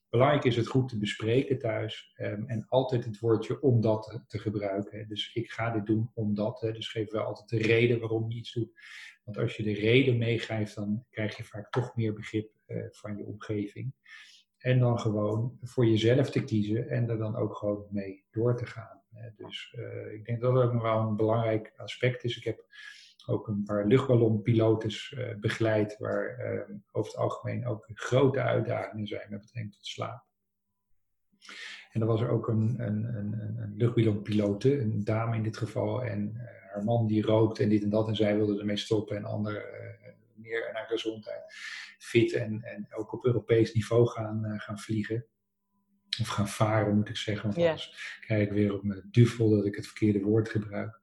Belangrijk 0.09 0.45
is 0.45 0.57
het 0.57 0.67
goed 0.67 0.89
te 0.89 0.99
bespreken 0.99 1.59
thuis 1.59 2.13
ehm, 2.15 2.43
en 2.47 2.67
altijd 2.69 3.05
het 3.05 3.19
woordje 3.19 3.63
omdat 3.63 4.25
te, 4.27 4.39
gebruiken. 4.39 5.09
Dus 5.09 5.31
ik 5.35 5.51
ga 5.51 5.71
dit 5.71 5.87
doen 5.87 6.11
omdat. 6.15 6.61
Hè. 6.61 6.73
Dus 6.73 6.89
geef 6.89 7.11
wel 7.11 7.25
altijd 7.25 7.49
de 7.49 7.69
reden 7.69 8.01
waarom 8.01 8.31
je 8.31 8.39
iets 8.39 8.53
doet. 8.53 8.71
Want 9.25 9.39
als 9.39 9.57
je 9.57 9.63
de 9.63 9.75
reden 9.75 10.19
meegeeft, 10.19 10.75
dan 10.75 11.05
krijg 11.11 11.37
je 11.37 11.45
vaak 11.45 11.71
toch 11.71 11.97
meer 11.97 12.13
begrip 12.13 12.51
eh, 12.67 12.85
van 12.91 13.17
je 13.17 13.25
omgeving. 13.25 13.93
En 14.67 14.79
dan 14.79 15.01
gewoon 15.01 15.59
voor 15.63 15.87
jezelf 15.87 16.31
te 16.31 16.45
kiezen 16.45 16.89
en 16.89 17.09
er 17.09 17.19
dan 17.19 17.37
ook 17.37 17.57
gewoon 17.57 17.87
mee 17.91 18.25
door 18.31 18.57
te 18.57 18.67
gaan. 18.67 19.01
Dus 19.37 19.75
eh, 19.79 20.13
ik 20.13 20.25
denk 20.25 20.41
dat 20.41 20.55
dat 20.55 20.63
ook 20.65 20.73
nog 20.73 20.83
wel 20.83 20.99
een 21.01 21.17
belangrijk 21.17 21.73
aspect 21.77 22.25
is. 22.25 22.37
Ik 22.37 22.45
heb 22.45 22.65
ook 23.27 23.49
een 23.49 23.63
paar 23.63 23.87
luchtballonpilotes 23.87 25.15
eh, 25.15 25.37
begeleid, 25.37 25.99
waar 25.99 26.29
eh, 26.29 26.75
over 26.93 27.11
het 27.13 27.21
algemeen 27.21 27.67
ook 27.67 27.89
grote 27.95 28.41
uitdagingen 28.41 29.07
zijn 29.07 29.27
met 29.31 29.41
betrekking 29.41 29.75
tot 29.75 29.87
slaap. 29.87 30.25
En 31.93 32.01
er 32.01 32.07
was 32.07 32.21
er 32.21 32.29
ook 32.29 32.49
een, 32.49 32.75
een, 32.79 33.05
een, 33.17 33.33
een- 33.59 33.75
luchtballonpilote, 33.77 34.81
een 34.81 35.05
dame 35.05 35.37
in 35.37 35.43
dit 35.43 35.57
geval, 35.57 36.05
en 36.05 36.33
eh, 36.37 36.73
haar 36.73 36.85
man 36.85 37.07
die 37.07 37.23
rookt 37.23 37.59
en 37.59 37.69
dit 37.69 37.83
en 37.83 37.91
dat, 37.91 38.09
en 38.09 38.17
zij 38.17 38.37
wilde 38.37 38.59
ermee 38.59 38.77
stoppen 38.77 39.17
en 39.17 39.25
ander 39.25 39.75
meer 40.39 40.71
naar 40.73 40.87
gezondheid, 40.87 41.43
fit 41.99 42.33
en, 42.33 42.63
en 42.63 42.87
ook 42.95 43.13
op 43.13 43.25
Europees 43.25 43.73
niveau 43.73 44.07
gaan, 44.09 44.45
eh, 44.45 44.61
gaan 44.61 44.79
vliegen. 44.79 45.27
Of 46.21 46.29
gaan 46.29 46.49
varen, 46.49 46.97
moet 46.97 47.09
ik 47.09 47.17
zeggen, 47.17 47.43
want 47.43 47.57
anders 47.57 48.19
krijg 48.21 48.47
ik 48.47 48.53
weer 48.53 48.75
op 48.75 48.83
mijn 48.83 49.09
duvel 49.11 49.51
dat 49.51 49.67
ik 49.67 49.75
het 49.75 49.87
verkeerde 49.87 50.21
woord 50.21 50.49
gebruik. 50.49 51.01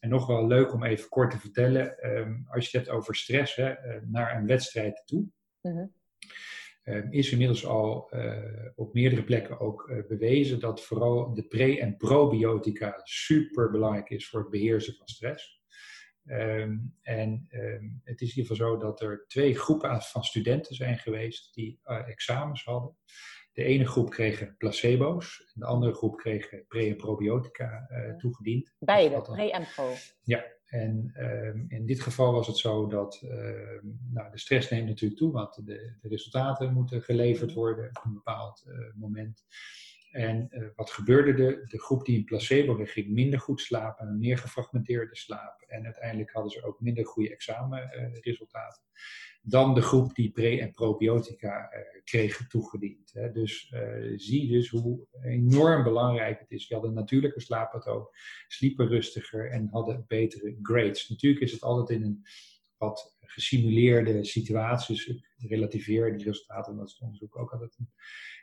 En 0.00 0.08
nog 0.08 0.26
wel 0.26 0.46
leuk 0.46 0.72
om 0.72 0.84
even 0.84 1.08
kort 1.08 1.30
te 1.30 1.38
vertellen, 1.38 1.98
ehm, 1.98 2.34
als 2.48 2.70
je 2.70 2.78
het 2.78 2.86
hebt 2.86 2.98
over 2.98 3.14
stress 3.14 3.54
hè, 3.54 3.68
eh, 3.70 4.02
naar 4.02 4.36
een 4.36 4.46
wedstrijd 4.46 5.02
toe, 5.06 5.26
Mhm. 5.62 5.86
Ehm, 6.82 7.06
is 7.10 7.30
inmiddels 7.32 7.66
al 7.66 8.10
eh, 8.10 8.66
op 8.74 8.94
meerdere 8.94 9.24
plekken 9.24 9.60
ook 9.60 10.04
bewezen 10.08 10.60
dat 10.60 10.84
vooral 10.84 11.34
de 11.34 11.42
pre- 11.42 11.78
en 11.78 11.96
probiotica 11.96 13.00
super 13.02 13.70
belangrijk 13.70 14.10
is 14.10 14.28
voor 14.28 14.40
het 14.40 14.50
beheersen 14.50 14.94
van 14.94 15.06
stress. 15.08 15.60
Ehm, 16.24 16.76
en 17.02 17.46
het 18.04 18.20
is 18.20 18.30
in 18.30 18.36
ieder 18.36 18.56
geval 18.56 18.56
zo 18.56 18.76
dat 18.76 19.00
er 19.00 19.24
twee 19.26 19.54
groepen 19.54 20.02
van 20.02 20.24
studenten 20.24 20.74
zijn 20.74 20.98
geweest 20.98 21.54
die 21.54 21.80
examens 21.84 22.64
hadden. 22.64 22.96
De 23.56 23.64
ene 23.64 23.86
groep 23.86 24.10
kregen 24.10 24.54
placebo's, 24.58 25.50
en 25.54 25.60
de 25.60 25.66
andere 25.66 25.94
groep 25.94 26.16
kregen 26.16 26.64
pre- 26.68 26.88
en 26.88 26.96
probiotica 26.96 27.86
eh, 27.88 28.16
toegediend. 28.16 28.74
Beide, 28.78 29.14
Dus 29.16 29.26
dan- 29.26 29.36
pre 29.36 29.50
en 29.52 29.66
pro. 29.74 29.92
en 30.66 31.10
ehm, 31.14 31.64
in 31.68 31.86
dit 31.86 32.00
geval 32.00 32.32
was 32.32 32.46
het 32.46 32.56
zo 32.56 32.86
dat 32.86 33.20
ehm, 33.22 33.86
nou, 34.12 34.30
de 34.30 34.38
stress 34.38 34.70
neemt 34.70 34.86
natuurlijk 34.88 35.20
toe, 35.20 35.32
want 35.32 35.54
de, 35.66 35.96
de 36.00 36.08
resultaten 36.08 36.72
moeten 36.72 37.02
geleverd 37.02 37.52
worden 37.52 37.88
op 37.88 38.04
een 38.04 38.12
bepaald 38.14 38.64
eh, 38.66 38.74
moment. 38.94 39.44
En 40.16 40.48
eh, 40.50 40.68
wat 40.74 40.90
gebeurde 40.90 41.44
er? 41.44 41.68
De 41.68 41.80
groep 41.80 42.04
die 42.04 42.16
in 42.16 42.24
placebo 42.24 42.74
ging, 42.74 42.90
ging 42.90 43.08
minder 43.08 43.40
goed 43.40 43.60
slapen, 43.60 44.06
een 44.06 44.18
meer 44.18 44.38
gefragmenteerde 44.38 45.16
slaap. 45.16 45.60
En 45.66 45.84
uiteindelijk 45.84 46.32
hadden 46.32 46.52
ze 46.52 46.64
ook 46.64 46.80
minder 46.80 47.06
goede 47.06 47.30
examenresultaten 47.30 48.82
dan 49.48 49.74
de 49.74 49.80
groep 49.80 50.14
die 50.14 50.30
pre- 50.30 50.58
en 50.58 50.72
probiotica 50.72 51.70
eh, 51.70 51.80
kreeg 52.04 52.46
toegediend. 52.46 53.12
Hè. 53.12 53.32
Dus 53.32 53.70
eh, 53.70 54.12
zie 54.16 54.48
dus 54.48 54.68
hoe 54.68 55.06
enorm 55.22 55.82
belangrijk 55.82 56.40
het 56.40 56.50
is. 56.50 56.68
We 56.68 56.74
hadden 56.74 56.92
een 56.92 56.98
natuurlijke 56.98 57.40
slaappatroon, 57.40 58.08
sliepen 58.48 58.88
rustiger 58.88 59.50
en 59.50 59.68
hadden 59.68 60.04
betere 60.06 60.58
grades. 60.62 61.08
Natuurlijk 61.08 61.42
is 61.42 61.52
het 61.52 61.62
altijd 61.62 61.98
in 62.00 62.04
een 62.04 62.22
wat 62.76 63.15
gesimuleerde 63.30 64.24
situatie, 64.24 64.94
dus 64.94 65.06
ik 65.06 65.48
relativeer 65.48 66.16
die 66.16 66.26
resultaten, 66.26 66.72
en 66.72 66.78
dat 66.78 66.86
is 66.86 66.92
het 66.92 67.02
onderzoek 67.02 67.38
ook 67.38 67.52
altijd 67.52 67.76
een 67.78 67.90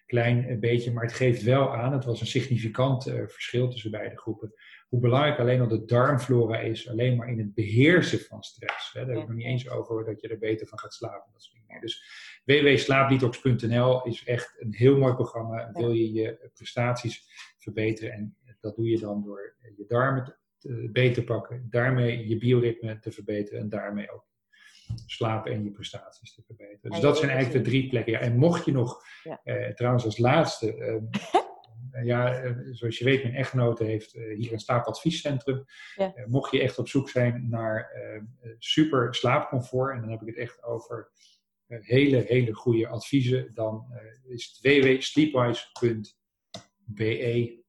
klein 0.05 0.45
eh, 0.45 0.59
beetje, 0.59 0.91
maar 0.91 1.03
het 1.03 1.13
geeft 1.13 1.43
wel 1.43 1.75
aan, 1.75 1.93
het 1.93 2.05
was 2.05 2.21
een 2.21 2.27
significant 2.27 3.07
eh, 3.07 3.27
verschil 3.27 3.69
tussen 3.69 3.91
beide 3.91 4.17
groepen, 4.17 4.53
hoe 4.87 4.99
belangrijk 4.99 5.39
alleen 5.39 5.61
al 5.61 5.67
de 5.67 5.85
darmflora 5.85 6.59
is, 6.59 6.89
alleen 6.89 7.15
maar 7.15 7.29
in 7.29 7.37
het 7.37 7.53
beheersen 7.53 8.19
van 8.19 8.43
stress. 8.43 8.93
Hè. 8.93 9.05
Daar 9.05 9.13
heb 9.13 9.23
ik 9.23 9.27
nog 9.27 9.37
niet 9.37 9.45
eens 9.45 9.69
over 9.69 10.05
dat 10.05 10.21
je 10.21 10.27
er 10.27 10.37
beter 10.37 10.67
van 10.67 10.79
gaat 10.79 10.93
slapen. 10.93 11.31
Dat 11.31 11.43
soort 11.43 11.61
dingen. 11.67 11.81
Dus 11.81 12.03
www.slaapdetox.nl 12.45 14.03
is 14.05 14.23
echt 14.23 14.55
een 14.59 14.73
heel 14.73 14.97
mooi 14.97 15.13
programma. 15.13 15.71
Wil 15.71 15.91
je 15.91 16.11
je 16.11 16.49
prestaties 16.53 17.25
verbeteren 17.57 18.11
en 18.11 18.37
dat 18.59 18.75
doe 18.75 18.89
je 18.89 18.99
dan 18.99 19.23
door 19.23 19.55
je 19.77 19.85
darmen 19.87 20.23
te- 20.23 20.37
te- 20.57 20.89
beter 20.91 21.23
pakken, 21.23 21.67
daarmee 21.69 22.27
je 22.27 22.37
bioritme 22.37 22.99
te 22.99 23.11
verbeteren 23.11 23.59
en 23.59 23.69
daarmee 23.69 24.11
ook 24.11 24.25
slapen 25.05 25.51
en 25.51 25.63
je 25.63 25.71
prestaties 25.71 26.33
te 26.35 26.43
verbeteren. 26.45 26.91
Dus 26.91 26.99
dat 26.99 27.17
zijn 27.17 27.31
eigenlijk 27.31 27.63
de 27.63 27.69
drie 27.69 27.89
plekken. 27.89 28.13
Ja, 28.13 28.19
en 28.19 28.37
mocht 28.37 28.65
je 28.65 28.71
nog, 28.71 29.03
Ja. 29.23 29.39
eh, 29.43 29.73
trouwens 29.73 30.05
als 30.05 30.17
laatste, 30.17 30.75
ehm, 30.75 31.03
ja, 32.05 32.33
eh, 32.35 32.51
zoals 32.71 32.97
je 32.97 33.05
weet, 33.05 33.23
mijn 33.23 33.35
echtgenote 33.35 33.83
heeft 33.83 34.13
eh, 34.15 34.37
hier 34.37 34.53
een 34.53 34.59
slaapadviescentrum. 34.59 35.63
Ja. 35.95 36.13
Eh, 36.15 36.25
mocht 36.25 36.51
je 36.51 36.61
echt 36.61 36.77
op 36.79 36.87
zoek 36.87 37.09
zijn 37.09 37.49
naar 37.49 37.91
eh, 37.91 38.15
eh, 38.15 38.21
super 38.57 39.15
slaapcomfort, 39.15 39.93
en 39.95 40.01
dan 40.01 40.09
heb 40.09 40.21
ik 40.21 40.27
het 40.27 40.37
echt 40.37 40.63
over 40.63 41.11
eh, 41.67 41.77
hele, 41.81 42.17
hele 42.27 42.53
goede 42.53 42.87
adviezen, 42.87 43.51
dan 43.53 43.85
eh, 43.91 44.31
is 44.33 44.59
het 44.61 44.83
www.sleepwise.be. 44.83 47.62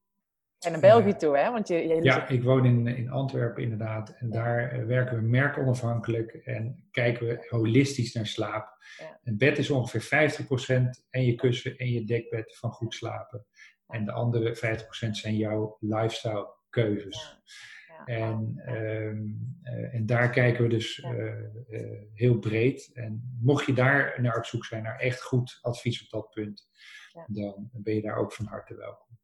En 0.64 0.72
naar 0.72 0.80
België 0.80 1.08
Ja. 1.08 1.16
toe, 1.16 1.36
hè? 1.36 1.50
Want 1.50 1.68
je, 1.68 1.88
je 1.88 2.02
Ja, 2.02 2.28
ik 2.28 2.42
woon 2.42 2.64
in, 2.64 2.86
in 2.86 3.10
Antwerpen 3.10 3.62
inderdaad. 3.62 4.14
En 4.18 4.30
daar 4.30 4.70
eh, 4.70 4.84
werken 4.84 5.16
we 5.16 5.22
merkonafhankelijk 5.22 6.32
en 6.34 6.88
kijken 6.90 7.26
we 7.26 7.46
holistisch 7.48 8.12
naar 8.14 8.26
slaap. 8.26 8.76
Ja. 8.98 9.18
Een 9.22 9.36
bed 9.36 9.58
is 9.58 9.70
ongeveer 9.70 10.30
50% 10.44 10.82
en 11.10 11.24
je 11.24 11.34
kussen 11.34 11.76
en 11.76 11.90
je 11.90 12.04
dekbed 12.04 12.56
van 12.56 12.70
goed 12.70 12.94
slapen. 12.94 13.46
En 13.86 14.04
de 14.04 14.12
andere 14.12 14.56
50% 15.06 15.10
zijn 15.10 15.36
jouw 15.36 15.76
lifestyle 15.80 16.54
keuzes. 16.70 17.42
Ja. 17.86 18.04
En, 18.04 18.58
ehm, 18.64 19.22
eh, 19.62 19.94
en 19.94 20.06
daar 20.06 20.30
kijken 20.30 20.62
we 20.62 20.68
dus 20.68 21.00
eh, 21.00 21.38
eh, 21.68 22.02
heel 22.14 22.38
breed. 22.38 22.90
En 22.94 23.36
mocht 23.40 23.66
je 23.66 23.72
daar 23.72 24.20
naar 24.20 24.36
op 24.36 24.44
zoek 24.44 24.64
zijn 24.64 24.82
naar 24.82 24.98
echt 24.98 25.22
goed 25.22 25.58
advies 25.62 26.02
op 26.02 26.10
dat 26.10 26.30
punt, 26.30 26.68
dan 27.26 27.70
ben 27.72 27.94
je 27.94 28.02
daar 28.02 28.16
ook 28.16 28.32
van 28.32 28.46
harte 28.46 28.76
welkom. 28.76 29.18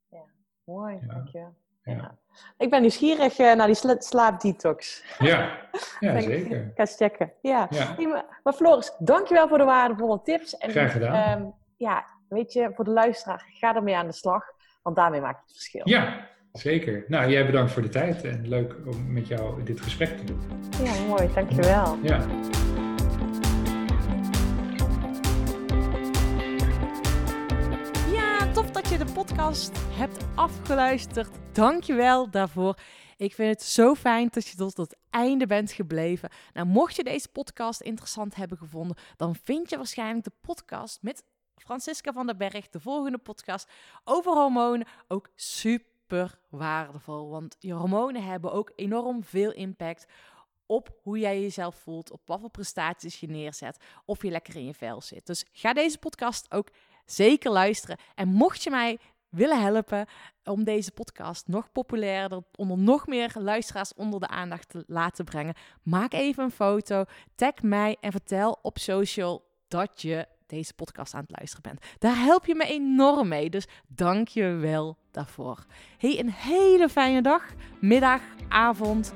Mooi, 0.71 0.99
Ja. 1.07 1.15
dankjewel. 1.15 1.55
Ja. 1.85 1.93
Ja. 1.93 2.15
Ik 2.59 2.71
ben 2.71 2.81
nieuwsgierig 2.81 3.39
eh, 3.39 3.55
naar 3.55 3.67
die 3.67 3.75
sla- 3.77 4.01
slaapdetox. 4.01 5.05
Ja, 5.19 5.59
ja 6.01 6.21
zeker. 6.21 6.57
Ik 6.57 6.73
ga 6.75 6.87
checken. 6.87 7.33
Ja. 7.43 7.69
Maar, 7.99 8.25
maar 8.43 8.53
Floris, 8.53 8.93
dankjewel 8.99 9.49
voor 9.49 9.59
de 9.59 9.65
waardevolle 9.65 10.21
tips. 10.23 10.57
En, 10.57 10.71
Graag 10.71 10.93
gedaan. 10.93 11.15
ehm, 11.15 11.47
ja, 11.77 12.05
weet 12.29 12.53
je, 12.53 12.71
voor 12.75 12.85
de 12.85 12.91
luisteraar, 12.91 13.47
ga 13.53 13.75
ermee 13.75 13.97
aan 13.97 14.07
de 14.07 14.13
slag. 14.13 14.45
Want 14.83 14.97
daarmee 14.97 15.21
maak 15.21 15.35
je 15.37 15.43
het 15.43 15.53
verschil. 15.53 15.83
Ja, 15.85 16.29
zeker. 16.53 17.05
Nou, 17.09 17.31
jij 17.31 17.47
bedankt 17.47 17.73
voor 17.73 17.83
de 17.83 17.89
tijd 17.89 18.25
en 18.25 18.49
leuk 18.49 18.75
om 18.87 19.13
met 19.13 19.27
jou 19.29 19.63
dit 19.63 19.81
gesprek 19.81 20.19
te 20.19 20.25
doen. 20.25 20.41
Ja, 20.85 21.07
mooi, 21.07 21.31
dankjewel. 21.35 21.99
Ja, 22.03 22.21
hebt 29.51 30.25
afgeluisterd. 30.35 31.29
Dankjewel 31.53 32.31
daarvoor. 32.31 32.79
Ik 33.17 33.35
vind 33.35 33.51
het 33.51 33.63
zo 33.63 33.95
fijn 33.95 34.29
dat 34.31 34.47
je 34.47 34.57
tot 34.57 34.77
het 34.77 34.97
einde 35.11 35.47
bent 35.47 35.73
gebleven. 35.73 36.31
Nou, 36.53 36.67
mocht 36.67 36.97
je 36.97 37.05
deze 37.05 37.29
podcast 37.29 37.81
interessant 37.81 38.35
hebben 38.35 38.59
gevonden, 38.59 38.97
dan 39.17 39.37
vind 39.43 39.71
je 39.71 39.77
waarschijnlijk 39.77 40.25
de 40.25 40.33
podcast 40.41 41.03
met 41.03 41.25
Francisca 41.57 42.13
van 42.13 42.27
der 42.27 42.37
Berg, 42.37 42.69
de 42.69 42.81
volgende 42.81 43.19
podcast 43.19 43.71
over 44.05 44.33
hormonen. 44.33 44.87
Ook 45.09 45.29
super 45.35 46.39
waardevol, 46.49 47.29
want 47.29 47.57
je 47.59 47.73
hormonen 47.73 48.25
hebben 48.25 48.53
ook 48.53 48.73
enorm 48.77 49.25
veel 49.25 49.53
impact 49.53 50.07
op 50.67 50.99
hoe 51.03 51.19
jij 51.19 51.41
jezelf 51.41 51.75
voelt, 51.75 52.11
op 52.11 52.21
wat 52.25 52.41
voor 52.41 52.51
prestaties 52.51 53.21
je 53.21 53.29
neerzet, 53.29 53.85
of 54.05 54.23
je 54.23 54.31
lekker 54.31 54.57
in 54.57 54.67
je 54.67 54.75
vel 54.75 55.01
zit. 55.01 55.27
Dus 55.27 55.47
ga 55.53 55.73
deze 55.73 55.99
podcast 55.99 56.53
ook 56.53 56.69
zeker 57.05 57.51
luisteren. 57.51 57.99
En 58.15 58.29
mocht 58.29 58.63
je 58.63 58.71
mij 58.71 58.99
willen 59.31 59.61
helpen 59.61 60.07
om 60.45 60.65
deze 60.65 60.91
podcast 60.91 61.49
nog 61.49 61.73
populairder, 61.73 62.43
onder 62.57 62.79
nog 62.79 63.07
meer 63.07 63.33
luisteraars 63.35 63.95
onder 63.95 64.21
de 64.21 64.29
aandacht 64.29 64.69
te 64.69 64.85
laten 64.87 65.25
brengen, 65.25 65.55
maak 65.83 66.13
even 66.13 66.45
een 66.45 66.51
foto, 66.51 67.05
tag 67.35 67.63
mij 67.63 67.97
en 68.01 68.13
vertel 68.13 68.59
op 68.63 68.79
social 68.79 69.49
dat 69.69 70.03
je 70.03 70.27
deze 70.47 70.75
podcast 70.75 71.15
aan 71.15 71.21
het 71.21 71.37
luisteren 71.37 71.63
bent. 71.63 71.99
Daar 71.99 72.17
help 72.17 72.47
je 72.47 72.55
me 72.55 72.65
enorm 72.65 73.29
mee, 73.29 73.51
dus 73.51 73.69
dank 73.87 74.29
je 74.29 74.45
wel 74.45 74.97
daarvoor. 75.11 75.65
Hey, 75.99 76.19
een 76.19 76.31
hele 76.31 76.89
fijne 76.89 77.23
dag, 77.23 77.45
middag, 77.81 78.21
avond. 78.49 79.15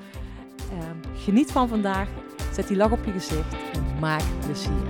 Ehm, 0.70 1.16
geniet 1.16 1.52
van 1.52 1.68
vandaag, 1.68 2.08
zet 2.52 2.68
die 2.68 2.76
lach 2.76 2.92
op 2.92 3.04
je 3.04 3.12
gezicht 3.12 3.54
en 3.72 3.98
maak 4.00 4.22
plezier. 4.40 4.82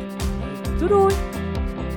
Doei 0.79 0.89
doei! 0.89 1.44